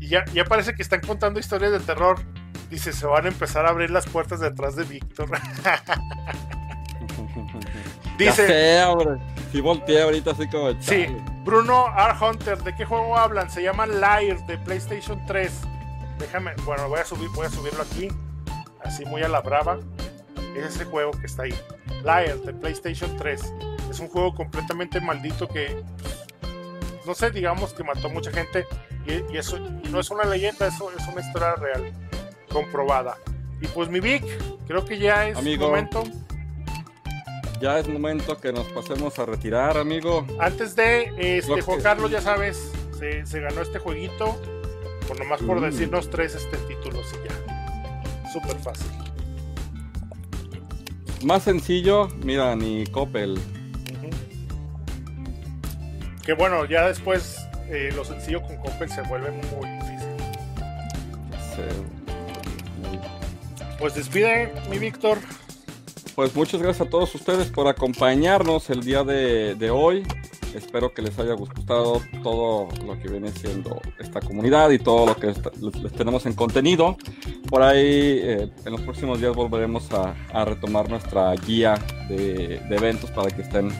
y 0.00 0.08
ya, 0.08 0.24
ya 0.32 0.44
parece 0.44 0.74
que 0.74 0.82
están 0.82 1.00
contando 1.00 1.38
historias 1.38 1.70
de 1.70 1.78
terror. 1.78 2.18
Dice, 2.70 2.92
se 2.92 3.06
van 3.06 3.26
a 3.26 3.28
empezar 3.28 3.66
a 3.66 3.68
abrir 3.68 3.90
las 3.90 4.06
puertas 4.06 4.40
detrás 4.40 4.74
de 4.74 4.82
Víctor. 4.82 5.30
Dice. 8.18 8.82
Si 9.52 9.60
volteé 9.60 10.02
ahorita 10.02 10.32
así 10.32 10.48
como. 10.48 10.80
Sí, 10.82 11.06
Bruno 11.44 11.86
R. 11.96 12.14
Hunter, 12.20 12.62
¿de 12.62 12.74
qué 12.74 12.84
juego 12.84 13.16
hablan? 13.16 13.50
Se 13.50 13.62
llama 13.62 13.86
Liar 13.86 14.44
de 14.46 14.58
PlayStation 14.58 15.24
3. 15.26 15.52
Déjame, 16.18 16.52
bueno, 16.64 16.88
voy 16.88 17.00
a 17.00 17.04
subir, 17.04 17.28
voy 17.30 17.46
a 17.46 17.50
subirlo 17.50 17.82
aquí. 17.82 18.08
Así 18.84 19.04
muy 19.04 19.22
a 19.22 19.28
la 19.28 19.40
brava. 19.40 19.78
Es 20.56 20.74
ese 20.74 20.84
juego 20.86 21.12
que 21.12 21.26
está 21.26 21.44
ahí. 21.44 21.54
Liar 22.02 22.38
de 22.38 22.52
PlayStation 22.52 23.16
3. 23.16 23.52
Es 23.90 24.00
un 24.00 24.08
juego 24.08 24.34
completamente 24.34 25.00
maldito 25.00 25.48
que. 25.48 25.82
no 27.06 27.14
sé, 27.14 27.30
digamos 27.30 27.72
que 27.72 27.84
mató 27.84 28.08
a 28.08 28.10
mucha 28.10 28.32
gente. 28.32 28.66
Y, 29.06 29.36
eso 29.36 29.58
no 29.90 30.00
es 30.00 30.10
una 30.10 30.24
leyenda, 30.24 30.66
eso 30.66 30.90
es 30.90 31.06
una 31.06 31.20
historia 31.20 31.54
real. 31.54 31.92
Comprobada. 32.50 33.16
Y 33.60 33.68
pues 33.68 33.88
mi 33.88 34.00
Vic, 34.00 34.24
creo 34.66 34.84
que 34.84 34.98
ya 34.98 35.28
es 35.28 35.38
Amigo. 35.38 35.68
momento 35.68 36.04
ya 37.60 37.78
es 37.78 37.88
momento 37.88 38.36
que 38.38 38.52
nos 38.52 38.66
pasemos 38.68 39.18
a 39.18 39.26
retirar, 39.26 39.78
amigo. 39.78 40.26
Antes 40.38 40.76
de, 40.76 41.12
este, 41.18 41.62
Juan 41.62 41.80
Carlos, 41.80 42.10
ya 42.10 42.20
sabes, 42.20 42.72
se, 42.98 43.40
ganó 43.40 43.62
este 43.62 43.78
jueguito. 43.78 44.40
Por 45.08 45.18
nomás 45.20 45.40
por 45.42 45.60
mm. 45.60 45.64
decirnos 45.64 46.10
tres 46.10 46.34
este 46.34 46.56
títulos 46.68 47.06
y 47.14 47.28
ya. 47.28 48.32
Súper 48.32 48.56
fácil. 48.56 48.90
Más 51.24 51.44
sencillo, 51.44 52.08
mira, 52.24 52.56
ni 52.56 52.86
Coppel. 52.86 53.38
Que 56.24 56.32
bueno, 56.32 56.64
ya 56.64 56.88
después 56.88 57.38
eh, 57.68 57.92
lo 57.94 58.04
sencillo 58.04 58.42
con 58.42 58.56
Coppel 58.56 58.90
se 58.90 59.02
vuelve 59.02 59.30
muy 59.30 59.70
difícil. 59.70 59.96
Pues 63.78 63.94
despide, 63.94 64.52
mi 64.68 64.78
Víctor 64.78 65.18
pues 66.16 66.34
muchas 66.34 66.62
gracias 66.62 66.86
a 66.86 66.90
todos 66.90 67.14
ustedes 67.14 67.48
por 67.48 67.68
acompañarnos 67.68 68.70
el 68.70 68.80
día 68.80 69.04
de, 69.04 69.70
hoy. 69.70 70.02
Espero 70.54 70.94
que 70.94 71.02
les 71.02 71.18
haya 71.18 71.34
gustado 71.34 72.00
todo 72.22 72.68
lo 72.86 72.98
que 72.98 73.08
viene 73.08 73.30
siendo 73.32 73.82
esta 73.98 74.20
comunidad 74.22 74.70
y 74.70 74.78
todo 74.78 75.04
lo 75.04 75.16
que 75.16 75.34
les 75.82 75.92
tenemos 75.92 76.24
en 76.24 76.32
contenido. 76.32 76.96
Por 77.50 77.62
ahí 77.62 78.18
eh, 78.22 78.50
en 78.64 78.72
los 78.72 78.80
próximos 78.80 79.20
días 79.20 79.36
volveremos 79.36 79.90
a, 79.92 80.14
retomar 80.46 80.88
nuestra 80.88 81.34
guía 81.34 81.74
de, 82.08 82.62
eventos 82.70 83.10
para 83.10 83.30
que 83.30 83.42
estén 83.42 83.70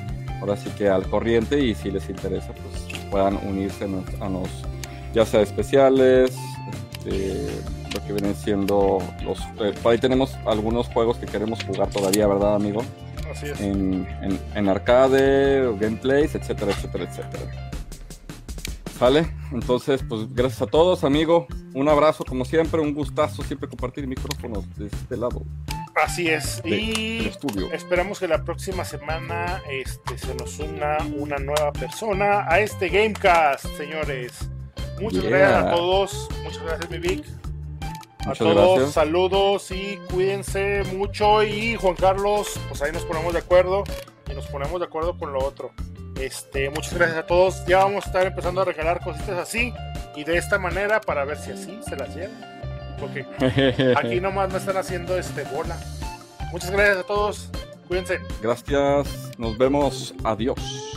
ahora 0.42 0.58
sí 0.58 0.68
que 0.76 0.90
al 0.90 1.08
corriente 1.08 1.58
y 1.58 1.74
si 1.74 1.90
les 1.90 2.06
interesa 2.10 2.52
pues 2.52 3.00
puedan 3.10 3.36
unirse 3.48 3.84
a 4.20 4.28
los 4.28 4.48
ya 5.14 5.24
sea 5.24 5.40
especiales, 5.40 6.36
este, 6.98 7.48
que 8.04 8.12
vienen 8.12 8.34
siendo 8.34 8.98
los... 9.24 9.40
Eh, 9.60 9.74
por 9.82 9.92
ahí 9.92 9.98
tenemos 9.98 10.34
algunos 10.46 10.88
juegos 10.88 11.18
que 11.18 11.26
queremos 11.26 11.62
jugar 11.64 11.88
todavía, 11.90 12.26
¿verdad, 12.26 12.54
amigo? 12.54 12.82
Así 13.30 13.46
es. 13.46 13.60
En, 13.60 14.06
en, 14.54 14.68
arcade, 14.68 15.76
gameplays, 15.78 16.34
etcétera, 16.34 16.72
etcétera, 16.72 17.04
etcétera. 17.04 17.70
¿Sale? 18.98 19.26
Entonces, 19.52 20.02
pues 20.08 20.32
gracias 20.34 20.62
a 20.62 20.66
todos, 20.66 21.04
amigo. 21.04 21.46
Un 21.74 21.88
abrazo, 21.88 22.24
como 22.24 22.44
siempre, 22.44 22.80
un 22.80 22.94
gustazo 22.94 23.42
siempre 23.42 23.68
compartir 23.68 24.06
micrófonos 24.06 24.64
de 24.76 24.86
este 24.86 25.16
lado. 25.16 25.42
Así 25.94 26.28
es. 26.28 26.62
y 26.64 27.30
esperamos 27.72 28.18
que 28.18 28.28
la 28.28 28.44
próxima 28.44 28.84
semana 28.84 29.62
este, 29.70 30.18
se 30.18 30.34
nos 30.34 30.58
una 30.58 30.98
una 31.18 31.36
nueva 31.36 31.72
persona 31.72 32.46
a 32.48 32.60
este 32.60 32.88
Gamecast, 32.88 33.66
señores. 33.76 34.32
Muchas 35.00 35.24
gracias 35.24 35.64
a 35.64 35.70
todos. 35.70 36.28
Muchas 36.42 36.62
gracias, 36.62 36.90
mi 36.90 36.98
Vic 36.98 37.24
a 38.26 38.34
todos, 38.34 38.92
saludos 38.92 39.70
y 39.70 39.98
cuídense 40.12 40.82
mucho. 40.94 41.42
Y 41.42 41.76
Juan 41.76 41.94
Carlos, 41.94 42.58
pues 42.68 42.82
ahí 42.82 42.92
nos 42.92 43.04
ponemos 43.04 43.32
de 43.32 43.38
acuerdo 43.38 43.84
y 44.30 44.34
nos 44.34 44.46
ponemos 44.46 44.80
de 44.80 44.86
acuerdo 44.86 45.16
con 45.16 45.32
lo 45.32 45.44
otro. 45.44 45.70
Este, 46.20 46.70
muchas 46.70 46.94
gracias 46.94 47.18
a 47.18 47.26
todos. 47.26 47.64
Ya 47.66 47.78
vamos 47.78 48.04
a 48.04 48.08
estar 48.08 48.26
empezando 48.26 48.62
a 48.62 48.64
regalar 48.64 49.02
cositas 49.02 49.38
así 49.38 49.72
y 50.14 50.24
de 50.24 50.38
esta 50.38 50.58
manera 50.58 51.00
para 51.00 51.24
ver 51.24 51.38
si 51.38 51.52
así 51.52 51.78
se 51.86 51.96
las 51.96 52.14
llevan. 52.14 52.96
Porque 52.98 53.26
aquí 53.96 54.20
nomás 54.20 54.50
me 54.50 54.58
están 54.58 54.76
haciendo 54.76 55.16
este 55.18 55.44
bola. 55.44 55.78
Muchas 56.52 56.70
gracias 56.70 56.98
a 56.98 57.02
todos. 57.04 57.50
Cuídense. 57.86 58.20
Gracias. 58.42 59.38
Nos 59.38 59.56
vemos. 59.58 60.14
Adiós. 60.24 60.95